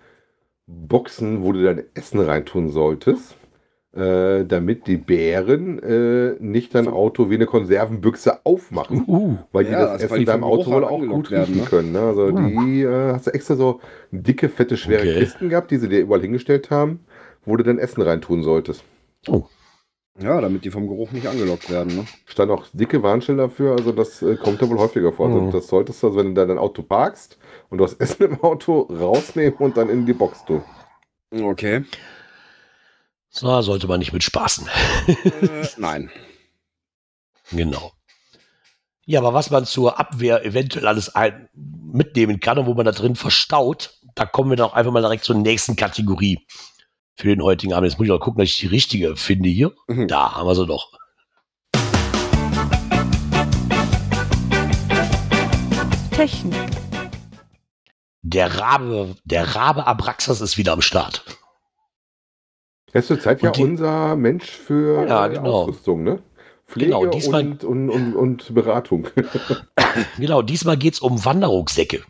Boxen, 0.66 1.42
wo 1.42 1.52
du 1.52 1.62
dein 1.62 1.84
Essen 1.94 2.18
reintun 2.20 2.70
solltest, 2.70 3.36
äh, 3.92 4.44
damit 4.44 4.86
die 4.86 4.96
Bären 4.96 5.78
äh, 5.82 6.36
nicht 6.38 6.74
dein 6.74 6.86
Auto 6.86 7.28
wie 7.28 7.34
eine 7.34 7.46
Konservenbüchse 7.46 8.44
aufmachen. 8.44 9.04
Uh, 9.06 9.36
Weil 9.52 9.64
die 9.64 9.72
Ja, 9.72 9.80
das 9.80 9.92
das- 9.94 10.02
Essen 10.04 10.18
in 10.20 10.26
deinem 10.26 10.44
Auto 10.44 10.66
wohl 10.66 10.74
halt 10.74 10.84
auch 10.84 11.00
gut 11.00 11.30
werden, 11.30 11.44
riechen 11.46 11.64
ne? 11.64 11.68
können. 11.68 11.92
Ne? 11.92 12.00
Also 12.00 12.30
die 12.30 12.82
äh, 12.82 13.12
hast 13.12 13.26
du 13.26 13.32
extra 13.32 13.56
so 13.56 13.80
dicke, 14.12 14.48
fette, 14.48 14.76
schwere 14.76 15.00
Okay. 15.02 15.18
Kisten 15.18 15.48
gehabt, 15.48 15.70
die 15.72 15.78
sie 15.78 15.88
dir 15.88 16.00
überall 16.00 16.20
hingestellt 16.20 16.70
haben, 16.70 17.00
wo 17.44 17.56
du 17.56 17.64
dein 17.64 17.78
Essen 17.78 18.02
reintun 18.02 18.42
solltest. 18.44 18.84
Ja, 20.20 20.40
damit 20.40 20.64
die 20.64 20.70
vom 20.70 20.86
Geruch 20.86 21.12
nicht 21.12 21.26
angelockt 21.26 21.70
werden. 21.70 21.96
Ne? 21.96 22.04
Stand 22.26 22.50
auch 22.50 22.66
dicke 22.72 23.02
Warnschilder 23.02 23.44
dafür, 23.44 23.72
also 23.76 23.90
das 23.92 24.20
äh, 24.22 24.36
kommt 24.36 24.60
ja 24.60 24.68
wohl 24.68 24.78
häufiger 24.78 25.12
vor. 25.12 25.26
Also 25.28 25.40
Mhm. 25.40 25.50
das 25.50 25.66
solltest 25.66 26.02
du, 26.02 26.08
also 26.08 26.18
wenn 26.18 26.34
du 26.34 26.46
dein 26.46 26.58
Auto 26.58 26.82
parkst 26.82 27.38
und 27.70 27.78
du 27.78 27.84
hast 27.84 27.94
Essen 28.00 28.24
im 28.26 28.40
Auto, 28.42 28.82
rausnehmen 28.82 29.54
und 29.58 29.76
dann 29.76 29.88
in 29.88 30.04
die 30.06 30.12
Box 30.12 30.44
tun. 30.44 30.62
Okay. 31.32 31.84
So 33.30 33.62
sollte 33.62 33.86
man 33.86 34.00
nicht 34.00 34.12
mit 34.12 34.24
spaßen. 34.24 34.68
äh, 35.06 35.68
nein. 35.76 36.10
Genau. 37.52 37.90
Ja, 39.06 39.18
aber 39.18 39.34
was 39.34 39.50
man 39.50 39.66
zur 39.66 39.98
Abwehr 39.98 40.44
eventuell 40.44 40.86
alles 40.86 41.16
ein 41.16 41.48
mitnehmen 41.52 42.38
kann 42.38 42.58
und 42.58 42.66
wo 42.66 42.74
man 42.74 42.86
da 42.86 42.92
drin 42.92 43.16
verstaut, 43.16 43.98
da 44.14 44.24
kommen 44.24 44.50
wir 44.50 44.56
doch 44.56 44.72
einfach 44.72 44.92
mal 44.92 45.00
direkt 45.02 45.24
zur 45.24 45.34
nächsten 45.34 45.74
Kategorie 45.74 46.46
für 47.16 47.26
den 47.26 47.42
heutigen 47.42 47.72
Abend. 47.72 47.90
Jetzt 47.90 47.98
muss 47.98 48.06
ich 48.06 48.12
auch 48.12 48.20
gucken, 48.20 48.38
dass 48.38 48.50
ich 48.50 48.58
die 48.58 48.68
richtige 48.68 49.16
finde 49.16 49.48
hier. 49.48 49.72
Mhm. 49.88 50.06
Da 50.06 50.36
haben 50.36 50.46
wir 50.46 50.54
sie 50.54 50.64
doch. 50.64 50.92
Technik. 56.12 56.70
Der 58.22 58.60
Rabe, 58.60 59.16
der 59.24 59.56
Rabe 59.56 59.88
Abraxas 59.88 60.40
ist 60.40 60.56
wieder 60.56 60.72
am 60.72 60.82
Start. 60.82 61.24
Er 62.92 63.00
ist 63.00 63.06
zurzeit 63.08 63.42
ja 63.42 63.50
die- 63.50 63.62
unser 63.62 64.16
Mensch 64.16 64.50
für 64.50 65.06
Ja, 65.06 65.26
äh, 65.26 65.30
genau. 65.34 65.62
Ausrüstung, 65.62 66.02
ne? 66.02 66.18
Pflege 66.66 66.90
Genau, 66.92 67.06
diesmal- 67.06 67.46
und, 67.46 67.64
und, 67.64 67.90
und, 67.90 68.14
und 68.14 68.54
Beratung. 68.54 69.08
Genau, 70.18 70.40
diesmal 70.42 70.76
geht's 70.76 71.00
um 71.00 71.24
Wanderrucksäcke. 71.24 72.02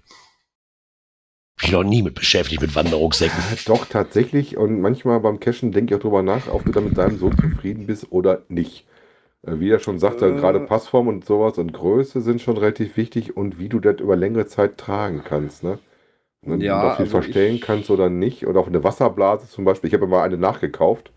Ich 1.62 1.70
bin 1.70 1.72
noch 1.72 1.84
nie 1.88 2.02
mit 2.02 2.14
beschäftigt 2.14 2.60
mit 2.62 2.74
Wanderrucksäcken. 2.74 3.38
Doch, 3.66 3.86
tatsächlich. 3.86 4.56
Und 4.56 4.80
manchmal 4.80 5.20
beim 5.20 5.40
Cashen 5.40 5.72
denke 5.72 5.94
ich 5.94 5.98
auch 5.98 6.02
drüber 6.02 6.22
nach, 6.22 6.48
ob 6.48 6.64
du 6.64 6.72
da 6.72 6.80
mit 6.80 6.96
deinem 6.98 7.18
Sohn 7.18 7.36
zufrieden 7.38 7.86
bist 7.86 8.06
oder 8.10 8.42
nicht. 8.48 8.86
Äh, 9.46 9.58
Wie 9.60 9.70
er 9.70 9.78
schon 9.78 9.98
sagte, 9.98 10.26
Äh. 10.28 10.32
gerade 10.36 10.60
Passform 10.60 11.08
und 11.08 11.24
sowas 11.24 11.56
und 11.58 11.72
Größe 11.72 12.20
sind 12.20 12.40
schon 12.42 12.56
relativ 12.58 12.96
wichtig 12.98 13.36
und 13.36 13.58
wie 13.58 13.68
du 13.70 13.78
das 13.80 14.00
über 14.00 14.16
längere 14.16 14.46
Zeit 14.46 14.76
tragen 14.78 15.22
kannst, 15.24 15.62
ne? 15.62 15.78
Und 16.42 16.62
Ja, 16.62 16.82
ja, 16.82 16.90
ob 16.92 16.96
du 16.96 17.02
also 17.04 17.10
verstellen 17.20 17.60
kannst 17.60 17.90
oder 17.90 18.08
nicht. 18.10 18.46
Oder 18.46 18.60
auch 18.60 18.66
eine 18.66 18.82
Wasserblase 18.84 19.48
zum 19.48 19.64
Beispiel. 19.64 19.88
Ich 19.88 19.94
habe 19.94 20.06
mal 20.06 20.22
eine 20.22 20.38
nachgekauft. 20.38 21.12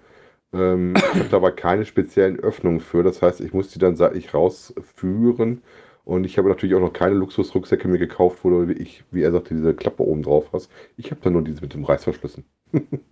Ähm, 0.54 0.96
ich 0.98 1.20
habe 1.20 1.30
da 1.30 1.38
aber 1.38 1.52
keine 1.52 1.86
speziellen 1.86 2.40
Öffnungen 2.40 2.82
für. 2.82 3.04
Das 3.04 3.22
heißt, 3.22 3.42
ich 3.42 3.54
muss 3.54 3.70
die 3.70 3.80
dann 3.80 3.96
seitlich 3.98 4.34
rausführen. 4.34 5.64
Und 6.06 6.26
ich 6.26 6.38
habe 6.38 6.50
natürlich 6.50 6.76
auch 6.76 6.82
noch 6.82 6.94
keine 6.94 7.16
Luxusrucksäcke 7.16 7.88
mir 7.88 8.00
gekauft, 8.00 8.40
wo 8.44 8.50
du, 8.50 8.68
wie, 8.70 8.74
ich, 8.74 9.06
wie 9.12 9.24
er 9.24 9.32
sagte, 9.32 9.56
diese 9.56 9.74
Klappe 9.76 10.04
oben 10.04 10.24
drauf 10.24 10.50
hast. 10.54 10.72
Ich 10.98 11.12
habe 11.12 11.22
da 11.24 11.30
nur 11.30 11.44
diese 11.44 11.62
mit 11.62 11.74
dem 11.74 11.86
Reißverschlüssen. 11.86 12.46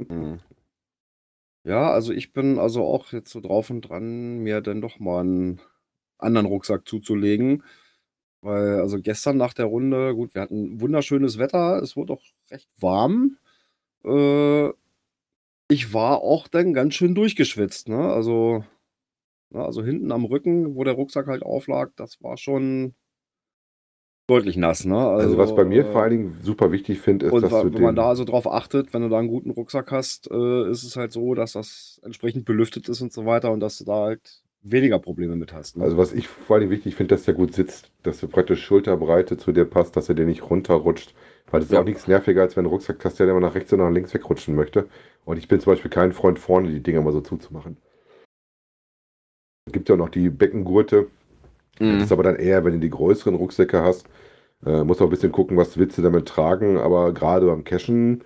Mhm. 0.10 0.42
Ja, 1.64 1.92
also 1.92 2.12
ich 2.14 2.34
bin 2.34 2.58
also 2.60 2.84
auch 2.84 3.12
jetzt 3.12 3.32
so 3.32 3.40
drauf 3.40 3.70
und 3.70 3.82
dran, 3.82 4.40
mir 4.40 4.62
dann 4.62 4.82
doch 4.82 5.00
mal 5.00 5.22
einen 5.22 5.62
anderen 6.18 6.48
Rucksack 6.48 6.88
zuzulegen. 6.88 7.64
Weil, 8.42 8.80
also 8.80 9.00
gestern 9.00 9.38
nach 9.38 9.54
der 9.54 9.66
Runde, 9.66 10.16
gut, 10.16 10.34
wir 10.34 10.42
hatten 10.42 10.82
wunderschönes 10.82 11.38
Wetter, 11.38 11.82
es 11.82 11.96
wurde 11.96 12.14
auch 12.14 12.24
recht 12.50 12.68
warm. 12.80 13.38
Äh, 14.04 14.70
ich 15.68 15.94
war 15.94 16.22
auch 16.22 16.48
dann 16.48 16.74
ganz 16.74 16.96
schön 16.96 17.16
durchgeschwitzt, 17.16 17.88
ne? 17.88 18.12
Also, 18.12 18.64
ne, 19.52 19.64
also 19.64 19.84
hinten 19.84 20.12
am 20.12 20.26
Rücken, 20.26 20.76
wo 20.76 20.84
der 20.84 20.96
Rucksack 20.96 21.28
halt 21.28 21.44
auflag, 21.44 21.92
das 21.96 22.22
war 22.24 22.38
schon 22.38 22.96
deutlich 24.28 24.58
nass, 24.58 24.86
ne? 24.86 24.98
Also, 24.98 25.38
was 25.38 25.56
bei 25.56 25.64
mir 25.64 25.86
äh, 25.86 25.92
vor 25.92 26.02
allen 26.02 26.12
Dingen 26.12 26.38
super 26.42 26.72
wichtig 26.72 27.00
finde, 27.00 27.28
ist, 27.28 27.32
und 27.34 27.44
dass 27.44 27.52
du 27.52 27.74
wenn 27.74 27.82
man 27.82 27.96
da 27.96 28.10
also 28.10 28.24
drauf 28.24 28.48
achtet, 28.48 28.94
wenn 28.94 29.04
du 29.04 29.10
da 29.10 29.20
einen 29.20 29.28
guten 29.28 29.52
Rucksack 29.52 29.92
hast, 29.92 30.32
äh, 30.32 30.70
ist 30.70 30.84
es 30.84 30.96
halt 30.96 31.12
so, 31.12 31.36
dass 31.36 31.54
das 31.54 32.02
entsprechend 32.04 32.46
belüftet 32.46 32.90
ist 32.90 33.02
und 33.02 33.14
so 33.14 33.26
weiter 33.26 33.52
und 33.52 33.60
dass 33.60 33.78
du 33.78 33.86
da 33.86 34.06
halt 34.06 34.42
weniger 34.64 35.00
Probleme 35.00 35.36
mit 35.36 35.54
hast. 35.54 35.78
Ne? 35.78 35.84
also 35.84 35.98
was 35.98 36.14
ich 36.14 36.28
vor 36.28 36.60
Dingen 36.60 36.72
wichtig 36.72 36.96
finde, 36.96 37.16
dass 37.16 37.24
der 37.24 37.34
gut 37.34 37.54
sitzt, 37.54 37.92
dass 38.04 38.20
du 38.20 38.28
praktisch 38.28 38.64
Schulterbreite 38.64 39.38
zu 39.38 39.52
dir 39.52 39.66
passt, 39.66 39.96
dass 39.96 40.10
er 40.10 40.16
dir 40.16 40.26
nicht 40.26 40.50
runterrutscht. 40.50 41.14
Weil 41.50 41.60
das 41.60 41.68
ist 41.70 41.74
Ja. 41.74 41.82
auch 41.82 41.86
nichts 41.86 42.08
nerviger, 42.08 42.42
als 42.42 42.56
wenn 42.56 42.64
du 42.64 42.72
hast, 43.04 43.20
der 43.20 43.28
immer 43.28 43.40
nach 43.40 43.56
rechts 43.56 43.74
oder 43.74 43.84
nach 43.86 43.92
links 43.94 44.14
wegrutschen 44.14 44.56
möchte. 44.56 44.88
Und 45.26 45.38
ich 45.38 45.48
bin 45.48 45.60
zum 45.60 45.74
Beispiel 45.74 45.92
kein 45.92 46.14
Freund, 46.14 46.40
vorne 46.40 46.70
die 46.70 46.82
Dinger 46.82 47.02
mal 47.02 47.12
so 47.12 47.22
zuzumachen. 47.22 47.78
Es 49.68 49.74
gibt 49.74 49.90
ja 49.90 49.96
auch 49.96 50.00
noch 50.00 50.10
die 50.10 50.30
Beckengurte. 50.30 51.08
Das 51.80 51.88
Mhm. 51.88 52.02
ist 52.02 52.12
aber 52.12 52.24
dann 52.24 52.36
eher, 52.38 52.64
wenn 52.66 52.74
du 52.74 52.80
die 52.80 52.90
größeren 52.90 53.36
Rucksäcke 53.36 53.82
hast, 53.82 54.08
äh, 54.66 54.84
musst 54.84 55.00
du 55.00 55.06
auch 55.06 55.10
ein 55.10 55.12
bisschen 55.12 55.32
gucken, 55.32 55.58
was 55.58 55.78
willst 55.78 55.98
du 55.98 56.02
damit 56.02 56.28
tragen. 56.28 56.78
Aber 56.78 57.14
gerade 57.14 57.48
beim 57.48 57.64
Cashen, 57.64 58.24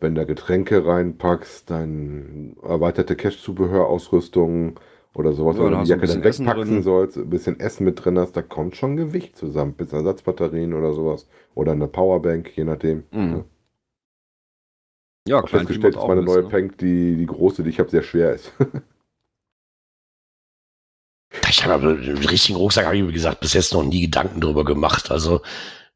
wenn 0.00 0.14
da 0.14 0.24
Getränke 0.24 0.86
reinpackst, 0.86 1.70
dann 1.70 2.56
erweiterte 2.62 3.16
Cache-Zubehörausrüstung 3.16 4.80
oder 5.14 5.32
sowas, 5.32 5.56
Ja, 5.56 5.62
oder 5.62 5.82
die 5.82 5.90
Jacke 5.90 6.06
dann 6.06 6.22
wegpacken 6.24 6.82
sollst, 6.82 7.16
ein 7.16 7.30
bisschen 7.30 7.58
Essen 7.58 7.84
mit 7.84 8.04
drin 8.04 8.18
hast, 8.18 8.36
da 8.36 8.42
kommt 8.42 8.76
schon 8.76 8.96
Gewicht 8.96 9.36
zusammen. 9.36 9.72
Bis 9.74 9.92
Ersatzbatterien 9.92 10.72
oder 10.74 10.92
sowas. 10.92 11.26
Oder 11.54 11.72
eine 11.72 11.88
Powerbank, 11.88 12.56
je 12.56 12.64
nachdem. 12.64 13.04
Mhm. 13.10 13.32
Ja. 13.32 13.44
Ja, 15.28 15.36
Ich 15.38 15.42
habe 15.42 15.48
festgestellt, 15.48 15.96
dass 15.96 16.06
meine 16.06 16.22
neue 16.22 16.44
Bank, 16.44 16.78
die, 16.78 17.16
die 17.16 17.26
große, 17.26 17.62
die 17.62 17.70
ich 17.70 17.78
habe, 17.78 17.90
sehr 17.90 18.02
schwer 18.02 18.32
ist. 18.34 18.52
Ich 21.48 21.64
habe 21.64 21.74
aber 21.74 21.94
den 21.94 22.16
richtigen 22.18 22.58
Rucksack, 22.58 22.86
habe 22.86 22.96
ich 22.96 23.06
wie 23.06 23.12
gesagt, 23.12 23.40
bis 23.40 23.52
jetzt 23.54 23.72
noch 23.72 23.84
nie 23.84 24.02
Gedanken 24.02 24.40
drüber 24.40 24.64
gemacht. 24.64 25.10
Also, 25.10 25.42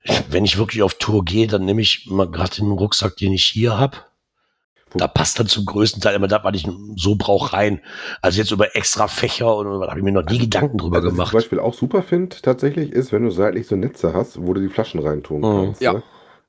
ich, 0.02 0.22
wenn 0.30 0.44
ich 0.44 0.58
wirklich 0.58 0.82
auf 0.82 0.94
Tour 0.94 1.24
gehe, 1.24 1.46
dann 1.46 1.64
nehme 1.64 1.80
ich 1.80 2.06
mal 2.08 2.30
gerade 2.30 2.56
den 2.56 2.70
Rucksack, 2.70 3.16
den 3.16 3.32
ich 3.32 3.44
hier 3.44 3.78
habe. 3.78 3.96
Da 4.94 5.08
passt 5.08 5.38
dann 5.38 5.46
zum 5.46 5.64
größten 5.66 6.00
Teil 6.00 6.14
immer 6.14 6.28
das, 6.28 6.44
was 6.44 6.54
ich 6.54 6.68
so 6.96 7.16
brauche, 7.16 7.52
rein. 7.52 7.80
Also 8.22 8.38
jetzt 8.40 8.50
über 8.50 8.76
extra 8.76 9.08
Fächer 9.08 9.56
und 9.56 9.80
da 9.80 9.88
habe 9.88 9.98
ich 9.98 10.04
mir 10.04 10.12
noch 10.12 10.24
nie 10.24 10.38
Gedanken 10.38 10.78
drüber 10.78 10.96
Also, 10.96 11.08
was 11.08 11.12
ich 11.12 11.16
gemacht. 11.16 11.30
zum 11.30 11.38
Beispiel 11.38 11.58
auch 11.60 11.74
super 11.74 12.02
finde, 12.02 12.36
tatsächlich, 12.40 12.92
ist, 12.92 13.12
wenn 13.12 13.24
du 13.24 13.30
seitlich 13.30 13.66
so 13.66 13.76
Netze 13.76 14.12
hast, 14.14 14.40
wo 14.40 14.52
du 14.54 14.60
die 14.60 14.68
Flaschen 14.68 15.00
reintun 15.00 15.40
Mhm. 15.40 15.64
kannst. 15.66 15.80
Ja. 15.82 15.94
Ne? 15.94 16.02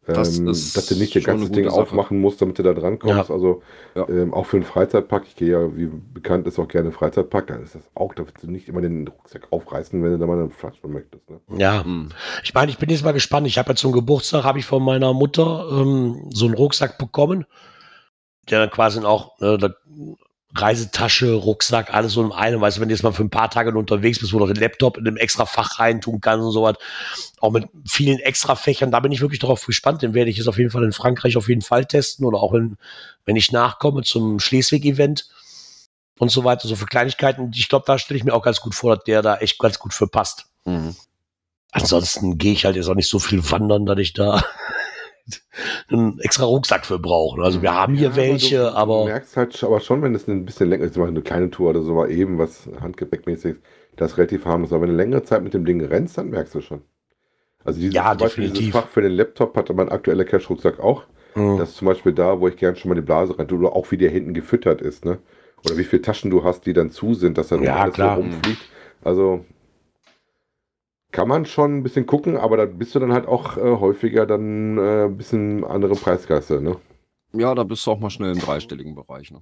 Das 0.08 0.38
ähm, 0.38 0.50
ist 0.50 0.78
dass 0.78 0.86
du 0.86 0.96
nicht 0.98 1.16
das 1.16 1.24
ganze 1.24 1.50
Ding 1.50 1.68
Sache. 1.68 1.82
aufmachen 1.82 2.22
musst, 2.22 2.40
damit 2.40 2.60
du 2.60 2.62
da 2.64 2.74
dran 2.76 3.00
kommst. 3.00 3.30
Ja. 3.30 3.34
Also 3.36 3.64
Ja. 3.96 4.08
ähm, 4.08 4.36
auch 4.36 4.46
für 4.46 4.58
einen 4.58 4.64
Freizeitpark, 4.66 5.24
ich 5.28 5.36
gehe 5.36 5.50
ja, 5.54 5.76
wie 5.76 5.90
bekannt 6.14 6.46
ist, 6.46 6.60
auch 6.60 6.68
gerne 6.68 6.92
Freizeitpark, 6.92 7.48
da 7.48 7.56
ist 7.56 7.74
das 7.74 7.82
auch, 7.96 8.14
da 8.14 8.22
willst 8.24 8.44
du 8.44 8.52
nicht 8.52 8.68
immer 8.70 8.82
den 8.82 9.08
Rucksack 9.08 9.48
aufreißen, 9.50 10.04
wenn 10.04 10.12
du 10.12 10.20
da 10.20 10.28
mal 10.28 10.38
eine 10.38 10.52
Flasche 10.52 10.88
möchtest. 10.88 11.28
Ne? 11.28 11.40
Ja, 11.58 11.82
Mhm. 11.84 12.10
ich 12.44 12.54
meine, 12.54 12.70
ich 12.70 12.78
bin 12.78 12.90
jetzt 12.92 13.04
mal 13.04 13.14
gespannt. 13.14 13.48
Ich 13.48 13.58
habe 13.58 13.70
ja 13.72 13.76
zum 13.76 13.94
Geburtstag, 13.94 14.44
habe 14.44 14.60
ich 14.60 14.66
von 14.68 14.84
meiner 14.84 15.12
Mutter 15.14 15.66
ähm, 15.72 16.28
so 16.30 16.46
einen 16.46 16.54
Rucksack 16.54 17.00
bekommen, 17.00 17.46
der 18.50 18.60
dann 18.60 18.70
quasi 18.72 19.00
auch 19.04 19.38
da- 19.40 19.74
Reisetasche, 20.58 21.34
Rucksack, 21.34 21.94
alles 21.94 22.14
so 22.14 22.24
in 22.24 22.32
einem. 22.32 22.62
Weißt 22.62 22.78
du, 22.78 22.82
wenn 22.82 22.88
du 22.88 22.96
jetzt 22.96 23.04
mal 23.04 23.12
für 23.12 23.24
ein 23.24 23.30
paar 23.30 23.50
Tage 23.50 23.78
unterwegs 23.78 24.20
bist, 24.20 24.32
wo 24.32 24.40
du 24.40 24.46
den 24.46 24.56
Laptop 24.56 24.98
in 24.98 25.06
einem 25.06 25.18
extra 25.18 25.46
Fach 25.46 25.80
reintun 25.80 26.22
kannst 26.22 26.46
und 26.46 26.52
sowas, 26.54 26.78
auch 27.42 27.52
mit 27.52 27.68
vielen 27.86 28.20
extra 28.20 28.56
Fächern, 28.56 28.90
da 28.90 29.02
bin 29.02 29.12
ich 29.12 29.20
wirklich 29.20 29.42
darauf 29.42 29.66
gespannt. 29.66 30.02
Den 30.02 30.14
werde 30.14 30.32
ich 30.32 30.38
jetzt 30.38 30.48
auf 30.48 30.58
jeden 30.58 30.70
Fall 30.70 30.86
in 30.86 30.94
Frankreich 30.94 31.36
auf 31.36 31.50
jeden 31.50 31.62
Fall 31.62 31.86
testen 31.86 32.26
oder 32.26 32.40
auch 32.40 32.54
wenn, 32.54 32.78
wenn 33.26 33.36
ich 33.36 33.52
nachkomme 33.52 34.04
zum 34.04 34.40
Schleswig-Event 34.40 35.28
und 36.20 36.32
so 36.32 36.46
weiter, 36.46 36.70
so 36.70 36.78
für 36.78 36.86
Kleinigkeiten. 36.86 37.52
Ich 37.54 37.68
glaube, 37.68 37.84
da 37.86 38.00
stelle 38.00 38.18
ich 38.18 38.24
mir 38.24 38.34
auch 38.34 38.44
ganz 38.44 38.62
gut 38.62 38.76
vor, 38.76 38.96
dass 38.96 39.04
der 39.04 39.22
da 39.22 39.36
echt 39.38 39.60
ganz 39.60 39.78
gut 39.78 39.94
für 39.94 40.08
passt. 40.08 40.46
Mhm. 40.64 40.96
Ansonsten 41.72 42.38
gehe 42.38 42.54
ich 42.54 42.64
halt 42.64 42.78
jetzt 42.78 42.88
auch 42.88 42.96
nicht 42.96 43.10
so 43.10 43.20
viel 43.20 43.52
wandern, 43.52 43.86
dass 43.86 44.00
ich 44.00 44.14
da 44.14 44.42
einen 45.90 46.20
extra 46.20 46.46
Rucksack 46.46 46.86
für 46.86 47.00
brauche. 47.00 47.42
Also 47.44 47.62
wir 47.62 47.74
haben 47.74 47.96
hier 47.96 48.16
Ja, 48.16 48.16
welche, 48.16 48.72
du, 48.72 48.74
Du 48.92 49.00
aber 49.00 49.00
merkst 49.00 49.38
halt 49.38 49.62
aber 49.64 49.80
schon, 49.80 50.02
wenn 50.02 50.16
es 50.16 50.28
ein 50.28 50.46
bisschen 50.46 50.70
länger 50.70 50.86
ist, 50.86 50.94
zum 50.96 51.04
eine 51.04 51.22
kleine 51.22 51.50
Tour 51.52 51.70
oder 51.72 51.82
so 51.84 51.94
mal 51.94 52.10
eben, 52.12 52.38
was 52.38 52.68
handgepäckmäßig 52.80 53.58
das 53.98 54.12
ist 54.14 54.18
relativ 54.18 54.46
harmlos. 54.46 54.74
Aber 54.74 54.82
wenn 54.84 54.90
du 54.90 54.96
längere 54.96 55.24
Zeit 55.24 55.42
mit 55.44 55.54
dem 55.54 55.64
Ding 55.66 55.82
rennst, 55.84 56.18
dann 56.18 56.30
merkst 56.30 56.54
du 56.56 56.62
schon. 56.62 56.82
Also 57.66 57.80
dieses, 57.82 57.96
Ja, 57.96 58.14
Beispiel 58.18 58.52
dieses. 58.52 58.62
Fach 58.64 58.88
für 58.90 59.02
den 59.02 59.14
Laptop 59.14 59.58
hat 59.58 59.70
mein 59.76 59.90
aktueller 59.90 60.26
Cash-Rucksack 60.26 60.80
auch. 60.80 61.06
mh, 61.36 61.56
Das 61.56 61.70
ist 61.72 61.78
zum 61.78 61.88
Beispiel 61.88 62.14
da, 62.14 62.40
wo 62.42 62.48
ich 62.50 62.58
gern 62.58 62.76
schon 62.78 62.90
mal 62.90 62.96
die 62.96 63.02
Blase 63.02 63.38
rein 63.40 63.48
tue, 63.48 63.60
oder 63.60 63.74
auch 63.76 63.92
wie 63.92 63.98
der 63.98 64.12
hinten 64.12 64.34
gefüttert 64.36 64.82
ist, 64.82 65.06
ne? 65.06 65.20
Oder 65.64 65.78
wie 65.78 65.84
viele 65.86 66.02
Taschen 66.04 66.32
du 66.32 66.44
hast, 66.44 66.66
die 66.68 66.74
dann 66.74 66.92
zu 66.92 67.14
sind, 67.16 67.38
dass 67.38 67.50
dann 67.50 67.62
Ja, 67.62 67.76
alles 67.82 67.96
klar. 67.96 67.98
so 67.98 68.10
rumfliegt. 68.10 68.68
Also 69.04 69.46
kann 71.16 71.30
man 71.30 71.46
schon 71.46 71.78
ein 71.78 71.84
bisschen 71.84 72.06
gucken, 72.06 72.36
aber 72.36 72.58
da 72.58 72.66
bist 72.66 72.94
du 72.94 73.00
dann 73.00 73.14
halt 73.14 73.26
auch 73.26 73.56
äh, 73.56 73.62
häufiger 73.62 74.26
dann 74.26 74.78
äh, 74.78 75.06
ein 75.06 75.16
bisschen 75.16 75.64
andere 75.64 75.96
Preisklasse, 75.96 76.60
ne? 76.60 76.76
Ja, 77.32 77.56
da 77.56 77.64
bist 77.64 77.88
du 77.88 77.92
auch 77.92 78.00
mal 78.00 78.10
schnell 78.10 78.34
im 78.34 78.40
dreistelligen 78.40 78.96
Bereich. 78.96 79.32
Ne? 79.32 79.42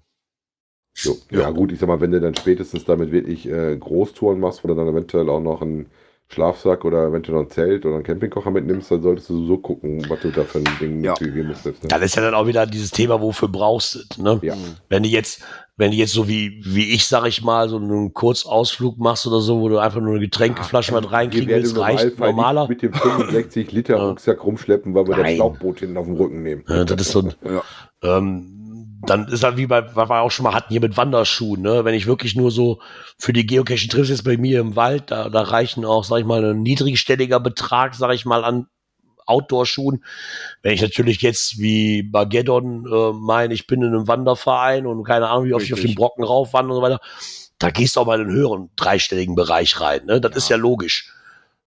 So. 0.93 1.17
Ja. 1.31 1.49
gut, 1.49 1.71
ich 1.71 1.79
sag 1.79 1.87
mal, 1.87 1.99
wenn 1.99 2.11
du 2.11 2.21
dann 2.21 2.35
spätestens 2.35 2.85
damit 2.85 3.11
wirklich 3.11 3.49
äh, 3.49 3.75
Großtouren 3.75 4.39
machst, 4.39 4.63
wo 4.63 4.67
du 4.67 4.75
dann 4.75 4.87
eventuell 4.87 5.27
auch 5.29 5.39
noch 5.39 5.63
einen 5.63 5.87
Schlafsack 6.33 6.83
oder 6.85 7.07
eventuell 7.07 7.37
noch 7.37 7.45
ein 7.45 7.49
Zelt 7.51 7.85
oder 7.85 7.95
einen 7.95 8.03
Campingkocher 8.03 8.51
mitnimmst, 8.51 8.91
dann 8.91 9.01
solltest 9.01 9.29
du 9.29 9.45
so 9.45 9.57
gucken, 9.57 10.03
was 10.09 10.19
du 10.21 10.31
da 10.31 10.43
für 10.43 10.59
ein 10.59 10.67
Ding 10.81 11.03
Ja. 11.03 11.11
mitgegeben 11.11 11.47
musstest. 11.47 11.83
Ne? 11.83 11.89
dann 11.89 12.01
ist 12.01 12.15
ja 12.15 12.21
dann 12.21 12.33
auch 12.33 12.47
wieder 12.47 12.65
dieses 12.65 12.91
Thema, 12.91 13.21
wofür 13.21 13.47
brauchst 13.47 13.95
du 13.95 13.99
es, 14.09 14.17
ne? 14.17 14.39
Ja. 14.41 14.55
Mhm. 14.55 14.75
Wenn 14.89 15.03
du 15.03 15.09
jetzt, 15.09 15.41
wenn 15.77 15.91
du 15.91 15.97
jetzt 15.97 16.13
so 16.13 16.27
wie, 16.27 16.61
wie 16.65 16.91
ich, 16.93 17.07
sag 17.07 17.25
ich 17.25 17.43
mal, 17.43 17.67
so 17.69 17.77
einen 17.77 18.13
Kurzausflug 18.13 18.97
machst 18.99 19.25
oder 19.27 19.39
so, 19.39 19.59
wo 19.61 19.69
du 19.69 19.77
einfach 19.79 20.01
nur 20.01 20.11
eine 20.11 20.19
Getränkeflasche 20.19 20.93
mit 20.93 21.11
reinkriegen 21.11 21.47
willst, 21.49 21.77
reicht 21.77 22.19
normaler. 22.19 22.67
mit 22.67 22.81
dem 22.81 22.93
65 22.93 23.71
Liter 23.71 23.97
Ja. 23.97 24.07
Rucksack 24.09 24.43
rumschleppen, 24.43 24.93
weil 24.93 25.05
wir 25.07 25.15
das 25.15 25.23
Nein. 25.23 25.35
Schlauchboot 25.37 25.79
hinten 25.79 25.97
auf 25.97 26.05
dem 26.05 26.15
Rücken 26.15 26.43
nehmen. 26.43 26.63
Ja, 26.67 26.83
das 26.85 27.01
ist 27.01 27.11
so 27.11 27.19
ein, 27.21 27.33
Ja. 27.43 28.17
ähm, 28.17 28.62
dann 29.05 29.27
ist 29.27 29.43
halt 29.43 29.57
wie 29.57 29.67
bei, 29.67 29.95
was 29.95 30.09
wir 30.09 30.21
auch 30.21 30.31
schon 30.31 30.43
mal 30.43 30.53
hatten 30.53 30.71
hier 30.71 30.81
mit 30.81 30.95
Wanderschuhen, 30.95 31.61
ne? 31.61 31.83
Wenn 31.85 31.93
ich 31.93 32.05
wirklich 32.05 32.35
nur 32.35 32.51
so 32.51 32.81
für 33.17 33.33
die 33.33 33.45
Geocaching 33.45 33.89
triffst 33.89 34.09
jetzt 34.09 34.23
bei 34.23 34.37
mir 34.37 34.59
im 34.59 34.75
Wald, 34.75 35.11
da, 35.11 35.29
da 35.29 35.41
reichen 35.41 35.85
auch, 35.85 36.03
sag 36.03 36.19
ich 36.19 36.25
mal, 36.25 36.43
ein 36.43 36.61
niedrigstelliger 36.61 37.39
Betrag, 37.39 37.95
sag 37.95 38.13
ich 38.13 38.25
mal, 38.25 38.43
an 38.43 38.67
Outdoor-Schuhen. 39.25 40.03
Wenn 40.61 40.73
ich 40.73 40.81
natürlich 40.81 41.21
jetzt 41.21 41.59
wie 41.59 42.03
Bageddon 42.03 42.85
äh, 42.85 43.13
meine, 43.13 43.53
ich 43.53 43.67
bin 43.67 43.81
in 43.81 43.89
einem 43.89 44.07
Wanderverein 44.07 44.85
und 44.85 45.03
keine 45.03 45.29
Ahnung, 45.29 45.45
wie 45.45 45.53
oft 45.53 45.65
ich 45.65 45.73
auf 45.73 45.81
den 45.81 45.95
Brocken 45.95 46.23
raufwandere 46.23 46.77
und 46.77 46.83
so 46.83 46.89
weiter, 46.89 47.01
da 47.59 47.69
gehst 47.69 47.95
du 47.95 48.01
auch 48.01 48.05
mal 48.05 48.19
in 48.19 48.27
einen 48.27 48.35
höheren 48.35 48.69
dreistelligen 48.75 49.35
Bereich 49.35 49.79
rein, 49.79 50.05
ne? 50.05 50.21
Das 50.21 50.35
ist 50.35 50.49
ja 50.49 50.57
logisch. 50.57 51.13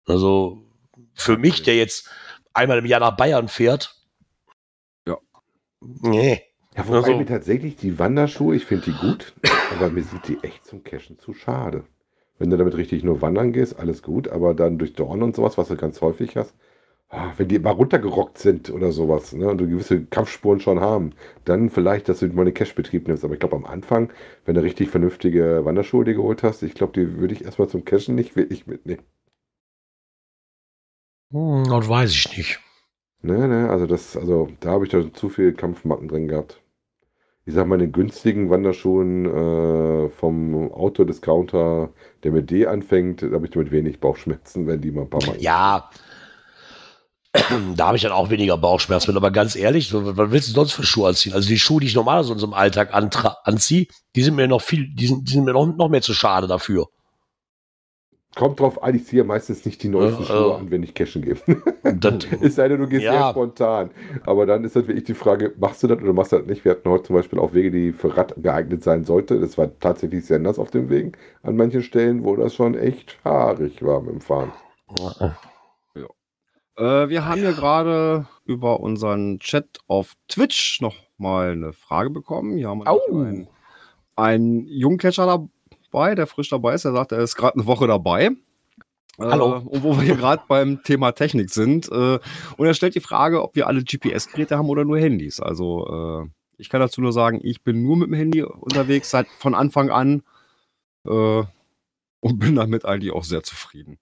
Also 0.07 0.63
für 1.15 1.37
mich, 1.37 1.63
der 1.63 1.77
jetzt 1.77 2.09
einmal 2.53 2.79
im 2.79 2.87
Jahr 2.87 3.01
nach 3.01 3.17
Bayern 3.17 3.49
fährt. 3.49 3.95
Ja. 5.07 5.17
Nee. 5.81 6.46
Ja, 6.89 6.97
wobei 6.99 7.09
Also- 7.09 7.19
mir 7.19 7.27
tatsächlich 7.27 7.77
die 7.77 7.99
Wanderschuhe, 7.99 8.57
ich 8.57 8.65
finde 8.67 8.87
die 8.87 8.93
gut, 9.07 9.35
aber 9.75 9.91
mir 9.91 10.03
sind 10.03 10.27
die 10.29 10.39
echt 10.43 10.65
zum 10.65 10.83
Cashen 10.85 11.19
zu 11.19 11.33
schade. 11.35 11.85
Wenn 12.39 12.51
du 12.51 12.57
damit 12.57 12.77
richtig 12.77 13.03
nur 13.03 13.23
wandern 13.23 13.53
gehst, 13.53 13.79
alles 13.79 14.03
gut, 14.03 14.29
aber 14.29 14.55
dann 14.55 14.79
durch 14.79 14.93
Dorn 14.95 15.23
und 15.23 15.35
sowas, 15.35 15.57
was 15.57 15.69
du 15.69 15.77
ganz 15.77 16.01
häufig 16.03 16.37
hast, 16.37 16.55
ah, 17.09 17.33
wenn 17.39 17.49
die 17.49 17.59
mal 17.59 17.71
runtergerockt 17.71 18.37
sind 18.39 18.69
oder 18.71 18.93
sowas, 18.93 19.33
ne, 19.33 19.49
und 19.49 19.59
du 19.59 19.67
gewisse 19.69 20.05
Kampfspuren 20.05 20.61
schon 20.61 20.81
haben, 20.81 21.13
dann 21.45 21.71
vielleicht, 21.71 22.09
dass 22.09 22.19
du 22.21 22.27
mal 22.29 22.43
einen 22.43 22.53
Cash-Betrieb 22.55 23.09
nimmst. 23.09 23.25
Aber 23.25 23.35
ich 23.35 23.41
glaube, 23.41 23.57
am 23.57 23.65
Anfang, 23.65 24.13
wenn 24.45 24.55
du 24.55 24.63
richtig 24.63 24.91
vernünftige 24.91 25.65
Wanderschuhe 25.65 26.05
dir 26.05 26.15
geholt 26.15 26.43
hast, 26.43 26.63
ich 26.63 26.75
glaube, 26.75 26.93
die 26.95 27.19
würde 27.19 27.33
ich 27.35 27.45
erstmal 27.45 27.69
zum 27.69 27.85
Cashen 27.85 28.15
nicht 28.15 28.37
wirklich 28.37 28.67
mitnehmen. 28.67 29.03
Hm, 31.33 31.65
das 31.69 31.89
weiß 31.89 32.11
ich 32.13 32.37
nicht. 32.37 32.61
Ne, 33.23 33.49
ne, 33.49 33.71
also 33.71 33.87
das, 33.87 34.17
also 34.17 34.49
da 34.61 34.71
habe 34.73 34.85
ich 34.85 34.91
da 34.91 35.13
zu 35.13 35.29
viel 35.29 35.53
Kampfmacken 35.55 36.07
drin 36.09 36.29
gehabt. 36.29 36.61
Ich 37.49 37.55
sag 37.55 37.69
mal, 37.69 37.79
den 37.79 37.93
günstigen 37.93 38.51
Wanderschuhen 38.51 39.25
äh, 39.25 40.11
vom 40.11 40.73
Autodiscounter, 40.73 41.91
der 42.25 42.33
mit 42.33 42.51
D 42.51 42.67
anfängt, 42.67 43.23
da 43.23 43.31
habe 43.31 43.47
ich 43.47 43.53
damit 43.53 43.71
wenig 43.71 44.01
Bauchschmerzen, 44.01 44.67
wenn 44.67 44.81
die 44.81 44.91
mal 44.91 45.03
ein 45.03 45.11
paar 45.11 45.25
Mal. 45.25 45.41
Ja. 45.41 45.89
Da 47.77 47.87
habe 47.87 47.97
ich 47.97 48.03
dann 48.03 48.13
auch 48.13 48.31
weniger 48.31 48.57
Bauchschmerzen. 48.57 49.11
mit, 49.11 49.17
Aber 49.17 49.31
ganz 49.31 49.57
ehrlich, 49.57 49.93
was 49.93 50.31
willst 50.31 50.49
du 50.49 50.53
sonst 50.53 50.73
für 50.73 50.85
Schuhe 50.85 51.09
anziehen? 51.09 51.35
Also 51.35 51.49
die 51.49 51.59
Schuhe, 51.59 51.81
die 51.81 51.87
ich 51.87 51.95
normalerweise 51.95 52.31
in 52.31 52.35
unserem 52.35 52.55
Alltag 52.55 52.93
anziehe, 52.93 53.87
die 54.17 54.23
sind 54.23 54.35
mir 54.37 54.49
noch 54.49 54.63
viel, 54.63 54.89
die 54.95 55.07
sind, 55.07 55.29
die 55.29 55.33
sind 55.35 55.45
mir 55.45 55.53
noch, 55.53 55.67
noch 55.67 55.89
mehr 55.89 56.03
zu 56.03 56.15
schade 56.15 56.47
dafür. 56.47 56.89
Kommt 58.37 58.61
drauf 58.61 58.83
an, 58.83 58.95
ich 58.95 59.07
ziehe 59.07 59.25
meistens 59.25 59.65
nicht 59.65 59.83
die 59.83 59.89
neuesten 59.89 60.23
Ja, 60.25 60.29
Schuhe 60.29 60.51
äh. 60.53 60.55
an, 60.57 60.71
wenn 60.71 60.83
ich 60.83 60.93
cashen 60.93 61.23
das, 61.83 62.15
es 62.43 62.55
sei 62.55 62.69
denn, 62.69 62.79
du 62.79 62.87
gehst 62.87 63.03
Ja. 63.05 63.13
sehr 63.13 63.31
spontan. 63.31 63.91
Aber 64.27 64.45
dann 64.45 64.63
ist 64.63 64.77
das 64.77 64.87
wirklich 64.87 65.05
die 65.05 65.15
Frage, 65.15 65.55
machst 65.59 65.83
du 65.83 65.87
das 65.87 66.03
oder 66.03 66.13
machst 66.13 66.33
du 66.33 66.37
das 66.37 66.47
nicht? 66.47 66.63
Wir 66.63 66.73
hatten 66.73 66.89
heute 66.91 67.05
zum 67.05 67.17
Beispiel 67.17 67.39
auch 67.39 67.55
Wege, 67.55 67.71
die 67.71 67.93
für 67.93 68.15
Rad 68.15 68.35
geeignet 68.37 68.83
sein 68.85 69.05
sollte. 69.05 69.41
Das 69.41 69.57
war 69.57 69.71
tatsächlich 69.81 70.27
sehr 70.27 70.39
nass 70.39 70.59
auf 70.59 70.71
dem 70.71 70.91
Weg 70.91 71.17
an 71.43 71.57
manchen 71.57 71.83
Stellen, 71.83 72.25
wo 72.25 72.37
das 72.37 72.55
schon 72.55 72.75
echt 72.75 73.19
haarig 73.25 73.83
war 73.83 74.03
mit 74.03 74.13
dem 74.13 74.21
Fahren. 74.21 74.53
Äh, 76.77 77.09
wir 77.09 77.25
haben 77.25 77.41
hier 77.41 77.55
gerade 77.55 78.27
über 78.45 78.81
unseren 78.81 79.39
Chat 79.39 79.79
auf 79.87 80.13
Twitch 80.29 80.83
noch 80.83 80.95
mal 81.17 81.53
eine 81.53 81.73
Frage 81.73 82.11
bekommen. 82.11 82.59
Hier 82.59 82.69
haben 82.69 82.81
wir 82.81 82.87
einen, 83.09 83.49
einen 84.15 84.67
Jungcatcher 84.69 85.49
dabei, 85.97 86.15
der 86.15 86.27
frisch 86.27 86.51
dabei 86.51 86.75
ist. 86.75 86.85
Der 86.85 86.93
sagt, 86.93 87.13
er 87.13 87.21
ist 87.21 87.37
gerade 87.37 87.55
eine 87.55 87.67
Woche 87.67 87.87
dabei. 87.87 88.31
Hallo. 89.19 89.57
Äh, 89.57 89.59
und 89.61 89.83
wo 89.83 89.97
wir 89.97 90.03
hier 90.03 90.17
gerade 90.17 90.43
beim 90.49 90.83
Thema 90.83 91.13
Technik 91.13 91.51
sind. 91.51 91.91
Äh, 91.91 92.19
und 92.57 92.67
er 92.67 92.75
stellt 92.75 92.95
die 92.95 93.01
Frage, 93.01 93.43
ob 93.43 93.57
wir 93.57 93.67
alle 93.67 93.83
GPS-Geräte 93.83 94.59
haben 94.59 94.69
oder 94.69 94.85
nur 94.85 94.99
Handys. 94.99 95.41
Also 95.41 96.23
äh, 96.25 96.29
ich 96.59 96.69
kann 96.69 96.81
dazu 96.81 97.01
nur 97.01 97.13
sagen, 97.13 97.41
ich 97.43 97.63
bin 97.63 97.83
nur 97.83 97.97
mit 97.97 98.09
dem 98.09 98.15
Handy 98.15 98.43
unterwegs 98.43 99.11
seit 99.11 99.27
von 99.39 99.55
Anfang 99.55 99.91
an 99.91 100.23
äh, 101.07 101.43
und 102.21 102.39
bin 102.39 102.57
damit 102.57 102.85
eigentlich 102.85 103.13
auch 103.13 103.25
sehr 103.25 103.43
zufrieden. 103.43 103.99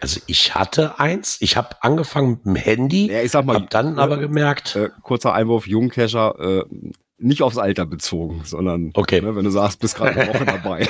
also 0.00 0.20
ich 0.26 0.54
hatte 0.54 1.00
eins, 1.00 1.38
ich 1.40 1.56
habe 1.56 1.82
angefangen 1.82 2.30
mit 2.30 2.44
dem 2.44 2.56
Handy, 2.56 3.10
Ja, 3.10 3.22
ich 3.22 3.30
sag 3.32 3.44
mal, 3.44 3.56
habe 3.56 3.66
dann 3.70 3.98
aber 3.98 4.18
gemerkt, 4.18 4.76
äh, 4.76 4.90
kurzer 5.02 5.34
Einwurf, 5.34 5.66
Jungcacher, 5.66 6.38
äh, 6.38 6.92
nicht 7.18 7.42
aufs 7.42 7.58
Alter 7.58 7.86
bezogen, 7.86 8.42
sondern 8.44 8.90
okay, 8.94 9.20
ne, 9.20 9.34
wenn 9.36 9.44
du 9.44 9.50
sagst, 9.50 9.80
bist 9.80 9.96
gerade 9.96 10.20
eine 10.20 10.32
Woche 10.32 10.44
dabei. 10.46 10.88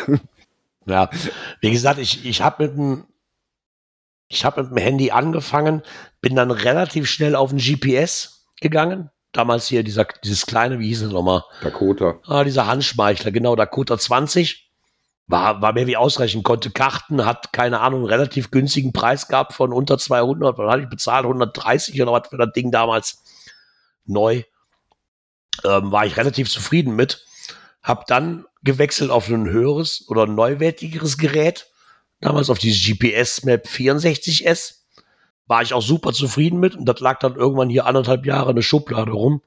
Ja, 0.87 1.11
wie 1.61 1.71
gesagt, 1.71 1.99
ich, 1.99 2.25
ich 2.25 2.43
habe 2.43 2.65
mit 2.65 2.77
dem 2.77 3.05
ich 4.29 4.45
habe 4.45 4.63
mit 4.63 4.71
dem 4.71 4.77
Handy 4.77 5.11
angefangen, 5.11 5.83
bin 6.21 6.37
dann 6.37 6.51
relativ 6.51 7.09
schnell 7.09 7.35
auf 7.35 7.51
den 7.51 7.59
GPS 7.59 8.47
gegangen. 8.61 9.11
Damals 9.33 9.67
hier 9.67 9.83
dieser, 9.83 10.07
dieses 10.23 10.47
kleine, 10.47 10.79
wie 10.79 10.89
hieß 10.89 11.03
es 11.03 11.13
nochmal? 11.13 11.45
Dakota. 11.63 12.19
Ah, 12.27 12.45
dieser 12.45 12.67
Handschmeichler, 12.67 13.31
genau, 13.31 13.57
Dakota 13.57 13.99
20. 13.99 14.67
War, 15.27 15.61
war 15.61 15.75
mehr 15.75 15.87
wie 15.87 15.99
ausreichend, 15.99 16.43
konnte 16.43 16.71
Karten, 16.71 17.27
hat, 17.27 17.53
keine 17.53 17.81
Ahnung, 17.81 18.01
einen 18.01 18.09
relativ 18.09 18.51
günstigen 18.51 18.95
Preis 18.95 19.29
gehabt 19.29 19.53
von 19.53 19.75
unter 19.75 19.99
200. 19.99 20.57
Was 20.57 20.73
hatte 20.73 20.83
ich 20.85 20.89
bezahlt? 20.89 21.25
130 21.25 22.01
oder 22.01 22.13
was 22.13 22.29
für 22.29 22.39
das 22.39 22.53
Ding 22.55 22.71
damals 22.71 23.23
neu. 24.07 24.43
Ähm, 25.65 25.93
war 25.93 26.07
ich 26.07 26.17
relativ 26.17 26.51
zufrieden 26.51 26.95
mit. 26.95 27.25
Hab 27.83 28.07
dann 28.07 28.45
gewechselt 28.63 29.11
auf 29.11 29.29
ein 29.29 29.49
höheres 29.49 30.05
oder 30.09 30.27
neuwertigeres 30.27 31.19
Gerät. 31.19 31.71
Damals 32.21 32.51
auf 32.51 32.59
dieses 32.59 32.85
GPS 32.85 33.45
Map 33.45 33.67
64S. 33.67 34.75
War 35.47 35.63
ich 35.63 35.73
auch 35.73 35.83
super 35.83 36.13
zufrieden 36.13 36.61
mit. 36.61 36.75
Und 36.75 36.85
das 36.87 37.01
lag 37.01 37.19
dann 37.21 37.37
irgendwann 37.37 37.71
hier 37.71 37.87
anderthalb 37.87 38.27
Jahre 38.27 38.51
in 38.51 38.57
der 38.57 38.63
Schublade 38.63 39.13
rum. 39.13 39.43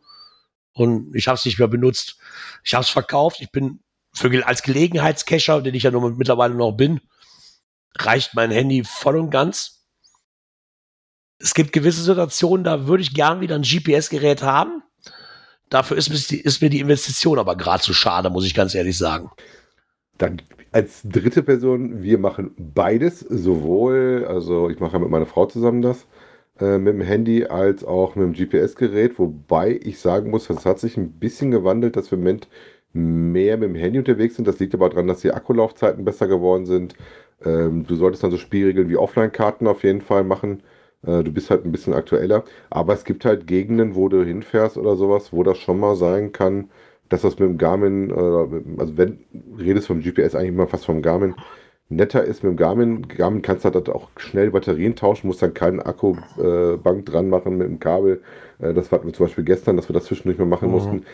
Und 0.74 1.16
ich 1.16 1.28
habe 1.28 1.38
es 1.38 1.46
nicht 1.46 1.60
mehr 1.60 1.68
benutzt. 1.68 2.18
Ich 2.64 2.74
habe 2.74 2.84
es 2.84 2.90
verkauft. 2.90 3.42
Ich 3.42 3.52
bin 3.52 3.82
für, 4.14 4.48
als 4.48 4.64
Gelegenheitscacher, 4.64 5.62
den 5.62 5.76
ich 5.76 5.84
ja 5.84 5.92
nur 5.92 6.10
mittlerweile 6.12 6.56
noch 6.56 6.72
bin, 6.72 7.02
reicht 7.98 8.34
mein 8.34 8.52
Handy 8.52 8.84
voll 8.84 9.18
und 9.18 9.30
ganz. 9.30 9.86
Es 11.40 11.54
gibt 11.54 11.74
gewisse 11.74 12.04
Situationen, 12.04 12.64
da 12.64 12.88
würde 12.88 13.04
ich 13.04 13.14
gern 13.14 13.42
wieder 13.42 13.56
ein 13.56 13.64
GPS-Gerät 13.64 14.44
haben. 14.44 14.84
Dafür 15.72 15.98
ist, 15.98 16.10
mir 16.10 16.18
die- 16.18 16.41
ist 16.41 16.61
mir 16.61 16.69
die 16.69 16.81
Investition 16.81 17.39
aber 17.39 17.56
gerade 17.56 17.81
zu 17.81 17.93
schade, 17.93 18.30
muss 18.30 18.45
ich 18.45 18.53
ganz 18.53 18.76
ehrlich 18.76 18.98
sagen. 18.98 19.31
Dann 20.18 20.41
als 20.73 21.02
dritte 21.03 21.41
Person, 21.43 22.03
wir 22.03 22.19
machen 22.19 22.52
beides, 22.57 23.22
sowohl, 23.22 24.26
also 24.27 24.69
ich 24.69 24.80
mache 24.80 24.93
ja 24.93 24.99
mit 24.99 25.10
meiner 25.10 25.26
Frau 25.26 25.45
zusammen 25.45 25.81
das, 25.81 26.06
äh, 26.60 26.77
mit 26.77 26.93
dem 26.93 27.02
Handy 27.02 27.45
als 27.45 27.84
auch 27.85 28.15
mit 28.15 28.26
dem 28.26 28.34
GPS-Gerät, 28.34 29.18
wobei 29.18 29.80
ich 29.81 29.99
sagen 29.99 30.30
muss, 30.30 30.48
das 30.48 30.65
hat 30.65 30.80
sich 30.80 30.98
ein 30.98 31.14
bisschen 31.14 31.52
gewandelt, 31.52 31.95
dass 31.95 32.11
wir 32.11 32.18
im 32.18 32.23
Moment 32.26 32.48
mehr 32.93 33.57
mit 33.57 33.69
dem 33.69 33.76
Handy 33.76 33.98
unterwegs 33.98 34.35
sind. 34.35 34.48
Das 34.48 34.60
liegt 34.60 34.73
aber 34.76 34.89
daran, 34.89 35.07
dass 35.07 35.22
die 35.22 35.31
Akkulaufzeiten 35.31 36.03
besser 36.03 36.27
geworden 36.27 36.65
sind. 36.65 36.95
Ähm, 37.45 37.85
du 37.88 37.95
solltest 37.95 38.23
dann 38.23 38.31
so 38.31 38.38
Spielregeln 38.38 38.89
wie 38.89 38.98
Offline-Karten 38.98 39.68
auf 39.68 39.84
jeden 39.84 40.02
Fall 40.02 40.26
machen. 40.26 40.61
Äh, 41.06 41.23
du 41.23 41.32
bist 41.32 41.49
halt 41.49 41.65
ein 41.65 41.72
bisschen 41.72 41.94
aktueller. 41.94 42.44
Aber 42.69 42.94
es 42.94 43.03
gibt 43.06 43.26
halt 43.26 43.48
Gegenden, 43.48 43.95
wo 43.95 44.10
du 44.10 44.23
hinfährst 44.23 44.78
oder 44.78 44.95
sowas, 44.95 45.34
wo 45.34 45.44
das 45.44 45.57
schon 45.57 45.80
mal 45.80 45.95
sein 45.95 46.32
kann, 46.32 46.69
dass 47.10 47.22
das 47.22 47.40
mit 47.40 47.49
dem 47.49 47.57
Garmin, 47.57 48.10
äh, 48.10 48.80
also 48.80 48.98
wenn 48.98 49.19
du 49.34 49.56
redest 49.64 49.88
vom 49.88 50.02
GPS 50.02 50.36
eigentlich 50.36 50.49
immer 50.49 50.68
fast 50.68 50.86
vom 50.86 51.02
Garmin, 51.02 51.36
netter 51.90 52.23
ist 52.23 52.44
mit 52.44 52.52
dem 52.53 52.57
Garmin. 52.57 53.07
Garmin 53.10 53.41
kannst 53.41 53.65
du 53.65 53.69
halt 53.73 53.90
auch 53.90 54.10
schnell 54.18 54.52
Batterien 54.52 54.95
tauschen, 54.95 55.28
musst 55.28 55.41
dann 55.41 55.53
keinen 55.53 55.82
Akkubank 55.82 56.28
äh, 56.40 57.03
dran 57.03 57.30
machen 57.30 57.57
mit 57.57 57.68
dem 57.68 57.80
Kabel. 57.80 58.22
Das 58.60 58.91
hatten 58.91 59.07
wir 59.07 59.14
zum 59.14 59.26
Beispiel 59.26 59.44
gestern, 59.44 59.76
dass 59.76 59.90
wir 59.90 59.94
das 59.94 60.06
zwischendurch 60.06 60.38
mal 60.40 60.45
machen 60.45 60.68
Mhm. 60.68 60.72
mussten. 60.72 61.06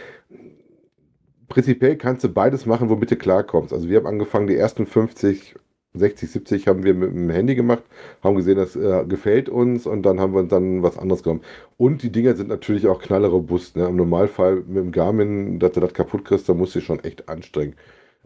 Prinzipiell 1.47 1.95
kannst 1.97 2.23
du 2.25 2.29
beides 2.29 2.65
machen, 2.65 2.89
womit 2.89 3.09
du 3.11 3.15
klarkommst. 3.15 3.73
Also 3.73 3.87
wir 3.89 3.97
haben 3.97 4.05
angefangen, 4.07 4.47
die 4.47 4.55
ersten 4.57 4.85
50, 4.85 5.55
60, 5.93 6.29
70 6.31 6.67
haben 6.67 6.83
wir 6.83 6.93
mit 6.93 7.11
dem 7.11 7.29
Handy 7.29 7.55
gemacht, 7.55 7.83
haben 8.23 8.35
gesehen, 8.35 8.57
das 8.57 8.75
äh, 8.75 9.05
gefällt 9.07 9.49
uns 9.49 9.87
und 9.87 10.03
dann 10.03 10.19
haben 10.19 10.33
wir 10.33 10.43
dann 10.43 10.83
was 10.83 10.97
anderes 10.97 11.23
genommen. 11.23 11.41
Und 11.77 12.03
die 12.03 12.11
Dinger 12.11 12.35
sind 12.35 12.49
natürlich 12.49 12.87
auch 12.87 13.01
knallerobust. 13.01 13.75
Ne? 13.77 13.87
Im 13.87 13.95
Normalfall 13.95 14.57
mit 14.67 14.77
dem 14.77 14.91
Garmin, 14.91 15.59
dass 15.59 15.71
du 15.73 15.79
das 15.79 15.93
kaputt 15.93 16.25
kriegst, 16.25 16.47
da 16.49 16.53
musst 16.53 16.75
du 16.75 16.79
dich 16.79 16.85
schon 16.85 17.03
echt 17.03 17.29
anstrengen. 17.29 17.75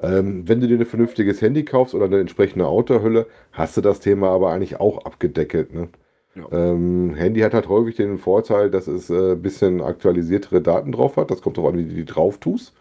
Ähm, 0.01 0.47
wenn 0.47 0.59
du 0.59 0.67
dir 0.67 0.79
ein 0.79 0.85
vernünftiges 0.85 1.41
Handy 1.41 1.63
kaufst 1.63 1.93
oder 1.93 2.05
eine 2.05 2.19
entsprechende 2.19 2.67
Autohülle, 2.67 3.27
hast 3.51 3.77
du 3.77 3.81
das 3.81 3.99
Thema 3.99 4.29
aber 4.29 4.51
eigentlich 4.51 4.79
auch 4.79 5.05
abgedeckelt. 5.05 5.73
Ne? 5.73 5.89
Ja. 6.35 6.47
Ähm, 6.51 7.13
Handy 7.15 7.41
hat 7.41 7.53
halt 7.53 7.67
häufig 7.69 7.95
den 7.95 8.17
Vorteil, 8.17 8.71
dass 8.71 8.87
es 8.87 9.09
ein 9.09 9.33
äh, 9.33 9.35
bisschen 9.35 9.81
aktualisiertere 9.81 10.61
Daten 10.61 10.91
drauf 10.91 11.17
hat. 11.17 11.29
Das 11.29 11.41
kommt 11.41 11.57
darauf 11.57 11.73
an, 11.73 11.79
wie 11.79 11.85
du 11.85 11.93
die 11.93 12.05
drauf 12.05 12.37
tust. 12.37 12.73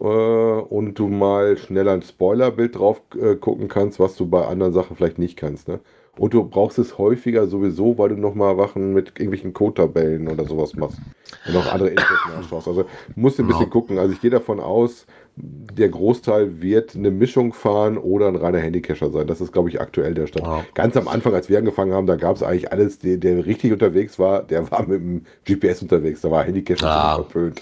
Äh, 0.00 0.04
und 0.04 0.98
du 0.98 1.08
mal 1.08 1.56
schneller 1.56 1.92
ein 1.92 2.02
Spoilerbild 2.02 2.76
drauf 2.78 3.00
äh, 3.20 3.34
gucken 3.36 3.68
kannst, 3.68 3.98
was 3.98 4.16
du 4.16 4.26
bei 4.28 4.46
anderen 4.46 4.72
Sachen 4.72 4.96
vielleicht 4.96 5.18
nicht 5.18 5.36
kannst. 5.36 5.68
Ne? 5.68 5.80
Und 6.18 6.34
du 6.34 6.44
brauchst 6.44 6.78
es 6.78 6.98
häufiger 6.98 7.46
sowieso, 7.46 7.98
weil 7.98 8.10
du 8.10 8.16
nochmal 8.16 8.56
Wachen 8.58 8.92
mit 8.92 9.08
irgendwelchen 9.18 9.52
Code-Tabellen 9.52 10.28
oder 10.28 10.44
sowas 10.46 10.76
machst. 10.76 11.00
Und 11.46 11.56
auch 11.56 11.66
andere 11.72 11.90
Infos 11.90 12.24
nachschaust. 12.24 12.68
Also 12.68 12.84
musst 13.14 13.38
du 13.38 13.42
ein 13.42 13.46
bisschen 13.48 13.64
Ja. 13.64 13.70
gucken. 13.70 13.98
Also 13.98 14.12
ich 14.12 14.20
gehe 14.20 14.30
davon 14.30 14.60
aus, 14.60 15.06
der 15.38 15.90
Großteil 15.90 16.62
wird 16.62 16.96
eine 16.96 17.10
Mischung 17.10 17.52
fahren 17.52 17.98
oder 17.98 18.28
ein 18.28 18.36
reiner 18.36 18.58
Handycacher 18.58 19.10
sein. 19.10 19.26
Das 19.26 19.42
ist, 19.42 19.52
glaube 19.52 19.68
ich, 19.68 19.82
aktuell 19.82 20.14
der 20.14 20.26
Stand. 20.26 20.46
Ja. 20.46 20.64
Ganz 20.72 20.96
am 20.96 21.08
Anfang, 21.08 21.34
als 21.34 21.50
wir 21.50 21.58
angefangen 21.58 21.92
haben, 21.92 22.06
da 22.06 22.16
gab 22.16 22.36
es 22.36 22.42
eigentlich 22.42 22.72
alles, 22.72 23.00
der, 23.00 23.18
der 23.18 23.44
richtig 23.44 23.70
unterwegs 23.72 24.18
war, 24.18 24.42
der 24.42 24.70
war 24.70 24.86
mit 24.86 24.98
dem 24.98 25.26
GPS 25.44 25.82
unterwegs. 25.82 26.22
Da 26.22 26.30
war 26.30 26.42
Handycacher 26.44 26.86
Ja. 26.86 27.14
verpönt. 27.16 27.60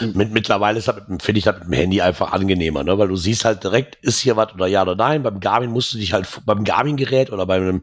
Mit, 0.14 0.32
mittlerweile 0.32 0.80
finde 0.82 1.38
ich 1.38 1.44
das 1.44 1.58
mit 1.58 1.68
dem 1.68 1.72
Handy 1.72 2.00
einfach 2.02 2.32
angenehmer, 2.32 2.84
ne? 2.84 2.98
weil 2.98 3.08
du 3.08 3.16
siehst 3.16 3.44
halt 3.44 3.64
direkt, 3.64 3.96
ist 4.02 4.20
hier 4.20 4.36
was 4.36 4.54
oder 4.54 4.66
ja 4.66 4.82
oder 4.82 4.94
nein. 4.94 5.22
Beim 5.22 5.40
Garmin 5.40 5.70
musst 5.70 5.94
du 5.94 5.98
dich 5.98 6.12
halt, 6.12 6.28
beim 6.44 6.62
Garmin-Gerät 6.62 7.32
oder 7.32 7.46
bei 7.46 7.56
einem 7.56 7.82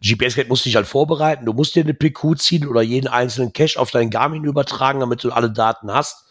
GPS-Gerät 0.00 0.48
musst 0.48 0.64
du 0.64 0.68
dich 0.68 0.76
halt 0.76 0.86
vorbereiten. 0.86 1.46
Du 1.46 1.52
musst 1.52 1.74
dir 1.74 1.82
eine 1.82 1.94
PQ 1.94 2.38
ziehen 2.38 2.68
oder 2.68 2.80
jeden 2.82 3.08
einzelnen 3.08 3.52
Cache 3.52 3.78
auf 3.78 3.90
dein 3.90 4.10
Garmin 4.10 4.44
übertragen, 4.44 5.00
damit 5.00 5.24
du 5.24 5.30
alle 5.32 5.50
Daten 5.50 5.92
hast. 5.92 6.25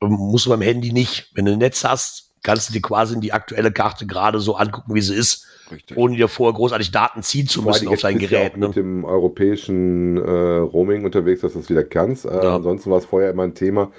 Musst 0.00 0.46
du 0.46 0.50
beim 0.50 0.62
Handy 0.62 0.92
nicht. 0.92 1.30
Wenn 1.34 1.46
du 1.46 1.52
ein 1.52 1.58
Netz 1.58 1.84
hast, 1.84 2.34
kannst 2.42 2.68
du 2.68 2.72
dir 2.74 2.82
quasi 2.82 3.18
die 3.20 3.32
aktuelle 3.32 3.72
Karte 3.72 4.06
gerade 4.06 4.38
so 4.40 4.56
angucken, 4.56 4.94
wie 4.94 5.00
sie 5.00 5.14
ist. 5.14 5.46
Richtig. 5.68 5.96
ohne 5.96 6.14
dir 6.16 6.28
vorher 6.28 6.54
großartig 6.54 6.92
Daten 6.92 7.24
ziehen 7.24 7.48
zu 7.48 7.60
müssen 7.62 7.88
auf 7.88 7.98
dein 8.00 8.20
ja 8.20 8.28
Gerät. 8.28 8.52
auch 8.52 8.56
Ne? 8.56 8.66
mit 8.68 8.76
dem 8.76 9.04
europäischen 9.04 10.16
äh, 10.16 10.30
Roaming 10.58 11.04
unterwegs, 11.04 11.40
dass 11.40 11.54
du 11.54 11.58
es 11.58 11.68
wieder 11.68 11.82
kannst. 11.82 12.24
Äh, 12.24 12.28
Ja. 12.28 12.54
Ansonsten 12.54 12.88
war 12.88 12.98
es 12.98 13.04
vorher 13.04 13.30
immer 13.30 13.42
ein 13.42 13.54
Thema, 13.54 13.90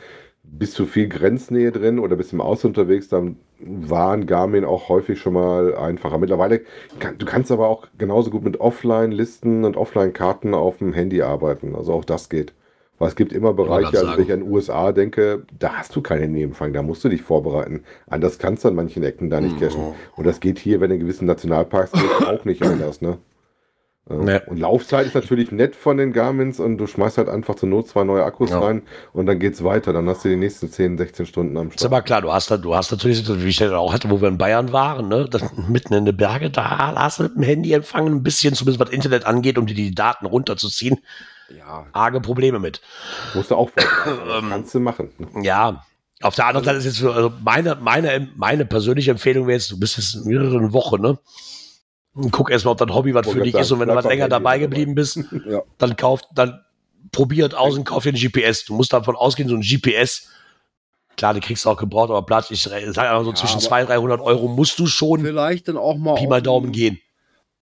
bist 0.43 0.79
du 0.79 0.85
viel 0.85 1.09
Grenznähe 1.09 1.73
drin 1.73 1.99
oder 1.99 2.15
bist 2.15 2.31
du 2.31 2.37
im 2.37 2.41
Ausland 2.41 2.77
unterwegs, 2.77 3.09
dann 3.09 3.35
waren 3.59 4.27
Garmin 4.27 4.63
auch 4.63 4.87
häufig 4.87 5.19
schon 5.19 5.33
mal 5.33 5.75
einfacher. 5.75 6.17
Mittlerweile, 6.19 6.61
kann, 6.99 7.17
du 7.17 7.25
kannst 7.25 7.51
aber 7.51 7.67
auch 7.67 7.87
genauso 7.97 8.29
gut 8.29 8.45
mit 8.45 8.61
Offline-Listen 8.61 9.65
und 9.65 9.75
Offline-Karten 9.75 10.53
auf 10.53 10.77
dem 10.77 10.93
Handy 10.93 11.21
arbeiten. 11.21 11.75
Also 11.75 11.91
auch 11.91 12.05
das 12.05 12.29
geht. 12.29 12.53
Weil 12.99 13.09
es 13.09 13.15
gibt 13.15 13.31
immer 13.31 13.53
Bereiche, 13.53 13.99
also 13.99 14.17
wenn 14.17 14.23
ich 14.23 14.31
an 14.31 14.41
USA 14.41 14.91
denke, 14.91 15.43
da 15.59 15.73
hast 15.73 15.95
du 15.95 16.01
keinen 16.01 16.21
Handyempfang, 16.21 16.73
da 16.73 16.81
musst 16.81 17.03
du 17.03 17.09
dich 17.09 17.21
vorbereiten. 17.21 17.83
Anders 18.07 18.39
kannst 18.39 18.63
du 18.63 18.69
an 18.69 18.75
manchen 18.75 19.03
Ecken 19.03 19.29
da 19.29 19.39
nicht 19.39 19.59
cachen. 19.59 19.93
Und 20.15 20.25
das 20.25 20.39
geht 20.39 20.57
hier, 20.57 20.81
wenn 20.81 20.89
in 20.89 20.99
gewissen 20.99 21.25
Nationalparks 21.27 21.91
geht, 21.91 22.01
auch 22.27 22.43
nicht 22.45 22.63
anders, 22.63 23.01
ne? 23.01 23.19
Nee. 24.09 24.39
Und 24.47 24.57
Laufzeit 24.57 25.05
ist 25.05 25.15
natürlich 25.15 25.51
nett 25.51 25.75
von 25.75 25.97
den 25.97 26.13
Garmins 26.13 26.61
und 26.61 26.77
du 26.77 26.87
schmeißt 26.87 27.17
halt 27.17 27.27
einfach 27.27 27.55
zur 27.55 27.67
Not 27.67 27.89
zwei 27.89 28.05
neue 28.05 28.23
Akkus 28.23 28.51
Ja. 28.51 28.59
rein 28.59 28.83
und 29.11 29.25
dann 29.25 29.37
geht's 29.37 29.65
weiter. 29.65 29.91
Dann 29.91 30.07
hast 30.07 30.23
du 30.23 30.29
die 30.29 30.37
nächsten 30.37 30.71
10, 30.71 30.97
16 30.97 31.25
Stunden 31.25 31.57
am 31.57 31.67
Ist 31.67 31.73
Start. 31.81 31.91
aber 31.91 32.01
klar, 32.01 32.21
du 32.21 32.31
hast, 32.31 32.49
da, 32.49 32.55
du 32.55 32.73
hast 32.73 32.89
natürlich, 32.89 33.27
wie 33.27 33.49
ich 33.49 33.57
das 33.57 33.73
auch 33.73 33.91
hatte, 33.91 34.09
wo 34.09 34.21
wir 34.21 34.29
in 34.29 34.37
Bayern 34.37 34.71
waren, 34.71 35.09
ne, 35.09 35.27
das, 35.29 35.43
mitten 35.67 35.93
in 35.93 36.05
den 36.05 36.15
Berge, 36.15 36.49
da 36.49 36.95
hast 36.95 37.19
du 37.19 37.23
mit 37.23 37.35
dem 37.35 37.43
Handy 37.43 37.73
empfangen, 37.73 38.13
ein 38.13 38.23
bisschen, 38.23 38.53
zumindest 38.53 38.79
was 38.79 38.91
Internet 38.95 39.25
angeht, 39.25 39.57
um 39.57 39.65
dir 39.65 39.75
die 39.75 39.93
Daten 39.93 40.25
runterzuziehen, 40.25 40.99
Ja, 41.55 41.85
arge 41.93 42.19
Probleme 42.21 42.59
mit. 42.59 42.81
Musst 43.33 43.51
du 43.51 43.55
auch. 43.55 43.69
Das 43.75 44.41
Ähm, 44.43 44.49
kannst 44.49 44.75
du 44.75 44.79
machen. 44.79 45.09
Ja, 45.43 45.85
auf 46.21 46.35
der 46.35 46.47
anderen 46.47 46.65
Seite 46.65 46.77
ist 46.79 46.85
jetzt 46.85 46.97
so, 46.97 47.11
also 47.11 47.31
meine, 47.43 47.75
meine, 47.75 48.27
meine 48.35 48.65
persönliche 48.65 49.11
Empfehlung 49.11 49.47
wäre 49.47 49.57
jetzt, 49.57 49.69
du 49.71 49.79
bist 49.79 49.97
jetzt 49.97 50.15
in 50.15 50.23
mehreren 50.25 50.73
Wochen, 50.73 51.01
ne? 51.01 51.17
Und 52.13 52.31
guck 52.31 52.49
erstmal, 52.49 52.71
ob 52.71 52.79
dein 52.79 52.93
Hobby 52.93 53.13
was 53.13 53.27
für 53.29 53.41
dich 53.41 53.53
ist 53.53 53.71
und 53.71 53.79
wenn 53.79 53.87
du 53.89 53.95
was 53.95 54.05
länger 54.05 54.27
dabei 54.27 54.57
geblieben 54.57 54.95
bist, 54.95 55.17
ja. 55.45 55.61
dann 55.77 55.95
kauft, 55.95 56.25
dann 56.33 56.63
probiert 57.11 57.53
aus 57.55 57.77
und 57.77 57.83
kauf 57.83 58.03
dir 58.03 58.11
ein 58.13 58.15
GPS. 58.19 58.65
Du 58.65 58.73
musst 58.73 58.91
davon 58.91 59.15
ausgehen, 59.15 59.47
so 59.47 59.55
ein 59.55 59.61
GPS, 59.61 60.27
klar, 61.15 61.35
die 61.35 61.39
kriegst 61.39 61.63
du 61.65 61.69
auch 61.69 61.77
gebraucht, 61.77 62.09
aber 62.09 62.23
Platz, 62.25 62.49
ich 62.49 62.63
sag 62.63 62.73
einfach 62.73 63.23
so 63.23 63.29
Ja, 63.29 63.35
zwischen 63.35 63.57
aber- 63.57 63.61
200, 63.67 63.89
300 63.91 64.21
Euro 64.21 64.47
musst 64.47 64.79
du 64.79 64.87
schon 64.87 65.21
Vielleicht 65.21 65.67
dann 65.67 65.77
auch 65.77 65.95
mal 65.97 66.15
Pi 66.15 66.25
mal 66.27 66.41
Daumen 66.41 66.71
gehen. 66.71 66.99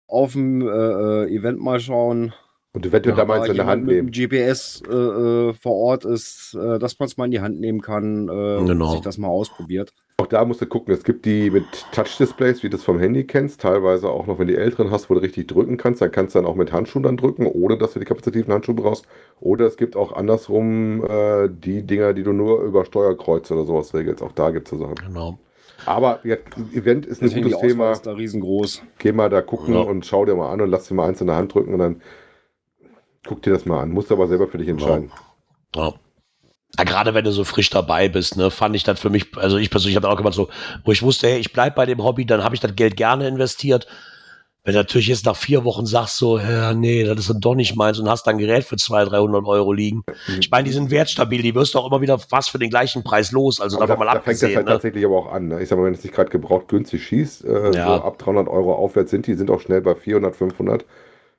auf 0.08 0.32
dem 0.32 0.62
äh, 0.62 0.66
äh, 0.72 1.36
Event 1.36 1.60
mal 1.60 1.80
schauen. 1.82 2.34
Und 2.76 2.84
du 2.86 2.92
wirst 2.92 3.06
Ja, 3.06 3.16
da 3.16 3.46
in 3.46 3.56
der 3.56 3.66
Hand 3.66 3.86
mit 3.86 3.96
dem 3.96 4.06
nehmen. 4.08 4.12
GPS 4.12 4.84
äh, 4.88 4.94
äh, 4.94 5.54
vor 5.54 5.72
Ort 5.76 6.04
ist, 6.06 6.56
äh, 6.62 6.78
dass 6.78 7.00
man 7.00 7.08
es 7.08 7.16
mal 7.16 7.26
in 7.26 7.32
die 7.32 7.40
Hand 7.40 7.60
nehmen 7.60 7.80
kann, 7.82 8.28
äh, 8.28 8.66
Genau. 8.66 8.92
sich 8.92 9.00
das 9.02 9.18
mal 9.18 9.30
ausprobiert. 9.30 9.94
Auch 10.18 10.28
da 10.28 10.44
musst 10.46 10.62
du 10.62 10.66
gucken, 10.66 10.94
es 10.94 11.04
gibt 11.04 11.26
die 11.26 11.50
mit 11.52 11.66
Touch-Displays, 11.94 12.64
wie 12.64 12.70
du 12.70 12.76
es 12.78 12.84
vom 12.84 13.00
Handy 13.00 13.24
kennst, 13.26 13.62
teilweise 13.62 14.10
auch 14.10 14.28
noch, 14.28 14.40
wenn 14.40 14.48
du 14.48 14.54
die 14.54 14.60
älteren 14.60 14.92
hast, 14.92 15.10
wo 15.10 15.14
du 15.14 15.22
richtig 15.22 15.48
drücken 15.48 15.78
kannst, 15.78 16.02
dann 16.02 16.12
kannst 16.12 16.36
du 16.36 16.40
dann 16.40 16.46
auch 16.46 16.56
mit 16.56 16.72
Handschuhen 16.74 17.04
dann 17.04 17.18
drücken, 17.18 17.46
ohne 17.48 17.78
dass 17.78 17.94
du 17.94 18.00
die 18.00 18.06
kapazitiven 18.06 18.54
Handschuhe 18.54 18.76
brauchst. 18.76 19.06
Oder 19.40 19.66
es 19.68 19.78
gibt 19.78 19.96
auch 19.96 20.12
andersrum 20.14 21.04
äh, 21.06 21.50
die 21.50 21.82
Dinger, 21.84 22.14
die 22.14 22.24
du 22.24 22.34
nur 22.34 22.62
über 22.62 22.84
Steuerkreuz 22.86 23.50
oder 23.52 23.64
sowas 23.66 23.94
regelst. 23.94 24.22
Auch 24.22 24.32
da 24.34 24.52
gibt 24.52 24.68
es 24.68 24.72
so 24.72 24.78
Sachen. 24.80 24.96
Genau. 24.96 25.38
Aber 25.86 26.20
ja, 26.24 26.38
Event 26.74 27.06
ist 27.06 27.22
ein 27.22 27.26
Deswegen 27.28 27.46
gutes 27.52 27.60
Thema. 27.60 27.92
ist 27.92 28.06
da 28.08 28.14
riesengroß. 28.14 28.82
Geh 29.00 29.12
mal 29.12 29.30
da 29.30 29.42
gucken 29.42 29.74
Ja. 29.76 29.82
und 29.82 30.06
schau 30.06 30.26
dir 30.26 30.36
mal 30.36 30.50
an 30.52 30.60
und 30.62 30.70
lass 30.72 30.88
dir 30.88 30.96
mal 30.96 31.08
eins 31.08 31.22
in 31.22 31.28
der 31.28 31.36
Hand 31.36 31.54
drücken 31.54 31.74
und 31.74 31.80
dann 31.80 32.02
guck 33.28 33.42
dir 33.42 33.54
das 33.54 33.66
mal 33.66 33.82
an. 33.82 33.92
Musst 33.92 34.10
du 34.10 34.16
aber 34.16 34.28
selber 34.28 34.48
für 34.48 34.58
dich 34.58 34.68
entscheiden. 34.68 35.12
Ja. 35.76 35.94
Ja, 36.78 36.84
gerade 36.84 37.14
wenn 37.14 37.24
du 37.24 37.32
so 37.32 37.46
frisch 37.46 37.70
dabei 37.70 38.10
bist, 38.10 38.36
ne, 38.36 38.52
fand 38.52 38.76
ich 38.76 38.84
das 38.84 39.00
für 39.00 39.10
mich, 39.10 39.28
also 39.38 39.58
ich 39.58 39.70
persönlich 39.70 39.96
habe 39.96 40.10
auch 40.10 40.18
gemacht 40.18 40.34
so, 40.34 40.50
wo 40.84 40.92
ich 40.92 41.02
wusste, 41.04 41.28
hey, 41.28 41.40
ich 41.40 41.54
bleib 41.54 41.76
bei 41.76 41.86
dem 41.86 42.04
Hobby, 42.04 42.26
dann 42.26 42.44
habe 42.44 42.54
ich 42.54 42.60
das 42.60 42.76
Geld 42.76 42.98
gerne 42.98 43.28
investiert. 43.30 43.88
Wenn 44.66 44.74
du 44.74 44.80
natürlich 44.80 45.08
jetzt 45.08 45.26
nach 45.26 45.36
vier 45.38 45.64
Wochen 45.64 45.86
sagst 45.86 46.18
so, 46.18 46.38
ja, 46.40 46.74
nee, 46.74 47.04
das 47.06 47.20
ist 47.20 47.30
dann 47.30 47.40
doch 47.40 47.56
nicht 47.56 47.76
meins 47.78 48.00
und 48.00 48.10
hast 48.10 48.26
dann 48.26 48.36
ein 48.36 48.40
Gerät 48.40 48.66
für 48.66 48.76
200, 48.76 49.14
300 49.14 49.46
Euro 49.46 49.72
liegen. 49.72 50.04
Ich 50.40 50.50
meine, 50.50 50.66
die 50.66 50.74
sind 50.74 50.90
wertstabil, 50.90 51.42
die 51.44 51.54
wirst 51.56 51.76
du 51.76 51.80
auch 51.80 51.88
immer 51.88 52.02
wieder 52.02 52.18
fast 52.20 52.50
für 52.50 52.58
den 52.58 52.72
gleichen 52.72 53.04
Preis 53.04 53.32
los, 53.32 53.62
also 53.62 53.78
Aber 53.78 53.88
davon 53.88 54.08
da, 54.08 54.14
mal 54.14 54.20
da 54.20 54.22
fängt 54.24 54.42
das 54.42 54.42
halt 54.44 54.58
abgesehen. 54.58 54.66
Ne? 54.66 54.72
tatsächlich 54.72 55.06
aber 55.06 55.18
auch 55.18 55.32
an. 55.32 55.48
Ne? 55.50 55.62
Ich 55.62 55.70
sag 55.70 55.78
mal, 55.78 55.86
wenn 55.86 55.94
es 55.94 56.04
nicht 56.04 56.16
gerade 56.16 56.32
gebraucht 56.32 56.68
günstig 56.68 57.06
schießt, 57.06 57.46
äh, 57.46 57.76
Ja. 57.76 57.86
so 57.86 58.04
ab 58.04 58.18
300 58.18 58.48
Euro 58.50 58.74
aufwärts 58.74 59.12
sind 59.12 59.28
die, 59.28 59.36
sind 59.36 59.50
auch 59.52 59.62
schnell 59.62 59.82
bei 59.82 59.96
400, 59.96 60.36
500. 60.36 60.84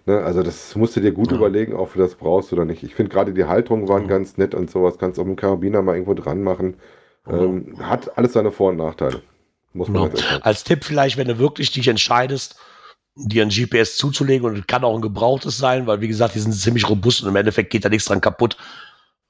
Ne? 0.07 0.23
Also 0.23 0.43
das 0.43 0.75
musst 0.77 0.97
du 0.97 1.01
dir 1.01 1.13
gut 1.13 1.31
Ja. 1.31 1.37
überlegen, 1.37 1.75
ob 1.75 1.93
du 1.93 1.99
das 1.99 2.15
brauchst 2.15 2.53
oder 2.53 2.65
nicht. 2.65 2.83
Ich 2.83 2.95
finde 2.95 3.13
gerade 3.13 3.33
die 3.35 3.45
Halterungen 3.45 3.89
waren 3.89 4.03
Ja. 4.03 4.09
ganz 4.09 4.37
nett 4.39 4.55
und 4.55 4.71
sowas. 4.71 4.99
Kannst 4.99 5.19
auch 5.19 5.25
mit 5.25 5.37
dem 5.37 5.41
Karabiner 5.41 5.83
mal 5.83 5.95
irgendwo 5.95 6.15
dran 6.15 6.43
machen. 6.43 6.77
Ähm, 7.29 7.75
hat 7.81 8.17
alles 8.17 8.33
seine 8.35 8.53
Vor- 8.53 8.71
und 8.71 8.77
Nachteile. 8.77 9.21
Muss 9.73 9.89
man. 9.89 10.11
Als 10.43 10.65
Tipp 10.65 10.85
vielleicht, 10.85 11.17
wenn 11.19 11.29
du 11.29 11.39
wirklich 11.39 11.73
dich 11.73 11.89
entscheidest, 11.89 12.57
dir 13.17 13.43
ein 13.43 13.49
GPS 13.51 13.97
zuzulegen 13.97 14.47
und 14.47 14.59
es 14.59 14.67
kann 14.67 14.85
auch 14.85 14.95
ein 14.95 15.03
gebrauchtes 15.03 15.59
sein, 15.59 15.87
weil 15.87 16.01
wie 16.01 16.09
gesagt, 16.09 16.35
die 16.35 16.39
sind 16.39 16.53
ziemlich 16.53 16.89
robust 16.89 17.23
und 17.23 17.29
im 17.29 17.37
Endeffekt 17.37 17.71
geht 17.71 17.85
da 17.85 17.89
nichts 17.89 18.07
dran 18.07 18.21
kaputt. 18.21 18.57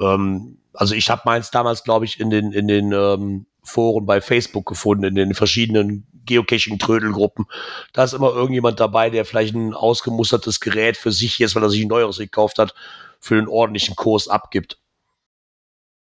Ähm, 0.00 0.58
also 0.74 0.94
ich 0.94 1.08
habe 1.08 1.22
meins 1.24 1.50
damals, 1.50 1.84
glaube 1.84 2.04
ich, 2.04 2.20
in 2.20 2.28
den, 2.30 2.52
in 2.52 2.68
den 2.68 2.92
ähm, 2.92 3.46
Foren 3.62 4.04
bei 4.06 4.20
Facebook 4.20 4.66
gefunden, 4.66 5.04
in 5.04 5.14
den 5.14 5.34
verschiedenen 5.34 6.06
Geocaching-Trödelgruppen. 6.26 7.46
Da 7.92 8.04
ist 8.04 8.12
immer 8.12 8.32
irgendjemand 8.34 8.80
dabei, 8.80 9.10
der 9.10 9.24
vielleicht 9.24 9.54
ein 9.54 9.74
ausgemustertes 9.74 10.60
Gerät 10.60 10.96
für 10.96 11.12
sich 11.12 11.38
jetzt, 11.38 11.54
weil 11.54 11.62
er 11.62 11.70
sich 11.70 11.82
ein 11.82 11.88
neueres 11.88 12.18
gekauft 12.18 12.58
hat, 12.58 12.74
für 13.20 13.36
einen 13.36 13.48
ordentlichen 13.48 13.96
Kurs 13.96 14.28
abgibt. 14.28 14.78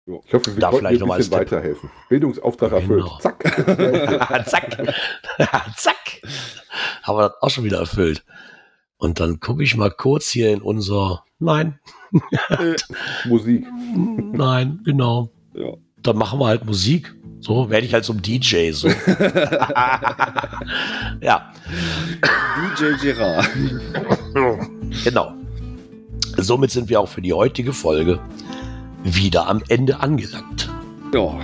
Ich 0.06 0.34
hoffe, 0.34 0.54
wir 0.56 0.60
Da 0.60 0.72
vielleicht 0.72 1.00
noch 1.00 1.06
ein 1.06 1.08
mal 1.08 1.16
bisschen 1.18 1.34
als 1.34 1.42
weiterhelfen. 1.52 1.90
Bildungsauftrag 2.08 2.72
erfüllt. 2.72 3.04
Genau. 3.04 3.18
Zack. 3.20 4.46
Zack. 4.48 4.94
Zack. 5.76 6.22
Haben 7.02 7.18
wir 7.18 7.28
das 7.28 7.42
auch 7.42 7.50
schon 7.50 7.64
wieder 7.64 7.78
erfüllt. 7.78 8.24
Und 8.96 9.20
dann 9.20 9.40
gucke 9.40 9.62
ich 9.62 9.76
mal 9.76 9.90
kurz 9.90 10.28
hier 10.28 10.52
in 10.52 10.60
unser. 10.62 11.24
Nein, 11.38 11.80
Musik. 13.24 13.66
nein, 13.96 14.80
genau. 14.84 15.30
Ja. 15.54 15.72
Dann 15.96 16.16
machen 16.16 16.38
wir 16.38 16.46
halt 16.46 16.64
Musik. 16.64 17.12
So 17.42 17.68
werde 17.68 17.84
ich 17.84 17.92
halt 17.92 18.04
zum 18.04 18.22
DJ. 18.22 18.70
So. 18.70 18.88
ja, 21.20 21.52
DJ 22.78 22.94
Girard. 23.00 23.48
genau. 25.04 25.34
Somit 26.36 26.70
sind 26.70 26.88
wir 26.88 27.00
auch 27.00 27.08
für 27.08 27.20
die 27.20 27.32
heutige 27.32 27.72
Folge 27.72 28.20
wieder 29.02 29.48
am 29.48 29.60
Ende 29.68 29.98
angelangt. 29.98 30.70
Ja. 31.12 31.40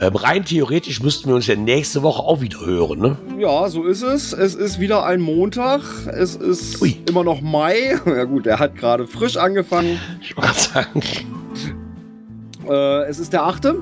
Ähm, 0.00 0.16
rein 0.16 0.44
theoretisch 0.44 1.00
müssten 1.00 1.28
wir 1.28 1.36
uns 1.36 1.46
ja 1.46 1.54
nächste 1.54 2.02
Woche 2.02 2.22
auch 2.22 2.40
wieder 2.40 2.64
hören, 2.64 2.98
ne? 2.98 3.16
ja, 3.38 3.68
so 3.68 3.84
ist 3.84 4.02
es. 4.02 4.32
Es 4.32 4.54
ist 4.54 4.80
wieder 4.80 5.04
ein 5.04 5.20
Montag. 5.20 5.82
Es 6.06 6.34
ist 6.34 6.82
Ui. 6.82 6.96
immer 7.08 7.22
noch 7.22 7.40
Mai. 7.40 7.98
Ja 8.06 8.24
gut, 8.24 8.46
der 8.46 8.58
hat 8.58 8.74
gerade 8.76 9.06
frisch 9.06 9.36
angefangen. 9.36 10.00
Ich 10.20 10.36
wollte 10.36 10.58
sagen. 10.58 11.02
Äh, 12.68 13.04
es 13.08 13.18
ist 13.18 13.32
der 13.32 13.44
8. 13.44 13.74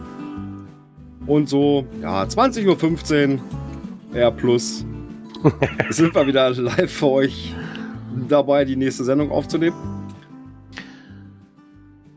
Und 1.28 1.48
so, 1.48 1.86
ja, 2.00 2.22
20.15 2.24 3.34
Uhr, 3.34 4.16
R 4.16 4.30
plus, 4.32 4.84
sind 5.90 6.14
wir 6.14 6.26
wieder 6.26 6.50
live 6.50 6.90
für 6.90 7.06
euch 7.06 7.54
dabei, 8.28 8.64
die 8.64 8.76
nächste 8.76 9.04
Sendung 9.04 9.30
aufzunehmen. 9.30 9.76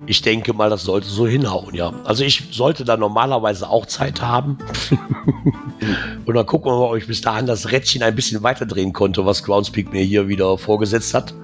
Ich 0.07 0.21
denke 0.21 0.53
mal, 0.53 0.69
das 0.69 0.83
sollte 0.83 1.07
so 1.07 1.27
hinhauen, 1.27 1.75
ja. 1.75 1.93
Also 2.05 2.23
ich 2.23 2.47
sollte 2.51 2.85
da 2.85 2.97
normalerweise 2.97 3.69
auch 3.69 3.85
Zeit 3.85 4.21
haben. 4.21 4.57
Und 6.25 6.33
dann 6.33 6.45
gucken 6.45 6.71
wir 6.71 6.77
mal, 6.79 6.89
ob 6.91 6.97
ich 6.97 7.05
bis 7.05 7.21
dahin 7.21 7.45
das 7.45 7.71
Rädchen 7.71 8.01
ein 8.01 8.15
bisschen 8.15 8.41
weiter 8.41 8.65
drehen 8.65 8.93
konnte, 8.93 9.25
was 9.25 9.43
Groundspeak 9.43 9.91
mir 9.91 10.03
hier 10.03 10.27
wieder 10.27 10.57
vorgesetzt 10.57 11.13
hat. 11.13 11.35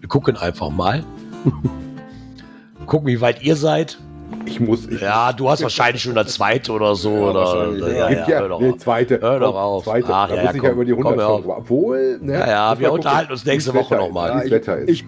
Wir 0.00 0.08
gucken 0.08 0.36
einfach 0.36 0.70
mal. 0.70 1.04
gucken, 2.86 3.06
wie 3.06 3.20
weit 3.20 3.42
ihr 3.42 3.54
seid. 3.54 3.98
Ich 4.46 4.60
muss. 4.60 4.86
Ich, 4.88 5.00
Ja, 5.00 5.32
du 5.32 5.48
hast 5.48 5.62
wahrscheinlich 5.62 6.02
schon 6.02 6.16
eine 6.16 6.26
zweite 6.26 6.72
oder 6.72 6.94
so. 6.94 7.10
Ja, 7.10 7.30
oder, 7.30 7.72
ja. 7.72 7.88
ja, 7.88 8.08
Gibt 8.08 8.28
ja, 8.28 8.34
ja, 8.34 8.40
hör 8.40 8.48
doch 8.48 8.60
nee, 8.60 8.70
auf. 8.70 8.78
zweite. 8.78 9.20
Hör 9.20 9.40
doch 9.40 9.54
auf. 9.54 9.84
Zweite. 9.84 10.06
Ach, 10.10 10.28
da 10.28 10.34
ja, 10.34 10.42
muss 10.44 10.54
ich 10.54 10.60
komm, 10.60 10.66
ja 10.68 10.72
über 10.74 10.84
die 10.84 10.92
komm, 10.92 11.06
100 11.06 11.28
hör 11.28 11.36
schon. 11.42 11.50
Obwohl, 11.50 12.18
ne? 12.20 12.32
Ja, 12.34 12.48
ja, 12.48 12.78
wir 12.78 12.88
mal 12.88 12.94
unterhalten 12.94 13.20
gucken, 13.28 13.32
uns 13.34 13.44
nächste 13.44 13.72
wie's 13.74 13.80
Woche 13.80 13.90
Wetter 13.92 14.02
noch 14.06 14.12
mal. 14.12 14.28
ist, 14.28 14.34
Ja, 14.34 14.44
ich- 14.44 14.50
Wetter 14.52 14.78
ist. 14.78 14.88
Ich, 14.90 15.04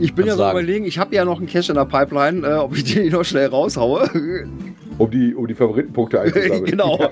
ich 0.00 0.14
bin 0.14 0.26
ja 0.26 0.34
so 0.36 0.48
überlegen, 0.50 0.84
ich 0.84 0.98
habe 0.98 1.14
ja 1.14 1.24
noch 1.24 1.38
einen 1.38 1.46
Cache 1.48 1.70
in 1.70 1.74
der 1.76 1.84
Pipeline, 1.84 2.46
äh, 2.46 2.54
ob 2.54 2.76
ich 2.76 2.84
den 2.84 3.10
noch 3.12 3.24
schnell 3.24 3.46
raushaue. 3.48 4.08
um, 4.98 5.10
die, 5.10 5.34
um 5.34 5.46
die 5.46 5.54
Favoritenpunkte 5.54 6.20
einzusammeln. 6.20 6.64
genau. 6.66 6.98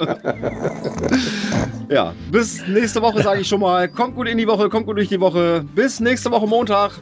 ja, 1.88 2.12
bis 2.30 2.66
nächste 2.66 3.00
Woche 3.02 3.22
sage 3.22 3.40
ich 3.40 3.48
schon 3.48 3.60
mal. 3.60 3.88
Kommt 3.88 4.14
gut 4.16 4.28
in 4.28 4.38
die 4.38 4.46
Woche, 4.46 4.68
kommt 4.68 4.86
gut 4.86 4.96
durch 4.96 5.08
die 5.08 5.20
Woche. 5.20 5.64
Bis 5.74 6.00
nächste 6.00 6.30
Woche 6.30 6.46
Montag. 6.46 6.92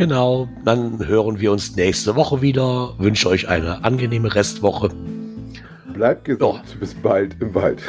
Genau, 0.00 0.48
dann 0.64 1.06
hören 1.06 1.40
wir 1.40 1.52
uns 1.52 1.76
nächste 1.76 2.16
Woche 2.16 2.40
wieder. 2.40 2.94
Wünsche 2.96 3.28
euch 3.28 3.48
eine 3.50 3.84
angenehme 3.84 4.34
Restwoche. 4.34 4.88
Bleibt 5.92 6.24
gesund. 6.24 6.62
Bis 6.80 6.94
bald 6.94 7.36
im 7.38 7.54
Wald. 7.54 7.82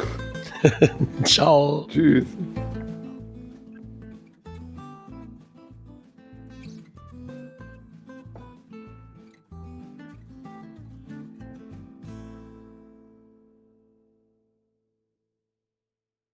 Ciao. 1.24 1.86
Tschüss. 1.90 2.26